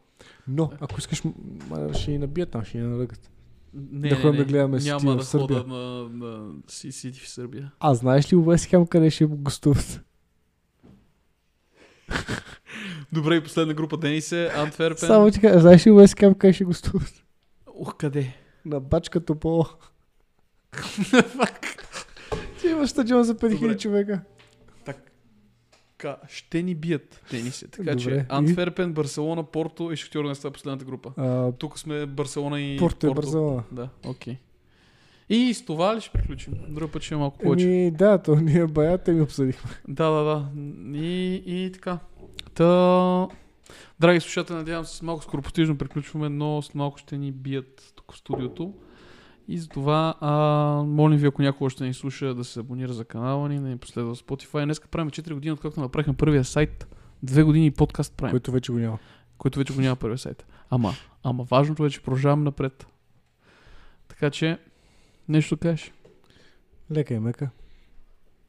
Но, 0.48 0.72
ако 0.80 0.99
искаш, 0.99 1.22
ще 1.94 2.11
ни 2.11 2.18
набият 2.18 2.49
там, 2.52 2.65
ще 2.65 2.77
ни 2.77 2.84
наръгат. 2.84 3.30
Не, 3.73 4.10
Да 4.10 4.15
не, 4.15 4.22
ходим 4.22 4.31
не, 4.31 4.38
да 4.38 4.45
гледаме 4.45 4.80
Сити 4.80 4.90
Няма 4.90 5.14
в 5.14 5.18
да 5.18 5.23
Сърбия. 5.23 5.60
хода 5.60 5.73
на, 5.73 6.10
на 6.10 6.52
Си- 6.68 6.91
Сити 6.91 7.19
в 7.19 7.30
Сърбия. 7.30 7.72
А 7.80 7.94
знаеш 7.94 8.34
ли 8.34 8.38
Уест 8.38 8.65
Хем 8.65 8.88
къде 8.88 9.10
ще 9.10 9.26
гостуват? 9.26 10.02
Добре, 13.11 13.35
и 13.35 13.44
последна 13.44 13.73
група 13.73 13.98
Денис 13.98 14.31
е 14.31 14.52
Антверпен. 14.56 15.07
Само 15.07 15.31
ти 15.31 15.40
кажа, 15.40 15.60
знаеш 15.60 15.88
ли 15.88 15.91
Уест 15.91 16.19
Хем 16.19 16.34
къде 16.35 16.53
ще 16.53 16.64
гостуват? 16.64 17.23
Ух, 17.76 17.98
къде? 17.98 18.35
На 18.65 18.80
бачка 18.80 19.26
Топола. 19.26 19.69
Ти 20.95 21.11
имаш 22.84 22.89
стадион 22.89 23.23
за 23.23 23.35
5000 23.35 23.60
Добре. 23.60 23.77
човека. 23.77 24.22
Така, 25.97 26.18
ще 26.30 26.64
ни 26.64 26.76
бият 26.76 27.22
тениси. 27.30 27.68
Така 27.72 27.84
Добре. 27.84 28.01
че 28.03 28.10
И? 28.10 28.22
Антверпен, 28.30 28.93
Барселона, 28.93 29.43
Порто 29.43 29.91
и 29.91 29.95
Шахтьор 29.95 30.26
не 30.26 30.35
са 30.35 30.51
последната 30.51 30.85
група. 30.85 31.11
А, 31.18 31.51
Тук 31.51 31.80
сме 31.80 32.05
Барселона 32.05 32.61
и 32.61 32.77
Порто 32.77 33.07
е 33.07 33.14
Барселона. 33.14 33.64
Да, 33.72 33.89
окей. 34.05 34.38
И 35.30 35.53
с 35.53 35.65
това 35.65 35.95
ли 35.95 36.01
ще 36.01 36.11
приключим? 36.11 36.53
Друг 36.69 36.91
път 36.91 37.01
ще 37.01 37.14
е 37.14 37.18
малко 37.18 37.38
повече. 37.38 37.65
Еми, 37.65 37.91
да, 37.91 38.18
то 38.18 38.35
ние 38.35 38.68
бая, 38.68 38.97
те 38.97 39.11
ми 39.11 39.22
обсъдихме. 39.22 39.72
Да, 39.88 40.10
да, 40.10 40.23
да. 40.23 40.45
И, 40.97 41.43
и 41.45 41.72
така. 41.72 41.99
Та... 42.53 43.27
Драги 43.99 44.19
слушатели, 44.19 44.57
надявам 44.57 44.85
се, 44.85 45.05
малко 45.05 45.23
скоро 45.23 45.41
постижно 45.41 45.77
приключваме, 45.77 46.30
но 46.30 46.61
с 46.61 46.73
малко 46.73 46.97
ще 46.97 47.18
ни 47.18 47.31
бият 47.31 47.93
тук 47.95 48.14
в 48.14 48.18
студиото. 48.18 48.73
И 49.48 49.57
затова, 49.57 50.15
а, 50.22 50.32
молим 50.84 51.20
ви, 51.20 51.28
ако 51.28 51.41
някой 51.41 51.65
още 51.65 51.84
ни 51.84 51.94
слуша, 51.94 52.36
да 52.36 52.44
се 52.44 52.60
абонира 52.60 52.94
за 52.94 53.06
канала 53.06 53.49
ни, 53.49 53.60
да 53.60 53.68
ни 53.68 53.78
последва 53.78 54.15
в 54.15 54.18
Spotify. 54.18 54.64
Днеска 54.64 54.88
правим 54.88 55.10
4 55.10 55.34
години, 55.34 55.52
откакто 55.52 55.80
направихме 55.80 56.14
първия 56.14 56.44
сайт. 56.44 56.88
Две 57.24 57.44
години 57.44 57.65
и 57.65 57.72
подкаст 57.72 58.14
правим, 58.14 58.32
Който 58.32 58.52
вече 58.52 58.72
го 58.72 58.78
няма. 58.78 58.99
който 59.38 59.60
вече 59.60 59.74
го 59.74 59.82
няма 59.82 59.95
първия 59.95 60.18
сайт. 60.18 60.45
Ама, 60.70 60.94
ама 61.24 61.44
важното 61.44 61.86
е, 61.86 61.90
че 61.90 62.02
продължаваме 62.02 62.44
напред. 62.44 62.88
Така 64.07 64.30
че, 64.30 64.57
нещо 65.30 65.57
кажеш. 65.57 65.91
Лека 66.91 67.14
и 67.14 67.20
мека. 67.20 67.49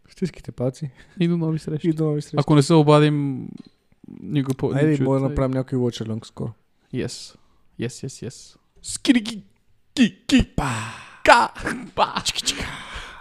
Стиските 0.09 0.53
паци 0.53 0.91
И 1.21 1.29
до 1.29 1.37
нови 1.37 1.59
срещи. 1.59 1.89
и 1.89 1.93
до 1.93 2.05
нови 2.05 2.23
срещи. 2.23 2.37
Ако 2.41 2.55
не 2.55 2.62
се 2.62 2.75
обадим, 2.75 3.49
никога 4.21 4.55
по 4.55 4.73
Айде, 4.75 5.05
може 5.05 5.23
да 5.23 5.29
направим 5.29 5.51
някой 5.51 5.79
watch 5.79 6.07
along 6.07 6.27
скоро. 6.27 6.53
Yes. 6.95 7.37
Yes, 7.81 8.07
yes, 8.07 8.29
yes. 8.29 8.57
Скирики. 8.83 9.43
Geek, 9.97 10.27
geek, 10.27 10.57
bah. 10.57 11.23
Ga, 11.23 11.53
bah. 11.95 12.21
Chicka, 12.25 12.47
chicka. 12.47 12.94